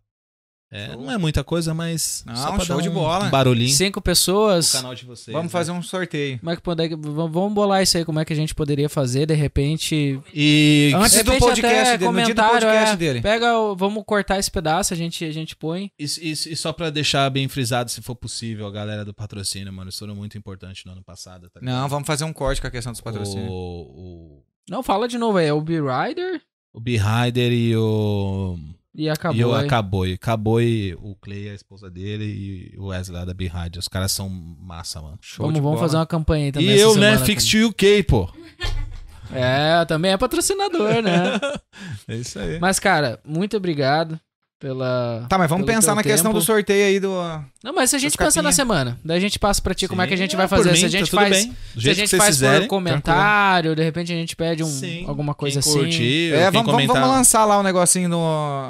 [0.73, 3.29] É, não é muita coisa, mas Não, só pra show dar de um bola.
[3.29, 4.71] barulhinho Cinco pessoas.
[4.71, 5.33] canal de vocês.
[5.33, 5.59] Vamos né?
[5.59, 6.39] fazer um sorteio.
[6.39, 6.87] Como é que pode...
[6.95, 10.19] Vamos vamos bolar isso aí, como é que a gente poderia fazer, de repente...
[10.33, 13.21] E Antes De do repente podcast até dele, no dia do podcast é, dele.
[13.21, 15.91] Pega, o- vamos cortar esse pedaço, a gente, a gente põe.
[15.99, 19.71] E, e- e só pra deixar bem frisado, se for possível, a galera do patrocínio,
[19.71, 21.59] mano, isso muito importante no ano passado, tá?
[21.61, 23.49] Não, vamos fazer um corte com a questão dos patrocínios.
[23.49, 26.41] O, o, Não, fala de novo aí, é o B-Rider
[26.73, 28.57] o B-Rider e o.
[28.95, 29.39] e acabou.
[29.39, 29.65] e o aí.
[29.65, 30.13] Acaboi.
[30.13, 33.79] Acaboi, o Clay, a esposa dele, e o Wesley lá da B-Rider.
[33.79, 35.17] Os caras são massa, mano.
[35.21, 35.87] Show Vamos, de vamos bola.
[35.87, 36.69] fazer uma campanha aí também.
[36.69, 38.29] e eu, né, Fix to UK, pô.
[39.31, 41.39] É, também é patrocinador, né?
[42.07, 42.59] É isso aí.
[42.59, 44.19] Mas, cara, muito obrigado
[44.59, 45.25] pela.
[45.29, 46.39] Tá, mas vamos pensar na questão tempo.
[46.39, 47.09] do sorteio aí do.
[47.63, 48.55] Não, mas se a gente pensa na capinhas.
[48.55, 50.57] semana, daí a gente passa pra ti como é que a gente Sim, vai por
[50.57, 50.71] fazer.
[50.71, 51.37] mim, se a tá gente tudo faz.
[51.77, 52.61] Se a gente faz fizerem.
[52.61, 55.05] por comentário, de repente a gente pede um, Sim.
[55.07, 55.79] alguma coisa Quem assim.
[55.79, 58.17] curtir, É, quem vamos, vamos, vamos lançar lá um negocinho, no,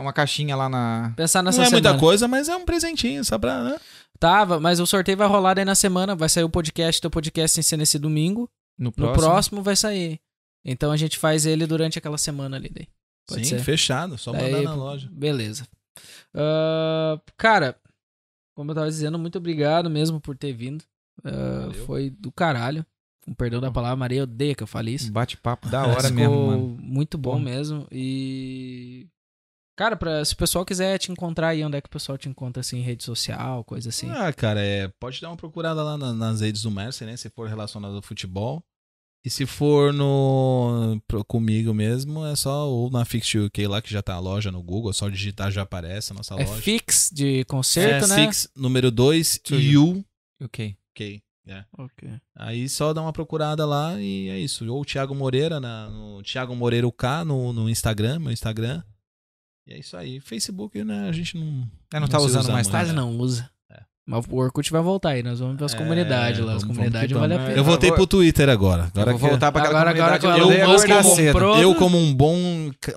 [0.02, 1.14] uma caixinha lá na.
[1.16, 1.90] Pensar nessa Não é semana.
[1.90, 3.64] muita coisa, mas é um presentinho, só pra.
[3.64, 3.76] Né?
[4.20, 6.16] Tava, mas o sorteio vai rolar daí na semana.
[6.16, 8.50] Vai sair o podcast, teu podcast sem ser nesse domingo.
[8.80, 9.22] No No próximo.
[9.22, 10.20] próximo vai sair.
[10.66, 12.88] Então a gente faz ele durante aquela semana ali daí.
[13.28, 13.64] Pode Sim, ser.
[13.64, 14.18] fechado.
[14.18, 15.10] Só Daí, mandar na loja.
[15.12, 15.68] Beleza.
[16.34, 17.78] Ah, cara,
[18.56, 20.84] como eu tava dizendo, muito obrigado mesmo por ter vindo.
[21.24, 21.74] Valeu.
[21.86, 22.86] foi do caralho.
[23.24, 25.10] Com perdão da palavra, Maria odeia que eu fale isso.
[25.10, 26.78] Um Bate-papo da hora mesmo, mano.
[26.82, 27.40] muito bom Bom.
[27.40, 27.88] mesmo.
[27.92, 29.08] E.
[29.78, 32.28] Cara, pra, se o pessoal quiser te encontrar aí, onde é que o pessoal te
[32.30, 34.10] encontra assim, em rede social, coisa assim?
[34.12, 37.16] Ah, cara, é, pode dar uma procurada lá na- nas redes do Mercer, né?
[37.18, 38.64] Se for relacionado ao futebol.
[39.26, 44.02] E se for no comigo mesmo, é só ou na Fix UK lá, que já
[44.02, 46.62] tá a loja no Google, é só digitar já aparece a nossa é loja.
[46.62, 48.26] fix de concerto, é, né?
[48.26, 50.04] Fix, número 2, To U,
[50.44, 50.76] Ok.
[50.92, 51.22] ok.
[51.48, 51.64] é.
[51.78, 52.10] Ok.
[52.36, 54.68] Aí só dá uma procurada lá e é isso.
[54.68, 58.84] Ou o Thiago Moreira, na, no Thiago Moreira UK no, no Instagram, meu Instagram.
[59.66, 60.20] E é isso aí.
[60.20, 61.08] Facebook, né?
[61.08, 61.66] A gente não.
[61.94, 62.80] É, não tá se usando usa mais, tá?
[62.80, 63.50] Quase não usa.
[64.06, 66.56] Mas o Orkut vai voltar aí, nós vamos ver as É, comunidades lá.
[66.56, 67.52] As comunidades vale a pena.
[67.54, 68.90] Eu voltei pro Twitter agora.
[68.94, 71.58] Agora eu vou que- voltar pra aquela Agora- agora comunidade onde Elon eu comprou-.
[71.62, 72.36] Eu, como um bom,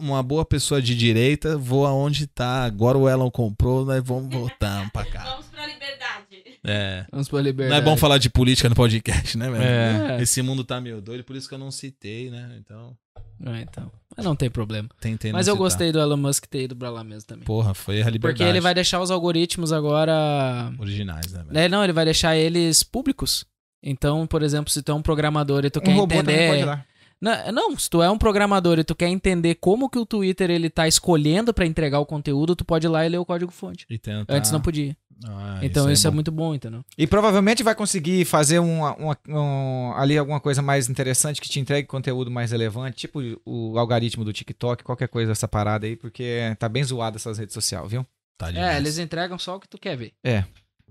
[0.01, 2.65] uma boa pessoa de direita, vou aonde tá.
[2.65, 5.23] Agora o Elon comprou, nós vamos voltar pra cá.
[5.23, 6.16] Vamos pra liberdade.
[6.65, 7.05] É.
[7.10, 7.81] Vamos pra Não liberdade.
[7.81, 9.62] é bom falar de política no podcast, né, velho?
[9.62, 10.23] É.
[10.23, 12.57] Esse mundo tá meio doido, por isso que eu não citei, né?
[12.59, 12.97] Então,
[13.44, 13.91] É, então.
[14.17, 14.89] Mas não tem problema.
[15.01, 15.65] tentei não Mas eu citar.
[15.65, 17.44] gostei do Elon Musk ter ido pra lá mesmo também.
[17.44, 18.20] Porra, foi a liberdade.
[18.20, 20.73] Porque ele vai deixar os algoritmos agora.
[20.78, 21.59] Originais, né, velho?
[21.59, 23.44] É, não, ele vai deixar eles públicos.
[23.83, 26.83] Então, por exemplo, se tu é um programador e tu quer Um ir entender.
[27.20, 30.51] Na- Não, se tu é um programador e tu quer entender como que o Twitter
[30.51, 33.86] ele tá escolhendo pra entregar o conteúdo, tu pode ir lá e ler o código-fonte.
[33.89, 34.94] E tentar- Antes não podia.
[35.25, 36.15] Ah, então isso, é, bom.
[36.15, 36.85] muito bom, entendeu?
[36.99, 41.59] E provavelmente vai conseguir fazer uma, uma- um- ali alguma coisa mais interessante que te
[41.59, 46.55] entregue conteúdo mais relevante, tipo o algoritmo do TikTok, qualquer coisa dessa parada aí, porque
[46.59, 48.07] tá bem zoado essas redes sociais, viu?
[48.39, 48.53] Tá.
[48.53, 50.12] É, eles entregam só o que tu quer ver.
[50.23, 50.45] É.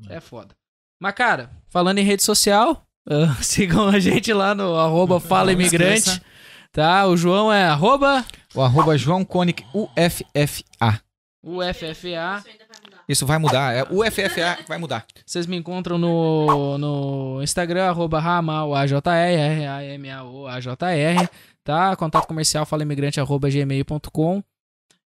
[0.09, 0.55] É foda.
[0.99, 6.19] Mas, cara, falando em rede social, ah, sigam a gente lá no arroba Fala Imigrante.
[6.71, 7.05] Tá?
[7.05, 10.99] O João é arroba O arroba João Koenig UFFA.
[11.43, 12.43] UFFA.
[13.07, 13.73] Isso vai mudar.
[13.73, 15.05] É UFFA vai mudar.
[15.25, 18.97] Vocês me encontram no, no Instagram, arroba RamaoAJR,
[20.15, 21.29] R-A-M-A-O-A-J-R,
[21.63, 21.95] tá?
[21.95, 24.43] Contato comercial falaimigrante, arroba gmail.com.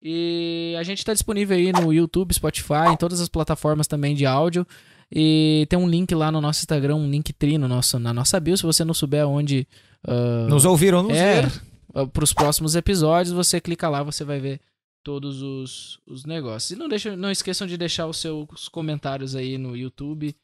[0.02, 4.26] E a gente tá disponível aí no YouTube, Spotify, em todas as plataformas também de
[4.26, 4.66] áudio.
[5.10, 8.38] E tem um link lá no nosso Instagram, um link tri no nosso, na nossa
[8.40, 9.66] bio, se você não souber onde...
[10.06, 12.06] ah, Nos ouviram, nos é, ver.
[12.12, 14.60] para os próximos episódios, você clica lá, você vai ver
[15.06, 16.72] todos os, os negócios.
[16.72, 20.34] E não, deixa, não esqueçam de deixar os seus comentários aí no YouTube.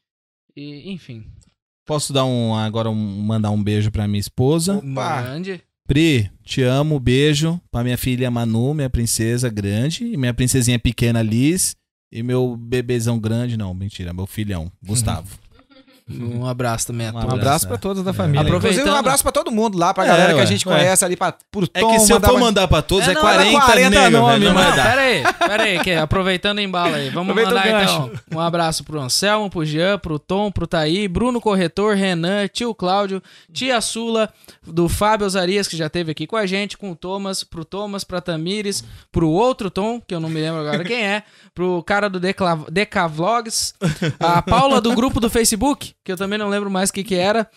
[0.55, 1.25] E, enfim,
[1.85, 4.77] Posso dar um agora um, mandar um beijo pra minha esposa.
[4.77, 5.21] Opa!
[5.21, 5.61] mande.
[5.85, 11.21] Pri, te amo, beijo pra minha filha Manu, minha princesa grande, e minha princesinha pequena
[11.21, 11.75] Liz,
[12.09, 15.37] e meu bebezão grande, não, mentira, meu filhão, Gustavo.
[16.09, 17.33] Um abraço também a Um Um todos.
[17.35, 17.67] abraço é.
[17.69, 18.13] pra todos da É.
[18.13, 18.41] família.
[18.41, 20.75] Aproveitando- Inclusive, um abraço pra todo mundo lá, pra É, galera que a gente ué.
[20.77, 21.91] conhece ali, pra, pro É Tom.
[21.93, 24.53] que se eu for mandar pra todos, É, é, não, 40, 40 nego, nome, velho,
[24.53, 28.11] não Não, pera aí, pera aí, que aproveitando em bala aí, vamos Aproveita mandar então
[28.33, 33.21] um abraço pro Anselmo, pro Jean, pro Tom, pro Taí, Bruno Corretor, Renan, tio Cláudio,
[33.51, 34.29] tia Sula,
[34.65, 38.03] do Fábio Osarias, que já esteve aqui com a gente, com o Thomas, pro Thomas,
[38.03, 41.23] pra Tamires, pro outro Tom, que eu não me lembro agora quem é,
[41.55, 43.73] pro cara do Decla- Decavlogs,
[44.19, 47.15] a Paula do grupo do Facebook, que eu também não lembro mais o que que
[47.15, 47.47] era,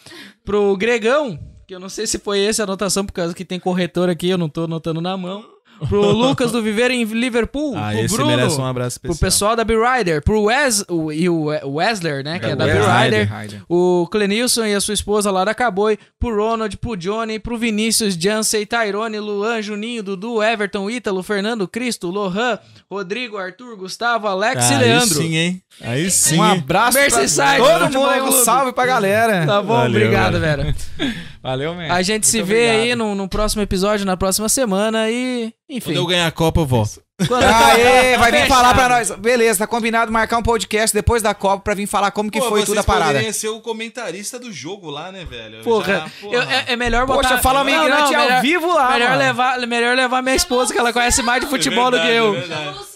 [0.44, 3.58] pro Gregão, que eu não sei se foi essa a anotação, por causa que tem
[3.58, 5.44] corretor aqui, eu não tô anotando na mão.
[5.90, 9.14] Pro Lucas do Viver em Liverpool, Ah, pro esse Bruno, merece um abraço especial.
[9.14, 12.64] pro pessoal da B-Rider, pro Wes, o, e o Wesler, né, que é, É, da
[12.64, 18.14] B-Rider, o Clenilson e a sua esposa Lara Caboi, pro Ronald, pro Johnny, pro Vinícius,
[18.14, 22.58] Jansey, Tyrone, Luan, Juninho, Dudu, Everton, Ítalo, Fernando, Cristo, Lohan,
[22.90, 25.18] Rodrigo, Arthur, Gustavo, Alex e Aí Leandro.
[25.18, 25.62] sim, hein?
[25.82, 26.38] Aí sim.
[26.38, 28.24] Um abraço Merseyside, pra todo mundo.
[28.24, 29.44] Um salve pra galera.
[29.46, 30.74] Tá bom, Valeu, obrigado, Vera.
[31.42, 31.92] Valeu, mesmo.
[31.92, 35.90] A gente se vê aí no, no próximo episódio, na próxima semana e, enfim.
[35.90, 37.00] Quando eu ganhar a Copa, eu volto.
[37.28, 39.10] Quando- Aê, vai vir falar pra nós.
[39.12, 42.48] Beleza, tá combinado marcar um podcast depois da Copa pra vir falar como que Pô,
[42.48, 43.12] foi tudo a parada.
[43.12, 45.62] poderiam ser o comentarista do jogo lá, né, velho?
[45.62, 47.28] Porra, Já, eu- é, é melhor botar...
[47.28, 49.18] Poxa, fala Não, migrante não, ao melhor- vivo lá, Melhor mano.
[49.22, 52.34] levar, melhor levar minha esposa, que ela conhece mais de futebol do que verdade, eu.
[52.82, 52.95] é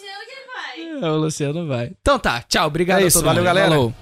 [0.75, 1.09] vai.
[1.09, 1.91] É, o Luciano vai.
[2.01, 2.67] Então tá, tchau.
[2.67, 3.45] Obrigado É a isso, valeu, mundo.
[3.47, 3.69] galera.
[3.71, 3.93] Falou.